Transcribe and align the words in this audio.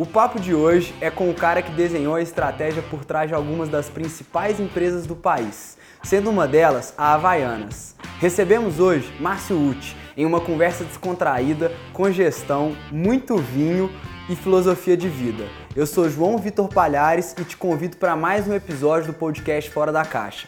O 0.00 0.06
papo 0.06 0.38
de 0.38 0.54
hoje 0.54 0.94
é 1.00 1.10
com 1.10 1.28
o 1.28 1.34
cara 1.34 1.60
que 1.60 1.72
desenhou 1.72 2.14
a 2.14 2.22
estratégia 2.22 2.80
por 2.80 3.04
trás 3.04 3.26
de 3.26 3.34
algumas 3.34 3.68
das 3.68 3.88
principais 3.88 4.60
empresas 4.60 5.08
do 5.08 5.16
país, 5.16 5.76
sendo 6.04 6.30
uma 6.30 6.46
delas 6.46 6.94
a 6.96 7.14
Havaianas. 7.14 7.96
Recebemos 8.20 8.78
hoje 8.78 9.12
Márcio 9.18 9.60
Uti 9.60 9.96
em 10.16 10.24
uma 10.24 10.40
conversa 10.40 10.84
descontraída, 10.84 11.72
com 11.92 12.12
gestão, 12.12 12.76
muito 12.92 13.38
vinho 13.38 13.90
e 14.30 14.36
filosofia 14.36 14.96
de 14.96 15.08
vida. 15.08 15.48
Eu 15.74 15.84
sou 15.84 16.08
João 16.08 16.38
Vitor 16.38 16.68
Palhares 16.68 17.34
e 17.36 17.44
te 17.44 17.56
convido 17.56 17.96
para 17.96 18.14
mais 18.14 18.46
um 18.46 18.54
episódio 18.54 19.08
do 19.08 19.18
podcast 19.18 19.68
Fora 19.68 19.90
da 19.90 20.04
Caixa. 20.04 20.46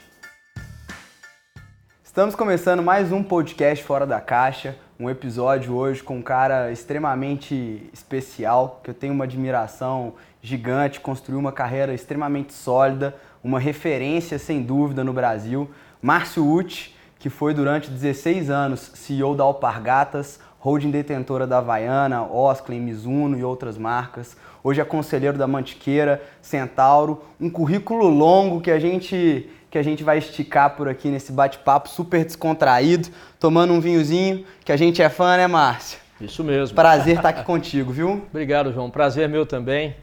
Estamos 2.05 2.37
começando 2.37 2.85
mais 2.85 3.11
um 3.11 3.21
podcast 3.21 3.85
Fora 3.85 4.07
da 4.07 4.21
Caixa, 4.21 4.77
um 5.01 5.09
episódio 5.09 5.75
hoje 5.75 6.03
com 6.03 6.19
um 6.19 6.23
cara 6.23 6.71
extremamente 6.71 7.89
especial, 7.91 8.83
que 8.85 8.91
eu 8.91 8.95
tenho 8.95 9.15
uma 9.15 9.25
admiração 9.25 10.13
gigante, 10.43 11.01
construiu 11.01 11.39
uma 11.39 11.53
carreira 11.53 11.95
extremamente 11.95 12.53
sólida, 12.53 13.17
uma 13.43 13.59
referência 13.59 14.39
sem 14.39 14.63
dúvida 14.63 15.03
no 15.03 15.15
Brasil, 15.15 15.71
Márcio 16.03 16.47
Uti, 16.47 16.95
que 17.19 17.31
foi 17.31 17.55
durante 17.55 17.91
16 17.91 18.51
anos 18.51 18.93
CEO 18.95 19.35
da 19.35 19.43
Alpargatas, 19.43 20.39
holding 20.59 20.91
detentora 20.91 21.47
da 21.47 21.59
Havaiana, 21.59 22.23
Osklin, 22.23 22.81
Mizuno 22.81 23.39
e 23.39 23.43
outras 23.43 23.79
marcas. 23.79 24.37
Hoje 24.63 24.83
é 24.83 24.85
conselheiro 24.85 25.39
da 25.39 25.47
Mantiqueira, 25.47 26.23
Centauro, 26.43 27.23
um 27.41 27.49
currículo 27.49 28.07
longo 28.07 28.61
que 28.61 28.71
a 28.71 28.79
gente 28.79 29.49
que 29.71 29.79
a 29.79 29.83
gente 29.83 30.03
vai 30.03 30.19
esticar 30.19 30.71
por 30.77 30.89
aqui 30.89 31.09
nesse 31.09 31.31
bate-papo 31.31 31.89
super 31.89 32.25
descontraído, 32.25 33.09
tomando 33.39 33.73
um 33.73 33.81
vinhozinho, 33.81 34.45
que 34.65 34.73
a 34.73 34.77
gente 34.77 35.01
é 35.01 35.09
fã, 35.09 35.37
né, 35.37 35.47
Márcio? 35.47 35.99
Isso 36.21 36.43
mesmo. 36.43 36.75
Prazer 36.75 37.17
estar 37.17 37.29
aqui 37.29 37.45
contigo, 37.47 37.93
viu? 37.93 38.27
Obrigado, 38.29 38.73
João. 38.73 38.91
Prazer 38.91 39.29
meu 39.29 39.47
também. 39.47 39.95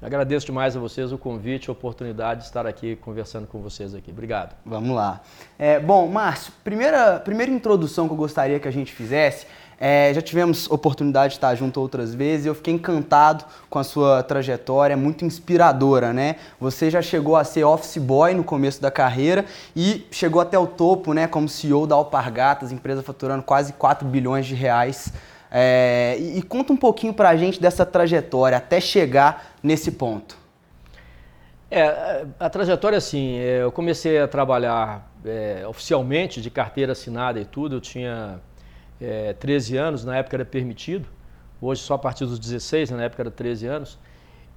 Agradeço 0.00 0.46
demais 0.46 0.76
a 0.76 0.80
vocês 0.80 1.10
o 1.10 1.18
convite, 1.18 1.68
a 1.68 1.72
oportunidade 1.72 2.40
de 2.40 2.46
estar 2.46 2.64
aqui 2.64 2.94
conversando 2.94 3.48
com 3.48 3.60
vocês 3.60 3.92
aqui. 3.96 4.12
Obrigado. 4.12 4.54
Vamos 4.64 4.94
lá. 4.94 5.20
É, 5.58 5.80
bom, 5.80 6.06
Márcio, 6.06 6.52
primeira, 6.62 7.18
primeira 7.18 7.50
introdução 7.50 8.06
que 8.06 8.14
eu 8.14 8.16
gostaria 8.16 8.60
que 8.60 8.68
a 8.68 8.70
gente 8.70 8.92
fizesse 8.92 9.48
é, 9.80 10.12
já 10.12 10.20
tivemos 10.20 10.68
oportunidade 10.70 11.34
de 11.34 11.36
estar 11.36 11.54
junto 11.54 11.80
outras 11.80 12.12
vezes 12.12 12.46
e 12.46 12.48
eu 12.48 12.54
fiquei 12.54 12.74
encantado 12.74 13.44
com 13.70 13.78
a 13.78 13.84
sua 13.84 14.22
trajetória, 14.24 14.96
muito 14.96 15.24
inspiradora, 15.24 16.12
né? 16.12 16.36
Você 16.60 16.90
já 16.90 17.00
chegou 17.00 17.36
a 17.36 17.44
ser 17.44 17.62
office 17.62 17.98
boy 17.98 18.34
no 18.34 18.42
começo 18.42 18.82
da 18.82 18.90
carreira 18.90 19.44
e 19.76 20.04
chegou 20.10 20.40
até 20.40 20.58
o 20.58 20.66
topo, 20.66 21.12
né, 21.12 21.28
como 21.28 21.48
CEO 21.48 21.86
da 21.86 21.94
Alpargatas, 21.94 22.72
empresa 22.72 23.02
faturando 23.02 23.44
quase 23.44 23.72
4 23.74 24.06
bilhões 24.08 24.46
de 24.46 24.54
reais. 24.54 25.12
É, 25.50 26.16
e, 26.18 26.38
e, 26.38 26.42
conta 26.42 26.72
um 26.72 26.76
pouquinho 26.76 27.14
pra 27.14 27.34
gente 27.36 27.60
dessa 27.60 27.86
trajetória 27.86 28.58
até 28.58 28.80
chegar 28.80 29.54
nesse 29.62 29.92
ponto. 29.92 30.36
É, 31.70 32.24
a 32.38 32.50
trajetória 32.50 32.98
assim, 32.98 33.38
é, 33.38 33.62
eu 33.62 33.72
comecei 33.72 34.18
a 34.18 34.26
trabalhar 34.26 35.10
é, 35.24 35.64
oficialmente 35.66 36.42
de 36.42 36.50
carteira 36.50 36.92
assinada 36.92 37.40
e 37.40 37.44
tudo, 37.44 37.76
eu 37.76 37.80
tinha 37.80 38.40
é, 39.00 39.32
13 39.32 39.76
anos, 39.76 40.04
na 40.04 40.16
época 40.16 40.36
era 40.36 40.44
permitido, 40.44 41.08
hoje 41.60 41.82
só 41.82 41.94
a 41.94 41.98
partir 41.98 42.26
dos 42.26 42.38
16, 42.38 42.90
na 42.90 43.04
época 43.04 43.22
era 43.22 43.30
13 43.30 43.66
anos. 43.66 43.98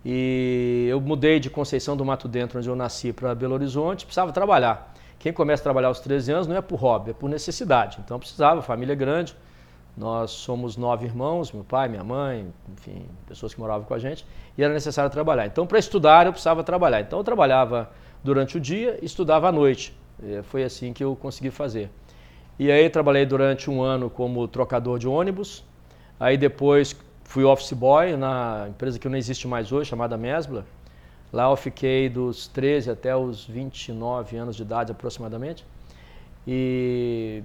E 0.04 0.88
eu 0.90 1.00
mudei 1.00 1.40
de 1.40 1.50
Conceição 1.50 1.96
do 1.96 2.04
Mato 2.04 2.28
Dentro, 2.28 2.58
onde 2.58 2.68
eu 2.68 2.76
nasci, 2.76 3.14
para 3.14 3.36
Belo 3.36 3.54
Horizonte, 3.54 4.06
precisava 4.06 4.32
trabalhar. 4.32 4.94
Quem 5.20 5.32
começa 5.32 5.62
a 5.62 5.66
trabalhar 5.66 5.90
aos 5.90 6.00
13 6.00 6.32
anos 6.32 6.48
não 6.48 6.56
é 6.56 6.62
por 6.62 6.80
hobby, 6.80 7.12
é 7.12 7.14
por 7.14 7.30
necessidade. 7.30 8.00
Então 8.04 8.18
precisava, 8.18 8.62
família 8.64 8.96
grande. 8.96 9.36
Nós 9.96 10.32
somos 10.32 10.78
nove 10.78 11.06
irmãos, 11.06 11.52
meu 11.52 11.64
pai, 11.64 11.88
minha 11.90 12.04
mãe, 12.04 12.48
enfim, 12.72 13.06
pessoas 13.28 13.54
que 13.54 13.60
moravam 13.60 13.86
com 13.86 13.94
a 13.94 14.00
gente, 14.00 14.26
e 14.58 14.64
era 14.64 14.74
necessário 14.74 15.12
trabalhar. 15.12 15.46
Então, 15.46 15.68
para 15.68 15.78
estudar, 15.78 16.26
eu 16.26 16.32
precisava 16.32 16.64
trabalhar. 16.64 17.02
Então, 17.02 17.20
eu 17.20 17.24
trabalhava 17.24 17.92
durante 18.24 18.58
o 18.58 18.60
dia 18.60 18.98
e 19.02 19.06
estudava 19.06 19.50
à 19.50 19.52
noite. 19.52 19.96
Foi 20.44 20.64
assim 20.64 20.94
que 20.94 21.04
eu 21.04 21.16
consegui 21.16 21.52
fazer. 21.52 21.90
E 22.60 22.72
aí 22.72 22.90
trabalhei 22.90 23.26
durante 23.26 23.70
um 23.70 23.82
ano 23.82 24.10
como 24.10 24.48
trocador 24.48 25.00
de 25.00 25.08
ônibus. 25.08 25.64
Aí 26.20 26.38
depois 26.38 26.96
fui 27.24 27.44
office 27.44 27.74
boy 27.74 28.16
na 28.16 28.68
empresa 28.70 29.00
que 29.00 29.08
não 29.10 29.18
existe 29.18 29.48
mais 29.48 29.72
hoje, 29.72 29.90
chamada 29.90 30.18
Mesbla. 30.18 30.66
Lá 31.32 31.50
eu 31.50 31.56
fiquei 31.56 32.10
dos 32.10 32.48
13 32.48 32.92
até 32.92 33.16
os 33.16 33.46
29 33.46 34.36
anos 34.38 34.56
de 34.56 34.64
idade 34.64 34.92
aproximadamente. 34.92 35.66
E 36.46 37.44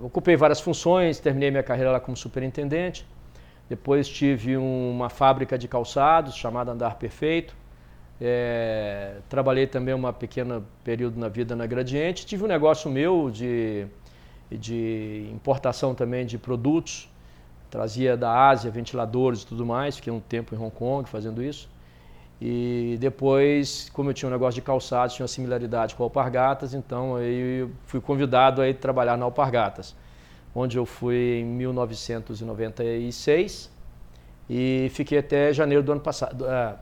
ocupei 0.00 0.36
várias 0.36 0.60
funções, 0.60 1.20
terminei 1.20 1.50
minha 1.50 1.62
carreira 1.62 1.92
lá 1.92 2.00
como 2.00 2.16
superintendente. 2.16 3.06
Depois 3.68 4.08
tive 4.08 4.56
uma 4.56 5.10
fábrica 5.10 5.58
de 5.58 5.68
calçados 5.68 6.34
chamada 6.34 6.72
Andar 6.72 6.96
Perfeito. 6.96 7.54
É, 8.18 9.16
trabalhei 9.28 9.66
também 9.66 9.94
um 9.94 10.12
pequeno 10.12 10.64
período 10.82 11.18
na 11.18 11.28
vida 11.28 11.54
na 11.54 11.66
Gradiente. 11.66 12.24
Tive 12.24 12.44
um 12.44 12.46
negócio 12.46 12.90
meu 12.90 13.30
de 13.30 13.86
de 14.50 15.28
importação 15.32 15.94
também 15.94 16.26
de 16.26 16.38
produtos. 16.38 17.08
Trazia 17.70 18.16
da 18.16 18.48
Ásia 18.48 18.70
ventiladores 18.70 19.42
e 19.42 19.46
tudo 19.46 19.66
mais. 19.66 19.96
Fiquei 19.96 20.12
um 20.12 20.20
tempo 20.20 20.54
em 20.54 20.58
Hong 20.58 20.70
Kong 20.70 21.08
fazendo 21.08 21.42
isso. 21.42 21.68
E 22.40 22.96
depois, 23.00 23.90
como 23.92 24.10
eu 24.10 24.14
tinha 24.14 24.28
um 24.28 24.32
negócio 24.32 24.60
de 24.60 24.62
calçados, 24.62 25.14
tinha 25.14 25.24
uma 25.24 25.28
similaridade 25.28 25.94
com 25.94 26.02
Alpargatas, 26.02 26.74
então 26.74 27.18
eu 27.18 27.70
fui 27.86 28.00
convidado 28.00 28.60
a 28.60 28.74
trabalhar 28.74 29.16
na 29.16 29.24
Alpargatas, 29.24 29.96
onde 30.54 30.76
eu 30.76 30.84
fui 30.84 31.38
em 31.40 31.44
1996 31.44 33.70
e 34.50 34.90
fiquei 34.92 35.16
até 35.18 35.50
janeiro 35.52 35.82
do 35.82 35.92
ano 35.92 36.02
passado. 36.02 36.44
Ah, 36.46 36.76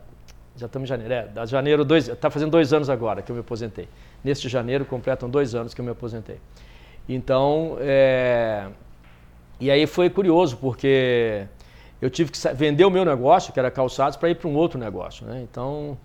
já 0.57 0.67
estamos 0.67 0.87
em 0.87 0.89
janeiro, 0.89 1.15
é, 1.15 1.29
da 1.29 1.47
janeiro, 1.47 1.85
dois, 1.85 2.09
está 2.09 2.29
fazendo 2.31 2.51
dois 2.51 2.73
anos 2.73 2.91
agora 2.91 3.23
que 3.23 3.31
eu 3.31 3.35
me 3.35 3.41
aposentei. 3.41 3.89
Neste 4.23 4.49
janeiro 4.49 4.85
completam 4.85 5.31
dois 5.31 5.55
anos 5.55 5.73
que 5.73 5.81
eu 5.81 5.85
me 5.85 5.93
aposentei. 5.93 6.41
Então, 7.09 7.77
é... 7.81 8.67
e 9.61 9.71
aí 9.71 9.87
foi 9.87 10.09
curioso, 10.09 10.57
porque 10.57 11.47
eu 12.01 12.11
tive 12.11 12.31
que 12.31 12.39
vender 12.55 12.85
o 12.85 12.91
meu 12.91 13.05
negócio, 13.05 13.53
que 13.53 13.59
era 13.59 13.71
calçados, 13.71 14.17
para 14.17 14.31
ir 14.31 14.35
para 14.35 14.49
um 14.49 14.55
outro 14.55 14.79
negócio. 14.79 15.27
Né? 15.27 15.43
Então, 15.43 15.97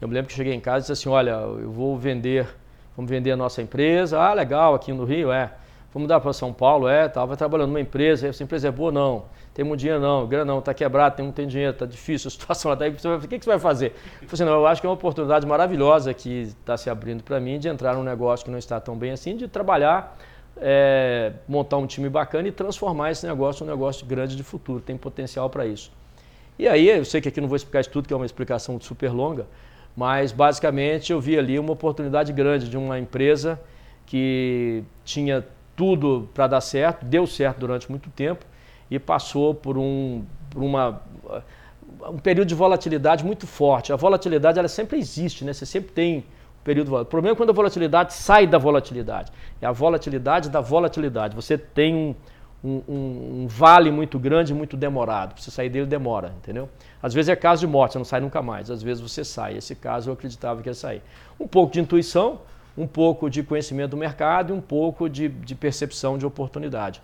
eu 0.00 0.08
me 0.08 0.14
lembro 0.14 0.28
que 0.28 0.34
cheguei 0.34 0.54
em 0.54 0.60
casa 0.60 0.78
e 0.78 0.80
disse 0.82 0.92
assim, 0.92 1.08
olha, 1.08 1.32
eu 1.32 1.70
vou 1.70 1.96
vender, 1.96 2.46
vamos 2.96 3.10
vender 3.10 3.32
a 3.32 3.36
nossa 3.36 3.60
empresa. 3.60 4.18
Ah, 4.18 4.32
legal, 4.32 4.74
aqui 4.74 4.92
no 4.92 5.04
Rio, 5.04 5.32
é. 5.32 5.50
Vamos 5.92 6.04
mudar 6.04 6.20
para 6.20 6.32
São 6.32 6.52
Paulo, 6.52 6.88
é, 6.88 7.06
estava 7.06 7.36
trabalhando 7.36 7.70
numa 7.70 7.80
empresa, 7.80 8.28
essa 8.28 8.44
empresa 8.44 8.68
é 8.68 8.70
boa, 8.70 8.92
não. 8.92 9.24
Tem 9.52 9.64
muito 9.64 9.80
dinheiro, 9.80 10.00
não. 10.00 10.24
Grana 10.24 10.44
não, 10.44 10.60
está 10.60 10.72
quebrado, 10.72 11.16
tem, 11.16 11.24
não 11.26 11.32
tem 11.32 11.48
dinheiro, 11.48 11.72
está 11.72 11.84
difícil 11.84 12.28
a 12.28 12.30
situação 12.32 12.70
lá. 12.70 12.76
Tá 12.76 12.86
o 12.86 13.20
que, 13.20 13.38
que 13.38 13.44
você 13.44 13.50
vai 13.50 13.58
fazer? 13.58 13.88
Eu 14.22 14.28
falei 14.28 14.28
assim, 14.32 14.44
não, 14.44 14.52
eu 14.52 14.66
acho 14.66 14.80
que 14.80 14.86
é 14.86 14.88
uma 14.88 14.94
oportunidade 14.94 15.44
maravilhosa 15.46 16.14
que 16.14 16.42
está 16.42 16.76
se 16.76 16.88
abrindo 16.88 17.24
para 17.24 17.40
mim 17.40 17.58
de 17.58 17.68
entrar 17.68 17.94
num 17.94 18.04
negócio 18.04 18.44
que 18.44 18.52
não 18.52 18.58
está 18.58 18.78
tão 18.78 18.96
bem 18.96 19.10
assim, 19.10 19.36
de 19.36 19.48
trabalhar 19.48 20.16
é, 20.60 21.32
montar 21.48 21.78
um 21.78 21.86
time 21.86 22.08
bacana 22.08 22.48
e 22.48 22.52
transformar 22.52 23.10
esse 23.10 23.26
negócio 23.26 23.64
num 23.64 23.72
negócio 23.72 24.04
grande 24.06 24.36
de 24.36 24.42
futuro, 24.42 24.80
tem 24.80 24.96
potencial 24.96 25.48
para 25.48 25.66
isso. 25.66 25.90
E 26.58 26.68
aí, 26.68 26.88
eu 26.88 27.04
sei 27.04 27.20
que 27.20 27.28
aqui 27.28 27.40
não 27.40 27.48
vou 27.48 27.56
explicar 27.56 27.80
isso 27.80 27.90
tudo, 27.90 28.06
que 28.06 28.12
é 28.12 28.16
uma 28.16 28.26
explicação 28.26 28.78
super 28.80 29.10
longa, 29.10 29.46
mas 29.96 30.30
basicamente 30.30 31.12
eu 31.12 31.20
vi 31.20 31.38
ali 31.38 31.58
uma 31.58 31.72
oportunidade 31.72 32.32
grande 32.32 32.68
de 32.68 32.76
uma 32.76 32.98
empresa 32.98 33.58
que 34.04 34.84
tinha 35.04 35.46
tudo 35.74 36.28
para 36.34 36.46
dar 36.46 36.60
certo, 36.60 37.04
deu 37.06 37.26
certo 37.26 37.58
durante 37.58 37.90
muito 37.90 38.10
tempo 38.10 38.44
e 38.90 38.98
passou 38.98 39.54
por 39.54 39.78
um, 39.78 40.22
por 40.50 40.62
uma, 40.62 41.00
um 42.08 42.18
período 42.18 42.48
de 42.48 42.54
volatilidade 42.54 43.24
muito 43.24 43.46
forte. 43.46 43.92
A 43.92 43.96
volatilidade 43.96 44.58
ela 44.58 44.68
sempre 44.68 44.98
existe, 44.98 45.44
né? 45.44 45.52
Você 45.52 45.64
sempre 45.64 45.92
tem 45.92 46.24
período 46.64 46.94
O 46.94 47.04
problema 47.04 47.34
é 47.34 47.36
quando 47.36 47.50
a 47.50 47.52
volatilidade 47.52 48.14
sai 48.14 48.46
da 48.46 48.58
volatilidade. 48.58 49.32
É 49.60 49.66
a 49.66 49.72
volatilidade 49.72 50.50
da 50.50 50.60
volatilidade. 50.60 51.34
Você 51.34 51.56
tem 51.56 51.94
um, 51.94 52.14
um, 52.62 52.82
um, 52.88 53.46
vale 53.48 53.90
muito 53.90 54.18
grande, 54.18 54.52
muito 54.52 54.76
demorado. 54.76 55.34
Para 55.34 55.42
você 55.42 55.50
sair 55.50 55.68
dele 55.68 55.86
demora, 55.86 56.32
entendeu? 56.38 56.68
Às 57.02 57.14
vezes 57.14 57.28
é 57.28 57.36
caso 57.36 57.60
de 57.60 57.66
morte, 57.66 57.92
você 57.92 57.98
não 57.98 58.04
sai 58.04 58.20
nunca 58.20 58.42
mais. 58.42 58.70
Às 58.70 58.82
vezes 58.82 59.02
você 59.02 59.24
sai. 59.24 59.56
Esse 59.56 59.74
caso 59.74 60.10
eu 60.10 60.14
acreditava 60.14 60.62
que 60.62 60.68
ia 60.68 60.74
sair. 60.74 61.02
Um 61.38 61.48
pouco 61.48 61.72
de 61.72 61.80
intuição, 61.80 62.40
um 62.76 62.86
pouco 62.86 63.30
de 63.30 63.42
conhecimento 63.42 63.90
do 63.90 63.96
mercado 63.96 64.52
e 64.52 64.56
um 64.56 64.60
pouco 64.60 65.08
de, 65.08 65.28
de 65.28 65.54
percepção 65.54 66.18
de 66.18 66.26
oportunidade. 66.26 67.02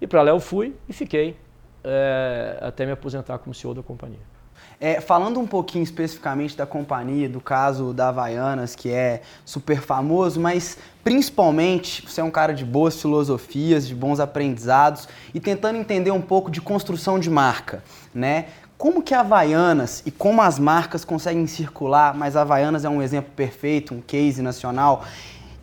E 0.00 0.06
para 0.06 0.22
lá 0.22 0.30
eu 0.30 0.40
fui 0.40 0.74
e 0.88 0.92
fiquei 0.92 1.36
é, 1.82 2.58
até 2.60 2.84
me 2.84 2.92
aposentar 2.92 3.38
como 3.38 3.54
CEO 3.54 3.72
da 3.72 3.82
companhia. 3.82 4.35
É, 4.78 5.00
falando 5.00 5.40
um 5.40 5.46
pouquinho 5.46 5.82
especificamente 5.82 6.54
da 6.54 6.66
companhia, 6.66 7.30
do 7.30 7.40
caso 7.40 7.94
da 7.94 8.08
Havaianas, 8.08 8.74
que 8.74 8.90
é 8.90 9.22
super 9.42 9.80
famoso, 9.80 10.38
mas 10.38 10.76
principalmente 11.02 12.06
você 12.06 12.20
é 12.20 12.24
um 12.24 12.30
cara 12.30 12.52
de 12.52 12.62
boas 12.62 13.00
filosofias, 13.00 13.88
de 13.88 13.94
bons 13.94 14.20
aprendizados 14.20 15.08
e 15.32 15.40
tentando 15.40 15.78
entender 15.78 16.10
um 16.10 16.20
pouco 16.20 16.50
de 16.50 16.60
construção 16.60 17.18
de 17.18 17.30
marca, 17.30 17.82
né? 18.14 18.46
Como 18.76 19.02
que 19.02 19.14
a 19.14 19.20
Havaianas 19.20 20.02
e 20.04 20.10
como 20.10 20.42
as 20.42 20.58
marcas 20.58 21.02
conseguem 21.02 21.46
circular, 21.46 22.14
mas 22.14 22.36
a 22.36 22.42
Havaianas 22.42 22.84
é 22.84 22.88
um 22.90 23.00
exemplo 23.00 23.32
perfeito, 23.34 23.94
um 23.94 24.02
case 24.02 24.42
nacional, 24.42 25.02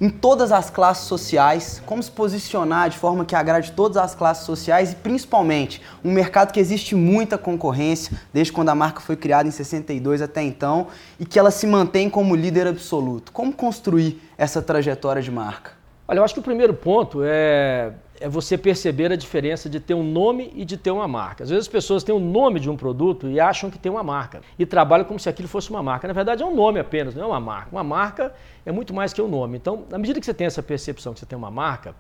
em 0.04 0.10
todas 0.10 0.52
as 0.52 0.70
classes 0.70 1.08
sociais, 1.08 1.82
como 1.86 2.04
se 2.04 2.12
posicionar 2.12 2.90
de 2.90 2.98
forma 2.98 3.24
que 3.24 3.34
agrade 3.34 3.72
todas 3.72 3.96
as 3.96 4.14
classes 4.14 4.46
sociais 4.46 4.92
e 4.92 4.96
principalmente 4.96 5.82
um 6.04 6.12
mercado 6.12 6.52
que 6.52 6.60
existe 6.60 6.94
muita 6.94 7.38
concorrência 7.38 8.20
desde 8.34 8.52
quando 8.52 8.68
a 8.68 8.76
marca 8.76 9.00
foi 9.00 9.16
criada 9.16 9.48
em 9.48 9.52
62 9.52 10.22
até 10.22 10.44
então 10.44 10.88
e 11.18 11.26
que 11.26 11.40
ela 11.40 11.52
se 11.52 11.66
mantém 11.66 12.10
como 12.10 12.36
líder 12.36 12.68
absoluto. 12.68 13.32
Como 13.32 13.54
construir 13.54 14.22
essa 14.38 14.62
trajetória 14.62 15.22
de 15.22 15.32
marca? 15.32 15.83
Olha, 16.14 16.20
eu 16.20 16.24
acho 16.24 16.36
que 16.36 16.40
o 16.40 16.44
primeiro 16.44 16.76
ponto 16.76 17.22
é 17.24 17.92
é 18.22 18.30
você 18.30 18.58
perceber 18.58 19.12
a 19.12 19.16
diferença 19.16 19.68
de 19.68 19.80
ter 19.80 19.96
um 19.96 20.04
nome 20.04 20.50
e 20.56 20.64
de 20.64 20.78
ter 20.78 20.92
uma 20.92 21.08
marca. 21.08 21.44
Às 21.44 21.50
vezes 21.50 21.66
as 21.66 21.68
pessoas 21.68 22.04
têm 22.04 22.14
o 22.14 22.20
nome 22.20 22.60
de 22.60 22.70
um 22.70 22.78
produto 22.78 23.28
e 23.28 23.40
acham 23.40 23.70
que 23.70 23.78
tem 23.78 23.92
uma 23.92 24.04
marca 24.04 24.42
e 24.58 24.66
trabalham 24.66 25.04
como 25.04 25.20
se 25.20 25.28
aquilo 25.28 25.48
fosse 25.48 25.72
uma 25.72 25.82
marca. 25.82 26.08
Na 26.08 26.14
verdade 26.14 26.42
é 26.42 26.46
um 26.46 26.56
nome 26.56 26.80
apenas, 26.80 27.16
não 27.16 27.24
é 27.24 27.26
uma 27.26 27.40
marca. 27.40 27.70
Uma 27.72 27.84
marca 27.84 28.32
é 28.66 28.72
muito 28.72 28.94
mais 28.94 29.12
que 29.12 29.22
um 29.22 29.28
nome. 29.28 29.58
Então, 29.58 29.86
na 29.90 29.98
medida 29.98 30.20
que 30.20 30.26
você 30.26 30.34
tem 30.34 30.48
essa 30.48 30.62
percepção 30.62 31.14
que 31.14 31.20
você 31.20 31.26
tem 31.26 31.38
uma 31.38 31.50
marca, 31.50 31.96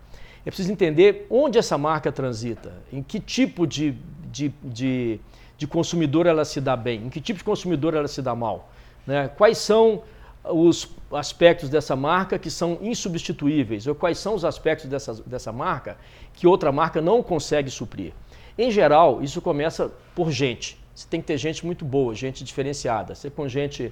é 0.45 0.49
preciso 0.49 0.71
entender 0.71 1.25
onde 1.29 1.57
essa 1.57 1.77
marca 1.77 2.11
transita, 2.11 2.71
em 2.91 3.01
que 3.01 3.19
tipo 3.19 3.65
de, 3.65 3.97
de, 4.31 4.53
de, 4.63 5.19
de 5.57 5.67
consumidor 5.67 6.25
ela 6.27 6.45
se 6.45 6.61
dá 6.61 6.77
bem, 6.77 7.07
em 7.07 7.09
que 7.09 7.19
tipo 7.19 7.39
de 7.39 7.43
consumidor 7.43 7.95
ela 7.95 8.07
se 8.07 8.21
dá 8.21 8.35
mal. 8.35 8.69
Né? 9.05 9.27
Quais 9.27 9.57
são 9.57 10.03
os 10.45 10.89
aspectos 11.11 11.69
dessa 11.69 11.95
marca 11.95 12.37
que 12.37 12.49
são 12.49 12.77
insubstituíveis, 12.81 13.87
ou 13.87 13.95
quais 13.95 14.17
são 14.17 14.35
os 14.35 14.43
aspectos 14.43 14.89
dessa, 14.89 15.13
dessa 15.25 15.51
marca 15.51 15.97
que 16.33 16.45
outra 16.45 16.71
marca 16.71 17.01
não 17.01 17.23
consegue 17.23 17.69
suprir. 17.69 18.13
Em 18.57 18.69
geral, 18.69 19.21
isso 19.21 19.41
começa 19.41 19.91
por 20.13 20.31
gente. 20.31 20.77
Você 20.93 21.07
tem 21.07 21.21
que 21.21 21.27
ter 21.27 21.37
gente 21.37 21.65
muito 21.65 21.83
boa, 21.85 22.13
gente 22.13 22.43
diferenciada. 22.43 23.15
Você 23.15 23.29
com 23.29 23.47
gente. 23.47 23.91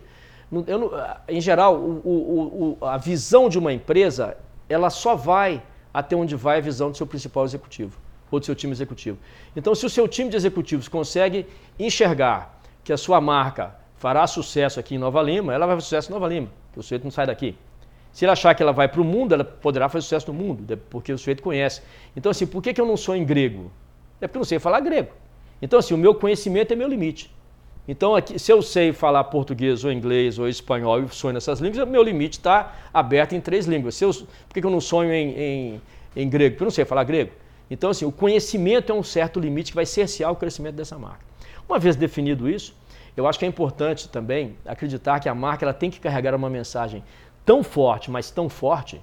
Eu, 0.68 0.92
em 1.28 1.40
geral, 1.40 1.76
o, 1.78 2.02
o, 2.04 2.78
o, 2.82 2.86
a 2.86 2.98
visão 2.98 3.48
de 3.48 3.58
uma 3.58 3.72
empresa, 3.72 4.38
ela 4.68 4.90
só 4.90 5.16
vai 5.16 5.64
até 5.94 6.16
onde 6.16 6.36
vai 6.36 6.58
a 6.58 6.62
visão 6.62 6.92
do 6.92 6.98
seu 6.98 7.08
principal 7.08 7.46
executivo 7.46 7.98
ou 8.30 8.40
do 8.40 8.46
seu 8.46 8.56
time 8.56 8.72
executivo. 8.72 9.18
Então, 9.56 9.74
se 9.74 9.86
o 9.86 9.90
seu 9.90 10.08
time 10.08 10.30
de 10.30 10.36
executivos 10.36 10.88
consegue 10.88 11.48
enxergar 11.80 12.62
que 12.84 12.94
a 12.94 12.98
sua 12.98 13.20
marca 13.20 13.76
fará 14.02 14.26
sucesso 14.26 14.80
aqui 14.80 14.96
em 14.96 14.98
Nova 14.98 15.22
Lima, 15.22 15.54
ela 15.54 15.68
vai 15.68 15.76
fazer 15.76 15.86
sucesso 15.86 16.10
em 16.10 16.14
Nova 16.14 16.28
Lima, 16.28 16.48
porque 16.66 16.80
o 16.80 16.82
sujeito 16.82 17.04
não 17.04 17.12
sai 17.12 17.28
daqui. 17.28 17.56
Se 18.12 18.26
ele 18.26 18.32
achar 18.32 18.56
que 18.56 18.64
ela 18.64 18.74
vai 18.74 18.88
para 18.88 19.00
o 19.00 19.04
mundo, 19.04 19.36
ela 19.36 19.44
poderá 19.44 19.88
fazer 19.90 20.02
sucesso 20.02 20.34
no 20.34 20.40
mundo, 20.44 20.76
porque 20.90 21.14
o 21.14 21.18
sujeito 21.20 21.44
conhece. 21.44 21.84
Então, 22.18 22.32
assim, 22.32 22.48
por 22.48 22.64
que, 22.64 22.74
que 22.74 22.82
eu 22.82 22.86
não 22.86 22.98
sou 22.98 23.16
em 23.16 23.24
grego? 23.24 23.72
É 24.20 24.26
porque 24.26 24.40
eu 24.40 24.40
não 24.40 24.46
sei 24.46 24.58
falar 24.58 24.80
grego. 24.80 25.12
Então, 25.62 25.78
assim, 25.78 25.94
o 25.94 25.98
meu 26.00 26.16
conhecimento 26.16 26.74
é 26.74 26.76
meu 26.76 26.88
limite. 26.88 27.32
Então, 27.88 28.16
aqui, 28.16 28.40
se 28.40 28.52
eu 28.52 28.60
sei 28.64 28.92
falar 28.92 29.24
português 29.26 29.86
ou 29.86 29.92
inglês 29.92 30.40
ou 30.40 30.48
espanhol 30.48 31.00
e 31.04 31.08
sonho 31.10 31.36
nessas 31.36 31.60
línguas, 31.60 31.88
meu 31.88 32.02
limite 32.02 32.40
está 32.40 32.74
aberto 32.92 33.36
em 33.36 33.40
três 33.40 33.68
línguas. 33.68 34.02
Eu, 34.02 34.12
por 34.12 34.26
que, 34.52 34.62
que 34.62 34.66
eu 34.66 34.72
não 34.72 34.82
sonho 34.82 35.14
em, 35.14 35.30
em, 35.40 35.82
em 36.16 36.28
grego? 36.28 36.56
Porque 36.56 36.64
eu 36.64 36.66
não 36.66 36.72
sei 36.72 36.86
falar 36.86 37.04
grego. 37.04 37.34
Então, 37.70 37.92
assim, 37.92 38.04
o 38.04 38.12
conhecimento 38.12 38.92
é 38.92 38.96
um 38.96 39.04
certo 39.04 39.40
limite 39.40 39.72
que 39.72 39.76
vai 39.76 39.86
cercear 39.86 40.32
o 40.32 40.36
crescimento 40.36 40.74
dessa 40.74 40.98
marca. 40.98 41.30
Uma 41.70 41.80
vez 41.80 41.96
definido 41.96 42.50
isso, 42.50 42.76
eu 43.16 43.28
acho 43.28 43.38
que 43.38 43.46
é 43.46 43.48
importante 43.48 44.08
também 44.10 44.56
acreditar 44.66 45.20
que 45.20 45.28
a 45.28 45.36
marca 45.36 45.66
ela 45.66 45.74
tem 45.74 45.90
que 45.90 46.00
carregar 46.00 46.34
uma 46.34 46.50
mensagem 46.50 47.04
tão 47.46 47.64
forte, 47.64 48.10
mas 48.10 48.32
tão 48.32 48.48
forte, 48.50 49.02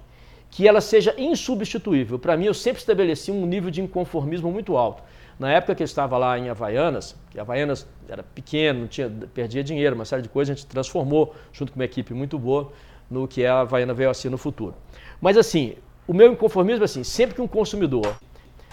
que 0.49 0.67
ela 0.67 0.81
seja 0.81 1.13
insubstituível. 1.17 2.17
Para 2.17 2.35
mim, 2.35 2.45
eu 2.45 2.53
sempre 2.53 2.79
estabeleci 2.79 3.31
um 3.31 3.45
nível 3.45 3.69
de 3.69 3.81
inconformismo 3.81 4.51
muito 4.51 4.75
alto. 4.75 5.03
Na 5.37 5.51
época 5.51 5.75
que 5.75 5.83
eu 5.83 5.85
estava 5.85 6.17
lá 6.17 6.37
em 6.37 6.49
Havaianas, 6.49 7.15
que 7.29 7.39
Havaianas 7.39 7.87
era 8.09 8.23
pequeno, 8.23 8.87
tinha, 8.87 9.09
perdia 9.33 9.63
dinheiro, 9.63 9.95
uma 9.95 10.05
série 10.05 10.21
de 10.21 10.29
coisas, 10.29 10.51
a 10.51 10.55
gente 10.55 10.67
transformou, 10.67 11.33
junto 11.53 11.71
com 11.71 11.79
uma 11.79 11.85
equipe 11.85 12.13
muito 12.13 12.37
boa, 12.37 12.71
no 13.09 13.27
que 13.27 13.43
é 13.43 13.49
a 13.49 13.61
Havaiana 13.61 13.93
veio 13.93 14.09
assim 14.09 14.27
no 14.27 14.37
futuro. 14.37 14.75
Mas 15.21 15.37
assim, 15.37 15.75
o 16.07 16.13
meu 16.13 16.31
inconformismo 16.31 16.83
é 16.83 16.85
assim, 16.85 17.03
sempre 17.03 17.35
que 17.35 17.41
um 17.41 17.47
consumidor, 17.47 18.17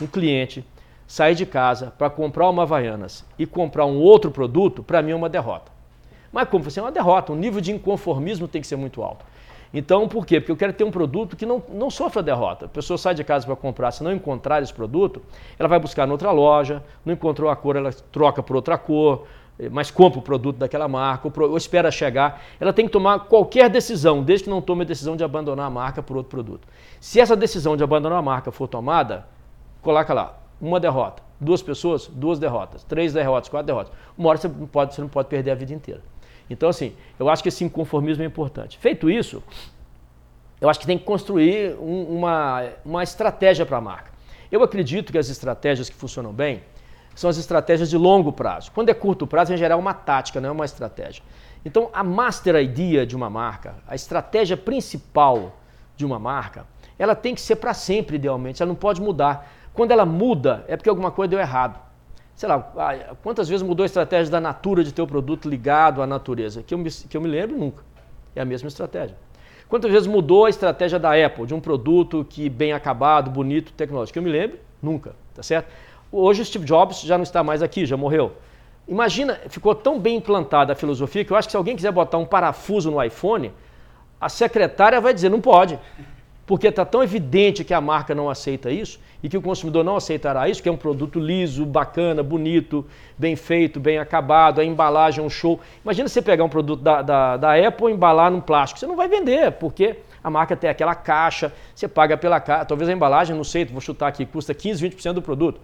um 0.01 0.07
cliente, 0.07 0.65
sair 1.07 1.35
de 1.35 1.47
casa 1.47 1.93
para 1.97 2.11
comprar 2.11 2.49
uma 2.49 2.63
Havaianas 2.63 3.25
e 3.39 3.47
comprar 3.47 3.87
um 3.87 3.99
outro 3.99 4.31
produto, 4.31 4.83
para 4.83 5.03
mim 5.03 5.13
é 5.13 5.15
uma 5.15 5.29
derrota. 5.29 5.71
Mas 6.33 6.49
como 6.49 6.65
você 6.65 6.81
é 6.81 6.83
uma 6.83 6.93
derrota, 6.93 7.33
o 7.33 7.37
nível 7.37 7.61
de 7.61 7.73
inconformismo 7.73 8.49
tem 8.49 8.61
que 8.61 8.67
ser 8.67 8.77
muito 8.77 9.03
alto. 9.03 9.25
Então, 9.73 10.09
por 10.09 10.25
quê? 10.25 10.41
Porque 10.41 10.53
eu 10.53 10.57
quero 10.57 10.73
ter 10.73 10.85
um 10.85 10.91
produto 10.91 11.37
que 11.37 11.45
não, 11.45 11.63
não 11.73 11.91
sofra 11.91 12.23
derrota. 12.23 12.67
A 12.67 12.69
pessoa 12.69 12.97
sai 12.97 13.15
de 13.15 13.25
casa 13.25 13.47
para 13.47 13.57
comprar, 13.57 13.91
se 13.91 14.03
não 14.03 14.13
encontrar 14.13 14.63
esse 14.63 14.73
produto, 14.73 15.23
ela 15.59 15.69
vai 15.69 15.79
buscar 15.79 16.07
noutra 16.07 16.31
loja, 16.31 16.83
não 17.05 17.13
encontrou 17.13 17.51
a 17.51 17.57
cor, 17.57 17.77
ela 17.77 17.93
troca 18.13 18.43
por 18.43 18.57
outra 18.57 18.79
cor, 18.79 19.27
mas 19.71 19.91
compra 19.91 20.19
o 20.19 20.23
produto 20.23 20.57
daquela 20.57 20.87
marca, 20.87 21.31
ou 21.41 21.57
espera 21.57 21.91
chegar. 21.91 22.43
Ela 22.61 22.73
tem 22.73 22.87
que 22.87 22.93
tomar 22.93 23.21
qualquer 23.21 23.69
decisão, 23.69 24.23
desde 24.23 24.45
que 24.45 24.51
não 24.51 24.61
tome 24.61 24.83
a 24.83 24.87
decisão 24.87 25.17
de 25.17 25.25
abandonar 25.25 25.67
a 25.67 25.71
marca 25.71 26.03
por 26.03 26.17
outro 26.17 26.31
produto. 26.31 26.67
Se 27.01 27.21
essa 27.21 27.37
decisão 27.37 27.77
de 27.77 27.83
abandonar 27.83 28.19
a 28.19 28.23
marca 28.23 28.53
for 28.53 28.69
tomada, 28.69 29.27
coloca 29.83 30.13
lá, 30.13 30.39
uma 30.61 30.81
derrota. 30.81 31.23
Duas 31.41 31.63
pessoas, 31.63 32.07
duas 32.07 32.39
derrotas. 32.39 32.83
Três 32.85 33.13
derrotas, 33.13 33.49
quatro 33.49 33.67
derrotas. 33.67 33.93
Uma 34.17 34.31
hora 34.31 34.39
você 34.39 34.49
não 34.49 34.67
pode, 34.67 34.95
você 34.95 35.01
não 35.01 35.09
pode 35.09 35.29
perder 35.29 35.51
a 35.51 35.55
vida 35.55 35.73
inteira. 35.73 36.03
Então, 36.49 36.69
assim, 36.69 36.95
eu 37.19 37.29
acho 37.29 37.43
que 37.43 37.49
esse 37.49 37.65
inconformismo 37.65 38.23
é 38.23 38.27
importante. 38.27 38.79
Feito 38.79 39.11
isso, 39.11 39.43
eu 40.61 40.69
acho 40.69 40.81
que 40.81 40.87
tem 40.87 40.97
que 40.97 41.05
construir 41.05 41.77
um, 41.79 42.17
uma, 42.17 42.63
uma 42.85 43.03
estratégia 43.03 43.67
para 43.67 43.79
a 43.79 43.81
marca. 43.81 44.13
Eu 44.51 44.63
acredito 44.63 45.13
que 45.13 45.19
as 45.19 45.29
estratégias 45.29 45.89
que 45.89 45.97
funcionam 45.97 46.33
bem 46.33 46.63
são 47.15 47.29
as 47.29 47.37
estratégias 47.37 47.91
de 47.91 47.97
longo 47.97 48.33
prazo. 48.33 48.71
Quando 48.73 48.91
é 48.91 48.95
curto 48.95 49.27
prazo, 49.27 49.53
em 49.53 49.57
geral, 49.57 49.79
é 49.79 49.81
uma 49.81 49.95
tática, 49.95 50.41
não 50.41 50.51
é 50.51 50.53
uma 50.53 50.65
estratégia. 50.65 51.23
Então, 51.65 51.91
a 51.93 52.05
master 52.05 52.55
idea 52.57 53.05
de 53.05 53.17
uma 53.17 53.29
marca, 53.29 53.75
a 53.89 53.95
estratégia 53.95 54.57
principal 54.57 55.57
de 55.97 56.07
uma 56.07 56.19
marca, 56.19 56.65
ela 56.99 57.15
tem 57.15 57.35
que 57.35 57.41
ser 57.41 57.57
para 57.57 57.75
sempre, 57.75 58.17
idealmente, 58.17 58.63
ela 58.63 58.69
não 58.69 58.77
pode 58.77 59.01
mudar. 59.01 59.53
Quando 59.77 59.91
ela 59.91 60.07
muda, 60.07 60.65
é 60.67 60.75
porque 60.75 60.89
alguma 60.89 61.11
coisa 61.11 61.29
deu 61.29 61.39
errado. 61.39 61.79
Sei 62.35 62.49
lá, 62.49 62.59
quantas 63.23 63.47
vezes 63.47 63.63
mudou 63.63 63.85
a 63.85 63.87
estratégia 63.87 64.31
da 64.31 64.41
Natura 64.41 64.83
de 64.83 64.93
ter 64.93 65.03
o 65.03 65.07
produto 65.07 65.49
ligado 65.49 66.01
à 66.01 66.07
natureza? 66.07 66.63
Que 66.63 66.73
eu 66.73 66.79
me, 66.79 66.91
que 66.91 67.15
eu 67.15 67.21
me 67.21 67.29
lembro, 67.29 67.59
nunca. 67.59 67.85
É 68.35 68.41
a 68.41 68.45
mesma 68.45 68.69
estratégia. 68.69 69.17
Quantas 69.69 69.91
vezes 69.91 70.07
mudou 70.07 70.47
a 70.47 70.51
estratégia 70.51 70.99
da 70.99 71.13
Apple, 71.13 71.45
de 71.45 71.55
um 71.55 71.61
produto 71.61 72.27
que 72.29 72.49
bem 72.49 72.73
acabado, 72.73 73.31
bonito, 73.31 73.73
tecnológico? 73.73 74.15
Que 74.15 74.19
eu 74.19 74.23
me 74.23 74.31
lembro, 74.31 74.59
nunca, 74.83 75.15
tá 75.35 75.43
certo? 75.43 75.71
Hoje 76.11 76.41
o 76.41 76.45
Steve 76.45 76.65
Jobs 76.65 77.03
já 77.03 77.19
não 77.19 77.25
está 77.25 77.45
mais 77.45 77.63
aqui, 77.63 77.85
já 77.85 77.99
morreu. 77.99 78.33
Imagina, 78.89 79.41
ficou 79.49 79.75
tão 79.75 80.01
bem 80.01 80.17
implantada 80.17 80.73
a 80.73 80.77
filosofia 80.77 81.23
que 81.25 81.33
eu 81.33 81.37
acho 81.37 81.49
que 81.49 81.53
se 81.53 81.57
alguém 81.57 81.77
quiser 81.77 81.93
botar 81.93 82.17
um 82.17 82.25
parafuso 82.25 82.91
no 82.91 83.03
iPhone, 83.03 83.53
a 84.19 84.29
secretária 84.31 85.01
vai 85.01 85.13
dizer, 85.13 85.29
não 85.29 85.41
pode 85.41 85.79
porque 86.47 86.69
está 86.69 86.85
tão 86.85 87.03
evidente 87.03 87.65
que 87.65 87.75
a 87.75 87.81
marca 87.81 88.15
não 88.15 88.31
aceita 88.31 88.71
isso 88.71 89.01
e 89.23 89.29
que 89.29 89.37
o 89.37 89.43
consumidor 89.43 89.83
não 89.83 89.97
aceitará 89.97 90.49
isso, 90.49 90.63
que 90.63 90.69
é 90.69 90.73
um 90.73 90.77
produto 90.77 91.19
liso, 91.19 91.67
bacana, 91.67 92.23
bonito, 92.23 92.87
bem 93.19 93.35
feito, 93.35 93.81
bem 93.81 93.99
acabado, 93.99 94.61
a 94.61 94.65
embalagem 94.65 95.23
é 95.23 95.27
um 95.27 95.31
show. 95.31 95.59
Imagina 95.83 96.09
você 96.09 96.23
pegar 96.23 96.45
um 96.45 96.49
produto 96.49 96.81
da, 96.81 97.03
da, 97.03 97.37
da 97.37 97.67
Apple 97.67 97.91
e 97.91 97.95
embalar 97.95 98.31
num 98.31 98.41
plástico. 98.41 98.79
Você 98.79 98.87
não 98.87 98.95
vai 98.95 99.09
vender, 99.09 99.53
porque 99.53 99.97
a 100.23 100.31
marca 100.31 100.55
tem 100.55 100.71
aquela 100.71 100.95
caixa, 100.95 101.53
você 101.75 101.89
paga 101.89 102.17
pela 102.17 102.39
caixa. 102.39 102.65
Talvez 102.65 102.89
a 102.89 102.93
embalagem, 102.93 103.35
não 103.35 103.45
sei, 103.45 103.65
vou 103.65 103.81
chutar 103.81 104.07
aqui, 104.07 104.25
custa 104.25 104.55
15, 104.55 104.89
20% 104.91 105.15
do 105.15 105.23
produto. 105.23 105.61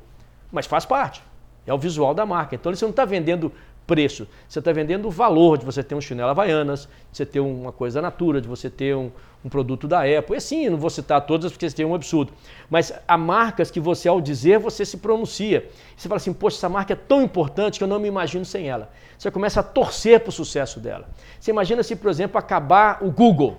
Mas 0.50 0.66
faz 0.66 0.84
parte. 0.84 1.22
É 1.64 1.72
o 1.72 1.78
visual 1.78 2.12
da 2.12 2.26
marca. 2.26 2.56
Então 2.56 2.74
você 2.74 2.84
não 2.84 2.90
está 2.90 3.04
vendendo 3.04 3.52
preço. 3.86 4.26
Você 4.48 4.58
está 4.58 4.72
vendendo 4.72 5.08
o 5.08 5.10
valor 5.10 5.58
de 5.58 5.64
você 5.64 5.82
ter 5.82 5.94
um 5.94 6.00
chinelo 6.00 6.30
Havaianas, 6.30 6.88
de 7.10 7.18
você 7.18 7.26
ter 7.26 7.40
uma 7.40 7.72
coisa 7.72 8.00
da 8.00 8.08
Natura, 8.08 8.40
de 8.40 8.48
você 8.48 8.70
ter 8.70 8.96
um, 8.96 9.10
um 9.44 9.48
produto 9.48 9.88
da 9.88 10.00
Apple. 10.00 10.34
E 10.34 10.36
assim, 10.36 10.68
não 10.68 10.78
vou 10.78 10.90
citar 10.90 11.20
todas 11.26 11.50
porque 11.50 11.68
tem 11.70 11.84
um 11.84 11.94
absurdo. 11.94 12.32
Mas 12.70 12.92
há 13.06 13.18
marcas 13.18 13.70
que 13.70 13.80
você, 13.80 14.08
ao 14.08 14.20
dizer, 14.20 14.58
você 14.58 14.84
se 14.84 14.98
pronuncia. 14.98 15.68
Você 15.96 16.08
fala 16.08 16.16
assim, 16.16 16.32
poxa, 16.32 16.56
essa 16.56 16.68
marca 16.68 16.92
é 16.92 16.96
tão 16.96 17.22
importante 17.22 17.78
que 17.78 17.84
eu 17.84 17.88
não 17.88 17.98
me 17.98 18.08
imagino 18.08 18.44
sem 18.44 18.68
ela. 18.68 18.90
Você 19.18 19.30
começa 19.30 19.60
a 19.60 19.62
torcer 19.62 20.20
para 20.20 20.30
o 20.30 20.32
sucesso 20.32 20.80
dela. 20.80 21.08
Você 21.38 21.50
imagina 21.50 21.82
se, 21.82 21.96
por 21.96 22.10
exemplo, 22.10 22.38
acabar 22.38 22.98
o 23.02 23.10
Google. 23.10 23.58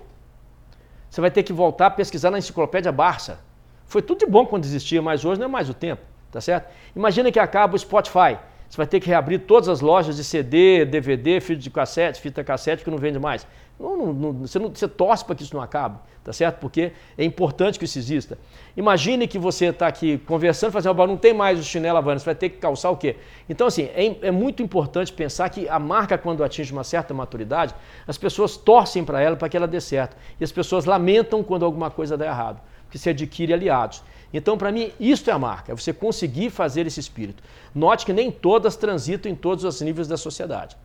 Você 1.08 1.20
vai 1.20 1.30
ter 1.30 1.42
que 1.42 1.52
voltar 1.52 1.86
a 1.86 1.90
pesquisar 1.90 2.30
na 2.30 2.38
enciclopédia 2.38 2.90
Barça. 2.90 3.38
Foi 3.86 4.02
tudo 4.02 4.18
de 4.18 4.26
bom 4.26 4.44
quando 4.44 4.64
existia, 4.64 5.00
mas 5.00 5.24
hoje 5.24 5.38
não 5.38 5.46
é 5.46 5.48
mais 5.48 5.68
o 5.70 5.74
tempo, 5.74 6.02
tá 6.32 6.40
certo? 6.40 6.72
Imagina 6.96 7.30
que 7.30 7.38
acaba 7.38 7.76
o 7.76 7.78
Spotify. 7.78 8.38
Você 8.74 8.78
vai 8.78 8.86
ter 8.88 8.98
que 8.98 9.06
reabrir 9.06 9.38
todas 9.38 9.68
as 9.68 9.80
lojas 9.80 10.16
de 10.16 10.24
CD, 10.24 10.84
DVD, 10.84 11.40
fita 11.40 11.60
de 11.60 11.70
cassete, 11.70 12.20
fita 12.20 12.42
cassete 12.42 12.82
que 12.82 12.90
não 12.90 12.98
vende 12.98 13.20
mais. 13.20 13.46
Não, 13.78 13.96
não, 13.96 14.12
não, 14.12 14.32
você, 14.32 14.58
não, 14.58 14.68
você 14.68 14.88
torce 14.88 15.24
para 15.24 15.36
que 15.36 15.44
isso 15.44 15.54
não 15.54 15.62
acabe, 15.62 15.96
tá 16.24 16.32
certo? 16.32 16.58
Porque 16.58 16.90
é 17.16 17.24
importante 17.24 17.78
que 17.78 17.84
isso 17.84 17.96
exista. 17.96 18.36
Imagine 18.76 19.28
que 19.28 19.38
você 19.38 19.66
está 19.66 19.86
aqui 19.86 20.18
conversando, 20.18 20.72
fazendo, 20.72 21.06
não 21.06 21.16
tem 21.16 21.32
mais 21.32 21.60
o 21.60 21.62
chinelo 21.62 21.98
Havana, 21.98 22.18
você 22.18 22.24
vai 22.24 22.34
ter 22.34 22.48
que 22.48 22.56
calçar 22.58 22.90
o 22.90 22.96
quê? 22.96 23.14
Então, 23.48 23.68
assim, 23.68 23.84
é, 23.94 24.26
é 24.26 24.30
muito 24.32 24.60
importante 24.60 25.12
pensar 25.12 25.48
que 25.50 25.68
a 25.68 25.78
marca, 25.78 26.18
quando 26.18 26.42
atinge 26.42 26.72
uma 26.72 26.82
certa 26.82 27.14
maturidade, 27.14 27.72
as 28.08 28.18
pessoas 28.18 28.56
torcem 28.56 29.04
para 29.04 29.20
ela 29.20 29.36
para 29.36 29.48
que 29.48 29.56
ela 29.56 29.68
dê 29.68 29.80
certo. 29.80 30.16
E 30.40 30.42
as 30.42 30.50
pessoas 30.50 30.84
lamentam 30.84 31.44
quando 31.44 31.64
alguma 31.64 31.92
coisa 31.92 32.16
dá 32.16 32.26
errado, 32.26 32.60
porque 32.86 32.98
se 32.98 33.08
adquire 33.08 33.52
aliados. 33.54 34.02
Então, 34.34 34.58
para 34.58 34.72
mim, 34.72 34.90
isto 34.98 35.30
é 35.30 35.32
a 35.32 35.38
marca, 35.38 35.70
é 35.70 35.76
você 35.76 35.92
conseguir 35.92 36.50
fazer 36.50 36.88
esse 36.88 36.98
espírito. 36.98 37.40
Note 37.72 38.04
que 38.04 38.12
nem 38.12 38.32
todas 38.32 38.74
transitam 38.74 39.30
em 39.30 39.34
todos 39.36 39.62
os 39.62 39.80
níveis 39.80 40.08
da 40.08 40.16
sociedade. 40.16 40.76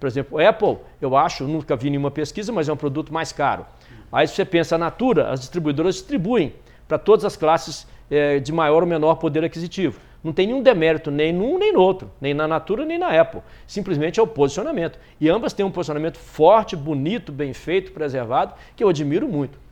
Por 0.00 0.06
exemplo, 0.06 0.38
Apple, 0.40 0.78
eu 0.98 1.14
acho, 1.14 1.44
nunca 1.44 1.76
vi 1.76 1.90
nenhuma 1.90 2.10
pesquisa, 2.10 2.50
mas 2.52 2.70
é 2.70 2.72
um 2.72 2.76
produto 2.76 3.12
mais 3.12 3.32
caro. 3.32 3.66
Aí 4.10 4.26
você 4.26 4.46
pensa 4.46 4.76
a 4.76 4.78
Natura, 4.78 5.28
as 5.30 5.40
distribuidoras 5.40 5.94
distribuem 5.94 6.54
para 6.88 6.96
todas 6.96 7.26
as 7.26 7.36
classes 7.36 7.86
é, 8.10 8.38
de 8.38 8.50
maior 8.50 8.82
ou 8.82 8.88
menor 8.88 9.16
poder 9.16 9.44
aquisitivo. 9.44 10.00
Não 10.24 10.32
tem 10.32 10.46
nenhum 10.46 10.62
demérito 10.62 11.10
nem 11.10 11.32
num 11.32 11.58
nem 11.58 11.74
no 11.74 11.80
outro, 11.80 12.10
nem 12.18 12.32
na 12.32 12.48
Natura 12.48 12.86
nem 12.86 12.98
na 12.98 13.08
Apple. 13.08 13.42
Simplesmente 13.66 14.18
é 14.18 14.22
o 14.22 14.26
posicionamento. 14.26 14.98
E 15.20 15.28
ambas 15.28 15.52
têm 15.52 15.66
um 15.66 15.70
posicionamento 15.70 16.16
forte, 16.16 16.74
bonito, 16.74 17.30
bem 17.30 17.52
feito, 17.52 17.92
preservado, 17.92 18.54
que 18.74 18.82
eu 18.82 18.88
admiro 18.88 19.28
muito. 19.28 19.65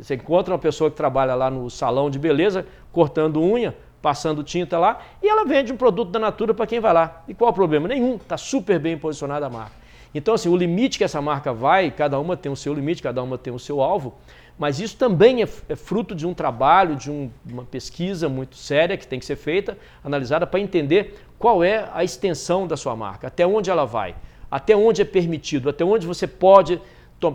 Você 0.00 0.14
encontra 0.14 0.52
uma 0.52 0.58
pessoa 0.58 0.90
que 0.90 0.96
trabalha 0.96 1.34
lá 1.34 1.50
no 1.50 1.68
salão 1.68 2.08
de 2.08 2.18
beleza, 2.18 2.66
cortando 2.92 3.40
unha, 3.40 3.76
passando 4.00 4.42
tinta 4.42 4.78
lá, 4.78 5.00
e 5.22 5.28
ela 5.28 5.44
vende 5.44 5.72
um 5.72 5.76
produto 5.76 6.10
da 6.10 6.18
Natura 6.18 6.54
para 6.54 6.66
quem 6.66 6.80
vai 6.80 6.92
lá. 6.92 7.22
E 7.28 7.34
qual 7.34 7.50
o 7.50 7.54
problema? 7.54 7.86
Nenhum. 7.88 8.16
Está 8.16 8.36
super 8.36 8.78
bem 8.78 8.96
posicionada 8.96 9.46
a 9.46 9.50
marca. 9.50 9.80
Então, 10.14 10.34
assim, 10.34 10.48
o 10.48 10.56
limite 10.56 10.98
que 10.98 11.04
essa 11.04 11.20
marca 11.20 11.52
vai, 11.52 11.90
cada 11.90 12.18
uma 12.18 12.36
tem 12.36 12.50
o 12.50 12.56
seu 12.56 12.74
limite, 12.74 13.02
cada 13.02 13.22
uma 13.22 13.38
tem 13.38 13.52
o 13.52 13.58
seu 13.58 13.80
alvo, 13.80 14.14
mas 14.58 14.80
isso 14.80 14.96
também 14.96 15.42
é, 15.42 15.48
é 15.68 15.76
fruto 15.76 16.14
de 16.14 16.26
um 16.26 16.34
trabalho, 16.34 16.96
de 16.96 17.10
um, 17.10 17.30
uma 17.48 17.64
pesquisa 17.64 18.28
muito 18.28 18.56
séria 18.56 18.96
que 18.96 19.06
tem 19.06 19.18
que 19.18 19.24
ser 19.24 19.36
feita, 19.36 19.78
analisada 20.04 20.46
para 20.46 20.58
entender 20.58 21.18
qual 21.38 21.62
é 21.62 21.88
a 21.94 22.02
extensão 22.02 22.66
da 22.66 22.76
sua 22.76 22.96
marca, 22.96 23.28
até 23.28 23.46
onde 23.46 23.70
ela 23.70 23.84
vai, 23.84 24.16
até 24.50 24.76
onde 24.76 25.00
é 25.00 25.04
permitido, 25.04 25.70
até 25.70 25.84
onde 25.84 26.06
você 26.06 26.26
pode 26.26 26.80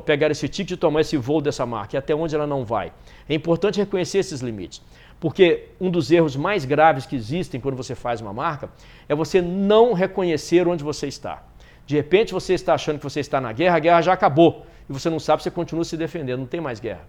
pegar 0.05 0.31
esse 0.31 0.47
ticket 0.47 0.71
e 0.71 0.77
tomar 0.77 1.01
esse 1.01 1.17
voo 1.17 1.41
dessa 1.41 1.65
marca, 1.65 1.95
e 1.95 1.97
até 1.97 2.15
onde 2.15 2.33
ela 2.33 2.47
não 2.47 2.65
vai. 2.65 2.91
É 3.29 3.33
importante 3.35 3.77
reconhecer 3.77 4.19
esses 4.19 4.41
limites. 4.41 4.81
Porque 5.19 5.69
um 5.79 5.89
dos 5.89 6.11
erros 6.11 6.35
mais 6.35 6.65
graves 6.65 7.05
que 7.05 7.15
existem 7.15 7.59
quando 7.59 7.75
você 7.75 7.95
faz 7.95 8.21
uma 8.21 8.33
marca 8.33 8.69
é 9.07 9.15
você 9.15 9.41
não 9.41 9.93
reconhecer 9.93 10.67
onde 10.67 10.83
você 10.83 11.07
está. 11.07 11.43
De 11.85 11.95
repente 11.95 12.33
você 12.33 12.53
está 12.53 12.73
achando 12.73 12.97
que 12.97 13.03
você 13.03 13.19
está 13.19 13.39
na 13.39 13.51
guerra, 13.51 13.77
a 13.77 13.79
guerra 13.79 14.01
já 14.01 14.13
acabou. 14.13 14.65
E 14.89 14.93
você 14.93 15.09
não 15.09 15.19
sabe, 15.19 15.43
você 15.43 15.51
continua 15.51 15.83
se 15.83 15.95
defendendo, 15.95 16.39
não 16.39 16.47
tem 16.47 16.59
mais 16.59 16.79
guerra. 16.79 17.07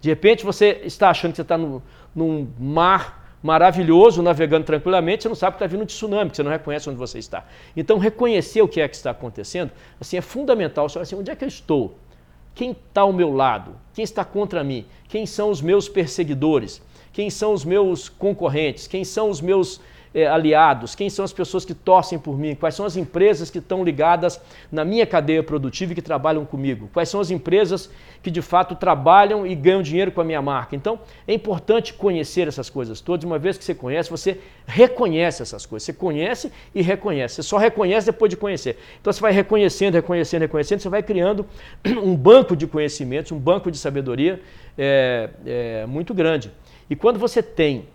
De 0.00 0.08
repente 0.08 0.44
você 0.44 0.80
está 0.84 1.10
achando 1.10 1.32
que 1.32 1.36
você 1.36 1.42
está 1.42 1.56
no, 1.56 1.82
num 2.14 2.48
mar 2.58 3.26
maravilhoso, 3.42 4.22
navegando 4.22 4.64
tranquilamente, 4.64 5.22
você 5.22 5.28
não 5.28 5.36
sabe 5.36 5.56
que 5.56 5.64
está 5.64 5.66
vindo 5.66 5.82
um 5.82 5.86
tsunami, 5.86 6.30
que 6.30 6.36
você 6.36 6.42
não 6.42 6.50
reconhece 6.50 6.88
onde 6.88 6.98
você 6.98 7.18
está. 7.18 7.44
Então, 7.76 7.98
reconhecer 7.98 8.60
o 8.60 8.68
que 8.68 8.80
é 8.80 8.88
que 8.88 8.96
está 8.96 9.10
acontecendo 9.10 9.70
assim, 10.00 10.16
é 10.16 10.20
fundamental. 10.20 10.88
Você 10.88 10.98
assim, 10.98 11.16
onde 11.16 11.30
é 11.30 11.36
que 11.36 11.44
eu 11.44 11.48
estou? 11.48 11.96
Quem 12.56 12.70
está 12.70 13.02
ao 13.02 13.12
meu 13.12 13.34
lado? 13.34 13.76
Quem 13.92 14.02
está 14.02 14.24
contra 14.24 14.64
mim? 14.64 14.86
Quem 15.08 15.26
são 15.26 15.50
os 15.50 15.60
meus 15.60 15.90
perseguidores? 15.90 16.80
Quem 17.12 17.28
são 17.28 17.52
os 17.52 17.66
meus 17.66 18.08
concorrentes? 18.08 18.86
Quem 18.86 19.04
são 19.04 19.28
os 19.28 19.42
meus 19.42 19.78
é, 20.14 20.26
aliados? 20.26 20.94
Quem 20.94 21.10
são 21.10 21.24
as 21.24 21.32
pessoas 21.32 21.64
que 21.64 21.74
torcem 21.74 22.18
por 22.18 22.38
mim? 22.38 22.54
Quais 22.54 22.74
são 22.74 22.86
as 22.86 22.96
empresas 22.96 23.50
que 23.50 23.58
estão 23.58 23.84
ligadas 23.84 24.40
na 24.70 24.84
minha 24.84 25.06
cadeia 25.06 25.42
produtiva 25.42 25.92
e 25.92 25.94
que 25.94 26.02
trabalham 26.02 26.44
comigo? 26.44 26.88
Quais 26.92 27.08
são 27.08 27.20
as 27.20 27.30
empresas 27.30 27.90
que 28.22 28.30
de 28.30 28.42
fato 28.42 28.74
trabalham 28.74 29.46
e 29.46 29.54
ganham 29.54 29.82
dinheiro 29.82 30.10
com 30.10 30.20
a 30.20 30.24
minha 30.24 30.40
marca? 30.40 30.74
Então 30.74 30.98
é 31.26 31.34
importante 31.34 31.94
conhecer 31.94 32.48
essas 32.48 32.70
coisas 32.70 33.00
todas. 33.00 33.24
Uma 33.24 33.38
vez 33.38 33.58
que 33.58 33.64
você 33.64 33.74
conhece, 33.74 34.10
você 34.10 34.38
reconhece 34.66 35.42
essas 35.42 35.66
coisas. 35.66 35.84
Você 35.84 35.92
conhece 35.92 36.52
e 36.74 36.82
reconhece. 36.82 37.36
Você 37.36 37.42
só 37.42 37.58
reconhece 37.58 38.06
depois 38.06 38.30
de 38.30 38.36
conhecer. 38.36 38.78
Então 39.00 39.12
você 39.12 39.20
vai 39.20 39.32
reconhecendo, 39.32 39.94
reconhecendo, 39.94 40.42
reconhecendo, 40.42 40.80
você 40.80 40.88
vai 40.88 41.02
criando 41.02 41.46
um 41.86 42.16
banco 42.16 42.56
de 42.56 42.66
conhecimentos, 42.66 43.32
um 43.32 43.38
banco 43.38 43.70
de 43.70 43.78
sabedoria 43.78 44.40
é, 44.76 45.30
é, 45.44 45.86
muito 45.86 46.12
grande. 46.14 46.50
E 46.88 46.94
quando 46.94 47.18
você 47.18 47.42
tem 47.42 47.88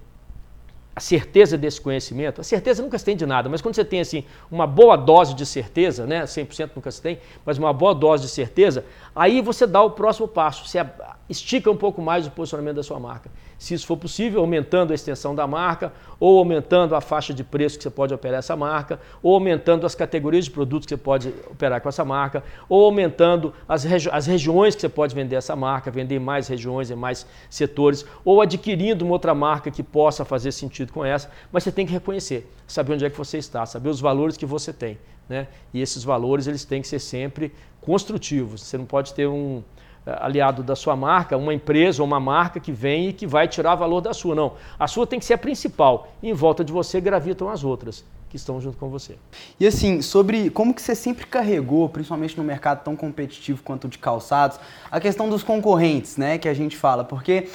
certeza 1.01 1.57
desse 1.57 1.81
conhecimento, 1.81 2.41
a 2.41 2.43
certeza 2.43 2.81
nunca 2.81 2.97
se 2.97 3.05
tem 3.05 3.15
de 3.15 3.25
nada, 3.25 3.49
mas 3.49 3.61
quando 3.61 3.75
você 3.75 3.85
tem 3.85 3.99
assim 4.01 4.23
uma 4.51 4.67
boa 4.67 4.95
dose 4.95 5.33
de 5.33 5.45
certeza, 5.45 6.05
né, 6.05 6.23
100% 6.23 6.71
nunca 6.75 6.91
se 6.91 7.01
tem, 7.01 7.19
mas 7.45 7.57
uma 7.57 7.73
boa 7.73 7.93
dose 7.93 8.23
de 8.23 8.29
certeza, 8.29 8.85
aí 9.15 9.41
você 9.41 9.65
dá 9.65 9.81
o 9.81 9.91
próximo 9.91 10.27
passo, 10.27 10.67
você 10.67 10.85
estica 11.29 11.69
um 11.71 11.77
pouco 11.77 12.01
mais 12.01 12.27
o 12.27 12.31
posicionamento 12.31 12.75
da 12.75 12.83
sua 12.83 12.99
marca 12.99 13.29
se 13.61 13.75
isso 13.75 13.85
for 13.85 13.95
possível, 13.95 14.41
aumentando 14.41 14.91
a 14.91 14.95
extensão 14.95 15.35
da 15.35 15.45
marca, 15.45 15.93
ou 16.19 16.39
aumentando 16.39 16.95
a 16.95 16.99
faixa 16.99 17.31
de 17.31 17.43
preço 17.43 17.77
que 17.77 17.83
você 17.83 17.91
pode 17.91 18.11
operar 18.11 18.39
essa 18.39 18.55
marca, 18.55 18.99
ou 19.21 19.35
aumentando 19.35 19.85
as 19.85 19.93
categorias 19.93 20.45
de 20.45 20.51
produtos 20.51 20.87
que 20.87 20.95
você 20.95 20.97
pode 20.97 21.31
operar 21.47 21.79
com 21.79 21.87
essa 21.87 22.03
marca, 22.03 22.43
ou 22.67 22.83
aumentando 22.83 23.53
as, 23.69 23.83
regi 23.83 24.09
as 24.11 24.25
regiões 24.25 24.73
que 24.73 24.81
você 24.81 24.89
pode 24.89 25.13
vender 25.13 25.35
essa 25.35 25.55
marca, 25.55 25.91
vender 25.91 26.15
em 26.15 26.19
mais 26.19 26.47
regiões, 26.47 26.89
em 26.89 26.95
mais 26.95 27.23
setores, 27.51 28.03
ou 28.25 28.41
adquirindo 28.41 29.05
uma 29.05 29.13
outra 29.13 29.35
marca 29.35 29.69
que 29.69 29.83
possa 29.83 30.25
fazer 30.25 30.51
sentido 30.51 30.91
com 30.91 31.05
essa, 31.05 31.29
mas 31.51 31.63
você 31.63 31.71
tem 31.71 31.85
que 31.85 31.93
reconhecer, 31.93 32.51
saber 32.65 32.93
onde 32.93 33.05
é 33.05 33.11
que 33.11 33.17
você 33.17 33.37
está, 33.37 33.63
saber 33.67 33.89
os 33.89 34.01
valores 34.01 34.37
que 34.37 34.45
você 34.45 34.73
tem. 34.73 34.97
Né? 35.29 35.47
E 35.71 35.79
esses 35.79 36.03
valores 36.03 36.47
eles 36.47 36.65
têm 36.65 36.81
que 36.81 36.87
ser 36.87 36.97
sempre 36.97 37.53
construtivos. 37.79 38.63
Você 38.63 38.75
não 38.75 38.85
pode 38.85 39.13
ter 39.13 39.27
um, 39.27 39.61
aliado 40.05 40.63
da 40.63 40.75
sua 40.75 40.95
marca, 40.95 41.37
uma 41.37 41.53
empresa 41.53 42.01
ou 42.01 42.07
uma 42.07 42.19
marca 42.19 42.59
que 42.59 42.71
vem 42.71 43.09
e 43.09 43.13
que 43.13 43.27
vai 43.27 43.47
tirar 43.47 43.75
valor 43.75 44.01
da 44.01 44.13
sua. 44.13 44.33
Não. 44.33 44.53
A 44.79 44.87
sua 44.87 45.05
tem 45.05 45.19
que 45.19 45.25
ser 45.25 45.35
a 45.35 45.37
principal. 45.37 46.09
E 46.21 46.29
em 46.29 46.33
volta 46.33 46.63
de 46.63 46.71
você 46.71 46.99
gravitam 46.99 47.49
as 47.49 47.63
outras 47.63 48.03
que 48.29 48.37
estão 48.37 48.61
junto 48.61 48.77
com 48.77 48.89
você. 48.89 49.17
E 49.59 49.67
assim, 49.67 50.01
sobre 50.01 50.49
como 50.49 50.73
que 50.73 50.81
você 50.81 50.95
sempre 50.95 51.25
carregou, 51.25 51.89
principalmente 51.89 52.37
no 52.37 52.43
mercado 52.43 52.81
tão 52.81 52.95
competitivo 52.95 53.61
quanto 53.61 53.85
o 53.85 53.89
de 53.89 53.97
calçados, 53.97 54.57
a 54.89 55.01
questão 55.01 55.27
dos 55.27 55.43
concorrentes, 55.43 56.15
né, 56.15 56.37
que 56.37 56.47
a 56.47 56.53
gente 56.53 56.77
fala, 56.77 57.03
porque 57.03 57.49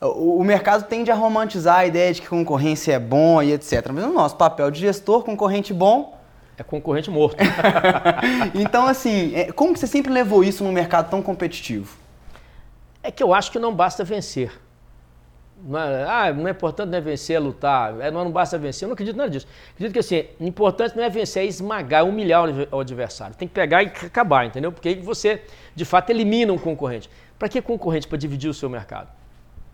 o 0.00 0.42
mercado 0.44 0.86
tende 0.88 1.10
a 1.10 1.14
romantizar 1.14 1.78
a 1.78 1.86
ideia 1.86 2.12
de 2.12 2.22
que 2.22 2.28
concorrência 2.28 2.92
é 2.92 2.98
bom 3.00 3.42
e 3.42 3.52
etc. 3.52 3.90
Mas 3.92 4.04
no 4.04 4.12
nosso 4.12 4.36
papel 4.36 4.70
de 4.70 4.80
gestor, 4.80 5.24
concorrente 5.24 5.74
bom 5.74 6.21
é 6.56 6.62
concorrente 6.62 7.10
morto. 7.10 7.38
então, 8.54 8.86
assim, 8.86 9.34
é, 9.34 9.52
como 9.52 9.72
que 9.72 9.78
você 9.78 9.86
sempre 9.86 10.12
levou 10.12 10.44
isso 10.44 10.62
num 10.62 10.72
mercado 10.72 11.10
tão 11.10 11.22
competitivo? 11.22 11.96
É 13.02 13.10
que 13.10 13.22
eu 13.22 13.34
acho 13.34 13.50
que 13.50 13.58
não 13.58 13.74
basta 13.74 14.04
vencer. 14.04 14.52
Não 15.64 15.78
é, 15.78 16.04
ah, 16.04 16.32
não 16.32 16.48
é 16.48 16.50
importante 16.50 16.88
não 16.90 16.98
é 16.98 17.00
vencer, 17.00 17.36
é 17.36 17.38
lutar. 17.38 18.00
É, 18.00 18.10
não, 18.10 18.24
não 18.24 18.30
basta 18.30 18.58
vencer. 18.58 18.84
Eu 18.84 18.88
não 18.88 18.94
acredito 18.94 19.16
nada 19.16 19.30
disso. 19.30 19.46
Acredito 19.74 19.92
que 19.92 19.98
assim, 19.98 20.24
o 20.40 20.44
importante 20.44 20.96
não 20.96 21.02
é 21.02 21.08
vencer, 21.08 21.44
é 21.44 21.46
esmagar, 21.46 22.00
é 22.00 22.02
humilhar 22.02 22.44
o 22.72 22.80
adversário. 22.80 23.34
Tem 23.36 23.46
que 23.46 23.54
pegar 23.54 23.82
e 23.82 23.86
acabar, 23.86 24.46
entendeu? 24.46 24.72
Porque 24.72 24.88
aí 24.88 25.00
você, 25.00 25.42
de 25.74 25.84
fato, 25.84 26.10
elimina 26.10 26.52
um 26.52 26.58
concorrente. 26.58 27.08
Para 27.38 27.48
que 27.48 27.62
concorrente? 27.62 28.06
Para 28.08 28.18
dividir 28.18 28.50
o 28.50 28.54
seu 28.54 28.68
mercado. 28.68 29.08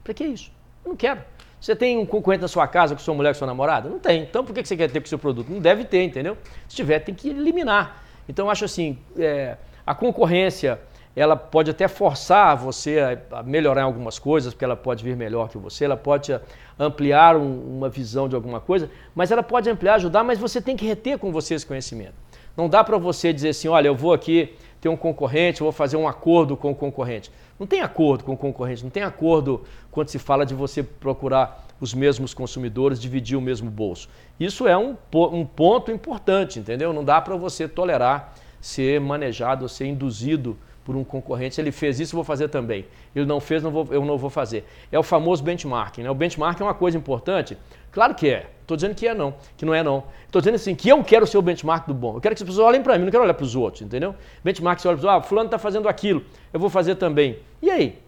Para 0.04 0.14
que 0.14 0.24
isso? 0.24 0.50
Eu 0.84 0.90
não 0.90 0.96
quero. 0.96 1.22
Você 1.60 1.74
tem 1.74 1.98
um 1.98 2.06
concorrente 2.06 2.42
na 2.42 2.48
sua 2.48 2.66
casa 2.66 2.94
com 2.94 3.00
sua 3.00 3.14
mulher, 3.14 3.32
com 3.32 3.38
sua 3.38 3.46
namorada? 3.46 3.88
Não 3.88 3.98
tem. 3.98 4.22
Então 4.22 4.44
por 4.44 4.54
que 4.54 4.64
você 4.64 4.76
quer 4.76 4.90
ter 4.90 5.00
com 5.00 5.06
seu 5.06 5.18
produto? 5.18 5.50
Não 5.50 5.60
deve 5.60 5.84
ter, 5.84 6.02
entendeu? 6.04 6.36
Se 6.68 6.76
tiver, 6.76 7.00
tem 7.00 7.14
que 7.14 7.30
eliminar. 7.30 8.02
Então 8.28 8.48
acho 8.48 8.64
assim, 8.64 8.98
é, 9.18 9.56
a 9.86 9.94
concorrência 9.94 10.78
ela 11.16 11.34
pode 11.34 11.70
até 11.70 11.88
forçar 11.88 12.56
você 12.56 13.18
a 13.32 13.42
melhorar 13.42 13.82
algumas 13.82 14.20
coisas, 14.20 14.54
porque 14.54 14.64
ela 14.64 14.76
pode 14.76 15.02
vir 15.02 15.16
melhor 15.16 15.48
que 15.48 15.58
você, 15.58 15.84
ela 15.84 15.96
pode 15.96 16.38
ampliar 16.78 17.36
um, 17.36 17.76
uma 17.76 17.88
visão 17.88 18.28
de 18.28 18.36
alguma 18.36 18.60
coisa, 18.60 18.88
mas 19.16 19.32
ela 19.32 19.42
pode 19.42 19.68
ampliar, 19.68 19.94
ajudar, 19.94 20.22
mas 20.22 20.38
você 20.38 20.60
tem 20.60 20.76
que 20.76 20.86
reter 20.86 21.18
com 21.18 21.32
você 21.32 21.54
esse 21.54 21.66
conhecimento. 21.66 22.14
Não 22.58 22.68
dá 22.68 22.82
para 22.82 22.98
você 22.98 23.32
dizer 23.32 23.50
assim, 23.50 23.68
olha, 23.68 23.86
eu 23.86 23.94
vou 23.94 24.12
aqui 24.12 24.52
ter 24.80 24.88
um 24.88 24.96
concorrente, 24.96 25.60
eu 25.60 25.64
vou 25.64 25.72
fazer 25.72 25.96
um 25.96 26.08
acordo 26.08 26.56
com 26.56 26.72
o 26.72 26.74
concorrente. 26.74 27.30
Não 27.56 27.68
tem 27.68 27.82
acordo 27.82 28.24
com 28.24 28.32
o 28.32 28.36
concorrente, 28.36 28.82
não 28.82 28.90
tem 28.90 29.04
acordo 29.04 29.62
quando 29.92 30.08
se 30.08 30.18
fala 30.18 30.44
de 30.44 30.54
você 30.54 30.82
procurar 30.82 31.64
os 31.80 31.94
mesmos 31.94 32.34
consumidores, 32.34 33.00
dividir 33.00 33.38
o 33.38 33.40
mesmo 33.40 33.70
bolso. 33.70 34.08
Isso 34.40 34.66
é 34.66 34.76
um, 34.76 34.96
um 35.32 35.46
ponto 35.46 35.92
importante, 35.92 36.58
entendeu? 36.58 36.92
Não 36.92 37.04
dá 37.04 37.20
para 37.20 37.36
você 37.36 37.68
tolerar 37.68 38.34
ser 38.60 39.00
manejado, 39.00 39.68
ser 39.68 39.86
induzido 39.86 40.58
por 40.84 40.96
um 40.96 41.04
concorrente. 41.04 41.60
Ele 41.60 41.70
fez 41.70 42.00
isso, 42.00 42.14
eu 42.14 42.16
vou 42.16 42.24
fazer 42.24 42.48
também. 42.48 42.86
Ele 43.14 43.26
não 43.26 43.40
fez, 43.40 43.62
não 43.62 43.70
vou, 43.70 43.86
eu 43.90 44.04
não 44.04 44.18
vou 44.18 44.30
fazer. 44.30 44.64
É 44.90 44.98
o 44.98 45.02
famoso 45.02 45.44
benchmarking. 45.44 46.02
Né? 46.02 46.10
O 46.10 46.14
benchmarking 46.14 46.62
é 46.62 46.66
uma 46.66 46.74
coisa 46.74 46.96
importante? 46.98 47.56
Claro 47.92 48.14
que 48.14 48.28
é. 48.28 48.50
Estou 48.62 48.76
dizendo 48.76 48.94
que 48.94 49.08
é 49.08 49.14
não, 49.14 49.34
que 49.56 49.64
não 49.64 49.74
é 49.74 49.82
não. 49.82 50.04
Estou 50.26 50.42
dizendo 50.42 50.56
assim, 50.56 50.74
que 50.74 50.90
eu 50.90 51.02
quero 51.02 51.26
ser 51.26 51.38
o 51.38 51.42
benchmark 51.42 51.86
do 51.86 51.94
bom. 51.94 52.16
Eu 52.16 52.20
quero 52.20 52.34
que 52.34 52.42
as 52.42 52.46
pessoas 52.46 52.66
olhem 52.66 52.82
para 52.82 52.98
mim, 52.98 53.04
não 53.04 53.10
quero 53.10 53.24
olhar 53.24 53.32
para 53.32 53.44
os 53.44 53.56
outros, 53.56 53.80
entendeu? 53.80 54.14
Benchmark, 54.44 54.78
você 54.78 54.88
olha 54.88 54.98
para 54.98 55.16
ah, 55.16 55.22
fulano 55.22 55.46
está 55.46 55.58
fazendo 55.58 55.88
aquilo, 55.88 56.22
eu 56.52 56.60
vou 56.60 56.68
fazer 56.68 56.96
também. 56.96 57.38
E 57.62 57.70
aí? 57.70 57.98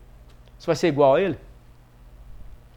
Você 0.59 0.67
vai 0.67 0.77
ser 0.77 0.89
igual 0.89 1.15
a 1.15 1.21
ele? 1.23 1.39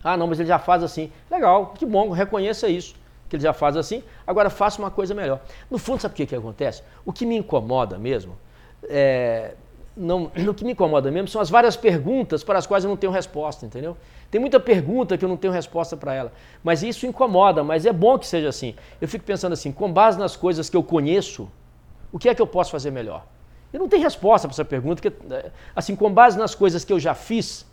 Ah, 0.01 0.15
não, 0.15 0.27
mas 0.27 0.39
ele 0.39 0.47
já 0.47 0.59
faz 0.59 0.81
assim. 0.81 1.11
Legal, 1.29 1.73
que 1.77 1.85
bom, 1.85 2.09
reconheça 2.11 2.69
isso, 2.69 2.95
que 3.27 3.35
ele 3.35 3.43
já 3.43 3.51
faz 3.51 3.75
assim. 3.75 4.01
Agora 4.25 4.49
faça 4.49 4.81
uma 4.81 4.89
coisa 4.89 5.13
melhor. 5.13 5.41
No 5.69 5.77
fundo, 5.77 6.01
sabe 6.01 6.13
o 6.13 6.15
que, 6.15 6.25
que 6.25 6.35
acontece? 6.35 6.83
O 7.05 7.11
que 7.11 7.25
me 7.25 7.35
incomoda 7.35 7.97
mesmo, 7.97 8.37
é, 8.89 9.55
não, 9.95 10.31
o 10.47 10.53
que 10.53 10.63
me 10.63 10.71
incomoda 10.71 11.11
mesmo 11.11 11.27
são 11.27 11.41
as 11.41 11.49
várias 11.49 11.75
perguntas 11.75 12.43
para 12.43 12.59
as 12.59 12.65
quais 12.65 12.83
eu 12.85 12.89
não 12.89 12.97
tenho 12.97 13.11
resposta, 13.11 13.65
entendeu? 13.65 13.97
Tem 14.33 14.41
muita 14.41 14.59
pergunta 14.59 15.15
que 15.15 15.23
eu 15.23 15.29
não 15.29 15.37
tenho 15.37 15.53
resposta 15.53 15.95
para 15.95 16.11
ela. 16.11 16.33
Mas 16.63 16.81
isso 16.81 17.05
incomoda, 17.05 17.63
mas 17.63 17.85
é 17.85 17.93
bom 17.93 18.17
que 18.17 18.25
seja 18.25 18.49
assim. 18.49 18.73
Eu 18.99 19.07
fico 19.07 19.23
pensando 19.23 19.53
assim, 19.53 19.71
com 19.71 19.93
base 19.93 20.17
nas 20.17 20.35
coisas 20.35 20.71
que 20.71 20.75
eu 20.75 20.81
conheço, 20.81 21.47
o 22.11 22.17
que 22.17 22.27
é 22.27 22.33
que 22.33 22.41
eu 22.41 22.47
posso 22.47 22.71
fazer 22.71 22.89
melhor? 22.89 23.27
Eu 23.71 23.79
não 23.79 23.87
tenho 23.87 24.01
resposta 24.01 24.47
para 24.47 24.55
essa 24.55 24.65
pergunta, 24.65 25.07
eh, 25.07 25.51
assim, 25.75 25.95
com 25.95 26.11
base 26.11 26.35
nas 26.35 26.55
coisas 26.55 26.83
que 26.83 26.91
eu 26.91 26.99
já 26.99 27.13
fiz, 27.13 27.63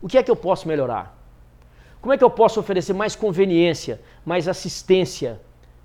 o 0.00 0.08
que 0.08 0.16
é 0.16 0.22
que 0.22 0.30
eu 0.30 0.36
posso 0.36 0.66
melhorar? 0.66 1.14
Como 2.00 2.14
é 2.14 2.16
que 2.16 2.24
eu 2.24 2.30
posso 2.30 2.58
oferecer 2.60 2.94
mais 2.94 3.14
conveniência, 3.14 4.00
mais 4.24 4.48
assistência 4.48 5.38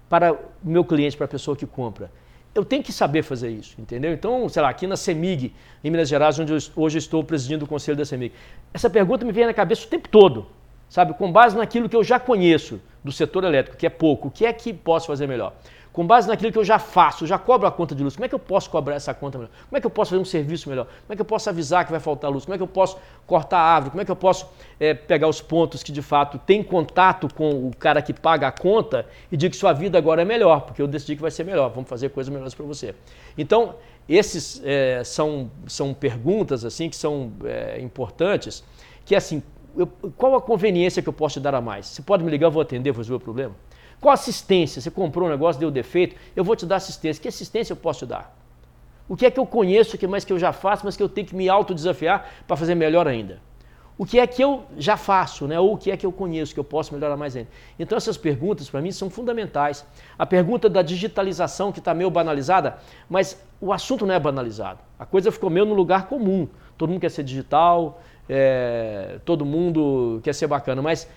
para 0.07 0.31
o 0.31 0.37
meu 0.63 0.85
cliente, 0.85 1.17
para 1.17 1.25
a 1.25 1.27
pessoa 1.27 1.57
que 1.57 1.65
compra? 1.65 2.09
Eu 2.53 2.65
tenho 2.65 2.83
que 2.83 2.91
saber 2.91 3.23
fazer 3.23 3.49
isso, 3.49 3.79
entendeu? 3.79 4.13
Então, 4.13 4.47
sei 4.49 4.61
lá, 4.61 4.69
aqui 4.69 4.85
na 4.85 4.97
CEMIG, 4.97 5.53
em 5.83 5.89
Minas 5.89 6.09
Gerais, 6.09 6.37
onde 6.37 6.51
eu, 6.51 6.57
hoje 6.75 6.97
estou 6.97 7.23
presidindo 7.23 7.65
o 7.65 7.67
conselho 7.67 7.97
da 7.97 8.05
CEMIG, 8.05 8.33
essa 8.73 8.89
pergunta 8.89 9.25
me 9.25 9.31
vem 9.31 9.45
na 9.45 9.53
cabeça 9.53 9.85
o 9.85 9.89
tempo 9.89 10.09
todo, 10.09 10.47
sabe? 10.89 11.13
Com 11.13 11.31
base 11.31 11.57
naquilo 11.57 11.87
que 11.87 11.95
eu 11.95 12.03
já 12.03 12.19
conheço 12.19 12.81
do 13.03 13.11
setor 13.11 13.45
elétrico, 13.45 13.77
que 13.77 13.85
é 13.85 13.89
pouco, 13.89 14.27
o 14.27 14.31
que 14.31 14.45
é 14.45 14.51
que 14.51 14.73
posso 14.73 15.07
fazer 15.07 15.27
melhor? 15.27 15.53
Com 15.93 16.07
base 16.07 16.27
naquilo 16.27 16.51
que 16.51 16.57
eu 16.57 16.63
já 16.63 16.79
faço, 16.79 17.27
já 17.27 17.37
cobro 17.37 17.67
a 17.67 17.71
conta 17.71 17.93
de 17.93 18.03
luz, 18.03 18.15
como 18.15 18.25
é 18.25 18.29
que 18.29 18.35
eu 18.35 18.39
posso 18.39 18.69
cobrar 18.69 18.95
essa 18.95 19.13
conta 19.13 19.37
melhor? 19.37 19.51
Como 19.67 19.77
é 19.77 19.81
que 19.81 19.85
eu 19.85 19.91
posso 19.91 20.11
fazer 20.11 20.21
um 20.21 20.25
serviço 20.25 20.69
melhor? 20.69 20.85
Como 20.85 21.11
é 21.13 21.15
que 21.15 21.21
eu 21.21 21.25
posso 21.25 21.49
avisar 21.49 21.83
que 21.85 21.91
vai 21.91 21.99
faltar 21.99 22.31
luz? 22.31 22.45
Como 22.45 22.55
é 22.55 22.57
que 22.57 22.63
eu 22.63 22.67
posso 22.67 22.97
cortar 23.27 23.57
a 23.57 23.75
árvore? 23.75 23.91
Como 23.91 24.01
é 24.01 24.05
que 24.05 24.11
eu 24.11 24.15
posso 24.15 24.47
é, 24.79 24.93
pegar 24.93 25.27
os 25.27 25.41
pontos 25.41 25.83
que 25.83 25.91
de 25.91 26.01
fato 26.01 26.37
têm 26.37 26.63
contato 26.63 27.27
com 27.33 27.67
o 27.67 27.75
cara 27.77 28.01
que 28.01 28.13
paga 28.13 28.47
a 28.47 28.51
conta 28.51 29.05
e 29.29 29.35
dizer 29.35 29.49
que 29.49 29.57
sua 29.57 29.73
vida 29.73 29.97
agora 29.97 30.21
é 30.21 30.25
melhor, 30.25 30.61
porque 30.61 30.81
eu 30.81 30.87
decidi 30.87 31.15
que 31.17 31.21
vai 31.21 31.31
ser 31.31 31.43
melhor, 31.43 31.69
vamos 31.69 31.89
fazer 31.89 32.09
coisas 32.09 32.31
melhores 32.31 32.53
para 32.53 32.65
você. 32.65 32.95
Então, 33.37 33.75
esses 34.07 34.61
é, 34.63 35.03
são, 35.03 35.51
são 35.67 35.93
perguntas 35.93 36.63
assim 36.63 36.89
que 36.89 36.95
são 36.95 37.33
é, 37.43 37.81
importantes, 37.81 38.63
que 39.05 39.15
assim, 39.15 39.43
eu, 39.75 39.87
qual 40.17 40.35
a 40.35 40.41
conveniência 40.41 41.01
que 41.01 41.09
eu 41.09 41.13
posso 41.13 41.33
te 41.33 41.39
dar 41.39 41.55
a 41.55 41.61
mais? 41.61 41.87
Você 41.87 42.01
pode 42.01 42.23
me 42.23 42.31
ligar, 42.31 42.47
eu 42.47 42.51
vou 42.51 42.61
atender, 42.61 42.91
vou 42.91 42.99
resolver 42.99 43.21
o 43.21 43.25
problema? 43.25 43.55
Qual 44.01 44.11
assistência? 44.11 44.81
Você 44.81 44.89
comprou 44.89 45.27
um 45.27 45.31
negócio, 45.31 45.59
deu 45.59 45.69
defeito, 45.69 46.15
eu 46.35 46.43
vou 46.43 46.55
te 46.55 46.65
dar 46.65 46.77
assistência. 46.77 47.21
Que 47.21 47.27
assistência 47.27 47.71
eu 47.73 47.77
posso 47.77 47.99
te 47.99 48.07
dar? 48.07 48.35
O 49.07 49.15
que 49.15 49.27
é 49.27 49.31
que 49.31 49.39
eu 49.39 49.45
conheço, 49.45 49.97
que 49.97 50.07
mais 50.07 50.25
que 50.25 50.33
eu 50.33 50.39
já 50.39 50.51
faço, 50.51 50.85
mas 50.85 50.97
que 50.97 51.03
eu 51.03 51.07
tenho 51.07 51.27
que 51.27 51.35
me 51.35 51.47
autodesafiar 51.47 52.27
para 52.47 52.57
fazer 52.57 52.73
melhor 52.73 53.07
ainda? 53.07 53.39
O 53.97 54.05
que 54.05 54.19
é 54.19 54.25
que 54.25 54.43
eu 54.43 54.63
já 54.77 54.97
faço, 54.97 55.45
né? 55.45 55.59
ou 55.59 55.73
o 55.73 55.77
que 55.77 55.91
é 55.91 55.97
que 55.97 56.05
eu 56.05 56.11
conheço, 56.11 56.55
que 56.55 56.59
eu 56.59 56.63
posso 56.63 56.91
melhorar 56.91 57.15
mais 57.15 57.35
ainda? 57.35 57.49
Então 57.77 57.95
essas 57.95 58.17
perguntas 58.17 58.67
para 58.67 58.81
mim 58.81 58.91
são 58.91 59.11
fundamentais. 59.11 59.85
A 60.17 60.25
pergunta 60.25 60.67
da 60.67 60.81
digitalização 60.81 61.71
que 61.71 61.77
está 61.77 61.93
meio 61.93 62.09
banalizada, 62.09 62.79
mas 63.07 63.39
o 63.59 63.71
assunto 63.71 64.07
não 64.07 64.15
é 64.15 64.19
banalizado. 64.19 64.79
A 64.97 65.05
coisa 65.05 65.31
ficou 65.31 65.51
meio 65.51 65.67
no 65.67 65.75
lugar 65.75 66.07
comum. 66.07 66.47
Todo 66.75 66.89
mundo 66.89 67.01
quer 67.01 67.11
ser 67.11 67.23
digital, 67.23 68.01
é, 68.27 69.19
todo 69.23 69.45
mundo 69.45 70.19
quer 70.23 70.33
ser 70.33 70.47
bacana, 70.47 70.81
mas 70.81 71.07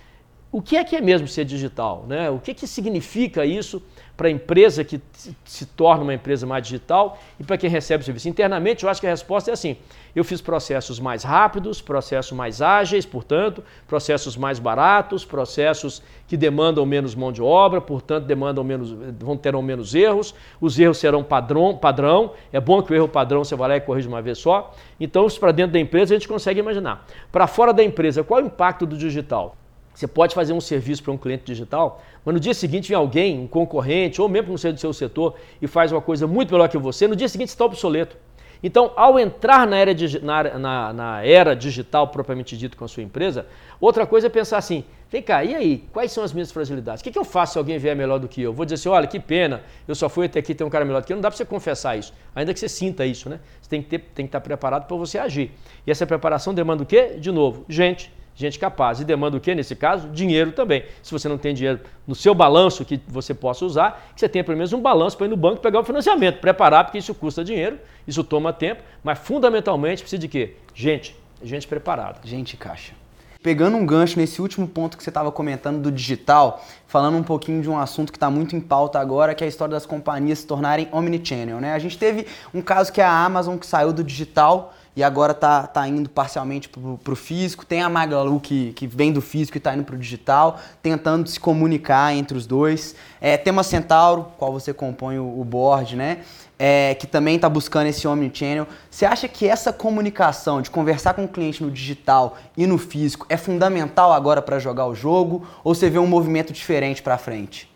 o 0.55 0.61
que 0.61 0.77
é 0.77 0.85
que 0.85 0.95
é 0.95 1.01
mesmo 1.01 1.27
ser 1.27 1.43
digital? 1.43 2.05
Né? 2.07 2.29
O 2.29 2.39
que, 2.39 2.53
que 2.53 2.65
significa 2.65 3.45
isso 3.45 3.83
para 4.15 4.29
a 4.29 4.31
empresa 4.31 4.85
que 4.85 5.01
se 5.43 5.65
torna 5.65 6.01
uma 6.01 6.13
empresa 6.13 6.47
mais 6.47 6.63
digital 6.63 7.19
e 7.37 7.43
para 7.43 7.57
quem 7.57 7.69
recebe 7.69 8.01
o 8.01 8.05
serviço? 8.05 8.29
Internamente, 8.29 8.85
eu 8.85 8.89
acho 8.89 9.01
que 9.01 9.05
a 9.05 9.09
resposta 9.09 9.51
é 9.51 9.53
assim: 9.53 9.75
eu 10.15 10.23
fiz 10.23 10.39
processos 10.39 10.97
mais 10.97 11.25
rápidos, 11.25 11.81
processos 11.81 12.31
mais 12.31 12.61
ágeis, 12.61 13.05
portanto, 13.05 13.61
processos 13.85 14.37
mais 14.37 14.57
baratos, 14.57 15.25
processos 15.25 16.01
que 16.25 16.37
demandam 16.37 16.85
menos 16.85 17.15
mão 17.15 17.33
de 17.33 17.41
obra, 17.41 17.81
portanto, 17.81 18.23
demandam 18.23 18.63
menos, 18.63 18.95
vão 19.19 19.35
terão 19.35 19.61
menos 19.61 19.93
erros, 19.93 20.33
os 20.61 20.79
erros 20.79 20.99
serão 20.99 21.21
padrão, 21.21 21.75
padrão. 21.75 22.31
É 22.53 22.61
bom 22.61 22.81
que 22.81 22.93
o 22.93 22.95
erro 22.95 23.09
padrão 23.09 23.43
você 23.43 23.57
vai 23.57 23.67
lá 23.67 23.75
e 23.75 23.81
corrige 23.81 24.07
uma 24.07 24.21
vez 24.21 24.37
só. 24.37 24.73
Então, 25.01 25.27
isso 25.27 25.37
para 25.37 25.51
dentro 25.51 25.73
da 25.73 25.79
empresa 25.81 26.13
a 26.13 26.17
gente 26.17 26.29
consegue 26.29 26.61
imaginar. 26.61 27.05
Para 27.29 27.45
fora 27.45 27.73
da 27.73 27.83
empresa, 27.83 28.23
qual 28.23 28.39
é 28.39 28.43
o 28.43 28.45
impacto 28.45 28.85
do 28.85 28.97
digital? 28.97 29.57
Você 29.95 30.07
pode 30.07 30.35
fazer 30.35 30.51
um 30.51 30.59
serviço 30.59 31.01
para 31.01 31.13
um 31.13 31.17
cliente 31.17 31.45
digital, 31.45 32.03
mas 32.23 32.33
no 32.33 32.39
dia 32.39 32.53
seguinte 32.53 32.89
vem 32.89 32.97
alguém, 32.97 33.39
um 33.39 33.47
concorrente, 33.47 34.21
ou 34.21 34.27
mesmo 34.27 34.49
não 34.49 34.57
seja 34.57 34.73
do 34.73 34.79
seu 34.79 34.91
setor, 34.91 35.35
e 35.61 35.67
faz 35.67 35.91
uma 35.91 36.01
coisa 36.01 36.27
muito 36.27 36.51
melhor 36.51 36.67
que 36.67 36.77
você, 36.77 37.07
no 37.07 37.15
dia 37.15 37.29
seguinte 37.29 37.47
está 37.49 37.63
obsoleto. 37.63 38.17
Então, 38.61 38.91
ao 38.95 39.17
entrar 39.19 39.65
na 39.67 39.77
era, 39.77 39.91
na, 40.21 40.59
na, 40.59 40.93
na 40.93 41.23
era, 41.23 41.55
digital 41.55 42.07
propriamente 42.07 42.57
dito 42.57 42.75
com 42.75 42.83
a 42.83 42.87
sua 42.87 43.03
empresa, 43.03 43.45
outra 43.79 44.05
coisa 44.05 44.27
é 44.27 44.29
pensar 44.29 44.57
assim: 44.57 44.83
vem 45.09 45.21
cá, 45.21 45.43
e 45.43 45.55
aí? 45.55 45.83
Quais 45.93 46.11
são 46.11 46.23
as 46.23 46.33
minhas 46.33 46.51
fragilidades? 46.51 47.01
O 47.01 47.03
que, 47.03 47.11
que 47.11 47.19
eu 47.19 47.25
faço 47.25 47.53
se 47.53 47.57
alguém 47.59 47.77
vier 47.77 47.95
melhor 47.95 48.17
do 48.17 48.27
que 48.27 48.41
eu? 48.41 48.51
Vou 48.51 48.65
dizer 48.65 48.75
assim: 48.75 48.89
olha, 48.89 49.07
que 49.07 49.19
pena, 49.19 49.61
eu 49.87 49.93
só 49.93 50.09
fui 50.09 50.25
até 50.25 50.39
aqui 50.39 50.55
ter 50.55 50.63
um 50.63 50.69
cara 50.69 50.83
melhor 50.83 51.01
do 51.01 51.05
que 51.05 51.13
eu. 51.13 51.17
Não 51.17 51.21
dá 51.21 51.29
para 51.29 51.37
você 51.37 51.45
confessar 51.45 51.97
isso, 51.97 52.13
ainda 52.33 52.53
que 52.53 52.59
você 52.59 52.67
sinta 52.67 53.05
isso, 53.05 53.29
né? 53.29 53.39
Você 53.61 53.69
tem 53.69 53.81
que, 53.81 53.89
ter, 53.89 53.99
tem 53.99 54.25
que 54.25 54.29
estar 54.29 54.41
preparado 54.41 54.87
para 54.87 54.97
você 54.97 55.19
agir. 55.19 55.51
E 55.85 55.91
essa 55.91 56.05
preparação 56.07 56.53
demanda 56.53 56.83
o 56.83 56.85
quê? 56.85 57.17
De 57.19 57.31
novo, 57.31 57.65
gente 57.69 58.11
gente 58.35 58.59
capaz. 58.59 58.99
E 58.99 59.05
demanda 59.05 59.37
o 59.37 59.39
quê? 59.39 59.55
Nesse 59.55 59.75
caso, 59.75 60.09
dinheiro 60.09 60.51
também. 60.51 60.83
Se 61.01 61.11
você 61.11 61.29
não 61.29 61.37
tem 61.37 61.53
dinheiro 61.53 61.79
no 62.05 62.13
seu 62.13 62.35
balanço 62.35 62.83
que 62.83 62.99
você 63.07 63.33
possa 63.33 63.65
usar, 63.65 64.09
que 64.13 64.19
você 64.19 64.29
tenha 64.29 64.43
pelo 64.43 64.57
menos 64.57 64.73
um 64.73 64.81
balanço 64.81 65.17
para 65.17 65.25
ir 65.25 65.29
no 65.29 65.37
banco 65.37 65.61
pegar 65.61 65.79
o 65.79 65.83
financiamento, 65.83 66.39
preparar, 66.39 66.83
porque 66.83 66.97
isso 66.97 67.13
custa 67.15 67.43
dinheiro, 67.43 67.79
isso 68.07 68.23
toma 68.23 68.51
tempo, 68.51 68.83
mas 69.03 69.17
fundamentalmente 69.19 70.01
precisa 70.01 70.19
de 70.19 70.27
quê? 70.27 70.55
Gente, 70.73 71.15
gente 71.41 71.67
preparada. 71.67 72.19
Gente 72.23 72.57
caixa. 72.57 72.93
Pegando 73.45 73.77
um 73.77 73.85
gancho 73.85 74.17
nesse 74.17 74.41
último 74.41 74.67
ponto 74.67 74.97
que 74.97 75.03
você 75.03 75.11
estava 75.11 75.31
comentando 75.31 75.79
do 75.79 75.91
digital, 75.91 76.65
falando 76.87 77.15
um 77.15 77.21
pouquinho 77.21 77.61
de 77.61 77.69
um 77.69 77.77
assunto 77.77 78.11
que 78.11 78.17
está 78.17 78.27
muito 78.27 78.55
em 78.55 78.59
pauta 78.59 78.99
agora, 78.99 79.35
que 79.35 79.43
é 79.43 79.45
a 79.45 79.47
história 79.47 79.71
das 79.71 79.85
companhias 79.85 80.39
se 80.39 80.47
tornarem 80.47 80.89
omnichannel. 80.91 81.61
Né? 81.61 81.71
A 81.73 81.77
gente 81.77 81.95
teve 81.95 82.25
um 82.51 82.59
caso 82.59 82.91
que 82.91 82.99
é 82.99 83.03
a 83.03 83.11
Amazon 83.11 83.57
que 83.57 83.67
saiu 83.67 83.93
do 83.93 84.03
digital 84.03 84.73
e 84.95 85.03
agora 85.03 85.33
tá, 85.33 85.67
tá 85.67 85.87
indo 85.87 86.09
parcialmente 86.09 86.69
para 86.69 87.13
o 87.13 87.15
físico. 87.15 87.65
Tem 87.65 87.81
a 87.81 87.89
Magalu 87.89 88.39
que, 88.39 88.71
que 88.73 88.87
vem 88.87 89.11
do 89.11 89.21
físico 89.21 89.57
e 89.57 89.59
está 89.59 89.75
indo 89.75 89.83
para 89.83 89.95
o 89.95 89.99
digital, 89.99 90.59
tentando 90.81 91.27
se 91.27 91.39
comunicar 91.39 92.15
entre 92.15 92.37
os 92.37 92.47
dois. 92.47 92.95
É, 93.19 93.35
tem 93.35 93.51
uma 93.51 93.63
Centauro, 93.63 94.27
qual 94.37 94.53
você 94.53 94.73
compõe 94.73 95.19
o, 95.19 95.39
o 95.39 95.43
board, 95.43 95.95
né? 95.95 96.19
É, 96.57 96.95
que 96.95 97.05
também 97.05 97.35
está 97.35 97.49
buscando 97.49 97.87
esse 97.87 98.07
omnichannel. 98.07 98.65
Você 98.89 99.05
acha 99.05 99.27
que 99.27 99.45
essa 99.45 99.73
comunicação 99.73 100.61
de 100.61 100.71
conversar 100.71 101.13
com 101.13 101.25
o 101.25 101.27
cliente 101.27 101.61
no 101.61 101.69
digital 101.69 102.37
e 102.55 102.65
no 102.65 102.77
físico 102.77 103.25
é 103.27 103.35
fundamental 103.35 104.13
agora 104.13 104.41
para 104.41 104.57
jogar 104.59 104.87
o 104.87 104.95
jogo? 104.95 105.45
Ou 105.65 105.75
você 105.75 105.89
vê 105.89 105.99
um 105.99 106.07
movimento 106.07 106.53
diferente 106.53 107.03
para 107.03 107.17
frente? 107.17 107.74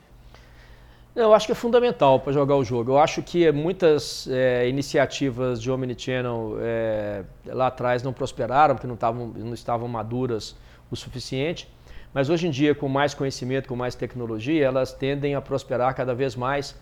Eu 1.16 1.34
acho 1.34 1.48
que 1.48 1.52
é 1.52 1.56
fundamental 1.56 2.20
para 2.20 2.32
jogar 2.32 2.56
o 2.56 2.64
jogo. 2.64 2.92
Eu 2.92 3.00
acho 3.00 3.22
que 3.24 3.52
muitas 3.52 4.28
é, 4.28 4.70
iniciativas 4.70 5.62
de 5.62 5.72
Omnichannel 5.72 6.58
é, 6.62 7.24
lá 7.48 7.68
atrás 7.68 8.04
não 8.04 8.14
prosperaram, 8.14 8.76
porque 8.76 8.88
não, 8.88 8.96
tavam, 8.96 9.28
não 9.36 9.54
estavam 9.54 9.88
maduras 9.88 10.56
o 10.92 10.96
suficiente. 10.96 11.68
Mas 12.14 12.30
hoje 12.30 12.48
em 12.48 12.52
dia, 12.52 12.74
com 12.76 12.88
mais 12.88 13.14
conhecimento, 13.14 13.68
com 13.68 13.76
mais 13.76 13.96
tecnologia, 13.96 14.66
elas 14.66 14.94
tendem 14.94 15.36
a 15.36 15.42
prosperar 15.42 15.96
cada 15.96 16.14
vez 16.14 16.36
mais. 16.36 16.76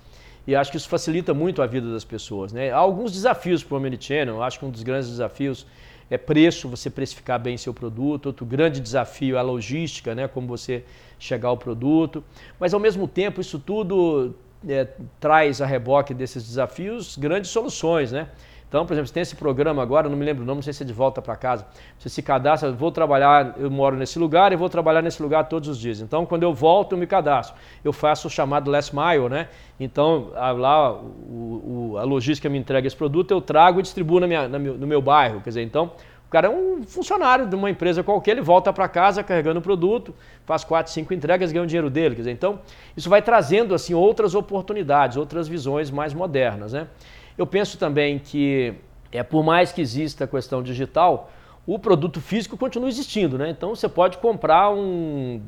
E 0.45 0.55
acho 0.55 0.71
que 0.71 0.77
isso 0.77 0.87
facilita 0.87 1.33
muito 1.33 1.61
a 1.61 1.67
vida 1.67 1.91
das 1.91 2.05
pessoas. 2.05 2.53
Né? 2.53 2.69
Há 2.69 2.77
alguns 2.77 3.11
desafios 3.11 3.63
para 3.63 3.75
o 3.75 3.77
Omnichannel. 3.77 4.43
Acho 4.43 4.59
que 4.59 4.65
um 4.65 4.69
dos 4.69 4.83
grandes 4.83 5.09
desafios 5.09 5.65
é 6.09 6.17
preço, 6.17 6.69
você 6.69 6.89
precificar 6.89 7.39
bem 7.39 7.57
seu 7.57 7.73
produto. 7.73 8.27
Outro 8.27 8.45
grande 8.45 8.79
desafio 8.79 9.35
é 9.35 9.39
a 9.39 9.41
logística, 9.41 10.15
né? 10.15 10.27
como 10.27 10.47
você 10.47 10.83
chegar 11.19 11.49
ao 11.49 11.57
produto. 11.57 12.23
Mas, 12.59 12.73
ao 12.73 12.79
mesmo 12.79 13.07
tempo, 13.07 13.41
isso 13.41 13.59
tudo 13.59 14.33
é, 14.67 14.87
traz 15.19 15.61
a 15.61 15.65
reboque 15.65 16.13
desses 16.13 16.43
desafios 16.43 17.17
grandes 17.17 17.51
soluções. 17.51 18.11
Né? 18.11 18.29
Então, 18.67 18.85
por 18.85 18.93
exemplo, 18.93 19.07
você 19.07 19.13
tem 19.13 19.23
esse 19.23 19.35
programa 19.35 19.81
agora, 19.81 20.09
não 20.09 20.17
me 20.17 20.25
lembro 20.25 20.43
o 20.43 20.45
nome, 20.45 20.57
não 20.57 20.61
sei 20.61 20.73
se 20.73 20.83
é 20.83 20.85
de 20.85 20.91
volta 20.91 21.21
para 21.21 21.37
casa. 21.37 21.65
Você 21.97 22.09
se 22.09 22.21
cadastra, 22.21 22.69
vou 22.71 22.91
trabalhar, 22.91 23.55
eu 23.57 23.71
moro 23.71 23.95
nesse 23.95 24.19
lugar 24.19 24.51
e 24.51 24.57
vou 24.57 24.67
trabalhar 24.67 25.01
nesse 25.01 25.21
lugar 25.23 25.47
todos 25.47 25.69
os 25.69 25.79
dias. 25.79 26.01
Então, 26.01 26.25
quando 26.25 26.43
eu 26.43 26.53
volto, 26.53 26.91
eu 26.91 26.97
me 26.97 27.07
cadastro. 27.07 27.55
Eu 27.83 27.93
faço 27.93 28.27
o 28.27 28.29
chamado 28.29 28.69
last 28.69 28.93
mile, 28.93 29.29
né? 29.29 29.47
Então, 29.79 30.31
lá 30.33 30.91
o, 30.91 31.93
o, 31.93 31.97
a 31.97 32.03
logística 32.03 32.49
me 32.49 32.57
entrega 32.57 32.85
esse 32.85 32.95
produto, 32.95 33.31
eu 33.31 33.39
trago 33.39 33.79
e 33.79 33.83
distribuo 33.83 34.19
na 34.19 34.27
minha, 34.27 34.49
na 34.49 34.59
meu, 34.59 34.77
no 34.77 34.85
meu 34.85 35.01
bairro. 35.01 35.39
Quer 35.39 35.49
dizer, 35.51 35.63
então, 35.63 35.91
o 36.27 36.29
cara 36.29 36.47
é 36.47 36.49
um 36.49 36.83
funcionário 36.83 37.47
de 37.47 37.55
uma 37.55 37.69
empresa 37.69 38.03
qualquer, 38.03 38.31
ele 38.31 38.41
volta 38.41 38.73
para 38.73 38.89
casa 38.89 39.23
carregando 39.23 39.59
o 39.59 39.61
produto, 39.61 40.13
faz 40.45 40.65
quatro, 40.65 40.91
cinco 40.91 41.13
entregas, 41.13 41.53
ganha 41.53 41.63
o 41.63 41.67
dinheiro 41.67 41.89
dele. 41.89 42.15
Quer 42.15 42.21
dizer, 42.21 42.31
então, 42.31 42.59
isso 42.97 43.09
vai 43.09 43.21
trazendo 43.21 43.73
assim 43.73 43.93
outras 43.93 44.35
oportunidades, 44.35 45.15
outras 45.15 45.47
visões 45.47 45.89
mais 45.89 46.13
modernas, 46.13 46.73
né? 46.73 46.87
Eu 47.37 47.45
penso 47.45 47.77
também 47.77 48.17
que, 48.17 48.73
é, 49.11 49.21
por 49.21 49.43
mais 49.43 49.71
que 49.71 49.79
exista 49.79 50.23
a 50.23 50.27
questão 50.27 50.63
digital, 50.63 51.31
o 51.67 51.77
produto 51.77 52.19
físico 52.19 52.57
continua 52.57 52.89
existindo. 52.89 53.37
Né? 53.37 53.49
Então 53.49 53.75
você 53.75 53.87
pode 53.87 54.17
comprar 54.17 54.71
um, 54.71 55.41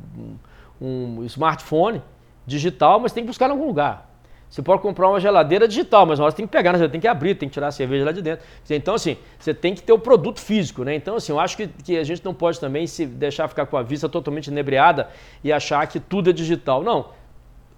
um 0.79 1.23
smartphone 1.23 2.01
digital, 2.45 2.99
mas 2.99 3.11
tem 3.11 3.23
que 3.23 3.27
buscar 3.27 3.47
em 3.47 3.51
algum 3.51 3.65
lugar. 3.65 4.07
Você 4.49 4.63
pode 4.63 4.81
comprar 4.81 5.07
uma 5.07 5.19
geladeira 5.19 5.67
digital, 5.67 6.07
mas 6.07 6.17
você 6.17 6.37
tem 6.37 6.47
que 6.47 6.51
pegar, 6.51 6.75
você 6.75 6.89
tem 6.89 6.99
que 6.99 7.07
abrir, 7.07 7.35
tem 7.35 7.47
que 7.47 7.53
tirar 7.53 7.67
a 7.67 7.71
cerveja 7.71 8.03
lá 8.03 8.11
de 8.11 8.19
dentro. 8.19 8.43
Então, 8.67 8.95
assim, 8.95 9.15
você 9.37 9.53
tem 9.53 9.75
que 9.75 9.83
ter 9.83 9.93
o 9.93 9.99
produto 9.99 10.39
físico, 10.39 10.83
né? 10.83 10.95
Então, 10.95 11.15
assim, 11.15 11.31
eu 11.31 11.39
acho 11.39 11.55
que, 11.55 11.67
que 11.67 11.95
a 11.95 12.03
gente 12.03 12.25
não 12.25 12.33
pode 12.33 12.59
também 12.59 12.87
se 12.87 13.05
deixar 13.05 13.47
ficar 13.47 13.67
com 13.67 13.77
a 13.77 13.83
vista 13.83 14.09
totalmente 14.09 14.47
inebriada 14.47 15.07
e 15.43 15.53
achar 15.53 15.85
que 15.85 15.99
tudo 15.99 16.31
é 16.31 16.33
digital. 16.33 16.83
Não. 16.83 17.09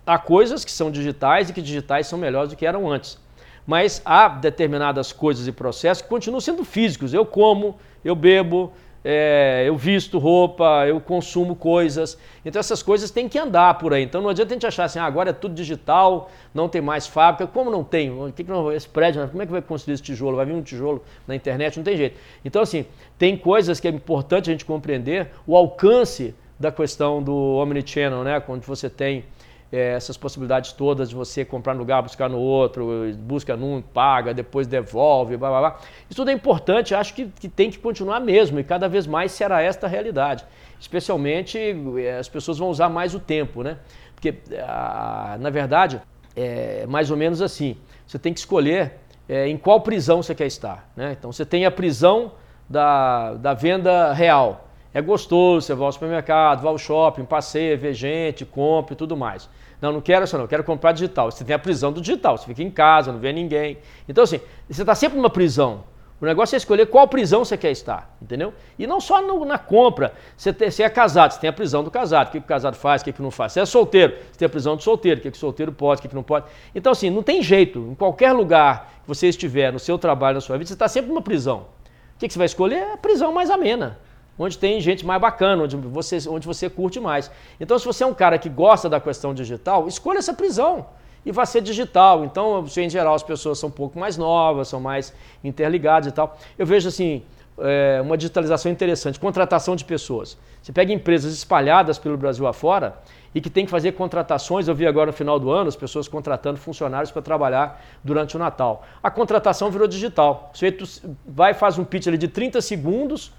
Há 0.05 0.17
coisas 0.17 0.63
que 0.63 0.71
são 0.71 0.89
digitais 0.89 1.49
e 1.49 1.53
que 1.53 1.61
digitais 1.61 2.07
são 2.07 2.17
melhores 2.17 2.49
do 2.49 2.55
que 2.55 2.65
eram 2.65 2.89
antes 2.89 3.19
mas 3.65 4.01
há 4.03 4.27
determinadas 4.27 5.11
coisas 5.11 5.47
e 5.47 5.51
processos 5.51 6.01
que 6.01 6.09
continuam 6.09 6.41
sendo 6.41 6.63
físicos. 6.63 7.13
Eu 7.13 7.25
como, 7.25 7.77
eu 8.03 8.15
bebo, 8.15 8.71
é, 9.03 9.63
eu 9.65 9.75
visto 9.75 10.19
roupa, 10.19 10.85
eu 10.87 10.99
consumo 11.01 11.55
coisas. 11.55 12.17
Então 12.45 12.59
essas 12.59 12.83
coisas 12.83 13.09
têm 13.09 13.27
que 13.27 13.37
andar 13.37 13.77
por 13.77 13.93
aí. 13.93 14.03
Então 14.03 14.21
não 14.21 14.29
adianta 14.29 14.53
a 14.53 14.55
gente 14.55 14.67
achar 14.67 14.85
assim, 14.85 14.99
ah, 14.99 15.05
agora 15.05 15.31
é 15.31 15.33
tudo 15.33 15.53
digital, 15.53 16.29
não 16.53 16.69
tem 16.69 16.81
mais 16.81 17.07
fábrica. 17.07 17.47
Como 17.47 17.71
não 17.71 17.83
tem? 17.83 18.11
Que, 18.33 18.43
que 18.43 18.49
não, 18.49 18.71
esse 18.71 18.87
prédio, 18.87 19.27
como 19.29 19.41
é 19.41 19.45
que 19.45 19.51
vai 19.51 19.61
construir 19.61 19.95
esse 19.95 20.03
tijolo? 20.03 20.37
Vai 20.37 20.45
vir 20.45 20.53
um 20.53 20.61
tijolo 20.61 21.03
na 21.27 21.35
internet? 21.35 21.77
Não 21.77 21.83
tem 21.83 21.97
jeito. 21.97 22.19
Então 22.45 22.61
assim, 22.61 22.85
tem 23.17 23.35
coisas 23.35 23.79
que 23.79 23.87
é 23.87 23.91
importante 23.91 24.49
a 24.49 24.53
gente 24.53 24.65
compreender 24.65 25.31
o 25.47 25.55
alcance 25.55 26.35
da 26.59 26.71
questão 26.71 27.23
do 27.23 27.55
omnichannel, 27.55 28.23
né? 28.23 28.39
Quando 28.39 28.61
você 28.63 28.87
tem 28.87 29.25
é, 29.71 29.93
essas 29.93 30.17
possibilidades 30.17 30.73
todas 30.73 31.09
de 31.09 31.15
você 31.15 31.45
comprar 31.45 31.73
no 31.73 31.79
lugar, 31.79 32.01
buscar 32.01 32.29
no 32.29 32.37
outro, 32.37 32.89
busca 33.19 33.55
num, 33.55 33.81
paga, 33.81 34.33
depois 34.33 34.67
devolve, 34.67 35.37
blá 35.37 35.49
blá 35.49 35.59
blá. 35.59 35.79
Isso 36.09 36.17
tudo 36.17 36.29
é 36.29 36.33
importante, 36.33 36.93
acho 36.93 37.13
que, 37.13 37.25
que 37.27 37.47
tem 37.47 37.69
que 37.69 37.79
continuar 37.79 38.19
mesmo 38.19 38.59
e 38.59 38.63
cada 38.63 38.89
vez 38.89 39.07
mais 39.07 39.31
será 39.31 39.61
esta 39.61 39.87
a 39.87 39.89
realidade. 39.89 40.43
Especialmente 40.79 41.57
é, 41.97 42.17
as 42.17 42.27
pessoas 42.27 42.57
vão 42.57 42.69
usar 42.69 42.89
mais 42.89 43.15
o 43.15 43.19
tempo, 43.19 43.63
né? 43.63 43.77
Porque, 44.15 44.35
a, 44.59 45.37
na 45.39 45.49
verdade, 45.49 46.01
é 46.35 46.85
mais 46.87 47.09
ou 47.09 47.17
menos 47.17 47.41
assim. 47.41 47.77
Você 48.05 48.19
tem 48.19 48.33
que 48.33 48.39
escolher 48.39 48.93
é, 49.27 49.47
em 49.47 49.57
qual 49.57 49.81
prisão 49.81 50.21
você 50.21 50.35
quer 50.35 50.47
estar. 50.47 50.91
Né? 50.95 51.15
Então 51.17 51.31
você 51.31 51.45
tem 51.45 51.65
a 51.65 51.71
prisão 51.71 52.33
da, 52.69 53.33
da 53.35 53.53
venda 53.53 54.11
real. 54.13 54.67
É 54.93 55.01
gostoso, 55.01 55.65
você 55.65 55.73
vai 55.73 55.85
ao 55.85 55.91
supermercado, 55.91 56.61
vai 56.61 56.71
ao 56.71 56.77
shopping, 56.77 57.23
passeia, 57.23 57.77
vê 57.77 57.93
gente, 57.93 58.45
compra 58.45 58.93
e 58.93 58.97
tudo 58.97 59.15
mais. 59.15 59.49
Não, 59.81 59.91
não 59.91 60.01
quero 60.01 60.23
isso 60.25 60.37
não, 60.37 60.45
quero 60.45 60.63
comprar 60.63 60.91
digital. 60.91 61.31
Você 61.31 61.43
tem 61.43 61.55
a 61.55 61.59
prisão 61.59 61.91
do 61.91 61.99
digital, 61.99 62.37
você 62.37 62.45
fica 62.45 62.61
em 62.61 62.69
casa, 62.69 63.11
não 63.11 63.19
vê 63.19 63.33
ninguém. 63.33 63.79
Então 64.07 64.23
assim, 64.23 64.39
você 64.69 64.83
está 64.83 64.93
sempre 64.93 65.17
numa 65.17 65.29
prisão. 65.29 65.83
O 66.21 66.25
negócio 66.25 66.55
é 66.55 66.57
escolher 66.57 66.85
qual 66.85 67.07
prisão 67.07 67.43
você 67.43 67.57
quer 67.57 67.71
estar, 67.71 68.15
entendeu? 68.21 68.53
E 68.77 68.85
não 68.85 69.01
só 69.01 69.23
no, 69.23 69.43
na 69.43 69.57
compra. 69.57 70.13
Você, 70.37 70.53
tem, 70.53 70.69
você, 70.69 70.83
é 70.83 70.89
casado, 70.89 71.31
você 71.31 71.39
tem 71.39 71.49
a 71.49 71.53
prisão 71.53 71.83
do 71.83 71.89
casado. 71.89 72.27
O 72.27 72.31
que, 72.31 72.39
que 72.39 72.45
o 72.45 72.47
casado 72.47 72.75
faz, 72.75 73.01
o 73.01 73.05
que, 73.05 73.11
que 73.11 73.23
não 73.23 73.31
faz. 73.31 73.53
Você 73.53 73.61
é 73.61 73.65
solteiro, 73.65 74.13
você 74.31 74.37
tem 74.37 74.45
a 74.45 74.49
prisão 74.49 74.75
do 74.75 74.83
solteiro. 74.83 75.19
O 75.19 75.23
que, 75.23 75.31
que 75.31 75.37
o 75.37 75.39
solteiro 75.39 75.71
pode, 75.71 75.97
o 75.97 76.01
que, 76.03 76.07
que 76.07 76.13
não 76.13 76.21
pode. 76.21 76.45
Então, 76.75 76.91
assim, 76.91 77.09
não 77.09 77.23
tem 77.23 77.41
jeito. 77.41 77.79
Em 77.79 77.95
qualquer 77.95 78.33
lugar 78.33 78.99
que 79.01 79.07
você 79.07 79.29
estiver, 79.29 79.73
no 79.73 79.79
seu 79.79 79.97
trabalho, 79.97 80.35
na 80.35 80.41
sua 80.41 80.59
vida, 80.59 80.67
você 80.67 80.73
está 80.73 80.87
sempre 80.87 81.09
numa 81.09 81.23
prisão. 81.23 81.65
O 82.15 82.19
que, 82.19 82.27
que 82.27 82.33
você 82.33 82.37
vai 82.37 82.45
escolher? 82.45 82.75
É 82.75 82.93
a 82.93 82.97
prisão 82.97 83.33
mais 83.33 83.49
amena. 83.49 83.97
Onde 84.43 84.57
tem 84.57 84.81
gente 84.81 85.05
mais 85.05 85.21
bacana, 85.21 85.63
onde 85.63 85.77
você, 85.77 86.17
onde 86.27 86.47
você 86.47 86.67
curte 86.67 86.99
mais. 86.99 87.29
Então, 87.59 87.77
se 87.77 87.85
você 87.85 88.03
é 88.03 88.07
um 88.07 88.13
cara 88.13 88.39
que 88.39 88.49
gosta 88.49 88.89
da 88.89 88.99
questão 88.99 89.35
digital, 89.35 89.87
escolha 89.87 90.17
essa 90.17 90.33
prisão 90.33 90.87
e 91.23 91.31
vai 91.31 91.45
ser 91.45 91.61
digital. 91.61 92.25
Então, 92.25 92.65
em 92.75 92.89
geral, 92.89 93.13
as 93.13 93.21
pessoas 93.21 93.59
são 93.59 93.69
um 93.69 93.71
pouco 93.71 93.99
mais 93.99 94.17
novas, 94.17 94.67
são 94.67 94.79
mais 94.79 95.13
interligadas 95.43 96.07
e 96.07 96.11
tal. 96.11 96.39
Eu 96.57 96.65
vejo 96.65 96.87
assim 96.87 97.21
é, 97.59 98.01
uma 98.01 98.17
digitalização 98.17 98.71
interessante, 98.71 99.19
contratação 99.19 99.75
de 99.75 99.85
pessoas. 99.85 100.35
Você 100.59 100.71
pega 100.71 100.91
empresas 100.91 101.33
espalhadas 101.33 101.99
pelo 101.99 102.17
Brasil 102.17 102.47
afora 102.47 102.95
e 103.35 103.41
que 103.41 103.49
tem 103.49 103.65
que 103.65 103.69
fazer 103.69 103.91
contratações. 103.91 104.67
Eu 104.67 104.73
vi 104.73 104.87
agora 104.87 105.07
no 105.11 105.13
final 105.13 105.39
do 105.39 105.51
ano 105.51 105.67
as 105.67 105.75
pessoas 105.75 106.07
contratando 106.07 106.57
funcionários 106.57 107.11
para 107.11 107.21
trabalhar 107.21 107.79
durante 108.03 108.35
o 108.35 108.39
Natal. 108.39 108.83
A 109.03 109.11
contratação 109.11 109.69
virou 109.69 109.87
digital. 109.87 110.49
O 110.51 110.57
sujeito 110.57 110.83
vai 111.27 111.53
faz 111.53 111.77
um 111.77 111.83
pitch 111.83 112.07
ali 112.07 112.17
de 112.17 112.27
30 112.27 112.59
segundos 112.59 113.31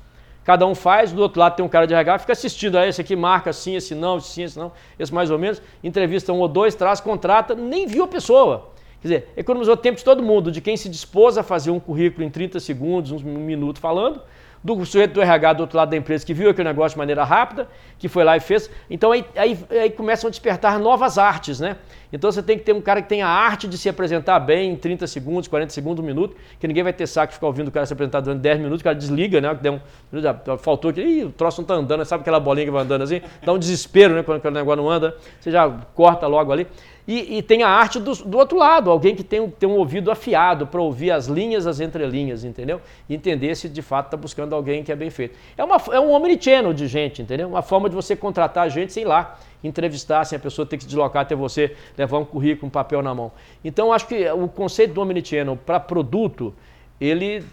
Cada 0.45 0.67
um 0.67 0.75
faz, 0.75 1.13
do 1.13 1.23
outro 1.23 1.39
lado 1.39 1.55
tem 1.55 1.65
um 1.65 1.69
cara 1.69 1.87
de 1.87 1.95
RH, 1.95 2.21
fica 2.21 2.33
assistindo. 2.33 2.77
Aí 2.77 2.89
esse 2.89 3.01
aqui 3.01 3.15
marca 3.15 3.51
assim, 3.51 3.77
esse 3.77 3.95
não, 3.95 4.19
esse 4.19 4.29
sim, 4.29 4.43
esse 4.43 4.59
não, 4.59 4.73
esse 4.99 5.15
mais 5.15 5.31
ou 5.31 5.39
menos. 5.39 5.63
Entrevista 5.83 6.33
um 6.33 6.41
ou 6.41 6.49
dois, 6.49 6.75
traz, 6.75 7.01
contrata, 7.01 7.55
nem 7.55 7.87
viu 7.87 8.05
a 8.05 8.09
pessoa. 8.09 8.71
Quer 9.01 9.09
dizer, 9.09 9.29
economizou 9.37 9.77
tempo 9.77 9.99
de 9.99 10.05
todo 10.05 10.23
mundo, 10.23 10.51
de 10.51 10.61
quem 10.61 10.77
se 10.77 10.89
dispôs 10.89 11.37
a 11.37 11.43
fazer 11.43 11.71
um 11.71 11.81
currículo 11.81 12.25
em 12.25 12.31
30 12.31 12.61
segundos, 12.61 13.11
um 13.11 13.19
minuto 13.19 13.81
falando, 13.81 14.21
do 14.63 14.85
sujeito 14.85 15.15
do 15.15 15.21
RH 15.21 15.55
do 15.55 15.61
outro 15.61 15.77
lado 15.77 15.91
da 15.91 15.97
empresa 15.97 16.25
que 16.25 16.33
viu 16.33 16.49
aquele 16.49 16.69
negócio 16.69 16.95
de 16.95 16.99
maneira 16.99 17.25
rápida, 17.25 17.69
que 17.99 18.09
foi 18.09 18.23
lá 18.23 18.37
e 18.37 18.41
fez. 18.41 18.71
Então 18.89 19.11
aí, 19.11 19.25
aí, 19.35 19.59
aí, 19.71 19.91
começam 19.91 20.29
a 20.29 20.31
despertar 20.31 20.79
novas 20.79 21.19
artes, 21.19 21.59
né? 21.59 21.77
Então 22.12 22.31
você 22.31 22.42
tem 22.42 22.59
que 22.59 22.64
ter 22.64 22.72
um 22.75 22.81
cara 22.81 23.01
que 23.01 23.09
tenha 23.09 23.27
a 23.27 23.31
arte 23.31 23.66
de 23.66 23.79
se 23.79 23.88
apresentar 23.88 24.38
bem 24.38 24.72
em 24.72 24.77
30 24.77 25.07
segundos, 25.07 25.48
40 25.48 25.72
segundos, 25.72 26.05
um 26.05 26.07
minuto, 26.07 26.37
que 26.61 26.68
ninguém 26.68 26.83
vai 26.83 26.92
ter 26.92 27.07
saco 27.07 27.29
de 27.29 27.35
ficar 27.35 27.46
ouvindo 27.46 27.68
o 27.68 27.70
cara 27.70 27.87
se 27.87 27.92
apresentar 27.92 28.20
durante 28.20 28.40
10 28.40 28.59
minutos, 28.59 28.81
o 28.81 28.85
cara 28.85 28.96
desliga, 28.96 29.40
né? 29.40 29.55
Deu 29.55 29.75
um, 29.75 30.59
faltou 30.59 30.90
aqui, 30.90 31.01
Ih, 31.01 31.25
o 31.25 31.31
troço 31.31 31.62
não 31.62 31.66
tá 31.66 31.75
andando, 31.75 32.05
sabe 32.05 32.20
aquela 32.20 32.38
bolinha 32.38 32.66
que 32.66 32.72
vai 32.72 32.83
andando 32.83 33.03
assim? 33.03 33.22
Dá 33.42 33.53
um 33.53 33.59
desespero, 33.59 34.14
né? 34.14 34.22
Quando 34.22 34.44
o 34.44 34.51
negócio 34.51 34.83
não 34.83 34.90
anda, 34.90 35.16
você 35.40 35.51
já 35.51 35.68
corta 35.94 36.27
logo 36.27 36.53
ali. 36.53 36.66
E, 37.07 37.38
e, 37.38 37.42
tem 37.42 37.64
a 37.64 37.68
arte 37.68 37.98
do, 37.98 38.14
do, 38.14 38.38
outro 38.38 38.57
lado, 38.57 38.88
alguém 38.88 39.16
que 39.16 39.25
tem, 39.25 39.51
tem 39.51 39.68
um 39.68 39.77
ouvido 39.77 40.09
afiado 40.09 40.68
para 40.68 40.81
ouvir 40.81 41.11
as 41.11 41.27
linhas, 41.27 41.66
as 41.66 41.81
entrelinhas, 41.81 42.44
entendeu? 42.44 42.81
E 43.09 43.14
entender 43.14 43.57
se 43.57 43.68
de 43.68 43.83
fato 43.83 44.07
está 44.07 44.16
buscando 44.16 44.55
alguém 44.55 44.85
que 44.85 44.92
é 44.92 44.94
bem 44.94 45.11
feito. 45.11 45.37
É, 45.59 45.64
uma, 45.64 45.83
é 45.90 45.98
um 45.98 46.12
omnichannel 46.12 46.72
de 46.72 46.87
gente, 46.87 47.20
entendeu? 47.20 47.48
Uma 47.48 47.62
forma 47.62 47.88
de 47.88 47.96
você 47.96 48.14
contratar 48.14 48.70
gente, 48.70 48.92
sei 48.92 49.05
lá, 49.05 49.37
entrevistar 49.62 50.25
sem 50.25 50.37
a 50.37 50.40
pessoa 50.40 50.66
ter 50.66 50.77
que 50.77 50.83
se 50.85 50.88
deslocar 50.88 51.22
até 51.22 51.35
você, 51.35 51.77
levar 51.96 52.18
um 52.18 52.25
currículo, 52.25 52.68
um 52.68 52.70
papel 52.70 53.03
na 53.03 53.14
mão. 53.14 53.33
Então, 53.64 53.92
acho 53.92 54.07
que 54.07 54.29
o 54.31 54.48
conceito 54.48 54.94
do 54.94 55.01
omnichannel 55.01 55.57
para 55.57 55.79
produto, 55.79 56.55
ele 57.01 57.44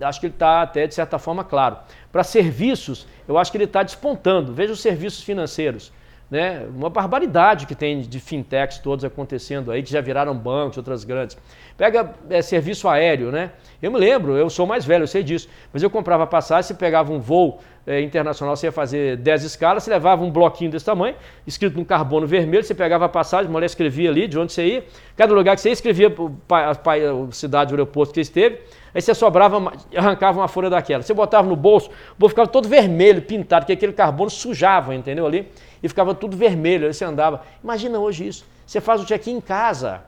acho 0.00 0.20
que 0.20 0.26
ele 0.26 0.34
está 0.34 0.62
até 0.62 0.86
de 0.86 0.94
certa 0.94 1.18
forma 1.18 1.42
claro. 1.44 1.76
Para 2.12 2.22
serviços, 2.22 3.06
eu 3.26 3.36
acho 3.36 3.50
que 3.50 3.56
ele 3.56 3.64
está 3.64 3.82
despontando. 3.82 4.52
Veja 4.52 4.72
os 4.72 4.80
serviços 4.80 5.22
financeiros 5.22 5.92
né? 6.30 6.64
Uma 6.74 6.88
barbaridade 6.88 7.66
que 7.66 7.74
tem 7.74 8.00
de 8.02 8.20
fintechs 8.20 8.78
todos 8.78 9.04
acontecendo 9.04 9.72
aí, 9.72 9.82
que 9.82 9.90
já 9.90 10.00
viraram 10.00 10.34
bancos, 10.36 10.78
outras 10.78 11.02
grandes. 11.02 11.36
Pega 11.76 12.14
é, 12.28 12.40
serviço 12.40 12.88
aéreo, 12.88 13.32
né? 13.32 13.50
Eu 13.82 13.90
me 13.90 13.98
lembro, 13.98 14.36
eu 14.36 14.48
sou 14.48 14.66
mais 14.66 14.84
velho, 14.84 15.02
eu 15.02 15.08
sei 15.08 15.24
disso, 15.24 15.48
mas 15.72 15.82
eu 15.82 15.90
comprava 15.90 16.26
passagem, 16.26 16.68
você 16.68 16.74
pegava 16.74 17.12
um 17.12 17.18
voo 17.18 17.58
é, 17.86 18.00
internacional, 18.00 18.56
você 18.56 18.66
ia 18.66 18.72
fazer 18.72 19.16
10 19.16 19.44
escalas, 19.44 19.82
você 19.82 19.90
levava 19.90 20.22
um 20.22 20.30
bloquinho 20.30 20.70
desse 20.70 20.84
tamanho, 20.84 21.14
escrito 21.46 21.78
no 21.78 21.84
carbono 21.84 22.26
vermelho, 22.26 22.62
você 22.62 22.74
pegava 22.74 23.06
a 23.06 23.08
passagem, 23.08 23.48
a 23.48 23.52
mulher 23.52 23.66
escrevia 23.66 24.10
ali 24.10 24.28
de 24.28 24.38
onde 24.38 24.52
você 24.52 24.66
ia, 24.66 24.84
cada 25.16 25.32
lugar 25.34 25.54
que 25.56 25.62
você 25.62 25.70
ia, 25.70 25.72
escrevia 25.72 26.12
a, 26.50 26.70
a 26.70 27.32
cidade, 27.32 27.72
o 27.72 27.74
aeroporto 27.74 28.12
que 28.12 28.16
você 28.16 28.20
esteve, 28.22 28.60
aí 28.94 29.00
você 29.00 29.14
sobrava, 29.14 29.72
arrancava 29.96 30.40
uma 30.40 30.48
folha 30.48 30.68
daquela. 30.68 31.02
Você 31.02 31.14
botava 31.14 31.48
no 31.48 31.56
bolso, 31.56 31.88
o 31.88 32.18
bolso 32.18 32.30
ficava 32.32 32.48
todo 32.48 32.68
vermelho, 32.68 33.22
pintado, 33.22 33.64
porque 33.64 33.72
aquele 33.72 33.92
carbono 33.92 34.30
sujava, 34.30 34.94
entendeu 34.94 35.26
ali? 35.26 35.48
e 35.82 35.88
ficava 35.88 36.14
tudo 36.14 36.36
vermelho, 36.36 36.86
aí 36.86 36.94
você 36.94 37.04
andava. 37.04 37.42
Imagina 37.62 37.98
hoje 37.98 38.28
isso. 38.28 38.46
Você 38.66 38.80
faz 38.80 39.00
o 39.00 39.04
check-in 39.04 39.36
em 39.36 39.40
casa. 39.40 40.02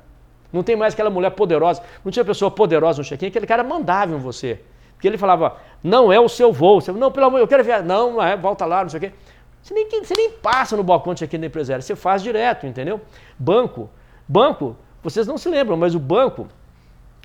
Não 0.53 0.63
tem 0.63 0.77
mais 0.77 0.93
aquela 0.93 1.11
mulher 1.11 1.31
poderosa. 1.31 1.83
Não 2.05 2.13
tinha 2.13 2.25
pessoa 2.25 2.51
poderosa 2.51 2.99
no 2.99 3.05
check-in, 3.05 3.27
aquele 3.27 3.47
cara 3.47 3.65
mandava 3.65 4.15
em 4.15 4.19
você. 4.19 4.61
Porque 5.03 5.09
ele 5.09 5.19
falava, 5.19 5.57
não 5.83 6.13
é 6.13 6.21
o 6.21 6.29
seu 6.29 6.53
voo. 6.53 6.81
Você, 6.81 6.93
não, 6.93 7.11
pelo 7.11 7.27
amor, 7.27 7.41
eu 7.41 7.49
quero 7.49 7.65
viajar. 7.65 7.83
Não, 7.83 8.23
é, 8.23 8.37
volta 8.37 8.65
lá, 8.65 8.83
não 8.83 8.89
sei 8.89 8.99
o 8.99 9.01
quê. 9.01 9.13
Você 9.61 9.75
nem, 9.75 9.89
você 9.91 10.15
nem 10.17 10.31
passa 10.31 10.77
no 10.77 10.85
balcão 10.85 11.13
de 11.13 11.19
check-in 11.19 11.41
da 11.41 11.47
empresária, 11.49 11.83
você 11.83 11.97
faz 11.97 12.23
direto, 12.23 12.69
entendeu? 12.69 13.01
Banco. 13.37 13.91
Banco, 14.29 14.77
vocês 15.03 15.27
não 15.27 15.37
se 15.37 15.49
lembram, 15.49 15.77
mas 15.77 15.97
o 15.97 15.99
banco, 15.99 16.47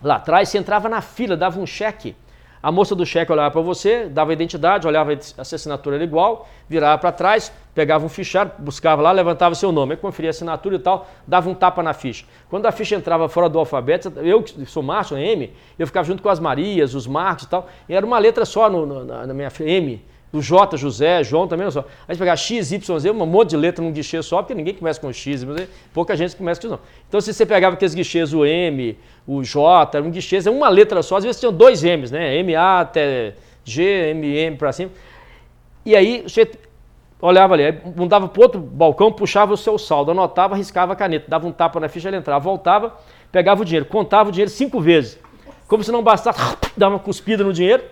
lá 0.01 0.15
atrás, 0.15 0.49
você 0.49 0.57
entrava 0.57 0.89
na 0.89 1.01
fila, 1.01 1.37
dava 1.37 1.59
um 1.59 1.67
cheque 1.67 2.15
a 2.61 2.71
moça 2.71 2.95
do 2.95 3.05
cheque 3.05 3.31
olhava 3.31 3.51
para 3.51 3.61
você, 3.61 4.09
dava 4.09 4.33
identidade, 4.33 4.87
olhava 4.87 5.19
se 5.21 5.35
a 5.37 5.41
assinatura 5.41 5.95
era 5.97 6.03
igual, 6.03 6.47
virava 6.67 6.97
para 6.97 7.11
trás, 7.11 7.51
pegava 7.73 8.05
um 8.05 8.09
fichário, 8.09 8.51
buscava 8.57 9.01
lá, 9.01 9.11
levantava 9.11 9.53
seu 9.55 9.71
nome, 9.71 9.95
conferia 9.95 10.29
a 10.29 10.31
assinatura 10.31 10.75
e 10.75 10.79
tal, 10.79 11.07
dava 11.27 11.49
um 11.49 11.53
tapa 11.53 11.83
na 11.83 11.93
ficha. 11.93 12.25
Quando 12.49 12.65
a 12.65 12.71
ficha 12.71 12.95
entrava 12.95 13.29
fora 13.29 13.47
do 13.47 13.59
alfabeto, 13.59 14.11
eu 14.19 14.41
que 14.41 14.65
sou 14.65 14.81
Márcio, 14.81 15.17
M, 15.17 15.53
eu 15.77 15.85
ficava 15.85 16.05
junto 16.05 16.23
com 16.23 16.29
as 16.29 16.39
Marias, 16.39 16.95
os 16.95 17.05
Marcos 17.05 17.45
e 17.45 17.49
tal, 17.49 17.67
e 17.87 17.93
era 17.93 18.05
uma 18.05 18.17
letra 18.17 18.45
só 18.45 18.69
no, 18.69 18.85
no, 18.85 19.05
na 19.05 19.33
minha 19.33 19.51
M, 19.59 20.01
o 20.31 20.41
J, 20.41 20.75
José, 20.75 21.23
João 21.23 21.47
também 21.47 21.63
não 21.63 21.71
só. 21.71 21.85
A 22.07 22.13
gente 22.13 22.19
pegar 22.19 22.35
X, 22.35 22.71
Y, 22.71 22.99
Z, 22.99 23.11
um 23.11 23.25
monte 23.25 23.51
de 23.51 23.57
letra 23.57 23.83
num 23.83 23.91
guichê 23.91 24.21
só, 24.21 24.41
porque 24.41 24.53
ninguém 24.53 24.73
começa 24.73 24.99
com 24.99 25.11
X, 25.11 25.43
mas 25.43 25.67
pouca 25.93 26.15
gente 26.17 26.35
começa 26.35 26.59
com 26.59 26.67
isso 26.67 26.75
não. 26.75 26.83
Então 27.07 27.21
se 27.21 27.33
você 27.33 27.45
pegava 27.45 27.75
aqueles 27.75 27.95
guichês, 27.95 28.33
o 28.33 28.45
M, 28.45 28.97
o 29.25 29.41
J, 29.43 30.01
um 30.01 30.11
guichê, 30.11 30.39
é 30.45 30.51
uma 30.51 30.69
letra 30.69 31.01
só, 31.01 31.17
às 31.17 31.23
vezes 31.23 31.39
tinham 31.39 31.53
dois 31.53 31.81
M's, 31.83 32.11
né? 32.11 32.35
M, 32.37 32.55
A 32.55 32.81
até 32.81 33.35
G, 33.63 34.09
M, 34.11 34.27
M 34.27 34.57
para 34.57 34.71
cima. 34.73 34.91
E 35.85 35.95
aí 35.95 36.23
você 36.23 36.49
olhava 37.21 37.53
ali, 37.53 37.63
mudava 37.95 38.27
para 38.27 38.41
outro 38.41 38.59
balcão, 38.59 39.11
puxava 39.11 39.53
o 39.53 39.57
seu 39.57 39.77
saldo, 39.77 40.11
anotava, 40.11 40.55
riscava 40.55 40.93
a 40.93 40.95
caneta, 40.95 41.25
dava 41.27 41.47
um 41.47 41.51
tapa 41.51 41.79
na 41.79 41.87
ficha, 41.87 42.09
ele 42.09 42.17
entrava, 42.17 42.43
voltava, 42.43 42.97
pegava 43.31 43.61
o 43.61 43.65
dinheiro, 43.65 43.85
contava 43.85 44.29
o 44.29 44.31
dinheiro 44.31 44.51
cinco 44.51 44.79
vezes. 44.79 45.17
Como 45.67 45.83
se 45.83 45.91
não 45.91 46.03
bastasse, 46.03 46.39
dava 46.77 46.95
uma 46.95 46.99
cuspida 46.99 47.43
no 47.43 47.51
dinheiro, 47.51 47.83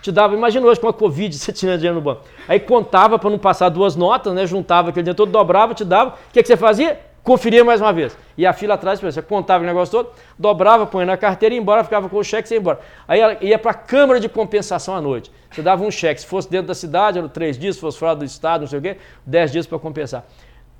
te 0.00 0.10
dava, 0.10 0.34
imagina 0.34 0.66
hoje 0.66 0.80
com 0.80 0.88
a 0.88 0.92
Covid, 0.92 1.36
você 1.36 1.52
tinha 1.52 1.76
dinheiro 1.76 1.96
no 1.96 2.00
banco. 2.00 2.22
Aí 2.48 2.58
contava 2.60 3.18
para 3.18 3.30
não 3.30 3.38
passar 3.38 3.68
duas 3.68 3.96
notas, 3.96 4.32
né? 4.34 4.46
Juntava 4.46 4.90
aquele 4.90 5.04
dinheiro 5.04 5.16
todo, 5.16 5.30
dobrava, 5.30 5.74
te 5.74 5.84
dava. 5.84 6.10
O 6.10 6.32
que, 6.32 6.42
que 6.42 6.48
você 6.48 6.56
fazia? 6.56 7.00
Conferia 7.22 7.62
mais 7.62 7.80
uma 7.80 7.92
vez. 7.92 8.16
E 8.36 8.46
a 8.46 8.52
fila 8.52 8.74
atrás, 8.74 8.98
você 8.98 9.20
contava 9.20 9.62
o 9.62 9.66
negócio 9.66 9.92
todo, 9.92 10.10
dobrava, 10.38 10.86
põe 10.86 11.04
na 11.04 11.16
carteira, 11.18 11.54
ia 11.54 11.60
embora, 11.60 11.84
ficava 11.84 12.08
com 12.08 12.16
o 12.16 12.24
cheque, 12.24 12.48
você 12.48 12.54
ia 12.54 12.60
embora. 12.60 12.80
Aí 13.06 13.20
ia 13.42 13.58
para 13.58 13.72
a 13.72 13.74
Câmara 13.74 14.18
de 14.18 14.28
Compensação 14.28 14.96
à 14.96 15.00
noite. 15.00 15.30
Você 15.50 15.60
dava 15.60 15.84
um 15.84 15.90
cheque, 15.90 16.22
se 16.22 16.26
fosse 16.26 16.50
dentro 16.50 16.68
da 16.68 16.74
cidade, 16.74 17.18
eram 17.18 17.28
três 17.28 17.58
dias, 17.58 17.74
se 17.74 17.80
fosse 17.80 17.98
fora 17.98 18.16
do 18.16 18.24
estado, 18.24 18.62
não 18.62 18.68
sei 18.68 18.78
o 18.78 18.82
quê, 18.82 18.96
dez 19.26 19.52
dias 19.52 19.66
para 19.66 19.78
compensar. 19.78 20.24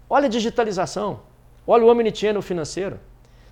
Olha 0.08 0.26
a 0.26 0.28
digitalização. 0.28 1.20
Olha 1.66 1.84
o 1.84 1.88
omnichannel 1.88 2.40
financeiro. 2.40 2.98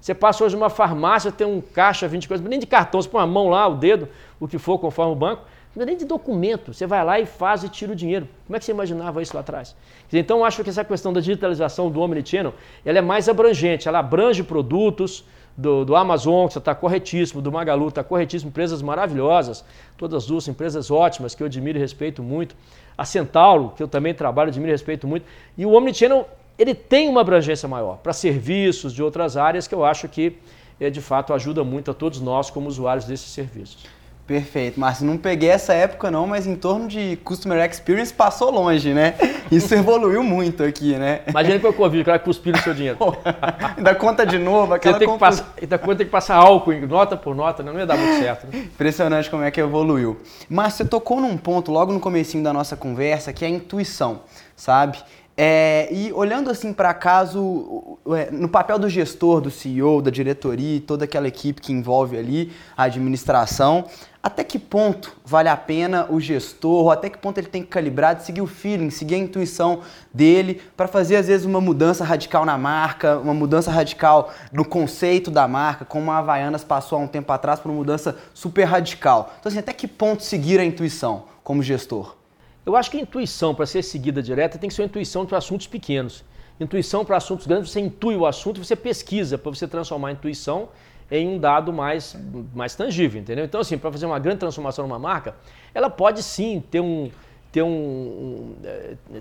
Você 0.00 0.14
passa 0.14 0.44
hoje 0.44 0.54
numa 0.54 0.70
farmácia, 0.70 1.30
tem 1.30 1.46
um 1.46 1.60
caixa, 1.60 2.06
20 2.06 2.28
coisas, 2.28 2.46
nem 2.46 2.58
de 2.58 2.66
cartão, 2.66 3.02
você 3.02 3.08
põe 3.08 3.22
a 3.22 3.26
mão 3.26 3.48
lá, 3.48 3.66
o 3.66 3.74
dedo, 3.74 4.08
o 4.38 4.46
que 4.46 4.58
for, 4.58 4.78
conforme 4.78 5.12
o 5.12 5.16
banco, 5.16 5.42
não 5.78 5.84
é 5.84 5.86
nem 5.86 5.96
de 5.96 6.04
documento. 6.04 6.74
Você 6.74 6.88
vai 6.88 7.04
lá 7.04 7.20
e 7.20 7.24
faz 7.24 7.62
e 7.62 7.68
tira 7.68 7.92
o 7.92 7.94
dinheiro. 7.94 8.28
Como 8.46 8.56
é 8.56 8.58
que 8.58 8.64
você 8.64 8.72
imaginava 8.72 9.22
isso 9.22 9.32
lá 9.32 9.42
atrás? 9.42 9.76
Então, 10.12 10.44
acho 10.44 10.64
que 10.64 10.70
essa 10.70 10.84
questão 10.84 11.12
da 11.12 11.20
digitalização 11.20 11.88
do 11.88 12.00
Omnichannel, 12.00 12.52
ela 12.84 12.98
é 12.98 13.00
mais 13.00 13.28
abrangente. 13.28 13.86
Ela 13.86 14.00
abrange 14.00 14.42
produtos 14.42 15.24
do, 15.56 15.84
do 15.84 15.94
Amazon, 15.94 16.48
que 16.48 16.58
está 16.58 16.74
corretíssimo, 16.74 17.40
do 17.40 17.52
Magalu, 17.52 17.88
está 17.88 18.02
corretíssimo. 18.02 18.48
Empresas 18.48 18.82
maravilhosas, 18.82 19.64
todas 19.96 20.26
duas 20.26 20.48
empresas 20.48 20.90
ótimas, 20.90 21.36
que 21.36 21.44
eu 21.44 21.46
admiro 21.46 21.78
e 21.78 21.80
respeito 21.80 22.24
muito. 22.24 22.56
A 22.96 23.04
Centauro, 23.04 23.72
que 23.76 23.82
eu 23.82 23.86
também 23.86 24.12
trabalho, 24.12 24.48
admiro 24.48 24.70
e 24.70 24.72
respeito 24.72 25.06
muito. 25.06 25.26
E 25.56 25.64
o 25.64 25.74
Omnichannel 25.74 26.28
ele 26.58 26.74
tem 26.74 27.08
uma 27.08 27.20
abrangência 27.20 27.68
maior 27.68 27.98
para 27.98 28.12
serviços 28.12 28.92
de 28.92 29.00
outras 29.00 29.36
áreas 29.36 29.68
que 29.68 29.74
eu 29.76 29.84
acho 29.84 30.08
que 30.08 30.36
é, 30.80 30.90
de 30.90 31.00
fato 31.00 31.32
ajuda 31.32 31.62
muito 31.62 31.92
a 31.92 31.94
todos 31.94 32.20
nós 32.20 32.50
como 32.50 32.66
usuários 32.66 33.04
desses 33.04 33.30
serviços. 33.30 33.86
Perfeito, 34.28 34.78
Márcio. 34.78 35.06
Não 35.06 35.16
peguei 35.16 35.48
essa 35.48 35.72
época 35.72 36.10
não, 36.10 36.26
mas 36.26 36.46
em 36.46 36.54
torno 36.54 36.86
de 36.86 37.18
Customer 37.24 37.64
Experience 37.64 38.12
passou 38.12 38.50
longe, 38.50 38.92
né? 38.92 39.14
Isso 39.50 39.72
evoluiu 39.74 40.22
muito 40.22 40.62
aqui, 40.62 40.96
né? 40.96 41.22
Imagina 41.26 41.58
que 41.58 41.66
eu 41.66 41.72
Covid, 41.72 42.02
o 42.02 42.04
cara 42.04 42.18
cuspir 42.18 42.54
no 42.54 42.62
seu 42.62 42.74
dinheiro. 42.74 42.98
ainda 43.74 43.94
conta 43.94 44.26
de 44.26 44.36
novo, 44.36 44.74
aquela 44.74 44.98
tem 44.98 45.08
que 45.08 45.24
ainda 45.62 45.78
conta 45.78 45.96
tem 45.96 46.04
que 46.04 46.12
passar 46.12 46.34
álcool, 46.34 46.74
nota 46.86 47.16
por 47.16 47.34
nota, 47.34 47.62
né? 47.62 47.72
não 47.72 47.80
ia 47.80 47.86
dar 47.86 47.96
muito 47.96 48.18
certo. 48.22 48.46
Né? 48.48 48.64
Impressionante 48.64 49.30
como 49.30 49.42
é 49.44 49.50
que 49.50 49.62
evoluiu. 49.62 50.18
Mas 50.46 50.74
você 50.74 50.84
tocou 50.84 51.22
num 51.22 51.38
ponto 51.38 51.72
logo 51.72 51.90
no 51.90 51.98
comecinho 51.98 52.44
da 52.44 52.52
nossa 52.52 52.76
conversa, 52.76 53.32
que 53.32 53.46
é 53.46 53.48
a 53.48 53.50
intuição, 53.50 54.20
sabe? 54.54 54.98
É, 55.40 55.88
e 55.92 56.12
olhando 56.12 56.50
assim 56.50 56.72
para 56.72 56.92
caso, 56.92 57.96
no 58.32 58.48
papel 58.48 58.76
do 58.76 58.88
gestor, 58.88 59.40
do 59.40 59.52
CEO, 59.52 60.02
da 60.02 60.10
diretoria, 60.10 60.80
toda 60.80 61.04
aquela 61.04 61.28
equipe 61.28 61.62
que 61.62 61.72
envolve 61.72 62.18
ali 62.18 62.52
a 62.76 62.82
administração, 62.82 63.84
até 64.22 64.42
que 64.42 64.58
ponto 64.58 65.16
vale 65.24 65.48
a 65.48 65.56
pena 65.56 66.06
o 66.10 66.20
gestor, 66.20 66.84
ou 66.84 66.90
até 66.90 67.08
que 67.08 67.18
ponto 67.18 67.38
ele 67.38 67.46
tem 67.46 67.62
que 67.62 67.68
calibrar, 67.68 68.16
de 68.16 68.24
seguir 68.24 68.40
o 68.40 68.46
feeling, 68.46 68.90
seguir 68.90 69.14
a 69.14 69.18
intuição 69.18 69.80
dele, 70.12 70.60
para 70.76 70.88
fazer 70.88 71.16
às 71.16 71.28
vezes 71.28 71.46
uma 71.46 71.60
mudança 71.60 72.04
radical 72.04 72.44
na 72.44 72.58
marca, 72.58 73.16
uma 73.18 73.34
mudança 73.34 73.70
radical 73.70 74.32
no 74.52 74.64
conceito 74.64 75.30
da 75.30 75.46
marca, 75.46 75.84
como 75.84 76.10
a 76.10 76.18
Havaianas 76.18 76.64
passou 76.64 76.98
há 76.98 77.02
um 77.02 77.06
tempo 77.06 77.32
atrás 77.32 77.60
por 77.60 77.70
uma 77.70 77.78
mudança 77.78 78.16
super 78.34 78.64
radical. 78.64 79.32
Então 79.38 79.50
assim, 79.50 79.58
até 79.58 79.72
que 79.72 79.86
ponto 79.86 80.22
seguir 80.24 80.58
a 80.58 80.64
intuição 80.64 81.24
como 81.44 81.62
gestor? 81.62 82.16
Eu 82.66 82.76
acho 82.76 82.90
que 82.90 82.98
a 82.98 83.00
intuição, 83.00 83.54
para 83.54 83.64
ser 83.64 83.82
seguida 83.82 84.22
direta, 84.22 84.58
tem 84.58 84.68
que 84.68 84.74
ser 84.74 84.82
uma 84.82 84.86
intuição 84.88 85.24
para 85.24 85.38
assuntos 85.38 85.66
pequenos. 85.66 86.22
Intuição 86.60 87.04
para 87.04 87.16
assuntos 87.16 87.46
grandes, 87.46 87.70
você 87.70 87.80
intui 87.80 88.16
o 88.16 88.26
assunto, 88.26 88.62
você 88.62 88.74
pesquisa 88.74 89.38
para 89.38 89.50
você 89.50 89.66
transformar 89.66 90.08
a 90.08 90.12
intuição 90.12 90.68
em 91.10 91.28
um 91.28 91.38
dado 91.38 91.72
mais, 91.72 92.16
mais 92.54 92.74
tangível, 92.74 93.20
entendeu? 93.20 93.44
Então, 93.44 93.60
assim, 93.60 93.78
para 93.78 93.90
fazer 93.90 94.06
uma 94.06 94.18
grande 94.18 94.38
transformação 94.38 94.86
numa 94.86 94.98
marca, 94.98 95.34
ela 95.74 95.88
pode 95.88 96.22
sim 96.22 96.62
ter 96.70 96.80
um, 96.80 97.10
ter 97.50 97.62
um, 97.62 98.54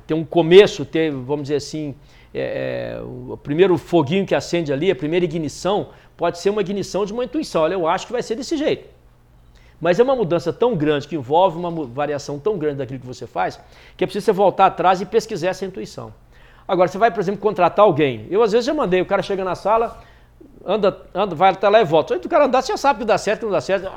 ter 0.05 0.13
um 0.13 0.23
começo, 0.25 0.83
ter, 0.83 1.11
vamos 1.11 1.43
dizer 1.43 1.55
assim, 1.55 1.95
é, 2.33 2.97
é, 2.97 3.01
o 3.01 3.37
primeiro 3.37 3.77
foguinho 3.77 4.25
que 4.25 4.35
acende 4.35 4.73
ali, 4.73 4.91
a 4.91 4.95
primeira 4.95 5.23
ignição, 5.23 5.89
pode 6.17 6.39
ser 6.39 6.49
uma 6.49 6.61
ignição 6.61 7.05
de 7.05 7.13
uma 7.13 7.23
intuição. 7.23 7.61
Olha, 7.61 7.73
eu 7.73 7.87
acho 7.87 8.05
que 8.05 8.11
vai 8.11 8.21
ser 8.21 8.35
desse 8.35 8.57
jeito. 8.57 8.89
Mas 9.79 9.99
é 9.99 10.03
uma 10.03 10.15
mudança 10.15 10.51
tão 10.51 10.75
grande, 10.75 11.07
que 11.07 11.15
envolve 11.15 11.57
uma 11.57 11.69
variação 11.85 12.39
tão 12.39 12.57
grande 12.57 12.77
daquilo 12.77 12.99
que 12.99 13.05
você 13.05 13.27
faz, 13.27 13.59
que 13.95 14.03
é 14.03 14.07
preciso 14.07 14.25
você 14.25 14.31
voltar 14.31 14.65
atrás 14.65 14.99
e 15.01 15.05
pesquisar 15.05 15.49
essa 15.49 15.65
intuição. 15.65 16.13
Agora, 16.67 16.87
você 16.87 16.97
vai, 16.97 17.11
por 17.11 17.19
exemplo, 17.19 17.39
contratar 17.39 17.85
alguém. 17.85 18.27
Eu, 18.29 18.41
às 18.41 18.51
vezes, 18.51 18.65
já 18.65 18.73
mandei, 18.73 18.99
o 19.01 19.05
cara 19.05 19.21
chega 19.21 19.43
na 19.43 19.55
sala, 19.55 20.01
anda, 20.67 20.97
anda 21.13 21.33
vai 21.33 21.51
até 21.51 21.69
lá 21.69 21.79
e 21.79 21.85
volta. 21.85 22.13
Aí 22.13 22.19
o 22.19 22.29
cara 22.29 22.45
andar, 22.45 22.61
você 22.61 22.73
já 22.73 22.77
sabe 22.77 22.99
que 22.99 23.05
dá 23.05 23.17
certo, 23.17 23.39
que 23.39 23.45
não 23.45 23.53
dá 23.53 23.61
certo, 23.61 23.89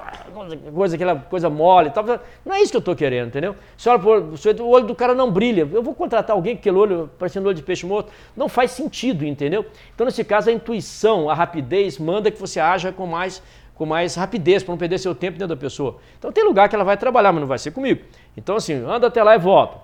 coisa, 0.73 0.95
aquela 0.95 1.17
coisa 1.17 1.51
mole 1.51 1.89
e 1.89 1.91
tal. 1.91 2.05
Não 2.45 2.55
é 2.55 2.63
isso 2.63 2.71
que 2.71 2.77
eu 2.77 2.81
estou 2.81 2.95
querendo, 2.95 3.27
entendeu? 3.27 3.57
Você 3.77 3.89
olha 3.89 3.99
pro, 3.99 4.65
o 4.65 4.69
olho 4.69 4.87
do 4.87 4.95
cara 4.95 5.13
não 5.15 5.31
brilha. 5.31 5.69
Eu 5.73 5.83
vou 5.83 5.95
contratar 5.95 6.37
alguém 6.37 6.55
com 6.55 6.61
aquele 6.61 6.77
olho 6.77 7.11
parecendo 7.19 7.49
olho 7.49 7.57
de 7.57 7.63
peixe 7.63 7.85
morto. 7.85 8.13
Não 8.37 8.49
faz 8.49 8.71
sentido, 8.71 9.25
entendeu? 9.25 9.67
Então, 9.93 10.05
nesse 10.05 10.23
caso, 10.23 10.49
a 10.49 10.53
intuição, 10.53 11.29
a 11.29 11.35
rapidez, 11.35 11.99
manda 11.99 12.31
que 12.31 12.39
você 12.39 12.61
haja 12.61 12.93
com 12.93 13.07
mais 13.07 13.43
com 13.75 13.87
mais 13.87 14.15
rapidez, 14.15 14.63
para 14.63 14.73
não 14.73 14.79
perder 14.79 14.99
seu 14.99 15.15
tempo 15.15 15.39
dentro 15.39 15.57
da 15.57 15.59
pessoa. 15.59 15.97
Então 16.19 16.31
tem 16.31 16.45
lugar 16.45 16.69
que 16.69 16.75
ela 16.75 16.85
vai 16.85 16.99
trabalhar, 16.99 17.33
mas 17.33 17.41
não 17.41 17.49
vai 17.49 17.59
ser 17.59 17.71
comigo. 17.71 18.05
Então 18.37 18.57
assim, 18.57 18.75
anda 18.75 19.07
até 19.07 19.23
lá 19.23 19.35
e 19.35 19.39
volta. 19.39 19.79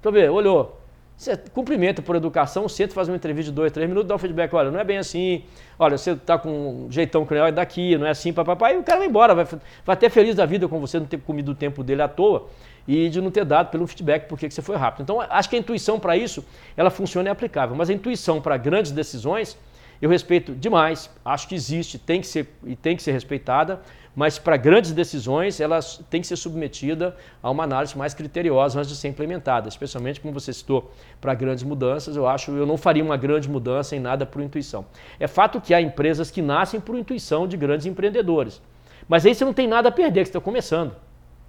Então 0.00 0.10
vê, 0.10 0.26
olhou. 0.26 0.81
Você 1.22 1.36
cumprimenta 1.36 2.02
por 2.02 2.16
educação, 2.16 2.68
senta, 2.68 2.92
faz 2.92 3.08
uma 3.08 3.14
entrevista 3.14 3.52
de 3.52 3.54
dois, 3.54 3.70
três 3.70 3.88
minutos, 3.88 4.08
dá 4.08 4.16
um 4.16 4.18
feedback, 4.18 4.52
olha, 4.54 4.72
não 4.72 4.80
é 4.80 4.82
bem 4.82 4.98
assim, 4.98 5.44
olha, 5.78 5.96
você 5.96 6.10
está 6.10 6.36
com 6.36 6.86
um 6.86 6.90
jeitão 6.90 7.24
cruel 7.24 7.46
é 7.46 7.52
daqui, 7.52 7.96
não 7.96 8.04
é 8.04 8.10
assim, 8.10 8.32
papapá, 8.32 8.72
e 8.72 8.76
o 8.76 8.82
cara 8.82 8.98
vai 8.98 9.06
embora, 9.06 9.32
vai, 9.32 9.44
vai 9.44 9.60
até 9.86 10.10
feliz 10.10 10.34
da 10.34 10.44
vida 10.44 10.66
com 10.66 10.80
você 10.80 10.98
não 10.98 11.06
ter 11.06 11.20
comido 11.20 11.52
o 11.52 11.54
tempo 11.54 11.84
dele 11.84 12.02
à 12.02 12.08
toa 12.08 12.48
e 12.88 13.08
de 13.08 13.20
não 13.20 13.30
ter 13.30 13.44
dado 13.44 13.70
pelo 13.70 13.86
feedback 13.86 14.26
porque 14.26 14.48
que 14.48 14.54
você 14.54 14.62
foi 14.62 14.74
rápido. 14.74 15.02
Então 15.04 15.20
acho 15.20 15.48
que 15.48 15.54
a 15.54 15.58
intuição 15.60 16.00
para 16.00 16.16
isso, 16.16 16.44
ela 16.76 16.90
funciona 16.90 17.28
e 17.28 17.30
é 17.30 17.32
aplicável, 17.32 17.76
mas 17.76 17.88
a 17.88 17.92
intuição 17.92 18.42
para 18.42 18.56
grandes 18.56 18.90
decisões, 18.90 19.56
eu 20.00 20.10
respeito 20.10 20.56
demais, 20.56 21.08
acho 21.24 21.46
que 21.46 21.54
existe, 21.54 22.00
tem 22.00 22.20
que 22.20 22.26
ser 22.26 22.48
e 22.66 22.74
tem 22.74 22.96
que 22.96 23.02
ser 23.02 23.12
respeitada, 23.12 23.80
mas 24.14 24.38
para 24.38 24.56
grandes 24.56 24.92
decisões 24.92 25.60
ela 25.60 25.80
tem 26.10 26.20
que 26.20 26.26
ser 26.26 26.36
submetida 26.36 27.16
a 27.42 27.50
uma 27.50 27.64
análise 27.64 27.96
mais 27.96 28.12
criteriosa 28.12 28.78
antes 28.78 28.90
de 28.90 28.96
ser 28.96 29.08
implementada, 29.08 29.68
especialmente 29.68 30.20
como 30.20 30.34
você 30.34 30.52
citou, 30.52 30.92
para 31.20 31.34
grandes 31.34 31.64
mudanças, 31.64 32.14
eu 32.16 32.26
acho, 32.26 32.50
eu 32.52 32.66
não 32.66 32.76
faria 32.76 33.02
uma 33.02 33.16
grande 33.16 33.48
mudança 33.48 33.96
em 33.96 34.00
nada 34.00 34.26
por 34.26 34.42
intuição. 34.42 34.84
É 35.18 35.26
fato 35.26 35.60
que 35.60 35.72
há 35.72 35.80
empresas 35.80 36.30
que 36.30 36.42
nascem 36.42 36.80
por 36.80 36.96
intuição 36.96 37.46
de 37.48 37.56
grandes 37.56 37.86
empreendedores. 37.86 38.60
Mas 39.08 39.24
aí 39.24 39.34
você 39.34 39.44
não 39.44 39.52
tem 39.52 39.66
nada 39.66 39.88
a 39.88 39.92
perder, 39.92 40.22
que 40.22 40.28
está 40.28 40.40
começando. 40.40 40.94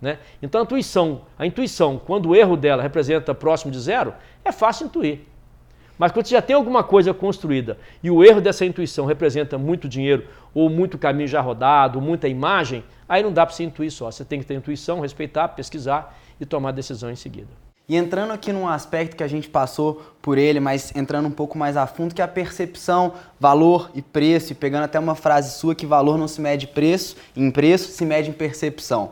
Né? 0.02 0.20
Então 0.42 0.62
a 0.62 0.64
intuição, 0.64 1.22
a 1.38 1.46
intuição, 1.46 1.98
quando 1.98 2.30
o 2.30 2.36
erro 2.36 2.58
dela 2.58 2.82
representa 2.82 3.34
próximo 3.34 3.72
de 3.72 3.80
zero, 3.80 4.14
é 4.44 4.52
fácil 4.52 4.88
intuir. 4.88 5.22
Mas 6.04 6.12
quando 6.12 6.26
você 6.26 6.36
já 6.36 6.42
tem 6.42 6.54
alguma 6.54 6.84
coisa 6.84 7.14
construída 7.14 7.78
e 8.04 8.12
o 8.12 8.26
erro 8.26 8.42
dessa 8.42 8.66
intuição 8.66 9.06
representa 9.06 9.58
muito 9.58 9.88
dinheiro 9.88 10.28
ou 10.54 10.70
muito 10.70 10.98
caminho 10.98 11.30
já 11.30 11.40
rodado, 11.40 12.02
muita 12.02 12.28
imagem, 12.28 12.84
aí 13.08 13.24
não 13.24 13.32
dá 13.32 13.46
para 13.46 13.56
você 13.56 13.64
intuir 13.64 13.90
só. 13.90 14.12
Você 14.12 14.26
tem 14.26 14.42
que 14.42 14.46
ter 14.46 14.54
intuição, 14.54 15.00
respeitar, 15.00 15.48
pesquisar 15.48 16.14
e 16.42 16.46
tomar 16.46 16.72
decisão 16.72 17.10
em 17.10 17.16
seguida. 17.16 17.48
E 17.88 17.96
entrando 17.96 18.32
aqui 18.32 18.52
num 18.52 18.68
aspecto 18.68 19.16
que 19.16 19.24
a 19.24 19.30
gente 19.30 19.48
passou 19.48 20.02
por 20.22 20.38
ele, 20.38 20.60
mas 20.60 20.94
entrando 20.94 21.30
um 21.30 21.32
pouco 21.32 21.58
mais 21.58 21.78
a 21.78 21.88
fundo, 21.88 22.14
que 22.14 22.22
é 22.22 22.26
a 22.26 22.28
percepção, 22.28 23.14
valor 23.40 23.90
e 23.96 24.02
preço, 24.02 24.52
e 24.52 24.56
pegando 24.56 24.84
até 24.84 25.00
uma 25.00 25.16
frase 25.16 25.58
sua 25.58 25.74
que 25.74 25.86
valor 25.86 26.18
não 26.18 26.28
se 26.28 26.42
mede 26.42 26.68
preço, 26.68 27.16
em 27.34 27.50
preço 27.50 27.92
se 27.94 28.06
mede 28.06 28.30
em 28.30 28.34
percepção. 28.34 29.12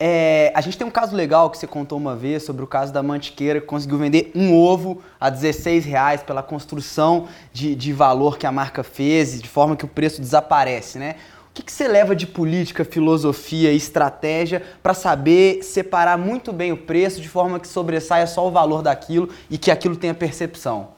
É, 0.00 0.52
a 0.54 0.60
gente 0.60 0.78
tem 0.78 0.86
um 0.86 0.90
caso 0.90 1.16
legal 1.16 1.50
que 1.50 1.58
você 1.58 1.66
contou 1.66 1.98
uma 1.98 2.14
vez 2.14 2.44
sobre 2.44 2.62
o 2.62 2.66
caso 2.68 2.92
da 2.92 3.02
Mantiqueira, 3.02 3.60
que 3.60 3.66
conseguiu 3.66 3.98
vender 3.98 4.30
um 4.32 4.54
ovo 4.54 5.02
a 5.18 5.28
16 5.28 5.84
reais 5.84 6.22
pela 6.22 6.40
construção 6.40 7.26
de, 7.52 7.74
de 7.74 7.92
valor 7.92 8.38
que 8.38 8.46
a 8.46 8.52
marca 8.52 8.84
fez, 8.84 9.42
de 9.42 9.48
forma 9.48 9.76
que 9.76 9.84
o 9.84 9.88
preço 9.88 10.20
desaparece, 10.20 11.00
né? 11.00 11.16
O 11.50 11.54
que, 11.58 11.64
que 11.64 11.72
você 11.72 11.88
leva 11.88 12.14
de 12.14 12.24
política, 12.24 12.84
filosofia 12.84 13.72
e 13.72 13.76
estratégia 13.76 14.62
para 14.80 14.94
saber 14.94 15.64
separar 15.64 16.16
muito 16.16 16.52
bem 16.52 16.70
o 16.70 16.76
preço 16.76 17.20
de 17.20 17.28
forma 17.28 17.58
que 17.58 17.66
sobressaia 17.66 18.28
só 18.28 18.46
o 18.46 18.52
valor 18.52 18.82
daquilo 18.82 19.28
e 19.50 19.58
que 19.58 19.68
aquilo 19.68 19.96
tenha 19.96 20.14
percepção? 20.14 20.90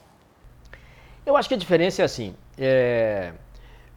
Eu 1.25 1.35
acho 1.35 1.49
que 1.49 1.55
a 1.55 1.57
diferença 1.57 2.03
é 2.03 2.05
assim: 2.05 2.35
é... 2.55 3.31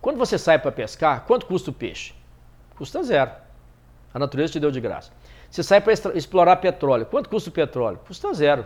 quando 0.01 0.17
você 0.17 0.39
sai 0.39 0.59
para 0.59 0.73
pescar, 0.73 1.25
quanto 1.27 1.45
custa 1.45 1.69
o 1.69 1.75
peixe? 1.75 2.15
Custa 2.75 3.03
zero. 3.03 3.44
A 4.15 4.19
natureza 4.19 4.53
te 4.53 4.61
deu 4.61 4.71
de 4.71 4.81
graça. 4.81 5.11
Você 5.51 5.63
sai 5.63 5.81
para 5.81 5.93
explorar 6.15 6.57
petróleo. 6.57 7.05
Quanto 7.05 7.29
custa 7.29 7.51
o 7.51 7.53
petróleo? 7.53 7.99
Custa 8.07 8.33
zero. 8.33 8.65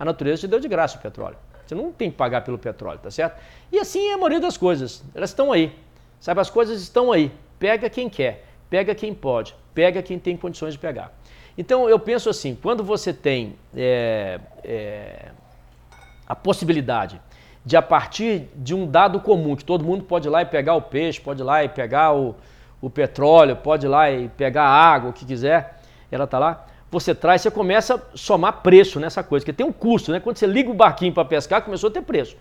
A 0.00 0.04
natureza 0.04 0.40
te 0.40 0.48
deu 0.48 0.58
de 0.58 0.66
graça 0.66 0.96
o 0.96 1.00
petróleo. 1.00 1.36
Você 1.66 1.74
não 1.74 1.92
tem 1.92 2.10
que 2.10 2.16
pagar 2.16 2.42
pelo 2.42 2.58
petróleo, 2.58 2.98
tá 2.98 3.10
certo? 3.10 3.38
E 3.70 3.78
assim 3.78 4.08
é 4.08 4.14
a 4.14 4.16
maioria 4.16 4.40
das 4.40 4.56
coisas. 4.56 5.04
Elas 5.14 5.28
estão 5.28 5.52
aí. 5.52 5.76
Sabe, 6.18 6.40
as 6.40 6.48
coisas 6.48 6.80
estão 6.80 7.12
aí. 7.12 7.30
Pega 7.58 7.90
quem 7.90 8.08
quer, 8.08 8.46
pega 8.70 8.94
quem 8.94 9.12
pode, 9.12 9.54
pega 9.74 10.02
quem 10.02 10.18
tem 10.18 10.36
condições 10.36 10.72
de 10.72 10.78
pegar. 10.78 11.12
Então 11.56 11.88
eu 11.88 11.98
penso 11.98 12.30
assim, 12.30 12.54
quando 12.54 12.82
você 12.82 13.12
tem 13.12 13.56
é, 13.76 14.40
é, 14.64 15.30
a 16.26 16.34
possibilidade 16.34 17.20
de 17.64 17.76
a 17.76 17.82
partir 17.82 18.48
de 18.54 18.74
um 18.74 18.86
dado 18.86 19.20
comum, 19.20 19.54
que 19.54 19.64
todo 19.64 19.84
mundo 19.84 20.04
pode 20.04 20.28
ir 20.28 20.30
lá 20.30 20.40
e 20.42 20.46
pegar 20.46 20.74
o 20.74 20.82
peixe, 20.82 21.20
pode 21.20 21.42
ir 21.42 21.44
lá 21.44 21.62
e 21.62 21.68
pegar 21.68 22.14
o, 22.14 22.34
o 22.80 22.88
petróleo, 22.88 23.56
pode 23.56 23.86
ir 23.86 23.88
lá 23.88 24.10
e 24.10 24.28
pegar 24.28 24.64
a 24.64 24.70
água, 24.70 25.10
o 25.10 25.12
que 25.12 25.24
quiser, 25.24 25.80
ela 26.10 26.24
está 26.24 26.38
lá. 26.38 26.66
Você 26.90 27.14
traz, 27.14 27.42
você 27.42 27.50
começa 27.50 27.96
a 27.96 28.00
somar 28.16 28.62
preço 28.62 28.98
nessa 28.98 29.22
coisa, 29.22 29.44
porque 29.44 29.52
tem 29.52 29.66
um 29.66 29.72
custo, 29.72 30.10
né? 30.10 30.20
Quando 30.20 30.38
você 30.38 30.46
liga 30.46 30.70
o 30.70 30.74
barquinho 30.74 31.12
para 31.12 31.24
pescar, 31.24 31.62
começou 31.62 31.90
a 31.90 31.92
ter 31.92 32.02
preço. 32.02 32.36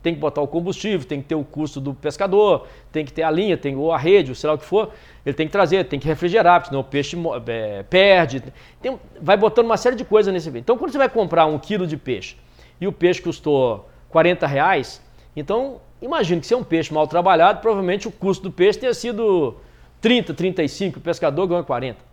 Tem 0.00 0.14
que 0.14 0.20
botar 0.20 0.40
o 0.40 0.46
combustível, 0.46 1.04
tem 1.04 1.20
que 1.20 1.26
ter 1.26 1.34
o 1.34 1.42
custo 1.42 1.80
do 1.80 1.92
pescador, 1.92 2.68
tem 2.92 3.04
que 3.04 3.12
ter 3.12 3.24
a 3.24 3.30
linha, 3.30 3.56
tem 3.56 3.74
ou 3.74 3.92
a 3.92 3.98
rede, 3.98 4.30
ou 4.30 4.34
sei 4.36 4.48
lá 4.48 4.54
o 4.54 4.58
que 4.58 4.64
for. 4.64 4.92
Ele 5.26 5.34
tem 5.34 5.46
que 5.46 5.52
trazer, 5.52 5.84
tem 5.84 5.98
que 5.98 6.06
refrigerar, 6.06 6.64
senão 6.64 6.80
o 6.80 6.84
peixe 6.84 7.16
é, 7.48 7.82
perde. 7.82 8.44
Tem, 8.80 8.98
vai 9.20 9.36
botando 9.36 9.66
uma 9.66 9.76
série 9.76 9.96
de 9.96 10.04
coisas 10.04 10.32
nesse 10.32 10.48
vídeo. 10.48 10.60
Então, 10.60 10.78
quando 10.78 10.92
você 10.92 10.98
vai 10.98 11.08
comprar 11.08 11.46
um 11.46 11.58
quilo 11.58 11.84
de 11.84 11.96
peixe 11.96 12.36
e 12.80 12.86
o 12.86 12.92
peixe 12.92 13.20
custou 13.20 13.88
40 14.10 14.46
reais, 14.46 15.02
então 15.34 15.80
imagine 16.00 16.40
que 16.40 16.46
se 16.46 16.54
é 16.54 16.56
um 16.56 16.62
peixe 16.62 16.94
mal 16.94 17.08
trabalhado, 17.08 17.60
provavelmente 17.60 18.06
o 18.06 18.12
custo 18.12 18.44
do 18.44 18.52
peixe 18.52 18.78
tenha 18.78 18.94
sido 18.94 19.56
30, 20.00 20.34
35, 20.34 20.98
o 20.98 21.02
pescador 21.02 21.46
ganhou 21.46 21.64
40. 21.64 22.08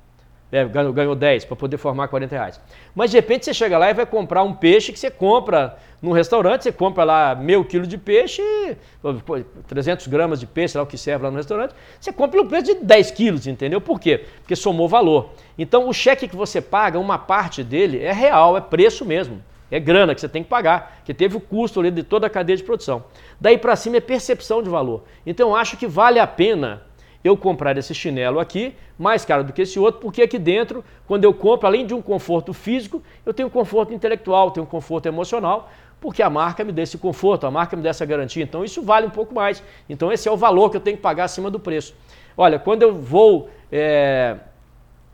É, 0.52 0.64
ganhou, 0.64 0.94
ganhou 0.94 1.16
10 1.16 1.46
para 1.46 1.56
poder 1.56 1.78
formar 1.78 2.08
40 2.08 2.36
reais. 2.36 2.62
Mas 2.94 3.12
de 3.12 3.18
repente 3.18 3.46
você 3.46 3.54
chega 3.54 3.78
lá 3.78 3.90
e 3.90 3.94
vai 3.94 4.06
comprar 4.06 4.44
um 4.44 4.54
peixe 4.54 4.94
que 4.94 5.00
você 5.00 5.10
compra 5.10 5.78
num 6.02 6.12
restaurante, 6.12 6.64
você 6.64 6.72
compra 6.72 7.04
lá 7.04 7.36
meio 7.36 7.66
quilo 7.66 7.86
de 7.86 7.98
peixe, 7.98 8.42
300 9.68 10.06
gramas 10.08 10.40
de 10.40 10.46
peixe, 10.46 10.78
lá 10.78 10.84
o 10.84 10.88
que 10.88 10.98
serve 10.98 11.26
lá 11.26 11.32
no 11.32 11.38
restaurante, 11.38 11.74
você 12.00 12.14
compra 12.14 12.38
pelo 12.38 12.48
preço 12.48 12.66
de 12.66 12.76
10 12.76 13.12
quilos, 13.12 13.48
entendeu? 13.48 13.82
Por 13.82 14.00
quê? 14.00 14.24
Porque 14.42 14.56
somou 14.56 14.88
valor. 14.88 15.32
Então 15.58 15.90
o 15.90 15.94
cheque 15.94 16.28
que 16.28 16.36
você 16.36 16.62
paga, 16.62 17.00
uma 17.00 17.18
parte 17.18 17.64
dele 17.64 18.02
é 18.02 18.14
real, 18.14 18.56
é 18.56 18.62
preço 18.62 19.04
mesmo. 19.04 19.42
É 19.72 19.80
grana 19.80 20.14
que 20.14 20.22
você 20.22 20.30
tem 20.30 20.44
que 20.44 20.50
pagar, 20.50 21.02
que 21.04 21.14
teve 21.14 21.36
o 21.36 21.40
custo 21.40 21.80
ali 21.80 21.90
de 21.90 22.04
toda 22.04 22.28
a 22.28 22.30
cadeia 22.30 22.56
de 22.56 22.64
produção. 22.64 23.04
Daí 23.42 23.58
para 23.58 23.76
cima 23.76 23.98
é 23.98 24.00
percepção 24.00 24.62
de 24.62 24.70
valor. 24.70 25.04
Então 25.26 25.50
eu 25.50 25.56
acho 25.56 25.76
que 25.76 25.88
vale 25.88 26.20
a 26.20 26.28
pena 26.28 26.84
eu 27.26 27.36
comprar 27.36 27.76
esse 27.76 27.92
chinelo 27.96 28.40
aqui, 28.40 28.76
mais 29.00 29.26
caro 29.26 29.44
do 29.44 29.52
que 29.52 29.64
esse 29.64 29.80
outro, 29.80 30.00
porque 30.00 30.22
aqui 30.22 30.38
dentro, 30.38 30.86
quando 31.08 31.24
eu 31.24 31.34
compro, 31.34 31.66
além 31.66 31.84
de 31.84 31.92
um 31.92 32.02
conforto 32.02 32.54
físico, 32.54 33.02
eu 33.26 33.34
tenho 33.34 33.48
um 33.48 33.52
conforto 33.52 33.92
intelectual, 33.92 34.52
tenho 34.52 34.64
um 34.64 34.70
conforto 34.70 35.08
emocional, 35.08 35.68
porque 36.00 36.22
a 36.22 36.30
marca 36.30 36.64
me 36.64 36.72
dá 36.72 36.84
esse 36.84 37.00
conforto, 37.00 37.48
a 37.48 37.52
marca 37.52 37.76
me 37.76 37.82
dá 37.82 37.90
essa 37.90 38.06
garantia. 38.06 38.44
Então 38.44 38.64
isso 38.64 38.84
vale 38.84 39.08
um 39.08 39.10
pouco 39.10 39.34
mais. 39.34 39.64
Então 39.90 40.12
esse 40.12 40.30
é 40.30 40.32
o 40.32 40.38
valor 40.38 40.70
que 40.70 40.78
eu 40.78 40.82
tenho 40.82 40.98
que 40.98 41.02
pagar 41.02 41.24
acima 41.24 41.50
do 41.50 41.60
preço. 41.60 41.96
Olha, 42.38 42.60
quando 42.60 42.84
eu 42.84 42.94
vou 42.94 43.50
é, 43.72 44.36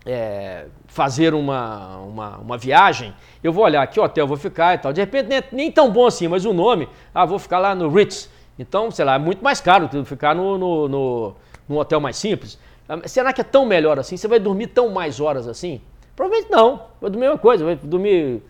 é, 0.04 0.66
fazer 0.86 1.32
uma, 1.32 1.96
uma, 1.96 2.36
uma, 2.36 2.58
viagem, 2.58 3.14
eu 3.42 3.54
vou 3.54 3.64
olhar 3.64 3.86
que 3.86 3.98
hotel 3.98 4.26
vou 4.26 4.36
ficar 4.36 4.74
e 4.74 4.78
tal. 4.78 4.92
De 4.92 5.00
repente 5.00 5.28
nem, 5.28 5.42
nem 5.50 5.72
tão 5.72 5.90
bom 5.90 6.06
assim, 6.06 6.28
mas 6.28 6.44
o 6.44 6.52
nome, 6.52 6.90
ah, 7.14 7.24
vou 7.24 7.38
ficar 7.38 7.58
lá 7.58 7.74
no 7.74 7.88
Ritz. 7.88 8.28
Então, 8.58 8.90
sei 8.90 9.06
lá, 9.06 9.14
é 9.14 9.18
muito 9.18 9.42
mais 9.42 9.62
caro 9.62 9.88
do 9.88 10.02
que 10.02 10.04
ficar 10.04 10.34
no, 10.34 10.58
no, 10.58 10.88
no, 10.88 11.36
num 11.72 11.78
hotel 11.78 12.00
mais 12.00 12.16
simples. 12.16 12.58
Ah, 12.88 13.00
será 13.06 13.32
que 13.32 13.40
é 13.40 13.44
tão 13.44 13.64
melhor 13.64 13.98
assim? 13.98 14.16
Você 14.16 14.28
vai 14.28 14.38
dormir 14.38 14.68
tão 14.68 14.90
mais 14.90 15.20
horas 15.20 15.48
assim? 15.48 15.80
Provavelmente 16.14 16.50
não. 16.50 16.82
Vai 17.00 17.10
dormir 17.10 17.26
a 17.26 17.30
mesma 17.30 17.38
coisa, 17.38 17.64
vai 17.64 17.76
dormir 17.76 18.42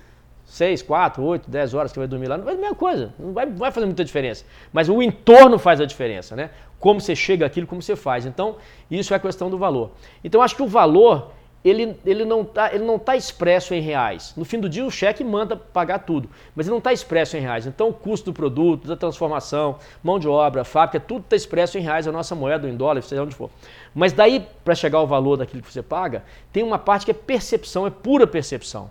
6, 0.44 0.82
4, 0.82 1.22
8, 1.22 1.50
10 1.50 1.74
horas 1.74 1.92
que 1.92 1.98
vai 1.98 2.08
dormir 2.08 2.28
lá, 2.28 2.36
não 2.36 2.44
vai 2.44 2.54
a 2.54 2.58
mesma 2.58 2.74
coisa, 2.74 3.14
não 3.18 3.32
vai, 3.32 3.46
vai 3.46 3.70
fazer 3.70 3.86
muita 3.86 4.04
diferença. 4.04 4.44
Mas 4.72 4.88
o 4.88 5.00
entorno 5.00 5.58
faz 5.58 5.80
a 5.80 5.86
diferença, 5.86 6.34
né? 6.34 6.50
Como 6.80 7.00
você 7.00 7.14
chega 7.14 7.46
aquilo, 7.46 7.66
como 7.66 7.80
você 7.80 7.94
faz. 7.94 8.26
Então, 8.26 8.56
isso 8.90 9.14
é 9.14 9.16
a 9.16 9.20
questão 9.20 9.48
do 9.48 9.56
valor. 9.56 9.92
Então, 10.24 10.42
acho 10.42 10.56
que 10.56 10.62
o 10.62 10.66
valor 10.66 11.30
ele, 11.64 11.96
ele 12.04 12.24
não 12.24 12.42
está 12.42 12.70
tá 13.04 13.16
expresso 13.16 13.72
em 13.72 13.80
reais. 13.80 14.32
No 14.36 14.44
fim 14.44 14.58
do 14.58 14.68
dia, 14.68 14.84
o 14.84 14.90
cheque 14.90 15.22
manda 15.22 15.56
pagar 15.56 16.00
tudo, 16.00 16.28
mas 16.56 16.66
ele 16.66 16.72
não 16.72 16.78
está 16.78 16.92
expresso 16.92 17.36
em 17.36 17.40
reais. 17.40 17.66
Então, 17.66 17.88
o 17.88 17.92
custo 17.92 18.32
do 18.32 18.34
produto, 18.34 18.88
da 18.88 18.96
transformação, 18.96 19.78
mão 20.02 20.18
de 20.18 20.26
obra, 20.26 20.64
fábrica, 20.64 20.98
tudo 20.98 21.22
está 21.22 21.36
expresso 21.36 21.78
em 21.78 21.80
reais, 21.80 22.08
a 22.08 22.12
nossa 22.12 22.34
moeda, 22.34 22.68
em 22.68 22.76
dólar, 22.76 23.02
seja 23.02 23.22
onde 23.22 23.34
for. 23.34 23.48
Mas 23.94 24.12
daí, 24.12 24.44
para 24.64 24.74
chegar 24.74 24.98
ao 24.98 25.06
valor 25.06 25.36
daquilo 25.36 25.62
que 25.62 25.72
você 25.72 25.82
paga, 25.82 26.24
tem 26.52 26.64
uma 26.64 26.78
parte 26.78 27.04
que 27.04 27.12
é 27.12 27.14
percepção, 27.14 27.86
é 27.86 27.90
pura 27.90 28.26
percepção. 28.26 28.90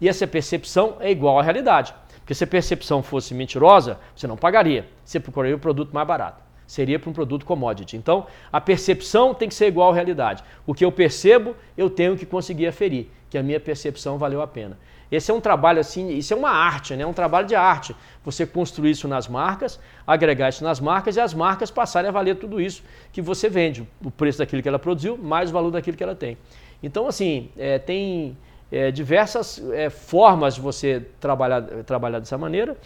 E 0.00 0.08
essa 0.08 0.26
percepção 0.26 0.96
é 1.00 1.10
igual 1.10 1.38
à 1.38 1.42
realidade. 1.42 1.94
Porque 2.18 2.34
se 2.34 2.44
a 2.44 2.46
percepção 2.46 3.02
fosse 3.02 3.34
mentirosa, 3.34 3.98
você 4.14 4.26
não 4.26 4.36
pagaria. 4.36 4.86
Você 5.04 5.18
procuraria 5.18 5.56
o 5.56 5.58
produto 5.58 5.92
mais 5.92 6.06
barato 6.06 6.49
seria 6.70 7.00
para 7.00 7.10
um 7.10 7.12
produto 7.12 7.44
commodity. 7.44 7.96
Então, 7.96 8.28
a 8.52 8.60
percepção 8.60 9.34
tem 9.34 9.48
que 9.48 9.54
ser 9.56 9.66
igual 9.66 9.90
à 9.90 9.94
realidade. 9.94 10.44
O 10.64 10.72
que 10.72 10.84
eu 10.84 10.92
percebo, 10.92 11.56
eu 11.76 11.90
tenho 11.90 12.16
que 12.16 12.24
conseguir 12.24 12.68
aferir, 12.68 13.08
que 13.28 13.36
a 13.36 13.42
minha 13.42 13.58
percepção 13.58 14.16
valeu 14.18 14.40
a 14.40 14.46
pena. 14.46 14.78
Esse 15.10 15.32
é 15.32 15.34
um 15.34 15.40
trabalho 15.40 15.80
assim, 15.80 16.10
isso 16.10 16.32
é 16.32 16.36
uma 16.36 16.50
arte, 16.50 16.94
né? 16.94 17.02
É 17.02 17.06
um 17.06 17.12
trabalho 17.12 17.44
de 17.44 17.56
arte. 17.56 17.96
Você 18.24 18.46
construir 18.46 18.92
isso 18.92 19.08
nas 19.08 19.26
marcas, 19.26 19.80
agregar 20.06 20.48
isso 20.48 20.62
nas 20.62 20.78
marcas 20.78 21.16
e 21.16 21.20
as 21.20 21.34
marcas 21.34 21.72
passarem 21.72 22.08
a 22.08 22.12
valer 22.12 22.36
tudo 22.36 22.60
isso 22.60 22.84
que 23.12 23.20
você 23.20 23.48
vende, 23.48 23.84
o 24.04 24.10
preço 24.12 24.38
daquilo 24.38 24.62
que 24.62 24.68
ela 24.68 24.78
produziu, 24.78 25.18
mais 25.18 25.50
o 25.50 25.52
valor 25.52 25.72
daquilo 25.72 25.96
que 25.96 26.04
ela 26.04 26.14
tem. 26.14 26.38
Então, 26.80 27.08
assim, 27.08 27.50
é, 27.58 27.80
tem 27.80 28.38
é, 28.70 28.92
diversas 28.92 29.60
é, 29.72 29.90
formas 29.90 30.54
de 30.54 30.60
você 30.60 31.04
trabalhar, 31.18 31.62
trabalhar 31.84 32.20
dessa 32.20 32.38
maneira, 32.38 32.76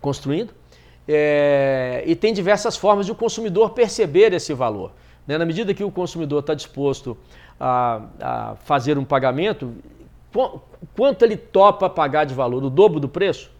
construindo. 0.00 0.61
É, 1.06 2.04
e 2.06 2.14
tem 2.14 2.32
diversas 2.32 2.76
formas 2.76 3.06
de 3.06 3.12
o 3.12 3.14
consumidor 3.14 3.70
perceber 3.70 4.32
esse 4.32 4.54
valor. 4.54 4.92
Né? 5.26 5.36
Na 5.36 5.44
medida 5.44 5.74
que 5.74 5.82
o 5.82 5.90
consumidor 5.90 6.40
está 6.40 6.54
disposto 6.54 7.16
a, 7.58 8.02
a, 8.20 8.56
fazer 8.64 8.96
um 8.98 9.04
pagamento, 9.04 9.74
quanto 10.96 11.24
ele 11.24 11.36
topa 11.36 11.88
pagar 11.90 12.24
de 12.24 12.34
valor? 12.34 12.62
O 12.62 12.70
dobro 12.70 13.00
do 13.00 13.08
preço? 13.08 13.50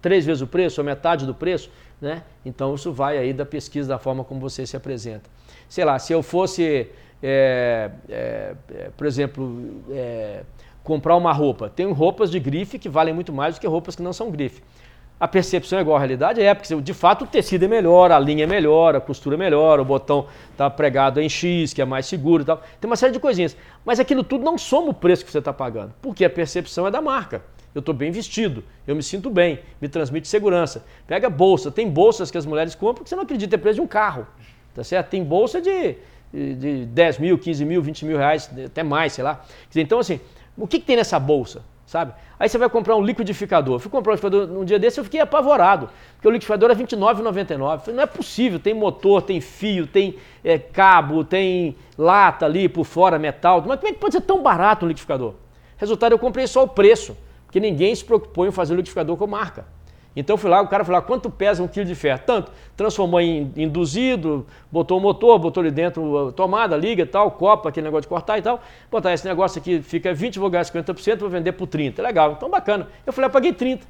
Três 0.00 0.24
vezes 0.24 0.42
o 0.42 0.46
preço? 0.46 0.80
Ou 0.80 0.84
metade 0.84 1.26
do 1.26 1.34
preço? 1.34 1.70
Né? 2.00 2.22
Então 2.44 2.74
isso 2.74 2.92
vai 2.92 3.18
aí 3.18 3.32
da 3.32 3.46
pesquisa, 3.46 3.88
da 3.88 3.98
forma 3.98 4.22
como 4.22 4.40
você 4.40 4.66
se 4.66 4.76
apresenta. 4.76 5.28
Sei 5.68 5.84
lá, 5.84 5.98
se 5.98 6.12
eu 6.12 6.22
fosse, 6.22 6.88
é, 7.22 7.90
é, 8.08 8.54
é 8.70 8.90
por 8.96 9.06
exemplo, 9.06 9.82
é, 9.90 10.42
comprar 10.82 11.16
uma 11.16 11.32
roupa, 11.32 11.70
tem 11.70 11.90
roupas 11.90 12.30
de 12.30 12.38
grife 12.38 12.78
que 12.78 12.88
valem 12.88 13.14
muito 13.14 13.32
mais 13.32 13.54
do 13.54 13.60
que 13.60 13.66
roupas 13.66 13.96
que 13.96 14.02
não 14.02 14.12
são 14.12 14.30
grife 14.30 14.62
a 15.18 15.28
percepção 15.28 15.78
é 15.78 15.82
igual 15.82 15.96
à 15.96 16.00
realidade? 16.00 16.42
É, 16.42 16.52
porque 16.52 16.74
de 16.80 16.94
fato 16.94 17.24
o 17.24 17.26
tecido 17.26 17.64
é 17.64 17.68
melhor, 17.68 18.10
a 18.10 18.18
linha 18.18 18.44
é 18.44 18.46
melhor, 18.46 18.96
a 18.96 19.00
costura 19.00 19.36
é 19.36 19.38
melhor, 19.38 19.78
o 19.78 19.84
botão 19.84 20.26
está 20.50 20.68
pregado 20.68 21.20
em 21.20 21.28
X, 21.28 21.72
que 21.72 21.80
é 21.80 21.84
mais 21.84 22.06
seguro 22.06 22.42
e 22.42 22.46
tal. 22.46 22.62
Tem 22.80 22.90
uma 22.90 22.96
série 22.96 23.12
de 23.12 23.20
coisinhas. 23.20 23.56
Mas 23.84 24.00
aquilo 24.00 24.24
tudo 24.24 24.44
não 24.44 24.58
soma 24.58 24.90
o 24.90 24.94
preço 24.94 25.24
que 25.24 25.30
você 25.30 25.38
está 25.38 25.52
pagando, 25.52 25.94
porque 26.02 26.24
a 26.24 26.30
percepção 26.30 26.86
é 26.86 26.90
da 26.90 27.00
marca. 27.00 27.42
Eu 27.74 27.80
estou 27.80 27.94
bem 27.94 28.10
vestido, 28.10 28.62
eu 28.86 28.94
me 28.94 29.02
sinto 29.02 29.30
bem, 29.30 29.60
me 29.80 29.88
transmite 29.88 30.28
segurança. 30.28 30.84
Pega 31.06 31.28
bolsa, 31.28 31.70
tem 31.70 31.88
bolsas 31.88 32.30
que 32.30 32.38
as 32.38 32.46
mulheres 32.46 32.74
compram 32.74 33.02
que 33.02 33.10
você 33.10 33.16
não 33.16 33.24
acredita, 33.24 33.56
é 33.56 33.58
preço 33.58 33.76
de 33.76 33.80
um 33.80 33.86
carro. 33.86 34.26
Tá 34.74 34.84
certo? 34.84 35.08
Tem 35.08 35.22
bolsa 35.24 35.60
de, 35.60 35.96
de 36.32 36.86
10 36.86 37.18
mil, 37.18 37.38
15 37.38 37.64
mil, 37.64 37.82
20 37.82 38.04
mil 38.04 38.16
reais, 38.16 38.50
até 38.66 38.82
mais, 38.82 39.12
sei 39.12 39.24
lá. 39.24 39.44
Então, 39.74 39.98
assim, 39.98 40.20
o 40.56 40.66
que, 40.66 40.78
que 40.78 40.86
tem 40.86 40.96
nessa 40.96 41.18
bolsa? 41.18 41.62
Sabe? 41.94 42.12
Aí 42.40 42.48
você 42.48 42.58
vai 42.58 42.68
comprar 42.68 42.96
um 42.96 43.02
liquidificador. 43.02 43.76
Eu 43.76 43.78
fui 43.78 43.88
comprar 43.88 44.10
um 44.10 44.14
liquidificador 44.16 44.52
num 44.52 44.64
dia 44.64 44.80
desse 44.80 44.98
eu 44.98 45.04
fiquei 45.04 45.20
apavorado, 45.20 45.88
porque 46.16 46.26
o 46.26 46.30
liquidificador 46.32 46.68
é 46.72 46.74
R$29,99. 46.74 47.92
Não 47.92 48.02
é 48.02 48.06
possível, 48.06 48.58
tem 48.58 48.74
motor, 48.74 49.22
tem 49.22 49.40
fio, 49.40 49.86
tem 49.86 50.16
é, 50.42 50.58
cabo, 50.58 51.22
tem 51.22 51.76
lata 51.96 52.46
ali 52.46 52.68
por 52.68 52.84
fora, 52.84 53.16
metal. 53.16 53.62
Mas 53.64 53.78
como 53.78 53.88
é 53.88 53.92
que 53.92 54.00
pode 54.00 54.14
ser 54.14 54.22
tão 54.22 54.42
barato 54.42 54.84
um 54.84 54.88
liquidificador? 54.88 55.34
Resultado, 55.76 56.10
eu 56.10 56.18
comprei 56.18 56.48
só 56.48 56.64
o 56.64 56.68
preço, 56.68 57.16
porque 57.46 57.60
ninguém 57.60 57.94
se 57.94 58.04
preocupou 58.04 58.44
em 58.44 58.50
fazer 58.50 58.74
o 58.74 58.76
liquidificador 58.76 59.16
com 59.16 59.28
marca. 59.28 59.64
Então 60.16 60.36
fui 60.36 60.48
lá, 60.48 60.60
o 60.60 60.68
cara 60.68 60.84
falou, 60.84 61.02
quanto 61.02 61.28
pesa 61.28 61.62
um 61.62 61.66
quilo 61.66 61.86
de 61.86 61.94
ferro? 61.94 62.20
Tanto. 62.24 62.52
Transformou 62.76 63.20
em 63.20 63.52
induzido, 63.56 64.46
botou 64.70 64.98
o 64.98 65.00
motor, 65.00 65.38
botou 65.38 65.60
ali 65.60 65.70
dentro 65.70 66.32
tomada, 66.32 66.76
liga 66.76 67.02
e 67.02 67.06
tal, 67.06 67.32
copa, 67.32 67.68
aquele 67.68 67.84
negócio 67.84 68.02
de 68.02 68.08
cortar 68.08 68.38
e 68.38 68.42
tal. 68.42 68.60
Botar 68.90 69.12
esse 69.12 69.26
negócio 69.26 69.58
aqui, 69.60 69.82
fica 69.82 70.14
20, 70.14 70.38
vou 70.38 70.48
ganhar 70.48 70.62
50%, 70.62 71.18
vou 71.18 71.28
vender 71.28 71.52
por 71.52 71.66
30. 71.66 72.00
Legal, 72.00 72.32
então 72.32 72.48
bacana. 72.48 72.88
Eu 73.04 73.12
falei, 73.12 73.26
eu 73.26 73.32
paguei 73.32 73.52
30. 73.52 73.84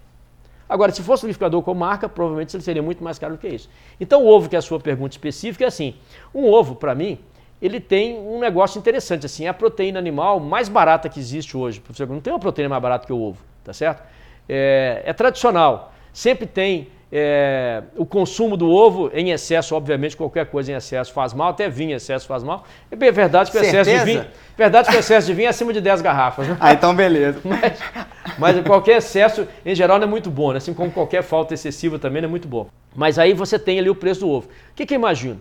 Agora, 0.66 0.90
se 0.92 1.02
fosse 1.02 1.24
um 1.24 1.28
liquidificador 1.28 1.62
com 1.62 1.74
marca, 1.74 2.08
provavelmente 2.08 2.56
ele 2.56 2.62
seria 2.62 2.82
muito 2.82 3.04
mais 3.04 3.18
caro 3.18 3.34
do 3.34 3.38
que 3.38 3.48
isso. 3.48 3.68
Então 4.00 4.24
o 4.24 4.26
ovo, 4.26 4.48
que 4.48 4.56
é 4.56 4.58
a 4.58 4.62
sua 4.62 4.80
pergunta 4.80 5.14
específica, 5.14 5.64
é 5.64 5.68
assim, 5.68 5.94
um 6.34 6.50
ovo, 6.50 6.74
para 6.74 6.94
mim, 6.94 7.18
ele 7.60 7.78
tem 7.78 8.18
um 8.18 8.38
negócio 8.38 8.78
interessante, 8.78 9.26
assim, 9.26 9.44
é 9.44 9.48
a 9.48 9.54
proteína 9.54 9.98
animal 9.98 10.40
mais 10.40 10.70
barata 10.70 11.08
que 11.08 11.20
existe 11.20 11.54
hoje. 11.54 11.82
Não 12.08 12.20
tem 12.20 12.32
uma 12.32 12.38
proteína 12.38 12.70
mais 12.70 12.82
barata 12.82 13.06
que 13.06 13.12
o 13.12 13.20
ovo, 13.20 13.38
tá 13.62 13.74
certo? 13.74 14.02
É, 14.48 15.02
é 15.04 15.12
tradicional 15.12 15.93
sempre 16.14 16.46
tem 16.46 16.88
é, 17.12 17.82
o 17.96 18.06
consumo 18.06 18.56
do 18.56 18.70
ovo 18.70 19.10
em 19.12 19.30
excesso, 19.30 19.74
obviamente, 19.74 20.16
qualquer 20.16 20.46
coisa 20.46 20.72
em 20.72 20.74
excesso 20.74 21.12
faz 21.12 21.34
mal, 21.34 21.50
até 21.50 21.68
vinho 21.68 21.90
em 21.90 21.94
excesso 21.94 22.26
faz 22.26 22.42
mal. 22.42 22.64
É 22.90 22.96
verdade 23.12 23.50
que 23.50 23.58
o 23.58 23.60
excesso 23.60 23.90
de 23.90 23.98
vinho, 23.98 24.24
verdade 24.56 24.88
que 24.88 24.96
o 24.96 24.98
excesso 24.98 25.26
de 25.26 25.34
vinho 25.34 25.46
é 25.46 25.50
acima 25.50 25.72
de 25.72 25.80
10 25.80 26.00
garrafas. 26.00 26.48
Né? 26.48 26.56
Ah, 26.58 26.72
então 26.72 26.94
beleza. 26.94 27.40
Mas, 27.44 27.78
mas, 28.56 28.66
qualquer 28.66 28.96
excesso, 28.96 29.46
em 29.64 29.74
geral, 29.74 29.98
não 29.98 30.08
é 30.08 30.10
muito 30.10 30.30
bom, 30.30 30.50
né? 30.52 30.58
assim 30.58 30.74
como 30.74 30.90
qualquer 30.90 31.22
falta 31.22 31.54
excessiva 31.54 31.98
também 31.98 32.22
não 32.22 32.28
é 32.28 32.30
muito 32.30 32.48
bom. 32.48 32.68
Mas 32.96 33.18
aí 33.18 33.32
você 33.32 33.58
tem 33.58 33.78
ali 33.78 33.90
o 33.90 33.94
preço 33.94 34.20
do 34.20 34.30
ovo. 34.30 34.48
O 34.48 34.74
que, 34.74 34.84
que 34.84 34.94
eu 34.94 34.98
imagino? 34.98 35.40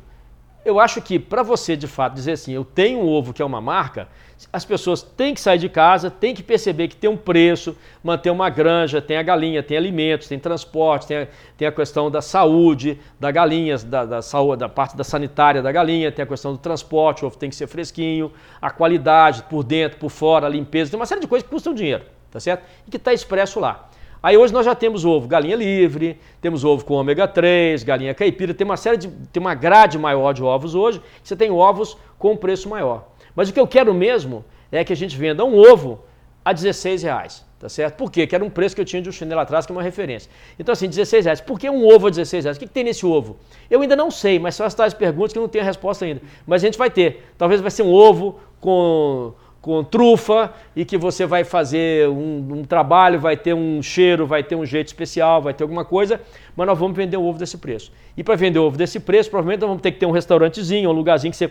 Eu 0.65 0.79
acho 0.79 1.01
que 1.01 1.19
para 1.19 1.43
você, 1.43 1.75
de 1.75 1.87
fato, 1.87 2.13
dizer 2.13 2.33
assim, 2.33 2.53
eu 2.53 2.63
tenho 2.63 2.99
um 2.99 3.07
ovo 3.07 3.33
que 3.33 3.41
é 3.41 3.45
uma 3.45 3.59
marca, 3.59 4.07
as 4.51 4.63
pessoas 4.63 5.01
têm 5.01 5.33
que 5.33 5.41
sair 5.41 5.57
de 5.57 5.69
casa, 5.69 6.09
têm 6.09 6.33
que 6.33 6.41
perceber 6.41 6.87
que 6.87 6.95
tem 6.95 7.09
um 7.09 7.17
preço, 7.17 7.77
manter 8.03 8.29
uma 8.29 8.49
granja, 8.49 9.01
tem 9.01 9.17
a 9.17 9.23
galinha, 9.23 9.61
tem 9.61 9.77
alimentos, 9.77 10.27
tem 10.27 10.39
transporte, 10.39 11.07
tem 11.07 11.17
a, 11.17 11.27
tem 11.57 11.67
a 11.67 11.71
questão 11.71 12.09
da 12.09 12.21
saúde 12.21 12.99
da 13.19 13.29
galinha, 13.29 13.77
da, 13.77 14.05
da, 14.05 14.21
saúde, 14.21 14.59
da 14.59 14.69
parte 14.69 14.95
da 14.95 15.03
sanitária 15.03 15.61
da 15.61 15.71
galinha, 15.71 16.11
tem 16.11 16.23
a 16.23 16.27
questão 16.27 16.53
do 16.53 16.57
transporte, 16.57 17.23
o 17.23 17.27
ovo 17.27 17.37
tem 17.37 17.49
que 17.49 17.55
ser 17.55 17.67
fresquinho, 17.67 18.31
a 18.61 18.69
qualidade 18.69 19.43
por 19.43 19.63
dentro, 19.63 19.97
por 19.97 20.09
fora, 20.09 20.47
a 20.47 20.49
limpeza, 20.49 20.91
tem 20.91 20.99
uma 20.99 21.05
série 21.05 21.21
de 21.21 21.27
coisas 21.27 21.47
que 21.47 21.53
custam 21.53 21.73
dinheiro, 21.73 22.05
tá 22.31 22.39
certo? 22.39 22.63
E 22.87 22.91
que 22.91 22.97
está 22.97 23.13
expresso 23.13 23.59
lá. 23.59 23.89
Aí 24.23 24.37
hoje 24.37 24.53
nós 24.53 24.65
já 24.65 24.73
temos 24.73 25.03
ovo 25.03 25.27
galinha 25.27 25.57
livre, 25.57 26.17
temos 26.39 26.63
ovo 26.63 26.85
com 26.85 26.93
ômega 26.93 27.27
3, 27.27 27.83
galinha 27.83 28.13
caipira, 28.13 28.53
tem 28.53 28.63
uma 28.63 28.77
série 28.77 28.95
de, 28.95 29.09
tem 29.09 29.41
uma 29.41 29.53
grade 29.53 29.99
maior 29.99 30.33
de 30.33 30.41
ovos 30.41 30.73
hoje, 30.73 31.01
você 31.21 31.35
tem 31.35 31.51
ovos 31.51 31.97
com 32.17 32.37
preço 32.37 32.69
maior. 32.69 33.09
Mas 33.35 33.49
o 33.49 33.53
que 33.53 33.59
eu 33.59 33.67
quero 33.67 33.93
mesmo 33.93 34.45
é 34.71 34.81
que 34.81 34.93
a 34.93 34.95
gente 34.95 35.17
venda 35.17 35.43
um 35.43 35.57
ovo 35.57 35.99
a 36.45 36.53
16 36.53 37.03
reais. 37.03 37.45
Tá 37.59 37.69
certo? 37.69 37.95
Por 37.95 38.11
quê? 38.11 38.27
Que 38.27 38.35
era 38.35 38.43
um 38.43 38.49
preço 38.49 38.75
que 38.75 38.81
eu 38.81 38.85
tinha 38.85 39.01
de 39.01 39.07
um 39.07 39.11
chinelo 39.11 39.39
atrás, 39.39 39.65
que 39.65 39.71
é 39.71 39.75
uma 39.75 39.81
referência. 39.81 40.29
Então, 40.59 40.73
assim, 40.73 40.89
16 40.89 41.23
reais. 41.23 41.39
Por 41.39 41.57
que 41.57 41.69
um 41.69 41.87
ovo 41.87 42.07
a 42.07 42.09
16 42.09 42.43
reais? 42.43 42.57
O 42.57 42.59
que, 42.59 42.67
que 42.67 42.73
tem 42.73 42.83
nesse 42.83 43.05
ovo? 43.05 43.37
Eu 43.69 43.81
ainda 43.81 43.95
não 43.95 44.11
sei, 44.11 44.37
mas 44.37 44.55
são 44.55 44.65
as 44.65 44.73
tais 44.73 44.93
perguntas 44.93 45.31
que 45.31 45.39
eu 45.39 45.41
não 45.41 45.47
tenho 45.47 45.63
a 45.63 45.67
resposta 45.67 46.03
ainda. 46.03 46.21
Mas 46.45 46.61
a 46.61 46.65
gente 46.65 46.77
vai 46.77 46.89
ter. 46.89 47.25
Talvez 47.37 47.61
vai 47.61 47.71
ser 47.71 47.83
um 47.83 47.93
ovo 47.93 48.37
com, 48.59 49.33
com 49.63 49.81
trufa 49.81 50.53
e 50.75 50.83
que 50.83 50.97
você 50.97 51.25
vai 51.25 51.45
fazer 51.45 52.09
um, 52.09 52.47
um, 52.51 52.63
trabalho, 52.65 53.17
vai 53.17 53.37
ter 53.37 53.53
um 53.53 53.81
cheiro, 53.81 54.27
vai 54.27 54.43
ter 54.43 54.57
um 54.57 54.65
jeito 54.65 54.87
especial, 54.87 55.41
vai 55.41 55.53
ter 55.53 55.63
alguma 55.63 55.85
coisa, 55.85 56.19
mas 56.53 56.67
nós 56.67 56.77
vamos 56.77 56.97
vender 56.97 57.15
o 57.15 57.23
ovo 57.23 57.39
desse 57.39 57.57
preço. 57.57 57.89
E 58.17 58.25
para 58.25 58.35
vender 58.35 58.59
o 58.59 58.65
ovo 58.65 58.75
desse 58.75 58.99
preço, 58.99 59.29
provavelmente 59.29 59.61
nós 59.61 59.69
vamos 59.69 59.81
ter 59.81 59.93
que 59.93 59.99
ter 59.99 60.05
um 60.05 60.11
restaurantezinho, 60.11 60.89
um 60.89 60.91
lugarzinho 60.91 61.31
que 61.31 61.37
você 61.37 61.49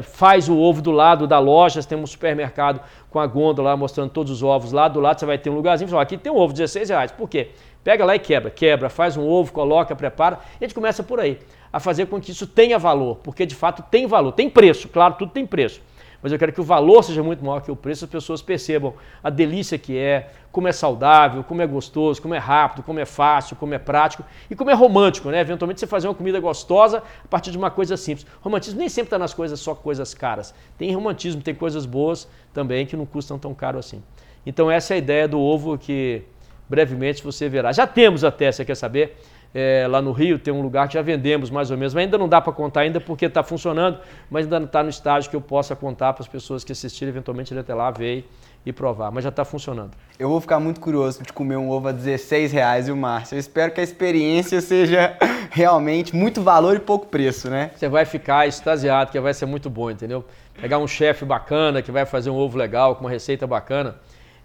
faz 0.00 0.48
o 0.48 0.56
ovo 0.56 0.80
do 0.80 0.90
lado 0.90 1.26
da 1.26 1.38
loja, 1.38 1.82
você 1.82 1.88
tem 1.90 1.98
um 1.98 2.06
supermercado 2.06 2.80
com 3.10 3.20
a 3.20 3.26
gôndola 3.26 3.76
mostrando 3.76 4.08
todos 4.08 4.32
os 4.32 4.42
ovos 4.42 4.72
lá, 4.72 4.88
do 4.88 4.98
lado 4.98 5.20
você 5.20 5.26
vai 5.26 5.36
ter 5.36 5.50
um 5.50 5.54
lugarzinho, 5.54 5.90
fala, 5.90 6.04
aqui 6.04 6.16
tem 6.16 6.32
um 6.32 6.36
ovo, 6.36 6.54
16 6.54 6.88
reais. 6.88 7.12
Por 7.12 7.28
quê? 7.28 7.50
Pega 7.84 8.06
lá 8.06 8.16
e 8.16 8.18
quebra, 8.18 8.50
quebra, 8.50 8.88
faz 8.88 9.18
um 9.18 9.28
ovo, 9.28 9.52
coloca, 9.52 9.94
prepara, 9.94 10.38
e 10.58 10.64
a 10.64 10.66
gente 10.66 10.74
começa 10.74 11.02
por 11.02 11.20
aí, 11.20 11.38
a 11.70 11.78
fazer 11.78 12.06
com 12.06 12.18
que 12.18 12.30
isso 12.30 12.46
tenha 12.46 12.78
valor, 12.78 13.16
porque 13.16 13.44
de 13.44 13.54
fato 13.54 13.82
tem 13.90 14.06
valor, 14.06 14.32
tem 14.32 14.48
preço, 14.48 14.88
claro, 14.88 15.16
tudo 15.18 15.30
tem 15.30 15.44
preço 15.44 15.82
mas 16.22 16.32
eu 16.32 16.38
quero 16.38 16.52
que 16.52 16.60
o 16.60 16.64
valor 16.64 17.02
seja 17.02 17.22
muito 17.22 17.44
maior 17.44 17.60
que 17.60 17.70
o 17.70 17.76
preço, 17.76 18.04
as 18.04 18.10
pessoas 18.10 18.42
percebam 18.42 18.94
a 19.22 19.30
delícia 19.30 19.78
que 19.78 19.96
é, 19.96 20.30
como 20.50 20.66
é 20.66 20.72
saudável, 20.72 21.44
como 21.44 21.62
é 21.62 21.66
gostoso, 21.66 22.20
como 22.20 22.34
é 22.34 22.38
rápido, 22.38 22.82
como 22.82 22.98
é 22.98 23.04
fácil, 23.04 23.54
como 23.54 23.74
é 23.74 23.78
prático 23.78 24.24
e 24.50 24.56
como 24.56 24.70
é 24.70 24.74
romântico, 24.74 25.30
né? 25.30 25.40
Eventualmente 25.40 25.78
você 25.78 25.86
fazer 25.86 26.08
uma 26.08 26.14
comida 26.14 26.40
gostosa 26.40 27.02
a 27.24 27.28
partir 27.28 27.52
de 27.52 27.58
uma 27.58 27.70
coisa 27.70 27.96
simples. 27.96 28.26
Romantismo 28.40 28.80
nem 28.80 28.88
sempre 28.88 29.06
está 29.06 29.18
nas 29.18 29.32
coisas 29.32 29.60
só 29.60 29.74
coisas 29.74 30.12
caras. 30.14 30.54
Tem 30.76 30.92
romantismo, 30.92 31.40
tem 31.40 31.54
coisas 31.54 31.86
boas 31.86 32.28
também 32.52 32.84
que 32.84 32.96
não 32.96 33.06
custam 33.06 33.38
tão 33.38 33.54
caro 33.54 33.78
assim. 33.78 34.02
Então 34.44 34.70
essa 34.70 34.94
é 34.94 34.96
a 34.96 34.98
ideia 34.98 35.28
do 35.28 35.38
ovo 35.38 35.78
que 35.78 36.24
brevemente 36.68 37.22
você 37.22 37.48
verá. 37.48 37.72
Já 37.72 37.86
temos 37.86 38.24
até, 38.24 38.50
você 38.50 38.64
quer 38.64 38.74
saber? 38.74 39.16
É, 39.54 39.86
lá 39.88 40.02
no 40.02 40.12
Rio, 40.12 40.38
tem 40.38 40.52
um 40.52 40.60
lugar 40.60 40.88
que 40.88 40.94
já 40.94 41.02
vendemos 41.02 41.50
mais 41.50 41.70
ou 41.70 41.76
menos, 41.76 41.94
mas 41.94 42.04
ainda 42.04 42.18
não 42.18 42.28
dá 42.28 42.40
para 42.40 42.52
contar 42.52 42.80
ainda 42.80 43.00
porque 43.00 43.26
está 43.26 43.42
funcionando, 43.42 43.98
mas 44.30 44.44
ainda 44.44 44.64
está 44.64 44.82
no 44.82 44.90
estágio 44.90 45.30
que 45.30 45.36
eu 45.36 45.40
possa 45.40 45.74
contar 45.74 46.12
para 46.12 46.22
as 46.22 46.28
pessoas 46.28 46.64
que 46.64 46.72
assistirem, 46.72 47.10
eventualmente 47.10 47.52
ele 47.52 47.60
até 47.60 47.74
lá 47.74 47.90
ver 47.90 48.28
e 48.66 48.72
provar, 48.72 49.10
mas 49.10 49.24
já 49.24 49.30
está 49.30 49.44
funcionando. 49.44 49.92
Eu 50.18 50.28
vou 50.28 50.40
ficar 50.40 50.60
muito 50.60 50.80
curioso 50.80 51.22
de 51.22 51.32
comer 51.32 51.56
um 51.56 51.70
ovo 51.70 51.88
a 51.88 51.92
16 51.92 52.52
reais, 52.52 52.88
o 52.88 52.96
Márcio? 52.96 53.36
Eu 53.36 53.38
espero 53.38 53.72
que 53.72 53.80
a 53.80 53.84
experiência 53.84 54.60
seja 54.60 55.16
realmente 55.50 56.14
muito 56.14 56.42
valor 56.42 56.76
e 56.76 56.80
pouco 56.80 57.06
preço, 57.06 57.48
né? 57.48 57.70
Você 57.74 57.88
vai 57.88 58.04
ficar 58.04 58.46
extasiado, 58.46 59.10
que 59.10 59.18
vai 59.18 59.32
ser 59.32 59.46
muito 59.46 59.70
bom, 59.70 59.90
entendeu? 59.90 60.24
Pegar 60.60 60.78
um 60.78 60.86
chefe 60.86 61.24
bacana 61.24 61.80
que 61.80 61.90
vai 61.90 62.04
fazer 62.04 62.30
um 62.30 62.36
ovo 62.36 62.58
legal, 62.58 62.96
com 62.96 63.04
uma 63.04 63.10
receita 63.10 63.46
bacana, 63.46 63.96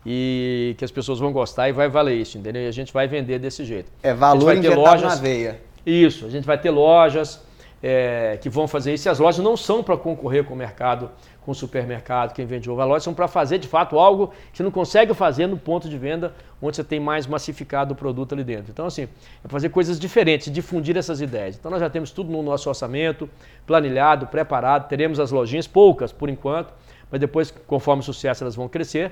e 0.06 0.76
que 0.78 0.84
as 0.84 0.92
pessoas 0.92 1.20
vão 1.20 1.32
gostar 1.32 1.70
e 1.70 1.72
vai 1.72 1.88
valer 1.88 2.16
isso, 2.16 2.38
entendeu? 2.38 2.64
E 2.64 2.68
a 2.68 2.72
gente 2.72 2.92
vai 2.92 3.08
vender 3.08 3.40
desse 3.40 3.64
jeito. 3.64 3.92
É 4.02 4.14
valor 4.14 4.56
injetado 4.56 4.82
lojas, 4.82 5.16
na 5.16 5.16
veia. 5.16 5.62
Isso, 5.86 6.26
a 6.26 6.30
gente 6.30 6.46
vai 6.46 6.58
ter 6.58 6.72
lojas 6.72 7.42
é, 7.82 8.38
que 8.42 8.50
vão 8.50 8.68
fazer 8.68 8.94
isso. 8.94 9.08
E 9.08 9.10
as 9.10 9.20
lojas 9.20 9.44
não 9.44 9.58
são 9.58 9.84
para 9.84 9.98
concorrer 9.98 10.46
com 10.46 10.54
o 10.54 10.58
mercado, 10.58 11.12
com 11.42 11.52
o 11.52 11.56
supermercado, 11.56 12.34
quem 12.34 12.46
vende 12.46 12.70
ovo. 12.70 12.82
As 12.82 12.88
lojas 12.88 13.04
são 13.04 13.14
para 13.14 13.28
fazer, 13.28 13.58
de 13.58 13.68
fato, 13.68 14.00
algo 14.00 14.28
que 14.52 14.58
você 14.58 14.64
não 14.64 14.72
consegue 14.72 15.14
fazer 15.14 15.48
no 15.48 15.58
ponto 15.58 15.90
de 15.90 15.98
venda 15.98 16.34
onde 16.62 16.78
você 16.78 16.84
tem 16.84 17.00
mais 17.00 17.28
massificado 17.28 17.94
o 17.94 17.96
produto 17.96 18.34
ali 18.34 18.44
dentro. 18.44 18.72
Então, 18.72 18.86
assim, 18.86 19.04
é 19.04 19.48
fazer 19.48 19.68
coisas 19.68 20.00
diferentes, 20.00 20.52
difundir 20.52 20.96
essas 20.96 21.20
ideias. 21.20 21.58
Então, 21.58 21.70
nós 21.70 21.82
já 21.82 21.90
temos 21.90 22.12
tudo 22.12 22.32
no 22.32 22.42
nosso 22.42 22.70
orçamento, 22.70 23.30
planilhado, 23.68 24.28
preparado. 24.28 24.88
Teremos 24.88 25.20
as 25.20 25.32
lojinhas, 25.32 25.68
poucas 25.68 26.14
por 26.14 26.30
enquanto, 26.30 26.74
mas 27.12 27.20
depois, 27.20 27.52
conforme 27.68 28.02
o 28.02 28.04
sucesso, 28.04 28.46
elas 28.46 28.56
vão 28.56 28.70
crescer. 28.70 29.12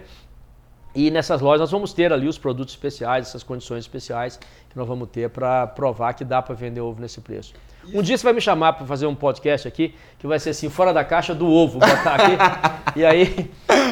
E 0.93 1.09
nessas 1.09 1.39
lojas 1.39 1.61
nós 1.61 1.71
vamos 1.71 1.93
ter 1.93 2.11
ali 2.11 2.27
os 2.27 2.37
produtos 2.37 2.73
especiais, 2.73 3.27
essas 3.27 3.43
condições 3.43 3.79
especiais 3.79 4.37
que 4.69 4.77
nós 4.77 4.87
vamos 4.87 5.09
ter 5.09 5.29
para 5.29 5.67
provar 5.67 6.13
que 6.13 6.25
dá 6.25 6.41
para 6.41 6.53
vender 6.53 6.81
ovo 6.81 7.01
nesse 7.01 7.21
preço. 7.21 7.53
Um 7.93 8.01
dia 8.01 8.17
você 8.17 8.23
vai 8.23 8.33
me 8.33 8.41
chamar 8.41 8.73
para 8.73 8.85
fazer 8.85 9.07
um 9.07 9.15
podcast 9.15 9.67
aqui 9.67 9.95
que 10.19 10.27
vai 10.27 10.39
ser 10.39 10.51
assim, 10.51 10.69
fora 10.69 10.93
da 10.93 11.03
caixa 11.03 11.33
do 11.33 11.49
ovo, 11.49 11.79
botar 11.79 12.15
aqui. 12.15 12.37
e 12.99 13.05
aí, 13.05 13.51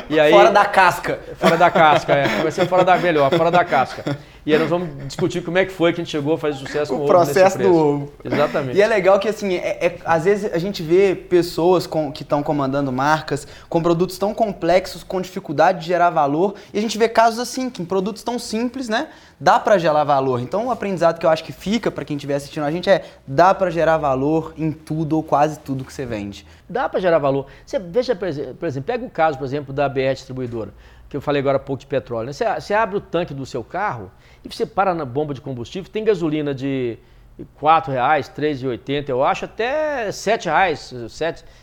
e 0.09 0.19
aí 0.19 0.31
fora 0.31 0.51
da 0.51 0.65
casca. 0.65 1.19
Fora 1.37 1.57
da 1.57 1.71
casca, 1.71 2.13
é. 2.13 2.27
Vai 2.43 2.51
ser 2.51 2.67
fora 2.67 2.83
da 2.83 2.97
melhor, 2.97 3.31
fora 3.35 3.49
da 3.49 3.65
casca. 3.65 4.17
E 4.49 4.53
aí 4.53 4.57
nós 4.57 4.69
vamos 4.71 4.89
discutir 5.05 5.43
como 5.43 5.59
é 5.59 5.65
que 5.65 5.71
foi 5.71 5.93
que 5.93 6.01
a 6.01 6.03
gente 6.03 6.09
chegou 6.09 6.33
a 6.33 6.37
fazer 6.39 6.57
sucesso 6.57 6.91
com 6.91 7.01
o, 7.01 7.03
o 7.03 7.07
processo 7.07 7.59
do 7.59 7.71
ovo. 7.71 8.11
Exatamente. 8.23 8.79
E 8.79 8.81
é 8.81 8.87
legal 8.87 9.19
que 9.19 9.27
assim, 9.27 9.53
é, 9.53 9.85
é, 9.85 9.97
às 10.03 10.25
vezes 10.25 10.51
a 10.51 10.57
gente 10.57 10.81
vê 10.81 11.13
pessoas 11.13 11.85
com, 11.85 12.11
que 12.11 12.23
estão 12.23 12.41
comandando 12.41 12.91
marcas 12.91 13.47
com 13.69 13.79
produtos 13.79 14.17
tão 14.17 14.33
complexos, 14.33 15.03
com 15.03 15.21
dificuldade 15.21 15.81
de 15.81 15.85
gerar 15.85 16.09
valor, 16.09 16.55
e 16.73 16.79
a 16.79 16.81
gente 16.81 16.97
vê 16.97 17.07
casos 17.07 17.37
assim, 17.37 17.69
que 17.69 17.83
em 17.83 17.85
produtos 17.85 18.23
tão 18.23 18.39
simples, 18.39 18.89
né, 18.89 19.09
dá 19.39 19.59
para 19.59 19.77
gerar 19.77 20.03
valor. 20.03 20.41
Então 20.41 20.65
o 20.65 20.71
aprendizado 20.71 21.19
que 21.19 21.27
eu 21.27 21.29
acho 21.29 21.43
que 21.43 21.51
fica 21.51 21.91
para 21.91 22.03
quem 22.03 22.17
estiver 22.17 22.33
assistindo 22.33 22.63
a 22.63 22.71
gente 22.71 22.89
é 22.89 23.05
dá 23.27 23.53
para 23.53 23.69
gerar 23.69 23.97
valor 23.97 24.55
em 24.57 24.71
tudo 24.71 25.15
ou 25.15 25.21
quase 25.21 25.59
tudo 25.59 25.85
que 25.85 25.93
você 25.93 26.07
vende. 26.07 26.43
Dá 26.67 26.89
para 26.89 26.99
gerar 26.99 27.19
valor. 27.19 27.45
Você 27.63 27.77
veja, 27.77 28.15
por 28.15 28.27
exemplo, 28.27 28.87
pega 28.87 29.05
o 29.05 29.11
caso, 29.11 29.37
por 29.37 29.45
exemplo, 29.45 29.71
da 29.71 29.87
BR 29.87 30.13
Distribuidora 30.13 30.73
que 31.09 31.17
eu 31.17 31.21
falei 31.21 31.41
agora 31.41 31.57
há 31.57 31.59
pouco 31.59 31.79
de 31.79 31.87
petróleo. 31.87 32.27
Né? 32.27 32.33
Você, 32.33 32.45
você, 32.45 32.73
abre 32.73 32.97
o 32.97 33.01
tanque 33.01 33.33
do 33.33 33.45
seu 33.45 33.63
carro 33.63 34.11
e 34.43 34.49
você 34.49 34.65
para 34.65 34.93
na 34.93 35.05
bomba 35.05 35.33
de 35.33 35.41
combustível, 35.41 35.91
tem 35.91 36.03
gasolina 36.03 36.53
de 36.53 36.97
R$ 37.37 37.45
4,00, 37.61 37.93
R$ 38.37 38.77
3,80, 38.77 39.09
eu 39.09 39.23
acho, 39.23 39.45
até 39.45 40.05
R$ 40.05 40.09
7,00, 40.09 41.01
R$ 41.01 41.07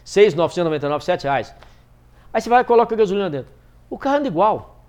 6,999, 0.04 1.06
R$ 1.06 1.16
7,00. 1.16 1.54
Aí 2.32 2.40
você 2.40 2.48
vai 2.48 2.60
e 2.60 2.64
coloca 2.64 2.94
a 2.94 2.98
gasolina 2.98 3.30
dentro. 3.30 3.52
O 3.88 3.96
carro 3.96 4.16
anda 4.16 4.28
igual. 4.28 4.84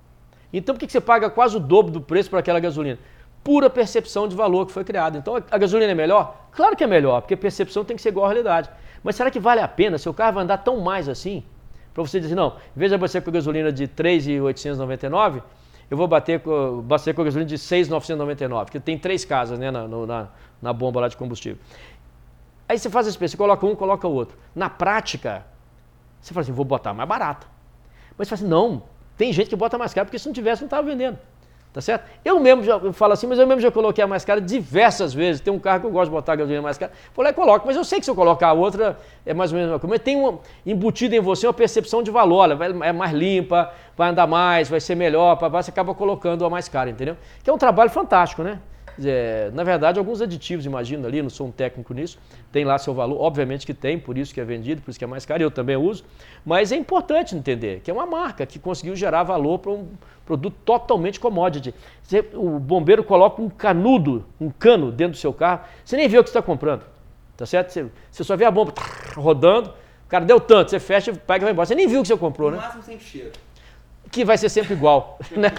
Então 0.51 0.75
por 0.75 0.79
que 0.79 0.91
você 0.91 1.01
paga 1.01 1.29
quase 1.29 1.55
o 1.55 1.59
dobro 1.59 1.91
do 1.91 2.01
preço 2.01 2.29
por 2.29 2.39
aquela 2.39 2.59
gasolina? 2.59 2.99
Pura 3.43 3.69
percepção 3.69 4.27
de 4.27 4.35
valor 4.35 4.65
que 4.65 4.71
foi 4.71 4.83
criada. 4.83 5.17
Então 5.17 5.35
a 5.35 5.57
gasolina 5.57 5.91
é 5.91 5.95
melhor? 5.95 6.47
Claro 6.51 6.75
que 6.75 6.83
é 6.83 6.87
melhor, 6.87 7.21
porque 7.21 7.35
percepção 7.35 7.85
tem 7.85 7.95
que 7.95 8.01
ser 8.01 8.09
igual 8.09 8.25
à 8.25 8.29
realidade. 8.29 8.69
Mas 9.03 9.15
será 9.15 9.31
que 9.31 9.39
vale 9.39 9.61
a 9.61 9.67
pena? 9.67 9.97
Seu 9.97 10.13
carro 10.13 10.33
vai 10.33 10.43
andar 10.43 10.57
tão 10.57 10.81
mais 10.81 11.07
assim? 11.07 11.43
Para 11.93 12.03
você 12.03 12.19
dizer, 12.19 12.35
não, 12.35 12.57
de 12.75 12.97
você 12.97 13.19
com 13.19 13.31
gasolina 13.31 13.71
de 13.71 13.87
3,899, 13.87 15.41
eu 15.89 15.97
vou 15.97 16.07
bater 16.07 16.41
bater 16.83 17.13
com 17.13 17.23
gasolina 17.23 17.47
de 17.47 17.57
6,999, 17.57 18.71
que 18.71 18.79
tem 18.79 18.97
três 18.97 19.23
casas 19.23 19.57
né, 19.57 19.71
na, 19.71 19.87
na, 19.87 20.27
na, 20.61 20.73
bomba 20.73 21.01
lá 21.01 21.07
de 21.07 21.15
combustível. 21.15 21.57
Aí 22.67 22.77
você 22.77 22.89
faz 22.89 23.07
a 23.07 23.09
experiência, 23.09 23.37
você 23.37 23.43
coloca 23.43 23.65
um, 23.65 23.75
coloca 23.75 24.07
o 24.07 24.11
outro. 24.11 24.37
Na 24.53 24.69
prática, 24.69 25.45
você 26.19 26.33
fala 26.33 26.41
assim, 26.41 26.51
vou 26.51 26.65
botar 26.65 26.93
mais 26.93 27.07
barato. 27.07 27.47
Mas 28.17 28.27
você 28.27 28.35
fala 28.35 28.41
assim, 28.41 28.49
não, 28.49 28.83
tem 29.17 29.31
gente 29.31 29.49
que 29.49 29.55
bota 29.55 29.77
mais 29.77 29.93
caro, 29.93 30.07
porque 30.07 30.19
se 30.19 30.25
não 30.25 30.33
tivesse, 30.33 30.61
não 30.61 30.67
estava 30.67 30.85
vendendo. 30.85 31.17
Tá 31.73 31.81
certo? 31.81 32.09
Eu 32.25 32.39
mesmo 32.39 32.63
já 32.63 32.77
eu 32.77 32.91
falo 32.91 33.13
assim, 33.13 33.27
mas 33.27 33.37
eu 33.37 33.45
mesmo 33.45 33.61
já 33.61 33.69
coloquei 33.69 34.03
a 34.03 34.07
mais 34.07 34.25
cara 34.25 34.41
diversas 34.41 35.13
vezes. 35.13 35.41
Tem 35.41 35.53
um 35.53 35.59
carro 35.59 35.81
que 35.81 35.85
eu 35.85 35.91
gosto 35.91 36.05
de 36.05 36.11
botar 36.11 36.33
a 36.33 36.35
gasolina 36.35 36.61
mais 36.61 36.77
cara. 36.77 36.91
Vou 37.15 37.23
lá 37.23 37.31
coloco, 37.31 37.67
mas 37.67 37.75
eu 37.75 37.83
sei 37.83 37.99
que 37.99 38.05
se 38.05 38.09
eu 38.09 38.15
colocar 38.15 38.47
a 38.47 38.53
outra 38.53 38.97
é 39.25 39.33
mais 39.33 39.51
ou 39.51 39.57
menos 39.57 39.71
uma 39.71 39.79
coisa. 39.79 39.93
Mas 39.93 40.01
tem 40.01 40.15
uma, 40.15 40.39
embutido 40.65 41.13
em 41.13 41.19
você 41.19 41.45
uma 41.45 41.53
percepção 41.53 42.01
de 42.01 42.09
valor. 42.09 42.55
Vai, 42.55 42.69
é 42.81 42.91
mais 42.91 43.11
limpa, 43.11 43.71
vai 43.95 44.09
andar 44.09 44.25
mais, 44.25 44.67
vai 44.69 44.79
ser 44.79 44.95
melhor, 44.95 45.37
você 45.37 45.69
acaba 45.69 45.93
colocando 45.93 46.43
a 46.45 46.49
mais 46.49 46.67
cara, 46.67 46.89
entendeu? 46.89 47.15
Que 47.43 47.49
é 47.49 47.53
um 47.53 47.57
trabalho 47.57 47.89
fantástico, 47.89 48.41
né? 48.41 48.59
É, 49.03 49.51
na 49.53 49.63
verdade, 49.63 49.99
alguns 49.99 50.21
aditivos, 50.21 50.65
imagino 50.65 51.05
ali, 51.05 51.21
não 51.21 51.29
sou 51.29 51.47
um 51.47 51.51
técnico 51.51 51.93
nisso, 51.93 52.17
tem 52.51 52.65
lá 52.65 52.77
seu 52.77 52.93
valor, 52.93 53.21
obviamente 53.21 53.65
que 53.65 53.73
tem, 53.73 53.99
por 53.99 54.17
isso 54.17 54.33
que 54.33 54.41
é 54.41 54.43
vendido, 54.43 54.81
por 54.81 54.89
isso 54.89 54.97
que 54.97 55.05
é 55.05 55.07
mais 55.07 55.25
caro, 55.25 55.43
eu 55.43 55.51
também 55.51 55.75
uso, 55.75 56.03
mas 56.45 56.71
é 56.71 56.75
importante 56.75 57.35
entender 57.35 57.81
que 57.81 57.91
é 57.91 57.93
uma 57.93 58.05
marca 58.05 58.45
que 58.45 58.57
conseguiu 58.57 58.95
gerar 58.95 59.23
valor 59.23 59.59
para 59.59 59.71
um 59.71 59.87
produto 60.25 60.55
totalmente 60.65 61.19
commodity. 61.19 61.73
Você, 62.01 62.25
o 62.33 62.59
bombeiro 62.59 63.03
coloca 63.03 63.41
um 63.41 63.49
canudo, 63.49 64.25
um 64.41 64.49
cano 64.49 64.91
dentro 64.91 65.13
do 65.13 65.17
seu 65.17 65.33
carro, 65.33 65.61
você 65.85 65.95
nem 65.95 66.07
vê 66.07 66.17
o 66.17 66.23
que 66.23 66.29
está 66.29 66.41
comprando, 66.41 66.83
tá 67.35 67.45
certo? 67.45 67.71
Você, 67.71 67.85
você, 68.11 68.23
só 68.23 68.35
vê 68.35 68.45
a 68.45 68.51
bomba 68.51 68.73
rodando, 69.15 69.69
o 70.05 70.09
cara 70.09 70.25
deu 70.25 70.39
tanto, 70.39 70.71
você 70.71 70.79
fecha, 70.79 71.13
pega 71.13 71.43
e 71.43 71.45
vai 71.45 71.51
embora. 71.51 71.65
Você 71.65 71.75
nem 71.75 71.87
viu 71.87 71.99
o 71.99 72.01
que 72.01 72.07
você 72.07 72.17
comprou, 72.17 72.49
no 72.49 72.57
né? 72.57 72.61
No 72.61 72.67
máximo 72.67 72.83
sem 72.83 72.99
cheiro 72.99 73.31
que 74.11 74.23
vai 74.23 74.37
ser 74.37 74.49
sempre 74.49 74.73
igual. 74.73 75.19
Né? 75.35 75.51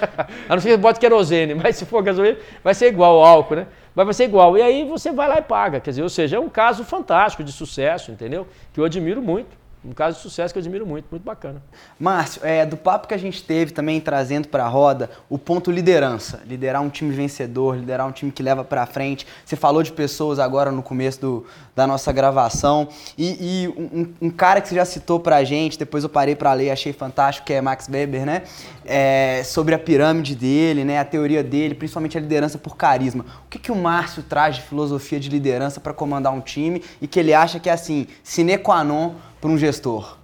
A 0.49 0.55
não 0.55 0.61
ser 0.61 0.71
que 0.71 0.77
bote 0.77 0.99
querosene, 0.99 1.55
mas 1.55 1.77
se 1.77 1.85
for 1.85 2.03
gasolina, 2.03 2.39
vai 2.65 2.75
ser 2.75 2.89
igual 2.89 3.19
o 3.19 3.25
álcool, 3.25 3.57
né? 3.57 3.67
Mas 3.95 4.07
vai 4.07 4.15
ser 4.15 4.25
igual. 4.25 4.57
E 4.57 4.63
aí 4.63 4.85
você 4.85 5.11
vai 5.11 5.29
lá 5.29 5.39
e 5.39 5.43
paga. 5.43 5.81
Quer 5.81 5.91
dizer, 5.91 6.03
ou 6.03 6.09
seja, 6.09 6.37
é 6.37 6.41
um 6.41 6.49
caso 6.49 6.85
fantástico 6.85 7.43
de 7.43 7.53
sucesso, 7.53 8.13
entendeu? 8.13 8.47
Que 8.73 8.81
eu 8.81 8.85
admiro 8.85 9.21
muito. 9.21 9.58
Um 9.85 9.93
caso 9.93 10.17
de 10.17 10.23
sucesso 10.23 10.53
que 10.53 10.59
eu 10.59 10.61
admiro 10.61 10.85
muito, 10.85 11.07
muito 11.09 11.23
bacana. 11.23 11.63
Márcio, 12.01 12.41
é, 12.45 12.67
do 12.67 12.77
papo 12.77 13.07
que 13.07 13.15
a 13.15 13.19
gente 13.19 13.43
teve 13.45 13.73
também 13.73 14.01
trazendo 14.01 14.49
para 14.49 14.65
a 14.65 14.69
roda 14.69 15.09
o 15.31 15.39
ponto 15.39 15.71
liderança, 15.71 16.43
liderar 16.47 16.83
um 16.83 16.89
time 16.89 17.15
vencedor, 17.15 17.77
liderar 17.77 18.07
um 18.07 18.11
time 18.11 18.33
que 18.33 18.43
leva 18.43 18.65
para 18.65 18.85
frente. 18.87 19.25
Você 19.45 19.55
falou 19.55 19.83
de 19.83 19.93
pessoas 19.93 20.41
agora 20.41 20.73
no 20.73 20.83
começo 20.83 21.21
do, 21.21 21.47
da 21.77 21.87
nossa 21.87 22.13
gravação 22.13 22.89
e, 23.17 23.65
e 23.65 23.69
um, 23.69 24.27
um, 24.27 24.31
cara 24.31 24.61
que 24.61 24.69
você 24.69 24.75
já 24.75 24.85
citou 24.85 25.21
para 25.21 25.37
a 25.37 25.45
gente, 25.45 25.79
depois 25.79 26.03
eu 26.03 26.11
parei 26.11 26.35
para 26.35 26.53
ler, 26.53 26.71
achei 26.71 26.93
fantástico, 26.93 27.47
que 27.47 27.53
é 27.53 27.61
Max 27.61 27.89
Weber, 27.89 28.27
né? 28.27 28.43
É, 28.85 29.43
sobre 29.45 29.75
a 29.77 29.79
pirâmide 29.79 30.35
dele, 30.35 30.85
né? 30.85 30.99
A 30.99 31.05
teoria 31.05 31.45
dele, 31.45 31.75
principalmente 31.75 32.19
a 32.19 32.21
liderança 32.21 32.59
por 32.59 32.77
carisma. 32.77 33.25
O 33.47 33.49
que, 33.49 33.61
que 33.61 33.71
o 33.71 33.77
Márcio 33.77 34.25
traz 34.25 34.57
de 34.57 34.63
filosofia 34.63 35.21
de 35.21 35.29
liderança 35.29 35.81
para 35.81 35.95
comandar 35.95 36.33
um 36.33 36.41
time 36.41 36.83
e 37.01 37.07
que 37.07 37.21
ele 37.21 37.33
acha 37.33 37.61
que 37.61 37.71
é 37.71 37.73
assim, 37.73 38.09
sine 38.25 38.59
qua 38.59 38.83
non 38.83 39.15
para 39.41 39.51
um 39.51 39.59
gestor? 39.59 40.17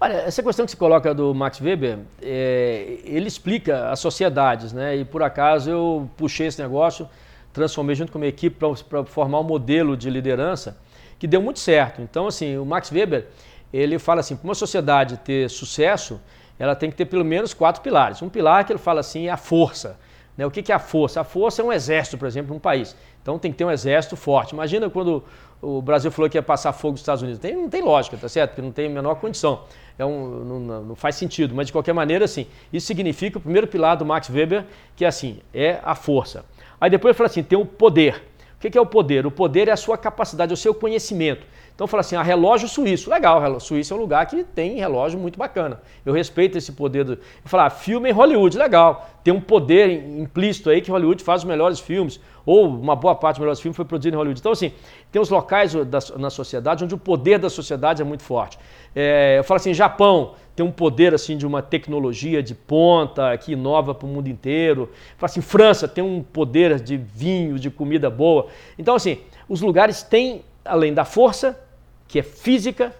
Olha, 0.00 0.14
essa 0.14 0.42
questão 0.42 0.64
que 0.64 0.72
se 0.72 0.76
coloca 0.76 1.14
do 1.14 1.34
Max 1.34 1.60
Weber, 1.60 1.98
é, 2.20 2.98
ele 3.04 3.26
explica 3.26 3.90
as 3.90 4.00
sociedades, 4.00 4.72
né? 4.72 4.96
E 4.96 5.04
por 5.04 5.22
acaso 5.22 5.70
eu 5.70 6.10
puxei 6.16 6.48
esse 6.48 6.60
negócio, 6.60 7.08
transformei 7.52 7.94
junto 7.94 8.12
com 8.12 8.18
a 8.18 8.20
minha 8.20 8.28
equipe 8.28 8.56
para 8.88 9.04
formar 9.04 9.40
um 9.40 9.44
modelo 9.44 9.96
de 9.96 10.10
liderança 10.10 10.76
que 11.18 11.26
deu 11.26 11.40
muito 11.40 11.60
certo. 11.60 12.02
Então, 12.02 12.26
assim, 12.26 12.58
o 12.58 12.66
Max 12.66 12.90
Weber, 12.90 13.28
ele 13.72 13.98
fala 13.98 14.20
assim, 14.20 14.36
para 14.36 14.46
uma 14.46 14.54
sociedade 14.54 15.16
ter 15.18 15.48
sucesso, 15.48 16.20
ela 16.58 16.74
tem 16.74 16.90
que 16.90 16.96
ter 16.96 17.06
pelo 17.06 17.24
menos 17.24 17.54
quatro 17.54 17.82
pilares. 17.82 18.20
Um 18.20 18.28
pilar 18.28 18.64
que 18.64 18.72
ele 18.72 18.78
fala 18.78 19.00
assim 19.00 19.28
é 19.28 19.30
a 19.30 19.36
força. 19.36 19.98
Né? 20.36 20.44
O 20.44 20.50
que 20.50 20.70
é 20.70 20.74
a 20.74 20.78
força? 20.78 21.20
A 21.20 21.24
força 21.24 21.62
é 21.62 21.64
um 21.64 21.72
exército, 21.72 22.18
por 22.18 22.26
exemplo, 22.26 22.52
num 22.52 22.60
país. 22.60 22.96
Então 23.22 23.38
tem 23.38 23.50
que 23.50 23.58
ter 23.58 23.64
um 23.64 23.70
exército 23.70 24.16
forte. 24.16 24.52
Imagina 24.52 24.90
quando 24.90 25.24
o 25.64 25.82
Brasil 25.82 26.10
falou 26.10 26.28
que 26.28 26.36
ia 26.36 26.42
passar 26.42 26.72
fogo 26.72 26.92
nos 26.92 27.00
Estados 27.00 27.22
Unidos. 27.22 27.40
Tem, 27.40 27.56
não 27.56 27.68
tem 27.68 27.82
lógica, 27.82 28.16
tá 28.16 28.28
certo? 28.28 28.50
Porque 28.50 28.62
não 28.62 28.70
tem 28.70 28.86
a 28.86 28.90
menor 28.90 29.14
condição. 29.16 29.62
É 29.98 30.04
um, 30.04 30.44
não, 30.44 30.60
não, 30.82 30.94
faz 30.94 31.16
sentido. 31.16 31.54
Mas 31.54 31.66
de 31.66 31.72
qualquer 31.72 31.92
maneira, 31.92 32.24
assim, 32.24 32.46
isso 32.72 32.86
significa 32.86 33.38
o 33.38 33.40
primeiro 33.40 33.66
pilar 33.66 33.96
do 33.96 34.04
Max 34.04 34.28
Weber, 34.28 34.64
que 34.94 35.04
é 35.04 35.08
assim, 35.08 35.38
é 35.52 35.80
a 35.82 35.94
força. 35.94 36.44
Aí 36.80 36.90
depois 36.90 37.16
fala 37.16 37.28
assim, 37.28 37.42
tem 37.42 37.58
o 37.58 37.64
poder. 37.64 38.22
O 38.56 38.70
que 38.70 38.78
é 38.78 38.80
o 38.80 38.86
poder? 38.86 39.26
O 39.26 39.30
poder 39.30 39.68
é 39.68 39.72
a 39.72 39.76
sua 39.76 39.98
capacidade, 39.98 40.52
é 40.52 40.54
o 40.54 40.56
seu 40.56 40.74
conhecimento. 40.74 41.46
Então 41.74 41.88
fala 41.88 42.02
assim, 42.02 42.14
ah, 42.14 42.22
relógio 42.22 42.68
suíço. 42.68 43.10
Legal, 43.10 43.58
Suíça 43.58 43.94
é 43.94 43.96
um 43.96 44.00
lugar 44.00 44.24
que 44.26 44.44
tem 44.44 44.76
relógio 44.76 45.18
muito 45.18 45.36
bacana. 45.36 45.80
Eu 46.06 46.12
respeito 46.12 46.56
esse 46.56 46.70
poder. 46.70 47.04
Do... 47.04 47.12
Eu 47.14 47.18
falo, 47.44 47.64
ah, 47.64 47.70
filme 47.70 48.08
em 48.08 48.12
Hollywood, 48.12 48.56
legal. 48.56 49.10
Tem 49.24 49.34
um 49.34 49.40
poder 49.40 49.90
implícito 49.90 50.70
aí 50.70 50.80
que 50.80 50.90
Hollywood 50.90 51.22
faz 51.24 51.42
os 51.42 51.48
melhores 51.48 51.80
filmes, 51.80 52.20
ou 52.46 52.66
uma 52.66 52.94
boa 52.94 53.14
parte 53.14 53.36
dos 53.36 53.40
melhores 53.40 53.60
filmes 53.60 53.76
foi 53.76 53.84
produzido 53.84 54.14
em 54.14 54.18
Hollywood. 54.18 54.40
Então, 54.40 54.52
assim, 54.52 54.72
tem 55.10 55.20
os 55.20 55.30
locais 55.30 55.72
da, 55.72 55.98
na 56.18 56.30
sociedade 56.30 56.84
onde 56.84 56.94
o 56.94 56.98
poder 56.98 57.38
da 57.38 57.48
sociedade 57.48 58.02
é 58.02 58.04
muito 58.04 58.22
forte. 58.22 58.58
É, 58.94 59.38
eu 59.38 59.44
falo 59.44 59.56
assim, 59.56 59.72
Japão 59.72 60.34
tem 60.54 60.64
um 60.64 60.70
poder 60.70 61.14
assim 61.14 61.36
de 61.36 61.46
uma 61.46 61.62
tecnologia 61.62 62.42
de 62.42 62.54
ponta 62.54 63.36
que 63.38 63.52
inova 63.52 63.94
para 63.94 64.06
o 64.06 64.08
mundo 64.08 64.28
inteiro. 64.28 64.82
Eu 64.82 65.18
falo 65.18 65.30
assim, 65.30 65.40
França 65.40 65.88
tem 65.88 66.04
um 66.04 66.22
poder 66.22 66.78
de 66.80 66.96
vinho, 66.96 67.58
de 67.58 67.70
comida 67.70 68.08
boa. 68.08 68.46
Então, 68.78 68.94
assim, 68.94 69.18
os 69.48 69.60
lugares 69.60 70.02
têm, 70.02 70.42
além 70.64 70.94
da 70.94 71.04
força, 71.04 71.58
que 72.06 72.18
é 72.18 72.22
física, 72.22 72.94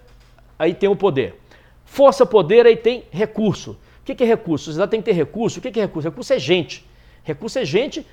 aí 0.58 0.74
tem 0.74 0.88
o 0.88 0.96
poder. 0.96 1.40
Força, 1.84 2.26
poder, 2.26 2.66
aí 2.66 2.76
tem 2.76 3.04
recurso. 3.10 3.78
O 4.00 4.04
que 4.04 4.22
é 4.22 4.26
recurso? 4.26 4.64
A 4.64 4.66
sociedade 4.66 4.90
tem 4.90 5.00
que 5.00 5.06
ter 5.06 5.12
recurso. 5.12 5.58
O 5.58 5.62
que 5.62 5.78
é 5.78 5.82
recurso? 5.82 6.08
Recurso 6.08 6.32
é 6.32 6.38
gente. 6.38 6.84
Recurso 7.22 7.58
é 7.58 7.64
gente 7.64 8.06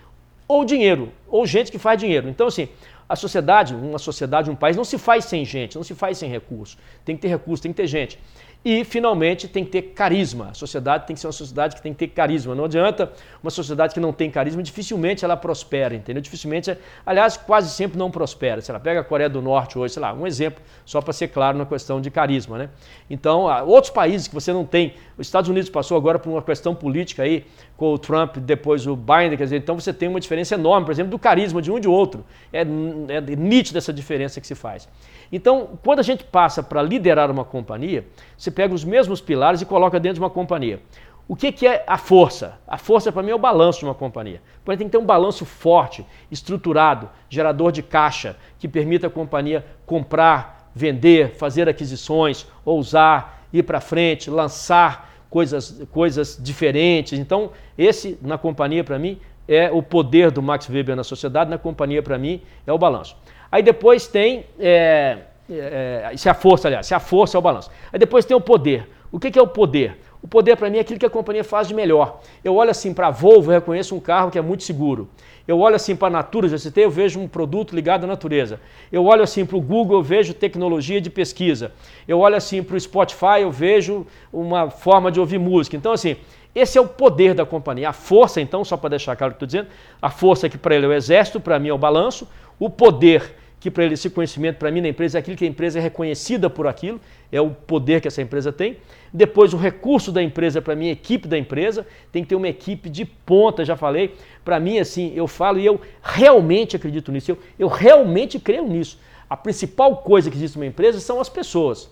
ou 0.51 0.65
dinheiro, 0.65 1.11
ou 1.29 1.45
gente 1.45 1.71
que 1.71 1.79
faz 1.79 1.97
dinheiro. 1.97 2.27
Então, 2.27 2.47
assim, 2.47 2.67
a 3.07 3.15
sociedade, 3.15 3.73
uma 3.73 3.97
sociedade, 3.97 4.51
um 4.51 4.55
país, 4.55 4.75
não 4.75 4.83
se 4.83 4.97
faz 4.97 5.25
sem 5.25 5.45
gente, 5.45 5.75
não 5.75 5.83
se 5.83 5.95
faz 5.95 6.17
sem 6.17 6.29
recurso. 6.29 6.77
Tem 7.05 7.15
que 7.15 7.21
ter 7.21 7.29
recurso, 7.29 7.63
tem 7.63 7.71
que 7.71 7.77
ter 7.77 7.87
gente. 7.87 8.19
E, 8.63 8.83
finalmente, 8.85 9.47
tem 9.47 9.65
que 9.65 9.71
ter 9.71 9.81
carisma. 9.81 10.49
A 10.51 10.53
sociedade 10.53 11.07
tem 11.07 11.15
que 11.15 11.19
ser 11.19 11.25
uma 11.25 11.33
sociedade 11.33 11.75
que 11.75 11.81
tem 11.81 11.93
que 11.93 11.99
ter 11.99 12.09
carisma. 12.09 12.53
Não 12.53 12.65
adianta 12.65 13.11
uma 13.41 13.49
sociedade 13.49 13.91
que 13.91 13.99
não 13.99 14.13
tem 14.13 14.29
carisma, 14.29 14.61
dificilmente 14.61 15.25
ela 15.25 15.35
prospera, 15.35 15.95
entendeu? 15.95 16.21
Dificilmente, 16.21 16.77
aliás, 17.03 17.37
quase 17.37 17.71
sempre 17.71 17.97
não 17.97 18.11
prospera. 18.11 18.61
Se 18.61 18.69
ela 18.69 18.79
pega 18.79 18.99
a 18.99 19.03
Coreia 19.03 19.29
do 19.29 19.41
Norte 19.41 19.79
hoje, 19.79 19.95
sei 19.95 20.01
lá, 20.01 20.13
um 20.13 20.27
exemplo, 20.27 20.61
só 20.85 21.01
para 21.01 21.11
ser 21.11 21.29
claro 21.29 21.57
na 21.57 21.65
questão 21.65 21.99
de 21.99 22.11
carisma, 22.11 22.59
né? 22.59 22.69
Então, 23.09 23.45
outros 23.65 23.91
países 23.91 24.27
que 24.27 24.35
você 24.35 24.53
não 24.53 24.63
tem, 24.63 24.93
os 25.17 25.25
Estados 25.25 25.49
Unidos 25.49 25.69
passou 25.69 25.97
agora 25.97 26.19
por 26.19 26.29
uma 26.29 26.41
questão 26.41 26.75
política 26.75 27.23
aí, 27.23 27.45
com 27.75 27.91
o 27.93 27.97
Trump, 27.97 28.37
depois 28.37 28.85
o 28.85 28.95
Biden, 28.95 29.37
quer 29.37 29.45
dizer, 29.45 29.57
então 29.57 29.79
você 29.79 29.91
tem 29.91 30.07
uma 30.07 30.19
diferença 30.19 30.53
enorme, 30.53 30.85
por 30.85 30.91
exemplo, 30.91 31.09
do 31.09 31.17
carisma 31.17 31.63
de 31.63 31.71
um 31.71 31.79
e 31.79 31.81
de 31.81 31.87
outro. 31.87 32.23
É, 32.53 32.61
é 32.61 33.21
nítida 33.35 33.79
essa 33.79 33.91
diferença 33.91 34.39
que 34.39 34.45
se 34.45 34.53
faz. 34.53 34.87
Então, 35.31 35.79
quando 35.83 35.99
a 35.99 36.03
gente 36.03 36.23
passa 36.23 36.61
para 36.61 36.83
liderar 36.83 37.31
uma 37.31 37.45
companhia, 37.45 38.05
você 38.37 38.50
pega 38.51 38.73
os 38.73 38.83
mesmos 38.83 39.21
pilares 39.21 39.61
e 39.61 39.65
coloca 39.65 39.99
dentro 39.99 40.15
de 40.15 40.21
uma 40.21 40.29
companhia. 40.29 40.81
O 41.27 41.35
que, 41.35 41.51
que 41.51 41.65
é 41.65 41.83
a 41.87 41.97
força? 41.97 42.59
A 42.67 42.77
força, 42.77 43.11
para 43.11 43.23
mim, 43.23 43.31
é 43.31 43.35
o 43.35 43.39
balanço 43.39 43.79
de 43.79 43.85
uma 43.85 43.95
companhia. 43.95 44.41
Porém, 44.65 44.77
tem 44.77 44.87
que 44.87 44.91
ter 44.91 44.97
um 44.97 45.05
balanço 45.05 45.45
forte, 45.45 46.05
estruturado, 46.29 47.09
gerador 47.29 47.71
de 47.71 47.81
caixa, 47.81 48.35
que 48.59 48.67
permita 48.67 49.07
a 49.07 49.09
companhia 49.09 49.65
comprar, 49.85 50.69
vender, 50.75 51.35
fazer 51.35 51.69
aquisições, 51.69 52.45
ousar, 52.65 53.45
ir 53.53 53.63
para 53.63 53.79
frente, 53.79 54.29
lançar 54.29 55.09
coisas, 55.29 55.81
coisas 55.91 56.37
diferentes. 56.37 57.17
Então, 57.17 57.51
esse, 57.77 58.19
na 58.21 58.37
companhia, 58.37 58.83
para 58.83 58.99
mim, 58.99 59.17
é 59.47 59.71
o 59.71 59.81
poder 59.81 60.31
do 60.31 60.41
Max 60.41 60.67
Weber 60.69 60.95
na 60.95 61.03
sociedade, 61.03 61.49
na 61.49 61.57
companhia, 61.57 62.03
para 62.03 62.17
mim, 62.17 62.41
é 62.67 62.73
o 62.73 62.77
balanço. 62.77 63.15
Aí 63.51 63.63
depois 63.63 64.07
tem. 64.07 64.45
É, 64.59 65.17
é, 65.59 66.13
se 66.15 66.29
a 66.29 66.33
força, 66.33 66.67
aliás, 66.67 66.85
se 66.87 66.93
a 66.93 66.99
força 66.99 67.37
é 67.37 67.39
o 67.39 67.41
balanço. 67.41 67.69
Aí 67.91 67.99
depois 67.99 68.25
tem 68.25 68.35
o 68.35 68.41
poder. 68.41 68.87
O 69.11 69.19
que, 69.19 69.29
que 69.29 69.37
é 69.37 69.41
o 69.41 69.47
poder? 69.47 69.97
O 70.21 70.27
poder 70.27 70.55
para 70.55 70.69
mim 70.69 70.77
é 70.77 70.81
aquilo 70.81 70.99
que 70.99 71.05
a 71.05 71.09
companhia 71.09 71.43
faz 71.43 71.67
de 71.67 71.73
melhor. 71.73 72.19
Eu 72.43 72.55
olho 72.55 72.69
assim 72.69 72.93
para 72.93 73.07
a 73.07 73.11
Volvo, 73.11 73.51
eu 73.51 73.55
reconheço 73.55 73.95
um 73.95 73.99
carro 73.99 74.29
que 74.29 74.37
é 74.37 74.41
muito 74.41 74.63
seguro. 74.63 75.09
Eu 75.47 75.59
olho 75.59 75.75
assim 75.75 75.95
para 75.95 76.07
a 76.07 76.11
Natura, 76.11 76.47
já 76.47 76.57
citei, 76.57 76.85
eu 76.85 76.91
vejo 76.91 77.19
um 77.19 77.27
produto 77.27 77.75
ligado 77.75 78.03
à 78.03 78.07
natureza. 78.07 78.59
Eu 78.91 79.05
olho 79.05 79.23
assim 79.23 79.45
para 79.45 79.57
o 79.57 79.61
Google, 79.61 79.97
eu 79.97 80.03
vejo 80.03 80.33
tecnologia 80.33 81.01
de 81.01 81.09
pesquisa. 81.09 81.71
Eu 82.07 82.19
olho 82.19 82.35
assim 82.35 82.61
para 82.61 82.75
o 82.75 82.79
Spotify, 82.79 83.41
eu 83.41 83.51
vejo 83.51 84.05
uma 84.31 84.69
forma 84.69 85.11
de 85.11 85.19
ouvir 85.19 85.39
música. 85.39 85.75
Então, 85.75 85.91
assim, 85.91 86.15
esse 86.53 86.77
é 86.77 86.81
o 86.81 86.87
poder 86.87 87.33
da 87.33 87.45
companhia. 87.45 87.89
A 87.89 87.93
força, 87.93 88.39
então, 88.39 88.63
só 88.63 88.77
para 88.77 88.91
deixar 88.91 89.15
claro 89.15 89.31
o 89.31 89.33
que 89.33 89.43
estou 89.43 89.47
dizendo, 89.47 89.67
a 89.99 90.11
força 90.11 90.47
que 90.47 90.57
para 90.57 90.75
ele 90.75 90.85
é 90.85 90.89
o 90.89 90.93
exército, 90.93 91.39
para 91.39 91.57
mim 91.57 91.69
é 91.69 91.73
o 91.73 91.77
balanço. 91.77 92.27
O 92.59 92.69
poder 92.69 93.35
que 93.61 93.69
para 93.69 93.85
ele 93.85 93.93
esse 93.93 94.09
conhecimento 94.09 94.57
para 94.57 94.71
mim 94.71 94.81
na 94.81 94.87
empresa 94.87 95.17
é 95.17 95.19
aquilo 95.19 95.37
que 95.37 95.45
a 95.45 95.47
empresa 95.47 95.77
é 95.77 95.81
reconhecida 95.81 96.49
por 96.49 96.65
aquilo, 96.65 96.99
é 97.31 97.39
o 97.39 97.51
poder 97.51 98.01
que 98.01 98.07
essa 98.07 98.19
empresa 98.19 98.51
tem. 98.51 98.77
Depois 99.13 99.53
o 99.53 99.57
recurso 99.57 100.11
da 100.11 100.21
empresa 100.21 100.59
para 100.59 100.75
mim, 100.75 100.89
a 100.89 100.93
equipe 100.93 101.27
da 101.27 101.37
empresa, 101.37 101.85
tem 102.11 102.23
que 102.23 102.29
ter 102.29 102.35
uma 102.35 102.47
equipe 102.47 102.89
de 102.89 103.05
ponta, 103.05 103.63
já 103.63 103.77
falei. 103.77 104.15
Para 104.43 104.59
mim 104.59 104.79
assim, 104.79 105.13
eu 105.15 105.27
falo 105.27 105.59
e 105.59 105.65
eu 105.65 105.79
realmente 106.01 106.75
acredito 106.75 107.11
nisso, 107.11 107.29
eu, 107.31 107.37
eu 107.59 107.67
realmente 107.67 108.39
creio 108.39 108.67
nisso. 108.67 108.99
A 109.29 109.37
principal 109.37 109.97
coisa 109.97 110.31
que 110.31 110.35
existe 110.35 110.57
numa 110.57 110.65
empresa 110.65 110.99
são 110.99 111.21
as 111.21 111.29
pessoas. 111.29 111.87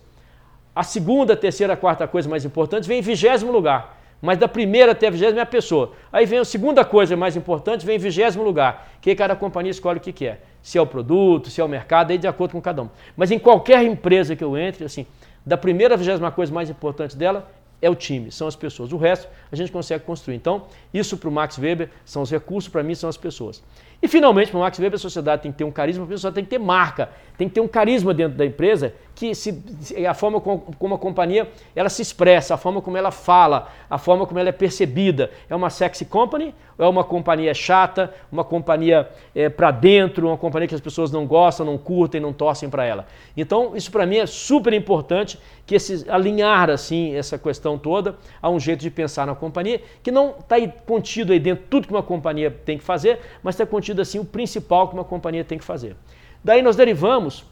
A 0.76 0.82
segunda, 0.82 1.38
terceira, 1.38 1.78
quarta 1.78 2.08
coisa 2.08 2.28
mais 2.28 2.44
importante 2.46 2.88
vem 2.88 2.98
em 2.98 3.04
vigésimo 3.04 3.52
lugar. 3.52 3.96
Mas 4.20 4.40
da 4.40 4.48
primeira 4.48 4.94
até 4.94 5.08
a 5.08 5.12
vigésima 5.12 5.40
é 5.40 5.44
a 5.44 5.46
pessoa. 5.46 5.94
Aí 6.12 6.26
vem 6.26 6.40
a 6.40 6.46
segunda 6.46 6.84
coisa 6.84 7.16
mais 7.16 7.36
importante, 7.36 7.86
vem 7.86 7.98
em 7.98 8.00
vigésimo 8.00 8.44
lugar, 8.44 8.90
que 9.00 9.14
cada 9.14 9.36
companhia 9.36 9.72
escolhe 9.72 10.00
o 10.00 10.02
que 10.02 10.12
quer 10.12 10.49
se 10.62 10.78
é 10.78 10.82
o 10.82 10.86
produto, 10.86 11.50
se 11.50 11.62
é 11.62 11.64
o 11.64 11.68
mercado, 11.68 12.12
aí 12.12 12.18
de 12.18 12.28
acordo 12.28 12.52
com 12.52 12.62
cada 12.62 12.84
um. 12.84 12.90
Mas 13.16 13.32
em 13.32 13.40
qualquer 13.40 13.84
empresa 13.84 14.36
que 14.36 14.44
eu 14.44 14.58
entre, 14.58 14.86
assim, 14.86 15.06
da 15.46 15.58
primeira 15.58 15.96
à 15.96 15.98
vigésima 15.98 16.32
coisa 16.32 16.54
mais 16.54 16.70
importante 16.70 17.16
dela 17.16 17.50
é 17.82 17.90
o 17.90 17.96
time, 17.96 18.32
são 18.32 18.48
as 18.48 18.56
pessoas. 18.56 18.92
O 18.92 18.98
resto 18.98 19.28
a 19.52 19.56
gente 19.56 19.72
consegue 19.72 20.04
construir. 20.04 20.36
Então, 20.36 20.64
isso 20.94 21.18
para 21.18 21.30
o 21.30 21.32
Max 21.32 21.58
Weber 21.58 21.90
são 22.04 22.22
os 22.22 22.30
recursos, 22.30 22.70
para 22.70 22.84
mim 22.84 22.94
são 22.94 23.10
as 23.10 23.18
pessoas. 23.18 23.64
E 24.02 24.08
finalmente, 24.08 24.50
para 24.50 24.58
o 24.58 24.62
Max 24.62 24.80
Weber, 24.80 24.96
a 24.96 25.00
sociedade 25.00 25.42
tem 25.42 25.52
que 25.52 25.58
ter 25.58 25.66
um 25.66 25.72
carisma, 25.72 26.06
a 26.06 26.08
pessoa 26.08 26.32
tem 26.32 26.44
que 26.44 26.50
ter 26.50 26.60
marca, 26.60 27.10
tem 27.38 27.50
que 27.50 27.56
ter 27.56 27.62
um 27.62 27.68
carisma 27.68 28.14
dentro 28.14 28.38
da 28.38 28.46
empresa 28.46 28.94
que 29.14 29.36
se, 29.36 29.62
a 30.08 30.14
forma 30.14 30.40
como, 30.40 30.96
a 30.96 30.98
companhia 30.98 31.50
ela 31.76 31.90
se 31.90 32.02
expressa, 32.02 32.54
a 32.54 32.58
forma 32.58 32.82
como 32.82 32.96
ela 32.96 33.12
fala, 33.12 33.70
a 33.90 33.98
forma 33.98 34.26
como 34.26 34.40
ela 34.40 34.48
é 34.48 34.54
percebida. 34.54 35.30
É 35.50 35.56
uma 35.56 35.70
sexy 35.70 36.06
company 36.06 36.56
ou 36.78 36.86
é 36.86 36.88
uma 36.88 37.04
companhia 37.04 37.54
chata, 37.54 38.14
uma 38.32 38.46
companhia 38.46 39.10
é, 39.36 39.50
para 39.50 39.72
dentro, 39.72 40.28
uma 40.28 40.38
companhia 40.38 40.70
que 40.70 40.76
as 40.76 40.80
pessoas 40.80 41.12
não 41.12 41.28
gostam, 41.28 41.66
não 41.66 41.78
curtem, 41.78 42.22
não 42.22 42.32
torcem 42.32 42.70
para 42.70 42.86
ela. 42.86 43.06
Então, 43.36 43.76
isso 43.76 43.92
para 43.92 44.06
mim 44.06 44.20
é 44.20 44.26
super 44.26 44.72
importante 44.72 45.38
que 45.66 45.76
esse, 45.76 46.10
alinhar 46.10 46.70
assim 46.70 47.14
essa 47.14 47.38
questão 47.38 47.78
toda 47.78 48.16
a 48.42 48.50
um 48.50 48.58
jeito 48.58 48.80
de 48.80 48.90
pensar 48.90 49.28
na 49.28 49.36
companhia 49.36 49.82
que 50.02 50.12
não 50.12 50.36
está 50.40 50.56
contido 50.86 51.34
aí 51.34 51.40
dentro 51.40 51.66
tudo 51.70 51.88
que 51.88 51.94
uma 51.94 52.04
companhia 52.04 52.50
tem 52.50 52.78
que 52.78 52.84
fazer, 52.86 53.20
mas 53.44 53.56
está 53.56 53.66
contido 53.66 53.89
assim 53.98 54.20
o 54.20 54.26
principal 54.26 54.88
que 54.88 54.94
uma 54.94 55.04
companhia 55.04 55.44
tem 55.44 55.58
que 55.58 55.64
fazer. 55.66 55.96
Daí 56.44 56.62
nós 56.62 56.76
derivamos 56.76 57.44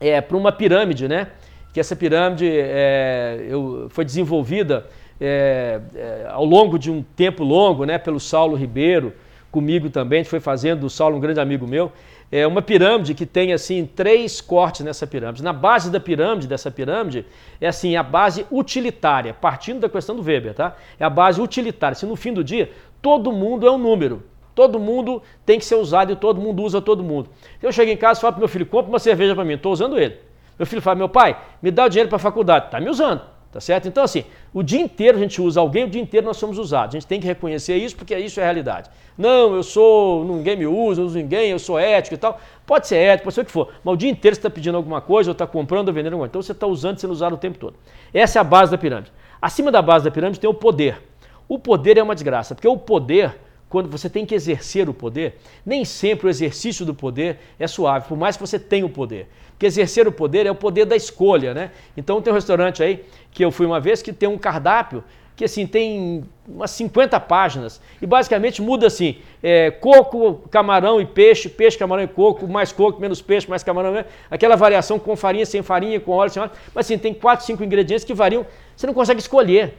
é, 0.00 0.20
para 0.20 0.36
uma 0.36 0.52
pirâmide, 0.52 1.08
né? 1.08 1.28
Que 1.72 1.80
essa 1.80 1.96
pirâmide 1.96 2.48
é, 2.48 3.46
eu, 3.48 3.86
foi 3.90 4.04
desenvolvida 4.04 4.86
é, 5.20 5.80
é, 5.94 6.26
ao 6.30 6.44
longo 6.44 6.78
de 6.78 6.90
um 6.90 7.02
tempo 7.02 7.42
longo, 7.42 7.84
né? 7.84 7.98
Pelo 7.98 8.20
Saulo 8.20 8.56
Ribeiro, 8.56 9.12
comigo 9.50 9.88
também, 9.88 10.20
a 10.20 10.22
gente 10.22 10.30
foi 10.30 10.40
fazendo, 10.40 10.84
o 10.84 10.90
Saulo, 10.90 11.16
um 11.16 11.20
grande 11.20 11.40
amigo 11.40 11.66
meu. 11.66 11.92
É 12.32 12.44
uma 12.46 12.60
pirâmide 12.60 13.14
que 13.14 13.24
tem 13.24 13.52
assim 13.52 13.86
três 13.86 14.40
cortes 14.40 14.84
nessa 14.84 15.06
pirâmide. 15.06 15.42
Na 15.42 15.52
base 15.52 15.90
da 15.90 16.00
pirâmide, 16.00 16.48
dessa 16.48 16.70
pirâmide, 16.70 17.24
é 17.60 17.68
assim 17.68 17.94
a 17.94 18.02
base 18.02 18.44
utilitária, 18.50 19.32
partindo 19.32 19.80
da 19.80 19.88
questão 19.88 20.16
do 20.16 20.22
Weber, 20.22 20.54
tá? 20.54 20.76
É 20.98 21.04
a 21.04 21.10
base 21.10 21.40
utilitária. 21.40 21.94
Se 21.94 22.04
no 22.06 22.16
fim 22.16 22.32
do 22.32 22.42
dia 22.42 22.70
todo 23.00 23.30
mundo 23.30 23.66
é 23.66 23.70
um 23.70 23.78
número, 23.78 24.22
Todo 24.54 24.78
mundo 24.78 25.22
tem 25.44 25.58
que 25.58 25.64
ser 25.64 25.74
usado 25.74 26.12
e 26.12 26.16
todo 26.16 26.40
mundo 26.40 26.62
usa 26.62 26.80
todo 26.80 27.02
mundo. 27.02 27.28
Eu 27.62 27.72
chego 27.72 27.90
em 27.90 27.96
casa 27.96 28.18
e 28.18 28.22
falo 28.22 28.34
para 28.34 28.40
meu 28.40 28.48
filho, 28.48 28.66
compra 28.66 28.88
uma 28.88 28.98
cerveja 28.98 29.34
para 29.34 29.44
mim, 29.44 29.54
estou 29.54 29.72
usando 29.72 29.98
ele. 29.98 30.16
Meu 30.58 30.66
filho 30.66 30.80
fala, 30.80 30.96
meu 30.96 31.08
pai, 31.08 31.36
me 31.60 31.70
dá 31.70 31.84
o 31.84 31.88
dinheiro 31.88 32.08
para 32.08 32.16
a 32.16 32.20
faculdade. 32.20 32.66
Está 32.66 32.78
me 32.78 32.88
usando, 32.88 33.22
tá 33.52 33.60
certo? 33.60 33.88
Então 33.88 34.04
assim, 34.04 34.24
o 34.52 34.62
dia 34.62 34.80
inteiro 34.80 35.18
a 35.18 35.20
gente 35.20 35.42
usa 35.42 35.60
alguém, 35.60 35.84
o 35.84 35.88
dia 35.88 36.00
inteiro 36.00 36.24
nós 36.24 36.36
somos 36.36 36.58
usados. 36.58 36.94
A 36.94 36.98
gente 36.98 37.08
tem 37.08 37.20
que 37.20 37.26
reconhecer 37.26 37.76
isso 37.76 37.96
porque 37.96 38.16
isso 38.16 38.38
é 38.38 38.44
a 38.44 38.46
realidade. 38.46 38.88
Não, 39.18 39.54
eu 39.56 39.62
sou, 39.64 40.24
ninguém 40.24 40.56
me 40.56 40.66
usa, 40.66 41.00
eu 41.00 41.06
uso 41.06 41.18
ninguém, 41.18 41.50
eu 41.50 41.58
sou 41.58 41.78
ético 41.78 42.14
e 42.14 42.18
tal. 42.18 42.40
Pode 42.64 42.86
ser 42.86 42.96
ético, 42.96 43.24
pode 43.24 43.34
ser 43.34 43.40
o 43.40 43.44
que 43.44 43.50
for. 43.50 43.72
Mas 43.82 43.94
o 43.94 43.96
dia 43.96 44.10
inteiro 44.10 44.36
você 44.36 44.38
está 44.38 44.50
pedindo 44.50 44.76
alguma 44.76 45.00
coisa, 45.00 45.30
ou 45.30 45.32
está 45.32 45.46
comprando 45.46 45.88
ou 45.88 45.94
vendendo 45.94 46.12
alguma 46.12 46.28
coisa. 46.28 46.30
Então 46.30 46.42
você 46.42 46.52
está 46.52 46.66
usando, 46.66 46.98
sendo 46.98 47.12
usado 47.12 47.34
o 47.34 47.38
tempo 47.38 47.58
todo. 47.58 47.74
Essa 48.12 48.38
é 48.38 48.40
a 48.40 48.44
base 48.44 48.70
da 48.70 48.78
pirâmide. 48.78 49.12
Acima 49.42 49.72
da 49.72 49.82
base 49.82 50.04
da 50.04 50.10
pirâmide 50.10 50.38
tem 50.38 50.48
o 50.48 50.54
poder. 50.54 51.02
O 51.48 51.58
poder 51.58 51.98
é 51.98 52.02
uma 52.02 52.14
desgraça, 52.14 52.54
porque 52.54 52.66
o 52.66 52.76
poder 52.76 53.36
quando 53.74 53.90
você 53.90 54.08
tem 54.08 54.24
que 54.24 54.36
exercer 54.36 54.88
o 54.88 54.94
poder, 54.94 55.34
nem 55.66 55.84
sempre 55.84 56.28
o 56.28 56.30
exercício 56.30 56.86
do 56.86 56.94
poder 56.94 57.40
é 57.58 57.66
suave, 57.66 58.06
por 58.06 58.16
mais 58.16 58.36
que 58.36 58.40
você 58.40 58.56
tenha 58.56 58.86
o 58.86 58.88
poder. 58.88 59.26
Porque 59.50 59.66
exercer 59.66 60.06
o 60.06 60.12
poder 60.12 60.46
é 60.46 60.50
o 60.52 60.54
poder 60.54 60.84
da 60.84 60.94
escolha, 60.94 61.52
né? 61.52 61.72
Então 61.96 62.22
tem 62.22 62.32
um 62.32 62.36
restaurante 62.36 62.84
aí 62.84 63.04
que 63.32 63.44
eu 63.44 63.50
fui 63.50 63.66
uma 63.66 63.80
vez 63.80 64.00
que 64.00 64.12
tem 64.12 64.28
um 64.28 64.38
cardápio 64.38 65.02
que 65.34 65.44
assim 65.44 65.66
tem 65.66 66.22
umas 66.46 66.70
50 66.70 67.18
páginas 67.18 67.80
e 68.00 68.06
basicamente 68.06 68.62
muda 68.62 68.86
assim: 68.86 69.16
é, 69.42 69.72
coco, 69.72 70.48
camarão 70.52 71.00
e 71.00 71.04
peixe, 71.04 71.48
peixe, 71.48 71.76
camarão 71.76 72.04
e 72.04 72.06
coco, 72.06 72.46
mais 72.46 72.70
coco, 72.70 73.00
menos 73.00 73.20
peixe, 73.20 73.50
mais 73.50 73.64
camarão, 73.64 73.90
né? 73.90 74.04
aquela 74.30 74.54
variação 74.54 75.00
com 75.00 75.16
farinha, 75.16 75.44
sem 75.44 75.64
farinha, 75.64 75.98
com 75.98 76.12
óleo, 76.12 76.30
sem 76.30 76.40
óleo. 76.40 76.52
Mas 76.72 76.86
assim, 76.86 76.96
tem 76.96 77.12
quatro, 77.12 77.44
cinco 77.44 77.64
ingredientes 77.64 78.04
que 78.04 78.14
variam, 78.14 78.46
você 78.76 78.86
não 78.86 78.94
consegue 78.94 79.18
escolher. 79.18 79.74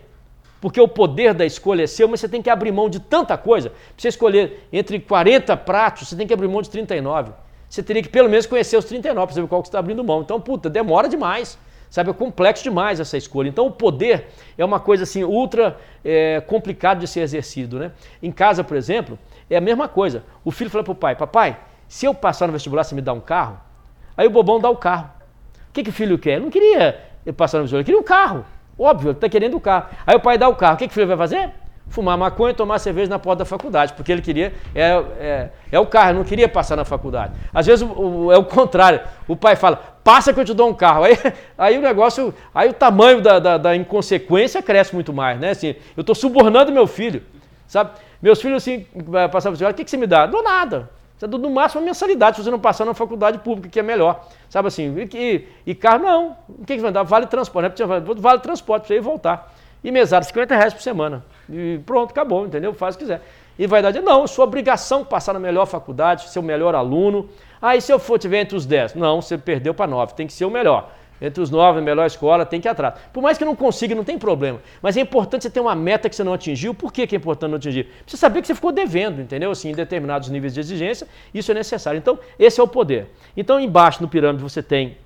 Porque 0.61 0.79
o 0.79 0.87
poder 0.87 1.33
da 1.33 1.45
escolha 1.45 1.83
é 1.83 1.87
seu, 1.87 2.07
mas 2.07 2.19
você 2.19 2.29
tem 2.29 2.41
que 2.41 2.49
abrir 2.49 2.71
mão 2.71 2.89
de 2.89 2.99
tanta 2.99 3.37
coisa. 3.37 3.69
Para 3.69 3.79
você 3.97 4.07
escolher 4.07 4.67
entre 4.71 4.99
40 4.99 5.55
pratos, 5.57 6.07
você 6.07 6.15
tem 6.15 6.25
que 6.25 6.33
abrir 6.33 6.47
mão 6.47 6.61
de 6.61 6.69
39. 6.69 7.31
Você 7.69 7.83
teria 7.83 8.01
que 8.01 8.09
pelo 8.09 8.29
menos 8.29 8.45
conhecer 8.45 8.77
os 8.77 8.85
39 8.85 9.27
para 9.27 9.35
saber 9.35 9.47
qual 9.47 9.61
que 9.61 9.67
você 9.67 9.69
está 9.69 9.79
abrindo 9.79 10.03
mão. 10.03 10.21
Então, 10.21 10.39
puta, 10.39 10.69
demora 10.69 11.09
demais. 11.09 11.57
Sabe, 11.89 12.09
é 12.09 12.13
complexo 12.13 12.63
demais 12.63 12.99
essa 12.99 13.17
escolha. 13.17 13.47
Então, 13.47 13.67
o 13.67 13.71
poder 13.71 14.27
é 14.57 14.65
uma 14.65 14.79
coisa 14.79 15.03
assim 15.03 15.23
ultra 15.23 15.77
é, 16.03 16.41
complicado 16.41 16.99
de 16.99 17.07
ser 17.07 17.21
exercido, 17.21 17.79
né? 17.79 17.91
Em 18.21 18.31
casa, 18.31 18.63
por 18.63 18.75
exemplo, 18.75 19.17
é 19.49 19.55
a 19.55 19.61
mesma 19.61 19.87
coisa. 19.87 20.23
O 20.43 20.51
filho 20.51 20.69
fala 20.69 20.83
para 20.83 20.91
o 20.91 20.95
pai: 20.95 21.15
Papai, 21.15 21.57
se 21.87 22.05
eu 22.05 22.13
passar 22.13 22.47
no 22.47 22.53
vestibular, 22.53 22.83
você 22.83 22.95
me 22.95 23.01
dá 23.01 23.13
um 23.13 23.19
carro? 23.19 23.59
Aí 24.17 24.27
o 24.27 24.29
bobão 24.29 24.59
dá 24.59 24.69
o 24.69 24.75
carro. 24.75 25.09
O 25.69 25.73
que, 25.73 25.83
que 25.83 25.89
o 25.89 25.93
filho 25.93 26.17
quer? 26.17 26.33
Ele 26.33 26.45
não 26.45 26.49
queria 26.49 27.01
passar 27.37 27.59
no 27.59 27.63
vestibular, 27.63 27.81
ele 27.81 27.85
queria 27.85 27.99
um 27.99 28.03
carro. 28.03 28.45
Óbvio, 28.77 29.09
ele 29.09 29.17
está 29.17 29.29
querendo 29.29 29.55
o 29.55 29.59
carro. 29.59 29.87
Aí 30.05 30.15
o 30.15 30.19
pai 30.19 30.37
dá 30.37 30.47
o 30.49 30.55
carro. 30.55 30.75
O 30.75 30.77
que, 30.77 30.87
que 30.87 30.91
o 30.91 30.93
filho 30.93 31.07
vai 31.07 31.17
fazer? 31.17 31.51
Fumar 31.87 32.17
maconha 32.17 32.51
e 32.51 32.55
tomar 32.55 32.79
cerveja 32.79 33.09
na 33.09 33.19
porta 33.19 33.39
da 33.39 33.45
faculdade, 33.45 33.93
porque 33.93 34.11
ele 34.11 34.21
queria, 34.21 34.53
é, 34.73 35.03
é, 35.19 35.49
é 35.71 35.79
o 35.79 35.85
carro, 35.85 36.15
não 36.15 36.23
queria 36.23 36.49
passar 36.49 36.75
na 36.75 36.83
faculdade. 36.83 37.33
Às 37.53 37.67
vezes 37.67 37.87
o, 37.87 38.01
o, 38.01 38.31
é 38.31 38.37
o 38.37 38.43
contrário, 38.43 39.01
o 39.27 39.35
pai 39.35 39.55
fala, 39.55 39.77
passa 40.03 40.33
que 40.33 40.39
eu 40.39 40.45
te 40.45 40.53
dou 40.53 40.67
um 40.67 40.73
carro. 40.73 41.03
Aí, 41.03 41.17
aí 41.55 41.77
o 41.77 41.81
negócio, 41.81 42.33
aí 42.53 42.69
o 42.69 42.73
tamanho 42.73 43.21
da, 43.21 43.39
da, 43.39 43.57
da 43.57 43.75
inconsequência 43.75 44.63
cresce 44.63 44.95
muito 44.95 45.13
mais, 45.13 45.39
né? 45.39 45.51
Assim, 45.51 45.75
eu 45.95 46.01
estou 46.01 46.15
subornando 46.15 46.71
meu 46.71 46.87
filho, 46.87 47.21
sabe? 47.67 47.91
Meus 48.21 48.41
filhos 48.41 48.63
assim, 48.63 48.87
passavam 49.31 49.53
assim, 49.53 49.65
o 49.65 49.73
que, 49.73 49.83
que 49.83 49.91
você 49.91 49.97
me 49.97 50.07
dá? 50.07 50.25
Não 50.25 50.43
nada. 50.43 50.89
Você 51.17 51.27
dá 51.27 51.37
no 51.37 51.49
máximo 51.49 51.81
uma 51.81 51.85
mensalidade 51.85 52.37
se 52.37 52.43
você 52.43 52.51
não 52.51 52.59
passar 52.59 52.85
na 52.85 52.93
faculdade 52.93 53.39
pública, 53.39 53.69
que 53.69 53.79
é 53.79 53.83
melhor. 53.83 54.27
Sabe 54.49 54.67
assim, 54.67 54.93
e, 55.13 55.47
e, 55.65 55.73
carro 55.75 56.03
não. 56.03 56.37
O 56.49 56.65
que, 56.65 56.73
que 56.73 56.75
você 56.75 56.81
vai 56.81 56.91
dar? 56.91 57.03
Vale 57.03 57.25
transporte, 57.27 57.85
né? 57.85 58.03
Vale 58.17 58.39
transporte 58.39 58.83
para 58.83 58.87
você 58.87 58.95
ir 58.95 59.01
voltar. 59.01 59.53
E 59.83 59.91
mesada, 59.91 60.25
50 60.25 60.55
reais 60.55 60.73
por 60.73 60.81
semana. 60.81 61.23
E 61.49 61.79
pronto, 61.85 62.11
acabou, 62.11 62.45
entendeu? 62.45 62.73
Faz 62.73 62.95
o 62.95 62.97
que 62.97 63.05
quiser. 63.05 63.21
E 63.57 63.65
vai 63.65 63.81
dar, 63.81 63.93
não, 64.01 64.27
sua 64.27 64.43
obrigação 64.43 65.05
passar 65.05 65.31
na 65.31 65.39
melhor 65.39 65.65
faculdade, 65.65 66.29
ser 66.29 66.39
o 66.39 66.43
melhor 66.43 66.75
aluno. 66.75 67.29
Ah, 67.61 67.75
e 67.75 67.81
se 67.81 67.93
eu 67.93 67.97
for 67.97 68.19
tiver 68.19 68.41
entre 68.41 68.57
os 68.57 68.65
10? 68.65 68.95
Não, 68.95 69.21
você 69.21 69.37
perdeu 69.37 69.73
para 69.73 69.87
9, 69.87 70.13
tem 70.13 70.27
que 70.27 70.33
ser 70.33 70.43
o 70.43 70.49
melhor. 70.49 70.91
Entre 71.21 71.41
os 71.41 71.49
9, 71.49 71.79
a 71.79 71.81
melhor 71.81 72.05
escola, 72.05 72.45
tem 72.45 72.59
que 72.59 72.67
ir 72.67 72.71
atrás. 72.71 72.95
Por 73.13 73.21
mais 73.21 73.37
que 73.37 73.45
não 73.45 73.55
consiga, 73.55 73.95
não 73.95 74.03
tem 74.03 74.17
problema. 74.17 74.59
Mas 74.81 74.97
é 74.97 75.01
importante 75.01 75.43
você 75.43 75.49
ter 75.49 75.59
uma 75.59 75.75
meta 75.75 76.09
que 76.09 76.15
você 76.15 76.23
não 76.23 76.33
atingiu. 76.33 76.73
Por 76.73 76.91
que, 76.91 77.03
é 77.03 77.15
importante 77.15 77.49
não 77.49 77.57
atingir? 77.57 77.89
Você 78.05 78.17
saber 78.17 78.41
que 78.41 78.47
você 78.47 78.55
ficou 78.55 78.71
devendo, 78.71 79.21
entendeu? 79.21 79.51
Assim, 79.51 79.69
em 79.69 79.75
determinados 79.75 80.29
níveis 80.29 80.53
de 80.53 80.59
exigência, 80.59 81.07
isso 81.33 81.51
é 81.51 81.55
necessário. 81.55 81.97
Então, 81.97 82.19
esse 82.37 82.59
é 82.59 82.63
o 82.63 82.67
poder. 82.67 83.07
Então, 83.35 83.59
embaixo 83.59 84.01
no 84.01 84.09
pirâmide 84.09 84.43
você 84.43 84.61
tem 84.61 84.97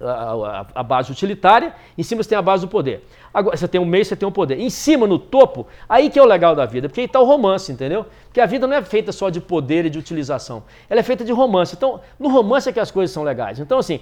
a, 0.00 0.04
a, 0.04 0.66
a, 0.74 0.82
base 0.82 1.10
utilitária, 1.10 1.74
em 1.96 2.02
cima 2.02 2.22
você 2.22 2.30
tem 2.30 2.38
a 2.38 2.42
base 2.42 2.64
do 2.64 2.68
poder. 2.68 3.06
Agora, 3.32 3.56
você 3.56 3.68
tem 3.68 3.80
o 3.80 3.86
meio, 3.86 4.04
você 4.04 4.16
tem 4.16 4.28
o 4.28 4.32
poder. 4.32 4.58
Em 4.58 4.70
cima, 4.70 5.06
no 5.06 5.18
topo, 5.18 5.66
aí 5.88 6.10
que 6.10 6.18
é 6.18 6.22
o 6.22 6.26
legal 6.26 6.54
da 6.54 6.66
vida, 6.66 6.88
porque 6.88 7.00
aí 7.00 7.06
está 7.06 7.20
o 7.20 7.24
romance, 7.24 7.70
entendeu? 7.70 8.06
Porque 8.24 8.40
a 8.40 8.46
vida 8.46 8.66
não 8.66 8.76
é 8.76 8.82
feita 8.82 9.12
só 9.12 9.30
de 9.30 9.40
poder 9.40 9.84
e 9.86 9.90
de 9.90 9.98
utilização, 9.98 10.64
ela 10.88 11.00
é 11.00 11.02
feita 11.02 11.24
de 11.24 11.32
romance. 11.32 11.74
Então, 11.76 12.00
no 12.18 12.28
romance 12.28 12.68
é 12.68 12.72
que 12.72 12.80
as 12.80 12.90
coisas 12.90 13.12
são 13.12 13.22
legais. 13.22 13.58
Então, 13.58 13.78
assim, 13.78 14.00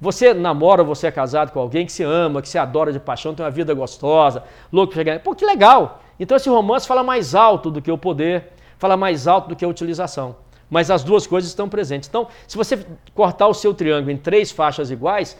você 0.00 0.34
namora, 0.34 0.84
você 0.84 1.06
é 1.06 1.10
casado 1.10 1.52
com 1.52 1.60
alguém 1.60 1.86
que 1.86 1.92
se 1.92 2.02
ama, 2.02 2.42
que 2.42 2.48
se 2.48 2.58
adora 2.58 2.92
de 2.92 3.00
paixão, 3.00 3.34
tem 3.34 3.44
uma 3.44 3.50
vida 3.50 3.72
gostosa, 3.74 4.42
louco 4.72 4.92
pra 4.92 5.00
chegar. 5.00 5.20
Pô, 5.20 5.34
que 5.34 5.44
legal! 5.44 6.00
Então, 6.18 6.36
esse 6.36 6.48
romance 6.48 6.86
fala 6.86 7.02
mais 7.02 7.34
alto 7.34 7.70
do 7.70 7.80
que 7.80 7.90
o 7.90 7.98
poder, 7.98 8.52
fala 8.78 8.96
mais 8.96 9.26
alto 9.26 9.48
do 9.48 9.56
que 9.56 9.64
a 9.64 9.68
utilização 9.68 10.36
mas 10.70 10.90
as 10.90 11.04
duas 11.04 11.26
coisas 11.26 11.48
estão 11.48 11.68
presentes. 11.68 12.08
Então, 12.08 12.28
se 12.46 12.56
você 12.56 12.84
cortar 13.14 13.46
o 13.46 13.54
seu 13.54 13.72
triângulo 13.72 14.10
em 14.10 14.16
três 14.16 14.50
faixas 14.50 14.90
iguais, 14.90 15.36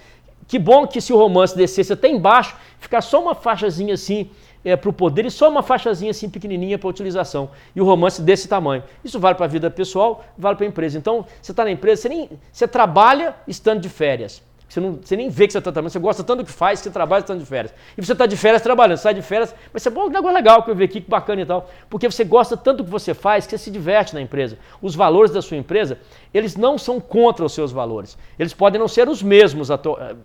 que 0.46 0.58
bom 0.58 0.86
que 0.86 1.00
se 1.00 1.12
o 1.12 1.16
romance 1.16 1.56
descesse 1.56 1.92
até 1.92 2.08
embaixo, 2.08 2.54
ficar 2.78 3.00
só 3.00 3.20
uma 3.20 3.34
faixazinha 3.34 3.94
assim 3.94 4.30
é, 4.64 4.76
para 4.76 4.90
o 4.90 4.92
poder 4.92 5.24
e 5.26 5.30
só 5.30 5.48
uma 5.48 5.62
faixazinha 5.62 6.10
assim 6.10 6.30
pequenininha 6.30 6.78
para 6.78 6.88
a 6.88 6.90
utilização. 6.90 7.50
E 7.74 7.80
o 7.80 7.84
romance 7.84 8.22
desse 8.22 8.46
tamanho. 8.46 8.82
Isso 9.04 9.18
vale 9.18 9.34
para 9.34 9.46
a 9.46 9.48
vida 9.48 9.70
pessoal, 9.70 10.24
vale 10.38 10.56
para 10.56 10.64
a 10.64 10.68
empresa. 10.68 10.96
Então, 10.96 11.26
você 11.42 11.52
está 11.52 11.64
na 11.64 11.70
empresa, 11.70 12.02
você, 12.02 12.08
nem, 12.08 12.30
você 12.52 12.68
trabalha 12.68 13.34
estando 13.48 13.80
de 13.80 13.88
férias. 13.88 14.42
Você, 14.68 14.80
não, 14.80 14.98
você 15.00 15.16
nem 15.16 15.28
vê 15.28 15.46
que 15.46 15.52
você 15.52 15.58
está 15.58 15.70
trabalhando, 15.70 15.92
você 15.92 15.98
gosta 15.98 16.24
tanto 16.24 16.42
do 16.42 16.46
que 16.46 16.52
faz 16.52 16.80
que 16.80 16.84
você 16.84 16.90
trabalha 16.90 17.20
estando 17.20 17.38
de 17.38 17.46
férias. 17.46 17.72
E 17.96 18.04
você 18.04 18.12
está 18.12 18.26
de 18.26 18.36
férias 18.36 18.62
trabalhando, 18.62 18.98
sai 18.98 19.14
de 19.14 19.22
férias, 19.22 19.54
mas 19.72 19.82
você, 19.82 19.90
bom, 19.90 20.06
que 20.06 20.12
negócio 20.12 20.34
legal 20.34 20.62
que 20.64 20.70
eu 20.70 20.74
vi 20.74 20.84
aqui, 20.84 21.00
que 21.00 21.08
bacana 21.08 21.42
e 21.42 21.46
tal. 21.46 21.70
Porque 21.88 22.10
você 22.10 22.24
gosta 22.24 22.56
tanto 22.56 22.78
do 22.78 22.84
que 22.84 22.90
você 22.90 23.14
faz 23.14 23.46
que 23.46 23.52
você 23.52 23.58
se 23.58 23.70
diverte 23.70 24.12
na 24.12 24.20
empresa. 24.20 24.58
Os 24.82 24.94
valores 24.96 25.30
da 25.30 25.40
sua 25.40 25.56
empresa, 25.56 25.98
eles 26.34 26.56
não 26.56 26.76
são 26.76 27.00
contra 27.00 27.44
os 27.44 27.52
seus 27.52 27.70
valores. 27.70 28.18
Eles 28.38 28.52
podem 28.52 28.80
não 28.80 28.88
ser 28.88 29.08
os 29.08 29.22
mesmos 29.22 29.70
eh, 29.70 29.76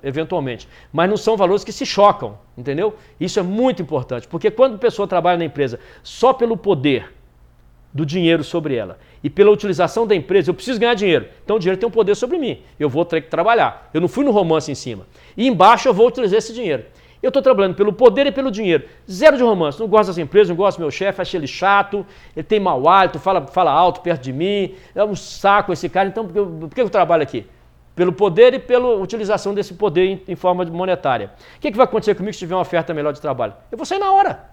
eventualmente, 0.02 0.68
mas 0.92 1.08
não 1.08 1.18
são 1.18 1.38
valores 1.38 1.64
que 1.64 1.72
se 1.72 1.86
chocam, 1.86 2.38
entendeu? 2.58 2.96
Isso 3.20 3.40
é 3.40 3.44
muito 3.44 3.82
importante, 3.82 4.28
porque 4.28 4.50
quando 4.50 4.76
a 4.76 4.80
pessoa 4.80 5.08
trabalha 5.08 5.38
na 5.38 5.46
empresa 5.46 5.80
só 6.02 6.34
pelo 6.34 6.58
poder 6.58 7.21
do 7.94 8.06
dinheiro 8.06 8.44
sobre 8.44 8.76
ela 8.76 8.98
e 9.24 9.30
pela 9.30 9.52
utilização 9.52 10.08
da 10.08 10.16
empresa, 10.16 10.50
eu 10.50 10.54
preciso 10.54 10.80
ganhar 10.80 10.94
dinheiro. 10.94 11.28
Então 11.44 11.58
o 11.58 11.60
dinheiro 11.60 11.80
tem 11.80 11.88
um 11.88 11.92
poder 11.92 12.16
sobre 12.16 12.38
mim. 12.38 12.60
Eu 12.80 12.90
vou 12.90 13.06
ter 13.06 13.22
que 13.22 13.30
trabalhar. 13.30 13.90
Eu 13.94 14.02
não 14.02 14.08
fui 14.08 14.26
no 14.26 14.32
romance 14.32 14.72
em 14.72 14.76
cima. 14.76 15.06
E 15.38 15.48
embaixo 15.48 15.88
eu 15.88 15.94
vou 15.94 16.08
utilizar 16.08 16.40
esse 16.40 16.54
dinheiro. 16.54 16.86
Eu 17.22 17.28
estou 17.28 17.42
trabalhando 17.42 17.76
pelo 17.76 17.94
poder 17.94 18.26
e 18.26 18.32
pelo 18.32 18.50
dinheiro. 18.50 18.86
Zero 19.10 19.38
de 19.38 19.44
romance. 19.44 19.80
Não 19.80 19.88
gosto 19.88 20.08
das 20.08 20.18
empresas, 20.18 20.50
não 20.50 20.56
gosto 20.56 20.78
do 20.78 20.82
meu 20.82 20.90
chefe, 20.90 21.22
achei 21.22 21.40
ele 21.40 21.46
chato, 21.46 22.04
ele 22.36 22.44
tem 22.44 22.60
mau 22.60 22.90
hálito, 22.90 23.20
fala, 23.20 23.46
fala 23.46 23.72
alto 23.72 24.02
perto 24.02 24.24
de 24.24 24.34
mim, 24.34 24.74
é 24.96 25.04
um 25.04 25.16
saco 25.16 25.72
esse 25.72 25.88
cara. 25.88 26.10
Então, 26.10 26.26
por 26.26 26.34
que, 26.34 26.68
por 26.68 26.76
que 26.76 26.82
eu 26.82 26.90
trabalho 26.90 27.22
aqui? 27.22 27.46
Pelo 27.96 28.12
poder 28.12 28.56
e 28.56 28.60
pela 28.60 28.96
utilização 28.96 29.54
desse 29.54 29.76
poder 29.76 30.06
em, 30.06 30.22
em 30.30 30.36
forma 30.36 30.66
monetária. 30.66 31.30
O 31.58 31.60
que, 31.60 31.70
que 31.70 31.78
vai 31.78 31.84
acontecer 31.84 32.16
comigo 32.16 32.34
se 32.34 32.40
tiver 32.40 32.56
uma 32.56 32.62
oferta 32.62 32.92
melhor 32.92 33.14
de 33.14 33.22
trabalho? 33.22 33.54
Eu 33.72 33.78
vou 33.78 33.86
sair 33.86 34.00
na 34.00 34.12
hora. 34.12 34.50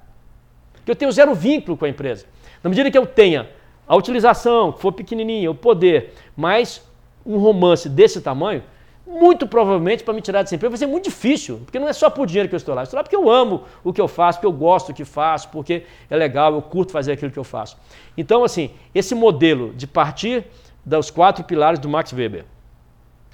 Eu 0.87 0.95
tenho 0.95 1.11
zero 1.11 1.35
vínculo 1.35 1.75
com 1.75 1.87
a 1.87 1.89
empresa. 1.89 2.27
Na 2.63 2.71
medida 2.71 2.91
que 2.91 2.99
eu 2.99 3.07
tenha 3.07 3.49
a 3.87 3.97
utilização, 3.97 4.73
que 4.73 4.81
for 4.81 4.93
pequenininha, 4.93 5.51
o 5.51 5.55
poder, 5.55 6.15
mais 6.37 6.83
um 7.25 7.39
romance 7.39 7.89
desse 7.89 8.21
tamanho, 8.21 8.63
muito 9.07 9.47
provavelmente 9.47 10.05
para 10.05 10.13
me 10.13 10.21
tirar 10.21 10.43
desse 10.43 10.55
emprego 10.55 10.71
vai 10.71 10.79
ser 10.79 10.87
muito 10.87 11.05
difícil, 11.05 11.61
porque 11.65 11.79
não 11.79 11.89
é 11.89 11.95
só 11.95 12.11
por 12.11 12.27
dinheiro 12.27 12.49
que 12.49 12.55
eu 12.55 12.59
estou 12.59 12.75
lá, 12.75 12.83
eu 12.83 12.85
estou 12.85 12.99
lá 12.99 13.03
porque 13.03 13.17
eu 13.17 13.31
amo 13.31 13.65
o 13.83 13.91
que 13.91 14.01
eu 14.01 14.07
faço, 14.07 14.39
porque 14.39 14.47
eu 14.47 14.53
gosto 14.53 14.89
do 14.89 14.95
que 14.95 15.05
faço, 15.05 15.49
porque 15.49 15.85
é 16.11 16.17
legal, 16.17 16.53
eu 16.53 16.61
curto 16.61 16.93
fazer 16.93 17.13
aquilo 17.13 17.31
que 17.31 17.39
eu 17.39 17.45
faço. 17.45 17.79
Então, 18.17 18.45
assim, 18.45 18.71
esse 18.95 19.15
modelo 19.15 19.73
de 19.75 19.87
partir 19.87 20.45
dos 20.85 21.11
quatro 21.11 21.43
pilares 21.45 21.79
do 21.79 21.89
Max 21.89 22.13
Weber, 22.13 22.45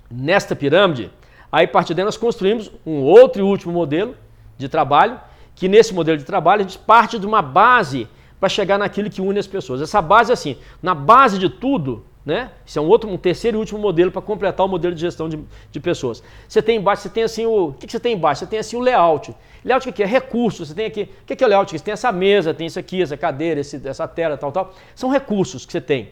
nesta 0.08 0.54
pirâmide, 0.54 1.10
aí 1.50 1.64
a 1.64 1.68
partir 1.68 1.94
daí 1.94 2.04
nós 2.04 2.16
construímos 2.16 2.70
um 2.86 3.00
outro 3.00 3.42
e 3.42 3.44
último 3.44 3.72
modelo 3.72 4.16
de 4.56 4.68
trabalho, 4.68 5.20
que 5.56 5.66
nesse 5.66 5.92
modelo 5.92 6.18
de 6.18 6.24
trabalho 6.24 6.60
a 6.60 6.64
gente 6.64 6.78
parte 6.78 7.18
de 7.18 7.26
uma 7.26 7.42
base 7.42 8.08
para 8.44 8.50
chegar 8.50 8.78
naquilo 8.78 9.08
que 9.08 9.22
une 9.22 9.38
as 9.38 9.46
pessoas. 9.46 9.80
Essa 9.80 10.02
base 10.02 10.30
é 10.30 10.34
assim, 10.34 10.58
na 10.82 10.94
base 10.94 11.38
de 11.38 11.48
tudo, 11.48 12.04
né? 12.26 12.50
Isso 12.66 12.78
é 12.78 12.82
um 12.82 12.84
outro, 12.84 13.08
um 13.08 13.16
terceiro 13.16 13.56
e 13.56 13.58
último 13.58 13.78
modelo 13.78 14.12
para 14.12 14.20
completar 14.20 14.66
o 14.66 14.68
modelo 14.68 14.94
de 14.94 15.00
gestão 15.00 15.30
de, 15.30 15.40
de 15.72 15.80
pessoas. 15.80 16.22
Você 16.46 16.60
tem 16.60 16.76
embaixo, 16.76 17.04
você 17.04 17.08
tem 17.08 17.22
assim 17.22 17.46
o. 17.46 17.68
O 17.68 17.72
que, 17.72 17.86
que 17.86 17.92
você 17.92 17.98
tem 17.98 18.12
embaixo? 18.12 18.40
Você 18.40 18.46
tem 18.46 18.58
assim 18.58 18.76
o 18.76 18.80
layout. 18.80 19.34
Layout 19.64 19.88
o 19.88 19.92
que 19.94 20.02
é? 20.02 20.06
Recursos. 20.06 20.68
Você 20.68 20.74
tem 20.74 20.84
aqui. 20.84 21.08
O 21.22 21.24
que 21.24 21.32
é, 21.32 21.36
que 21.36 21.42
é 21.42 21.46
layout? 21.46 21.72
Você 21.72 21.82
tem 21.82 21.92
essa 21.92 22.12
mesa, 22.12 22.52
tem 22.52 22.66
isso 22.66 22.78
aqui, 22.78 23.00
essa 23.00 23.16
cadeira, 23.16 23.60
esse, 23.60 23.80
essa 23.88 24.06
tela, 24.06 24.36
tal, 24.36 24.52
tal. 24.52 24.74
São 24.94 25.08
recursos 25.08 25.64
que 25.64 25.72
você 25.72 25.80
tem. 25.80 26.10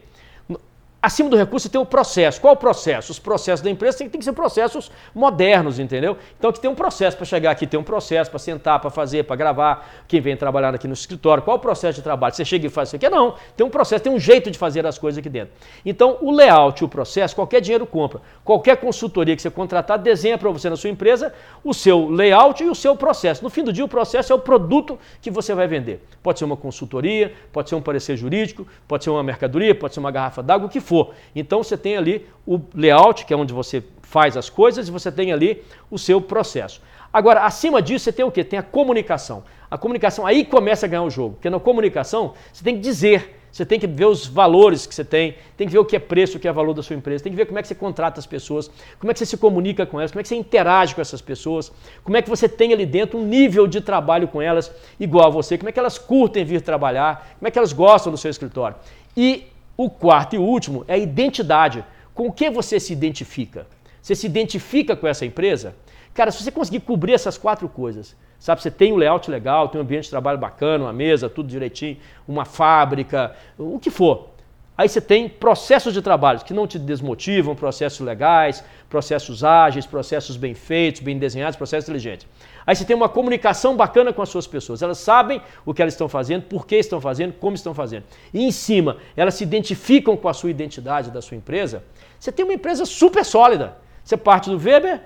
Acima 1.04 1.28
do 1.28 1.36
recurso 1.36 1.68
tem 1.68 1.80
o 1.80 1.84
processo. 1.84 2.40
Qual 2.40 2.54
o 2.54 2.56
processo? 2.56 3.10
Os 3.10 3.18
processos 3.18 3.60
da 3.60 3.68
empresa 3.68 3.98
têm, 3.98 4.08
que 4.08 4.22
ser 4.22 4.32
processos 4.32 4.88
modernos, 5.12 5.80
entendeu? 5.80 6.16
Então 6.38 6.52
que 6.52 6.60
tem 6.60 6.70
um 6.70 6.76
processo 6.76 7.16
para 7.16 7.26
chegar 7.26 7.50
aqui, 7.50 7.66
tem 7.66 7.80
um 7.80 7.82
processo 7.82 8.30
para 8.30 8.38
sentar, 8.38 8.78
para 8.78 8.88
fazer, 8.88 9.24
para 9.24 9.34
gravar. 9.34 9.90
Quem 10.06 10.20
vem 10.20 10.36
trabalhar 10.36 10.72
aqui 10.72 10.86
no 10.86 10.94
escritório, 10.94 11.42
qual 11.42 11.56
o 11.56 11.58
processo 11.58 11.96
de 11.96 12.02
trabalho? 12.02 12.32
Você 12.32 12.44
chega 12.44 12.68
e 12.68 12.70
faz 12.70 12.88
isso 12.88 12.94
aqui? 12.94 13.08
Não, 13.08 13.34
tem 13.56 13.66
um 13.66 13.68
processo, 13.68 14.04
tem 14.04 14.12
um 14.12 14.18
jeito 14.20 14.48
de 14.48 14.56
fazer 14.56 14.86
as 14.86 14.96
coisas 14.96 15.18
aqui 15.18 15.28
dentro. 15.28 15.52
Então 15.84 16.18
o 16.20 16.30
layout, 16.30 16.84
o 16.84 16.88
processo, 16.88 17.34
qualquer 17.34 17.60
dinheiro 17.60 17.84
compra. 17.84 18.20
Qualquer 18.44 18.76
consultoria 18.76 19.34
que 19.34 19.42
você 19.42 19.50
contratar, 19.50 19.98
desenha 19.98 20.38
para 20.38 20.50
você 20.50 20.70
na 20.70 20.76
sua 20.76 20.88
empresa 20.88 21.34
o 21.64 21.74
seu 21.74 22.08
layout 22.10 22.62
e 22.62 22.68
o 22.68 22.76
seu 22.76 22.94
processo. 22.94 23.42
No 23.42 23.50
fim 23.50 23.64
do 23.64 23.72
dia, 23.72 23.84
o 23.84 23.88
processo 23.88 24.32
é 24.32 24.36
o 24.36 24.38
produto 24.38 24.96
que 25.20 25.32
você 25.32 25.52
vai 25.52 25.66
vender. 25.66 26.00
Pode 26.22 26.38
ser 26.38 26.44
uma 26.44 26.56
consultoria, 26.56 27.34
pode 27.52 27.68
ser 27.68 27.74
um 27.74 27.82
parecer 27.82 28.16
jurídico, 28.16 28.64
pode 28.86 29.02
ser 29.02 29.10
uma 29.10 29.24
mercadoria, 29.24 29.74
pode 29.74 29.94
ser 29.94 29.98
uma 29.98 30.12
garrafa 30.12 30.40
d'água, 30.44 30.68
o 30.68 30.70
que 30.70 30.80
for 30.80 30.91
for. 30.92 31.14
Então 31.34 31.62
você 31.62 31.76
tem 31.76 31.96
ali 31.96 32.26
o 32.46 32.60
layout, 32.74 33.24
que 33.24 33.32
é 33.32 33.36
onde 33.36 33.54
você 33.54 33.82
faz 34.02 34.36
as 34.36 34.50
coisas, 34.50 34.88
e 34.88 34.90
você 34.90 35.10
tem 35.10 35.32
ali 35.32 35.62
o 35.90 35.98
seu 35.98 36.20
processo. 36.20 36.82
Agora, 37.10 37.44
acima 37.44 37.80
disso, 37.80 38.04
você 38.04 38.12
tem 38.12 38.24
o 38.24 38.30
quê? 38.30 38.44
Tem 38.44 38.58
a 38.58 38.62
comunicação. 38.62 39.42
A 39.70 39.78
comunicação, 39.78 40.26
aí 40.26 40.44
começa 40.44 40.84
a 40.84 40.88
ganhar 40.88 41.02
o 41.02 41.10
jogo. 41.10 41.34
Porque 41.34 41.48
na 41.48 41.58
comunicação, 41.58 42.34
você 42.52 42.62
tem 42.62 42.74
que 42.74 42.80
dizer. 42.82 43.38
Você 43.50 43.66
tem 43.66 43.78
que 43.78 43.86
ver 43.86 44.06
os 44.06 44.26
valores 44.26 44.86
que 44.86 44.94
você 44.94 45.04
tem, 45.04 45.34
tem 45.58 45.66
que 45.66 45.72
ver 45.74 45.78
o 45.78 45.84
que 45.84 45.94
é 45.94 45.98
preço, 45.98 46.38
o 46.38 46.40
que 46.40 46.48
é 46.48 46.52
valor 46.52 46.72
da 46.72 46.82
sua 46.82 46.96
empresa, 46.96 47.22
tem 47.22 47.30
que 47.30 47.36
ver 47.36 47.44
como 47.44 47.58
é 47.58 47.62
que 47.62 47.68
você 47.68 47.74
contrata 47.74 48.18
as 48.18 48.24
pessoas, 48.24 48.70
como 48.98 49.10
é 49.10 49.12
que 49.12 49.18
você 49.18 49.26
se 49.26 49.36
comunica 49.36 49.84
com 49.84 50.00
elas, 50.00 50.10
como 50.10 50.20
é 50.20 50.22
que 50.22 50.30
você 50.30 50.36
interage 50.36 50.94
com 50.94 51.02
essas 51.02 51.20
pessoas, 51.20 51.70
como 52.02 52.16
é 52.16 52.22
que 52.22 52.30
você 52.30 52.48
tem 52.48 52.72
ali 52.72 52.86
dentro 52.86 53.18
um 53.18 53.26
nível 53.26 53.66
de 53.66 53.82
trabalho 53.82 54.26
com 54.26 54.40
elas 54.40 54.72
igual 54.98 55.26
a 55.26 55.28
você, 55.28 55.58
como 55.58 55.68
é 55.68 55.72
que 55.72 55.78
elas 55.78 55.98
curtem 55.98 56.46
vir 56.46 56.62
trabalhar, 56.62 57.36
como 57.38 57.46
é 57.46 57.50
que 57.50 57.58
elas 57.58 57.74
gostam 57.74 58.10
do 58.10 58.16
seu 58.16 58.30
escritório. 58.30 58.74
E 59.14 59.51
o 59.76 59.88
quarto 59.88 60.34
e 60.36 60.38
último 60.38 60.84
é 60.88 60.94
a 60.94 60.98
identidade. 60.98 61.84
Com 62.14 62.28
o 62.28 62.32
que 62.32 62.50
você 62.50 62.78
se 62.78 62.92
identifica? 62.92 63.66
Você 64.00 64.14
se 64.14 64.26
identifica 64.26 64.94
com 64.96 65.06
essa 65.06 65.24
empresa? 65.24 65.74
Cara, 66.12 66.30
se 66.30 66.42
você 66.42 66.50
conseguir 66.50 66.80
cobrir 66.80 67.14
essas 67.14 67.38
quatro 67.38 67.68
coisas, 67.68 68.16
Sabe, 68.42 68.60
você 68.60 68.72
tem 68.72 68.92
um 68.92 68.96
layout 68.96 69.30
legal, 69.30 69.68
tem 69.68 69.80
um 69.80 69.84
ambiente 69.84 70.02
de 70.02 70.10
trabalho 70.10 70.36
bacana, 70.36 70.82
uma 70.82 70.92
mesa, 70.92 71.30
tudo 71.30 71.48
direitinho, 71.48 71.96
uma 72.26 72.44
fábrica, 72.44 73.36
o 73.56 73.78
que 73.78 73.88
for. 73.88 74.30
Aí 74.76 74.88
você 74.88 75.00
tem 75.00 75.28
processos 75.28 75.92
de 75.92 76.00
trabalho 76.00 76.40
que 76.40 76.54
não 76.54 76.66
te 76.66 76.78
desmotivam, 76.78 77.54
processos 77.54 78.00
legais, 78.00 78.64
processos 78.88 79.44
ágeis, 79.44 79.84
processos 79.84 80.36
bem 80.36 80.54
feitos, 80.54 81.02
bem 81.02 81.18
desenhados, 81.18 81.56
processos 81.56 81.88
inteligentes. 81.88 82.26
Aí 82.66 82.74
você 82.74 82.84
tem 82.84 82.96
uma 82.96 83.08
comunicação 83.08 83.76
bacana 83.76 84.12
com 84.12 84.22
as 84.22 84.30
suas 84.30 84.46
pessoas. 84.46 84.80
Elas 84.80 84.98
sabem 84.98 85.42
o 85.66 85.74
que 85.74 85.82
elas 85.82 85.92
estão 85.92 86.08
fazendo, 86.08 86.44
por 86.44 86.66
que 86.66 86.76
estão 86.76 87.00
fazendo, 87.00 87.34
como 87.34 87.54
estão 87.54 87.74
fazendo. 87.74 88.04
E 88.32 88.44
em 88.44 88.50
cima, 88.50 88.96
elas 89.14 89.34
se 89.34 89.44
identificam 89.44 90.16
com 90.16 90.28
a 90.28 90.32
sua 90.32 90.50
identidade 90.50 91.10
da 91.10 91.20
sua 91.20 91.36
empresa. 91.36 91.84
Você 92.18 92.32
tem 92.32 92.44
uma 92.44 92.54
empresa 92.54 92.86
super 92.86 93.24
sólida. 93.24 93.76
Você 94.02 94.16
parte 94.16 94.48
do 94.48 94.56
Weber, 94.56 95.00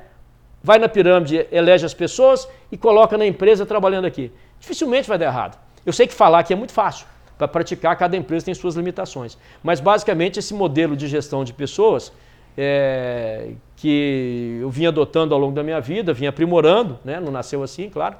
vai 0.62 0.78
na 0.78 0.88
pirâmide, 0.88 1.46
elege 1.50 1.84
as 1.84 1.94
pessoas 1.94 2.48
e 2.70 2.76
coloca 2.76 3.18
na 3.18 3.26
empresa 3.26 3.66
trabalhando 3.66 4.04
aqui. 4.04 4.32
Dificilmente 4.60 5.08
vai 5.08 5.18
dar 5.18 5.26
errado. 5.26 5.58
Eu 5.84 5.92
sei 5.92 6.06
que 6.06 6.14
falar 6.14 6.38
aqui 6.38 6.52
é 6.52 6.56
muito 6.56 6.72
fácil. 6.72 7.06
Para 7.36 7.48
praticar, 7.48 7.96
cada 7.96 8.16
empresa 8.16 8.46
tem 8.46 8.54
suas 8.54 8.74
limitações. 8.74 9.36
Mas, 9.62 9.80
basicamente, 9.80 10.38
esse 10.38 10.54
modelo 10.54 10.96
de 10.96 11.06
gestão 11.06 11.44
de 11.44 11.52
pessoas 11.52 12.12
é, 12.56 13.50
que 13.76 14.58
eu 14.60 14.70
vim 14.70 14.86
adotando 14.86 15.34
ao 15.34 15.40
longo 15.40 15.54
da 15.54 15.62
minha 15.62 15.80
vida, 15.80 16.12
vim 16.12 16.26
aprimorando, 16.26 16.98
né? 17.04 17.20
não 17.20 17.30
nasceu 17.30 17.62
assim, 17.62 17.90
claro, 17.90 18.16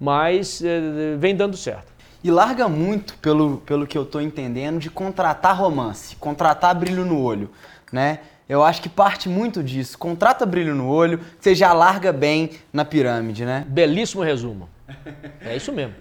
mas 0.00 0.62
é, 0.64 1.16
vem 1.16 1.34
dando 1.34 1.56
certo. 1.56 1.94
E 2.24 2.30
larga 2.30 2.68
muito, 2.68 3.16
pelo, 3.18 3.58
pelo 3.58 3.86
que 3.86 3.96
eu 3.96 4.02
estou 4.02 4.20
entendendo, 4.20 4.80
de 4.80 4.90
contratar 4.90 5.56
romance, 5.56 6.16
contratar 6.16 6.74
brilho 6.74 7.04
no 7.04 7.22
olho. 7.22 7.50
Né? 7.92 8.18
Eu 8.48 8.64
acho 8.64 8.82
que 8.82 8.88
parte 8.88 9.28
muito 9.28 9.62
disso. 9.62 9.96
Contrata 9.96 10.44
brilho 10.44 10.74
no 10.74 10.88
olho, 10.88 11.20
você 11.38 11.54
já 11.54 11.72
larga 11.72 12.12
bem 12.12 12.50
na 12.72 12.84
pirâmide, 12.84 13.44
né? 13.44 13.64
Belíssimo 13.68 14.22
resumo. 14.22 14.68
É 15.40 15.56
isso 15.56 15.72
mesmo. 15.72 15.94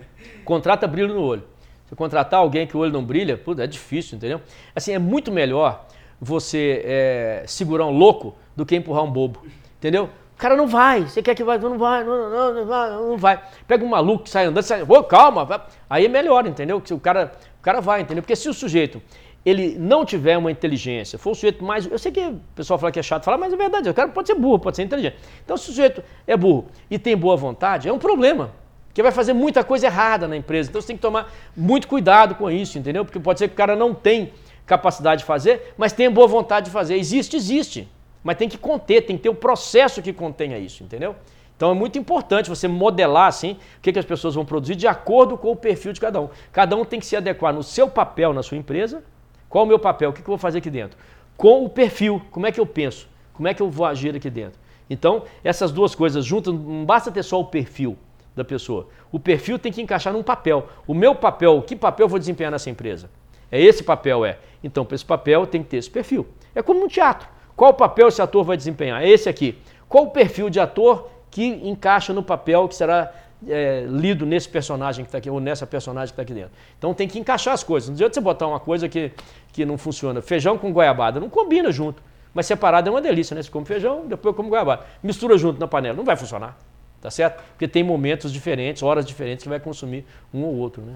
Contrata 0.44 0.88
brilho 0.88 1.14
no 1.14 1.22
olho. 1.22 1.44
Se 1.88 1.96
contratar 1.96 2.40
alguém 2.40 2.66
que 2.66 2.76
o 2.76 2.80
olho 2.80 2.92
não 2.92 3.04
brilha, 3.04 3.38
pô, 3.38 3.54
é 3.54 3.68
difícil, 3.68 4.18
entendeu? 4.18 4.42
Assim, 4.76 4.94
é 4.94 5.00
muito 5.00 5.32
melhor 5.32 5.86
você 6.20 6.82
é, 6.86 7.44
segurar 7.46 7.86
um 7.86 7.96
louco 7.96 8.36
do 8.56 8.66
que 8.66 8.76
empurrar 8.76 9.04
um 9.04 9.12
bobo, 9.12 9.42
entendeu? 9.78 10.10
O 10.34 10.38
cara 10.38 10.56
não 10.56 10.68
vai, 10.68 11.04
você 11.04 11.22
quer 11.22 11.36
que 11.36 11.44
vai, 11.44 11.58
não 11.58 11.78
vai, 11.78 12.04
não, 12.04 12.30
não, 12.30 12.54
não, 12.54 12.66
vai, 12.66 12.90
não 12.92 13.18
vai. 13.18 13.42
Pega 13.68 13.86
um 13.86 13.88
maluco 13.88 14.24
que 14.24 14.30
sai 14.30 14.46
andando, 14.46 14.64
sai, 14.64 14.84
oh, 14.88 15.04
calma, 15.04 15.46
vai. 15.46 15.62
aí 15.90 16.06
é 16.06 16.10
melhor, 16.10 16.46
entendeu? 16.46 16.82
O 16.92 17.00
cara, 17.00 17.32
o 17.60 17.64
cara 17.64 17.80
vai, 17.80 18.02
entendeu? 18.02 18.22
Porque 18.22 18.36
se 18.36 18.50
o 18.50 18.54
sujeito 18.54 19.02
ele 19.46 19.78
não 19.78 20.04
tiver 20.04 20.38
uma 20.38 20.52
inteligência, 20.52 21.20
for 21.20 21.30
um 21.30 21.36
sujeito 21.36 21.64
mais. 21.64 21.86
Eu 21.86 22.00
sei 22.00 22.12
que 22.12 22.20
o 22.20 22.42
pessoal 22.56 22.80
fala 22.80 22.92
que 22.92 23.00
é 23.00 23.04
chato 23.04 23.24
falar, 23.24 23.38
mas 23.38 23.54
é 23.54 23.56
verdade, 23.56 23.88
o 23.88 23.94
cara 23.94 24.10
pode 24.10 24.28
ser 24.28 24.34
burro, 24.34 24.58
pode 24.58 24.76
ser 24.76 24.84
inteligente. 24.84 25.18
Então, 25.44 25.56
se 25.56 25.64
o 25.64 25.66
sujeito 25.68 26.04
é 26.26 26.36
burro 26.36 26.66
e 26.90 26.98
tem 26.98 27.16
boa 27.16 27.38
vontade, 27.38 27.88
é 27.88 27.94
um 27.94 28.00
problema. 28.00 28.52
Porque 28.96 29.04
vai 29.04 29.12
fazer 29.12 29.34
muita 29.34 29.62
coisa 29.62 29.88
errada 29.88 30.26
na 30.26 30.38
empresa. 30.38 30.70
Então 30.70 30.80
você 30.80 30.88
tem 30.88 30.96
que 30.96 31.02
tomar 31.02 31.30
muito 31.54 31.86
cuidado 31.86 32.34
com 32.36 32.50
isso, 32.50 32.80
entendeu? 32.80 33.04
Porque 33.04 33.20
pode 33.20 33.40
ser 33.40 33.50
que 33.50 33.54
o 33.54 33.58
cara 33.58 33.76
não 33.76 33.94
tem 33.94 34.32
capacidade 34.66 35.20
de 35.20 35.26
fazer, 35.26 35.74
mas 35.78 35.92
tem 35.92 36.10
boa 36.10 36.28
vontade 36.28 36.68
de 36.68 36.72
fazer. 36.72 36.96
Existe, 36.96 37.36
existe. 37.36 37.90
Mas 38.24 38.38
tem 38.38 38.48
que 38.48 38.58
conter, 38.58 39.02
tem 39.02 39.18
que 39.18 39.24
ter 39.24 39.28
o 39.28 39.34
um 39.34 39.36
processo 39.36 40.02
que 40.02 40.14
contenha 40.14 40.58
isso, 40.58 40.82
entendeu? 40.82 41.14
Então 41.58 41.72
é 41.72 41.74
muito 41.74 42.00
importante 42.00 42.50
você 42.50 42.70
modelar 42.70 43.28
assim 43.28 43.58
o 43.78 43.82
que, 43.82 43.92
que 43.92 44.00
as 44.00 44.06
pessoas 44.06 44.34
vão 44.36 44.46
produzir 44.46 44.76
de 44.76 44.88
acordo 44.88 45.38
com 45.38 45.52
o 45.52 45.58
perfil 45.58 45.92
de 45.92 46.00
cada 46.00 46.22
um. 46.22 46.30
Cada 46.54 46.78
um 46.78 46.86
tem 46.86 46.98
que 46.98 47.06
se 47.06 47.18
adequar 47.18 47.54
no 47.54 47.64
seu 47.64 47.90
papel 47.90 48.32
na 48.32 48.42
sua 48.42 48.58
empresa 48.58 49.04
qual 49.50 49.66
o 49.66 49.68
meu 49.68 49.78
papel? 49.78 50.12
O 50.12 50.14
que 50.14 50.22
eu 50.22 50.26
vou 50.26 50.38
fazer 50.38 50.60
aqui 50.60 50.70
dentro? 50.70 50.98
Com 51.38 51.66
o 51.66 51.70
perfil, 51.70 52.22
como 52.32 52.48
é 52.48 52.52
que 52.52 52.60
eu 52.60 52.66
penso? 52.66 53.08
Como 53.34 53.48
é 53.48 53.54
que 53.54 53.62
eu 53.62 53.70
vou 53.70 53.86
agir 53.86 54.16
aqui 54.16 54.30
dentro? 54.30 54.60
Então, 54.90 55.24
essas 55.44 55.72
duas 55.72 55.94
coisas 55.94 56.26
juntas, 56.26 56.54
não 56.54 56.86
basta 56.86 57.12
ter 57.12 57.24
só 57.24 57.40
o 57.40 57.46
perfil 57.46 57.98
da 58.36 58.44
pessoa. 58.44 58.88
O 59.12 59.20
perfil 59.20 59.58
tem 59.58 59.72
que 59.72 59.82
encaixar 59.82 60.14
num 60.14 60.24
papel. 60.24 60.68
O 60.86 60.94
meu 60.94 61.16
papel, 61.16 61.62
que 61.62 61.76
papel 61.76 62.06
eu 62.06 62.10
vou 62.10 62.20
desempenhar 62.20 62.52
nessa 62.52 62.70
empresa? 62.70 63.10
É 63.52 63.62
esse 63.62 63.84
papel, 63.84 64.26
é. 64.26 64.38
Então, 64.64 64.84
para 64.84 64.96
esse 64.96 65.06
papel 65.06 65.46
tem 65.48 65.64
que 65.64 65.70
ter 65.70 65.78
esse 65.78 65.90
perfil. 65.90 66.28
É 66.54 66.62
como 66.62 66.80
no 66.80 66.88
teatro. 66.88 67.28
Qual 67.56 67.74
papel 67.74 68.10
esse 68.10 68.22
ator 68.22 68.44
vai 68.44 68.58
desempenhar? 68.58 69.02
É 69.02 69.08
esse 69.08 69.30
aqui. 69.30 69.58
Qual 69.88 70.06
o 70.06 70.10
perfil 70.10 70.50
de 70.50 70.60
ator 70.60 71.10
que 71.32 71.46
encaixa 71.46 72.14
no 72.14 72.24
papel 72.24 72.68
que 72.68 72.76
será 72.76 73.12
é, 73.48 73.86
lido 73.88 74.26
nesse 74.26 74.48
personagem 74.48 75.04
que 75.04 75.10
está 75.10 75.18
aqui, 75.18 75.30
ou 75.30 75.40
nessa 75.40 75.68
personagem 75.68 76.08
que 76.08 76.14
está 76.14 76.22
aqui 76.22 76.34
dentro. 76.34 76.52
Então 76.78 76.94
tem 76.94 77.08
que 77.08 77.20
encaixar 77.20 77.54
as 77.54 77.64
coisas. 77.64 77.90
Não 77.90 77.96
adianta 77.96 78.14
você 78.14 78.22
botar 78.22 78.48
uma 78.48 78.60
coisa 78.60 78.88
que, 78.88 79.12
que 79.52 79.66
não 79.66 79.78
funciona. 79.78 80.22
Feijão 80.22 80.58
com 80.58 80.72
goiabada, 80.72 81.20
não 81.20 81.30
combina 81.30 81.72
junto. 81.72 82.02
Mas 82.34 82.46
separado 82.46 82.90
é 82.90 82.92
uma 82.92 83.02
delícia, 83.02 83.34
né? 83.34 83.42
Você 83.42 83.50
come 83.50 83.66
feijão, 83.66 84.06
depois 84.08 84.32
eu 84.32 84.34
como 84.34 84.50
goiabada. 84.50 84.84
Mistura 85.02 85.38
junto 85.38 85.60
na 85.60 85.68
panela, 85.68 85.96
não 85.96 86.04
vai 86.04 86.16
funcionar. 86.16 86.58
Tá 87.06 87.12
certo? 87.12 87.44
Porque 87.52 87.68
tem 87.68 87.84
momentos 87.84 88.34
diferentes, 88.34 88.82
horas 88.82 89.06
diferentes 89.06 89.44
que 89.44 89.50
vai 89.50 89.60
consumir 89.60 90.04
um 90.34 90.42
ou 90.42 90.56
outro, 90.56 90.82
né? 90.82 90.96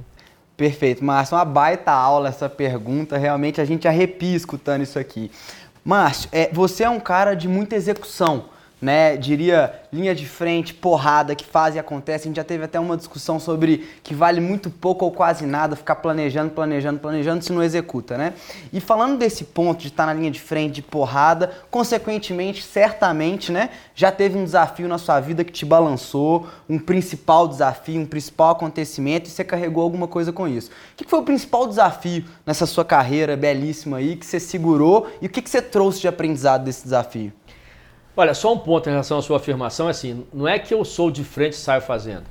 Perfeito, 0.58 1.06
Márcio. 1.06 1.38
Uma 1.38 1.46
baita 1.46 1.92
aula 1.92 2.30
essa 2.30 2.50
pergunta. 2.50 3.16
Realmente 3.16 3.62
a 3.62 3.66
gente 3.66 3.88
arrepia 3.88 4.36
escutando 4.36 4.82
isso 4.82 4.98
aqui. 4.98 5.30
Márcio, 5.86 6.28
é, 6.32 6.50
você 6.52 6.84
é 6.84 6.90
um 6.90 7.00
cara 7.00 7.36
de 7.36 7.48
muita 7.48 7.76
execução 7.76 8.46
né, 8.82 9.18
diria 9.18 9.74
linha 9.92 10.16
de 10.16 10.26
frente, 10.26 10.74
porrada 10.74 11.36
que 11.36 11.46
faz 11.46 11.76
e 11.76 11.80
acontece. 11.80 12.26
A 12.26 12.28
gente 12.28 12.38
já 12.38 12.44
teve 12.44 12.64
até 12.64 12.80
uma 12.80 12.96
discussão 12.96 13.40
sobre 13.40 13.88
que 14.04 14.14
vale 14.14 14.40
muito 14.40 14.70
pouco 14.70 15.06
ou 15.06 15.12
quase 15.12 15.46
nada 15.46 15.76
ficar 15.76 15.96
planejando, 15.96 16.52
planejando, 16.52 17.00
planejando 17.00 17.44
se 17.44 17.52
não 17.52 17.62
executa, 17.62 18.18
né? 18.18 18.34
E 18.72 18.80
falando 18.80 19.18
desse 19.18 19.44
ponto 19.46 19.82
de 19.82 19.88
estar 19.88 20.06
na 20.06 20.14
linha 20.14 20.32
de 20.32 20.40
frente, 20.40 20.76
de 20.76 20.82
porrada, 20.82 21.52
consequentemente, 21.70 22.64
certamente, 22.64 23.52
né, 23.52 23.70
já 23.96 24.12
teve 24.12 24.38
um 24.38 24.44
desafio 24.44 24.88
na 24.88 24.98
sua 24.98 25.20
vida 25.20 25.44
que 25.44 25.52
te 25.52 25.66
balançou, 25.66 26.48
um 26.70 26.80
principal 26.80 27.48
desafio, 27.48 28.00
um 28.00 28.06
principal 28.06 28.52
acontecimento 28.52 29.28
e 29.28 29.32
você 29.32 29.44
carregou 29.44 29.84
alguma 29.84 30.08
coisa 30.08 30.32
com 30.32 30.48
isso. 30.48 30.70
O 30.94 30.96
que 30.96 31.10
foi 31.10 31.20
o 31.20 31.24
principal 31.24 31.68
desafio 31.68 32.24
nessa 32.46 32.66
sua 32.66 32.86
carreira 32.86 33.36
belíssima 33.36 33.98
aí 33.98 34.16
que 34.16 34.26
você 34.26 34.40
segurou 34.40 35.08
e 35.22 35.26
o 35.26 35.30
que 35.30 35.48
você 35.48 35.62
trouxe 35.62 36.02
de 36.02 36.08
aprendizado 36.08 36.64
desse 36.64 36.84
desafio? 36.84 37.34
Olha, 38.20 38.34
só 38.34 38.52
um 38.52 38.58
ponto 38.58 38.86
em 38.90 38.92
relação 38.92 39.18
à 39.18 39.22
sua 39.22 39.38
afirmação 39.38 39.88
é 39.88 39.92
assim, 39.92 40.26
não 40.34 40.46
é 40.46 40.60
que 40.60 40.74
eu 40.74 40.84
sou 40.84 41.10
de 41.10 41.24
frente 41.24 41.54
e 41.54 41.56
saio 41.56 41.82
fazendo. 41.82 42.26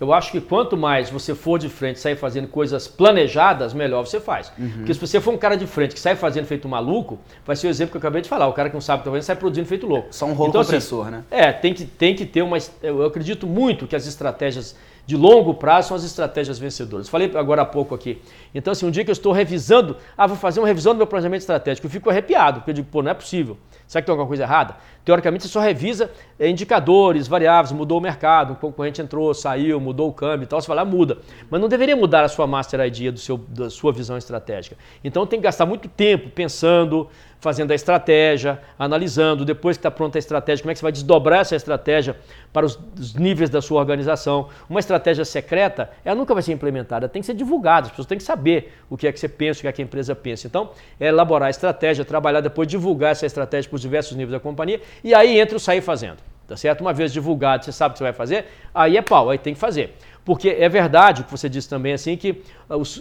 Eu 0.00 0.10
acho 0.10 0.32
que 0.32 0.40
quanto 0.40 0.74
mais 0.74 1.10
você 1.10 1.34
for 1.34 1.58
de 1.58 1.68
frente 1.68 1.96
e 1.96 1.98
sair 1.98 2.16
fazendo 2.16 2.48
coisas 2.48 2.88
planejadas, 2.88 3.74
melhor 3.74 4.06
você 4.06 4.20
faz. 4.20 4.50
Uhum. 4.58 4.70
Porque 4.78 4.94
se 4.94 4.98
você 4.98 5.20
for 5.20 5.34
um 5.34 5.36
cara 5.36 5.54
de 5.54 5.66
frente 5.66 5.92
que 5.92 6.00
sai 6.00 6.16
fazendo 6.16 6.46
feito 6.46 6.66
maluco, 6.66 7.18
vai 7.44 7.54
ser 7.56 7.66
o 7.66 7.70
exemplo 7.70 7.90
que 7.90 7.98
eu 7.98 7.98
acabei 7.98 8.22
de 8.22 8.28
falar. 8.28 8.46
O 8.46 8.54
cara 8.54 8.70
que 8.70 8.74
não 8.74 8.80
sabe 8.80 9.00
o 9.00 9.02
que 9.02 9.08
está 9.08 9.10
fazendo 9.10 9.26
sai 9.26 9.36
produzindo 9.36 9.68
feito 9.68 9.86
louco. 9.86 10.08
Só 10.12 10.24
um 10.24 10.32
rolo 10.32 10.48
então, 10.48 10.62
assim, 10.62 10.70
compressor, 10.70 11.02
assim, 11.02 11.10
né? 11.10 11.24
É, 11.30 11.52
tem 11.52 11.74
que, 11.74 11.84
tem 11.84 12.14
que 12.14 12.24
ter 12.24 12.40
uma. 12.40 12.56
Eu 12.82 13.04
acredito 13.04 13.46
muito 13.46 13.86
que 13.86 13.94
as 13.94 14.06
estratégias 14.06 14.74
de 15.04 15.16
longo 15.16 15.52
prazo 15.52 15.88
são 15.88 15.96
as 15.96 16.04
estratégias 16.04 16.58
vencedoras. 16.58 17.08
Falei 17.08 17.30
agora 17.34 17.62
há 17.62 17.66
pouco 17.66 17.94
aqui. 17.94 18.22
Então, 18.54 18.72
assim, 18.72 18.86
um 18.86 18.90
dia 18.90 19.04
que 19.04 19.10
eu 19.10 19.14
estou 19.14 19.32
revisando, 19.32 19.96
ah, 20.16 20.26
vou 20.26 20.36
fazer 20.36 20.60
uma 20.60 20.66
revisão 20.66 20.94
do 20.94 20.98
meu 20.98 21.06
planejamento 21.06 21.40
estratégico, 21.40 21.86
eu 21.86 21.90
fico 21.90 22.08
arrepiado, 22.08 22.60
porque 22.60 22.70
eu 22.70 22.74
digo, 22.74 22.88
pô, 22.90 23.02
não 23.02 23.10
é 23.10 23.14
possível. 23.14 23.58
Será 23.88 24.02
que 24.02 24.06
tem 24.06 24.12
alguma 24.12 24.28
coisa 24.28 24.42
errada? 24.42 24.76
Teoricamente, 25.02 25.44
você 25.44 25.48
só 25.48 25.60
revisa 25.60 26.10
é, 26.38 26.50
indicadores, 26.50 27.26
variáveis, 27.26 27.72
mudou 27.72 27.96
o 27.96 28.00
mercado, 28.00 28.52
um 28.52 28.56
concorrente 28.56 29.00
entrou, 29.00 29.32
saiu, 29.32 29.80
mudou 29.80 30.10
o 30.10 30.12
câmbio 30.12 30.44
e 30.44 30.46
tal, 30.46 30.60
você 30.60 30.68
vai 30.68 30.76
lá, 30.76 30.84
muda. 30.84 31.16
Mas 31.50 31.58
não 31.58 31.66
deveria 31.66 31.96
mudar 31.96 32.22
a 32.22 32.28
sua 32.28 32.46
master 32.46 32.80
idea 32.80 33.10
do 33.10 33.18
seu, 33.18 33.38
da 33.38 33.70
sua 33.70 33.90
visão 33.90 34.18
estratégica. 34.18 34.76
Então, 35.02 35.26
tem 35.26 35.38
que 35.38 35.44
gastar 35.44 35.64
muito 35.64 35.88
tempo 35.88 36.28
pensando, 36.28 37.08
fazendo 37.40 37.70
a 37.70 37.74
estratégia, 37.74 38.60
analisando, 38.78 39.44
depois 39.44 39.76
que 39.76 39.80
está 39.80 39.90
pronta 39.90 40.18
a 40.18 40.20
estratégia, 40.20 40.62
como 40.62 40.72
é 40.72 40.74
que 40.74 40.80
você 40.80 40.84
vai 40.84 40.92
desdobrar 40.92 41.40
essa 41.40 41.56
estratégia 41.56 42.16
para 42.52 42.66
os, 42.66 42.78
os, 42.98 43.14
níveis 43.14 43.48
da 43.48 43.62
sua 43.62 43.80
organização. 43.80 44.48
Uma 44.68 44.80
estratégia 44.80 45.24
secreta, 45.24 45.90
ela 46.04 46.16
nunca 46.16 46.34
vai 46.34 46.42
ser 46.42 46.52
implementada, 46.52 47.08
tem 47.08 47.22
que 47.22 47.26
ser 47.26 47.34
divulgada, 47.34 47.86
as 47.86 47.90
pessoas 47.90 48.06
têm 48.06 48.18
que 48.18 48.24
saber 48.24 48.74
o 48.90 48.96
que 48.96 49.06
é 49.06 49.12
que 49.12 49.20
você 49.20 49.28
pensa, 49.28 49.60
o 49.60 49.62
que 49.62 49.68
é 49.68 49.72
que 49.72 49.80
a 49.80 49.84
empresa 49.84 50.14
pensa. 50.14 50.46
Então, 50.46 50.70
é 50.98 51.06
elaborar 51.06 51.46
a 51.46 51.50
estratégia, 51.50 52.04
trabalhar 52.04 52.40
depois, 52.40 52.66
divulgar 52.68 53.12
essa 53.12 53.24
estratégia 53.24 53.70
para 53.70 53.77
os 53.78 53.82
diversos 53.82 54.16
níveis 54.16 54.32
da 54.32 54.40
companhia, 54.40 54.80
e 55.02 55.14
aí 55.14 55.38
entra 55.38 55.56
o 55.56 55.60
sair 55.60 55.80
fazendo. 55.80 56.18
Tá 56.46 56.56
certo? 56.56 56.80
Uma 56.80 56.94
vez 56.94 57.12
divulgado, 57.12 57.64
você 57.64 57.72
sabe 57.72 57.90
o 57.90 57.92
que 57.92 57.98
você 57.98 58.04
vai 58.04 58.12
fazer, 58.12 58.46
aí 58.74 58.96
é 58.96 59.02
pau, 59.02 59.28
aí 59.28 59.36
tem 59.36 59.52
que 59.52 59.60
fazer. 59.60 59.94
Porque 60.24 60.48
é 60.48 60.68
verdade 60.68 61.20
o 61.20 61.24
que 61.24 61.30
você 61.30 61.48
disse 61.48 61.68
também, 61.68 61.92
assim, 61.92 62.16
que 62.16 62.42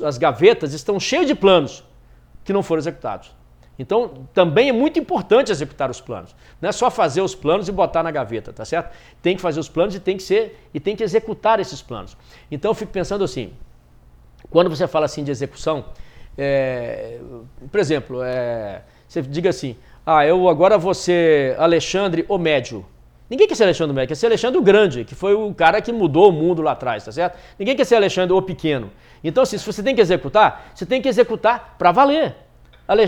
as 0.03 0.17
gavetas 0.17 0.73
estão 0.73 0.99
cheias 0.99 1.25
de 1.25 1.34
planos 1.34 1.84
que 2.43 2.51
não 2.51 2.61
foram 2.61 2.80
executados. 2.80 3.36
Então, 3.80 4.28
também 4.34 4.69
é 4.69 4.71
muito 4.73 4.97
importante 4.99 5.51
executar 5.51 5.89
os 5.89 6.01
planos. 6.01 6.36
Não 6.59 6.69
é 6.69 6.71
só 6.71 6.89
fazer 6.89 7.21
os 7.21 7.36
planos 7.36 7.69
e 7.69 7.71
botar 7.71 8.01
na 8.01 8.11
gaveta, 8.11 8.51
tá 8.51 8.65
certo? 8.65 8.93
Tem 9.21 9.36
que 9.36 9.41
fazer 9.41 9.59
os 9.59 9.69
planos 9.69 9.93
e 9.95 9.99
tem 9.99 10.17
que 10.17 10.23
ser 10.23 10.59
e 10.73 10.80
tem 10.80 10.95
que 10.95 11.03
executar 11.03 11.59
esses 11.59 11.82
planos. 11.82 12.17
Então, 12.51 12.71
eu 12.71 12.75
fico 12.75 12.91
pensando 12.91 13.23
assim, 13.23 13.53
quando 14.49 14.69
você 14.69 14.88
fala 14.88 15.05
assim 15.05 15.23
de 15.23 15.32
execução, 15.32 15.86
é, 16.38 17.19
por 17.71 17.80
exemplo, 17.80 18.21
é, 18.23 18.82
você 19.07 19.21
diga 19.21 19.49
assim, 19.49 19.75
ah, 20.09 20.25
eu 20.25 20.47
agora 20.47 20.77
vou 20.77 20.93
ser 20.93 21.59
Alexandre 21.59 22.23
o 22.29 22.37
Médio. 22.37 22.85
Ninguém 23.29 23.45
quer 23.45 23.55
ser 23.55 23.65
Alexandre 23.65 23.91
o 23.91 23.93
Médio, 23.93 24.07
quer 24.07 24.15
ser 24.15 24.27
Alexandre 24.27 24.57
o 24.57 24.61
Grande, 24.61 25.03
que 25.03 25.13
foi 25.13 25.33
o 25.33 25.53
cara 25.53 25.81
que 25.81 25.91
mudou 25.91 26.29
o 26.29 26.31
mundo 26.31 26.61
lá 26.61 26.71
atrás, 26.71 27.03
tá 27.03 27.11
certo? 27.11 27.37
Ninguém 27.59 27.75
quer 27.75 27.83
ser 27.83 27.95
Alexandre 27.97 28.33
o 28.33 28.41
Pequeno. 28.41 28.89
Então, 29.21 29.45
se 29.45 29.57
você 29.57 29.83
tem 29.83 29.93
que 29.93 29.99
executar, 29.99 30.71
você 30.73 30.85
tem 30.85 31.01
que 31.01 31.09
executar 31.09 31.75
para 31.77 31.91
valer. 31.91 32.37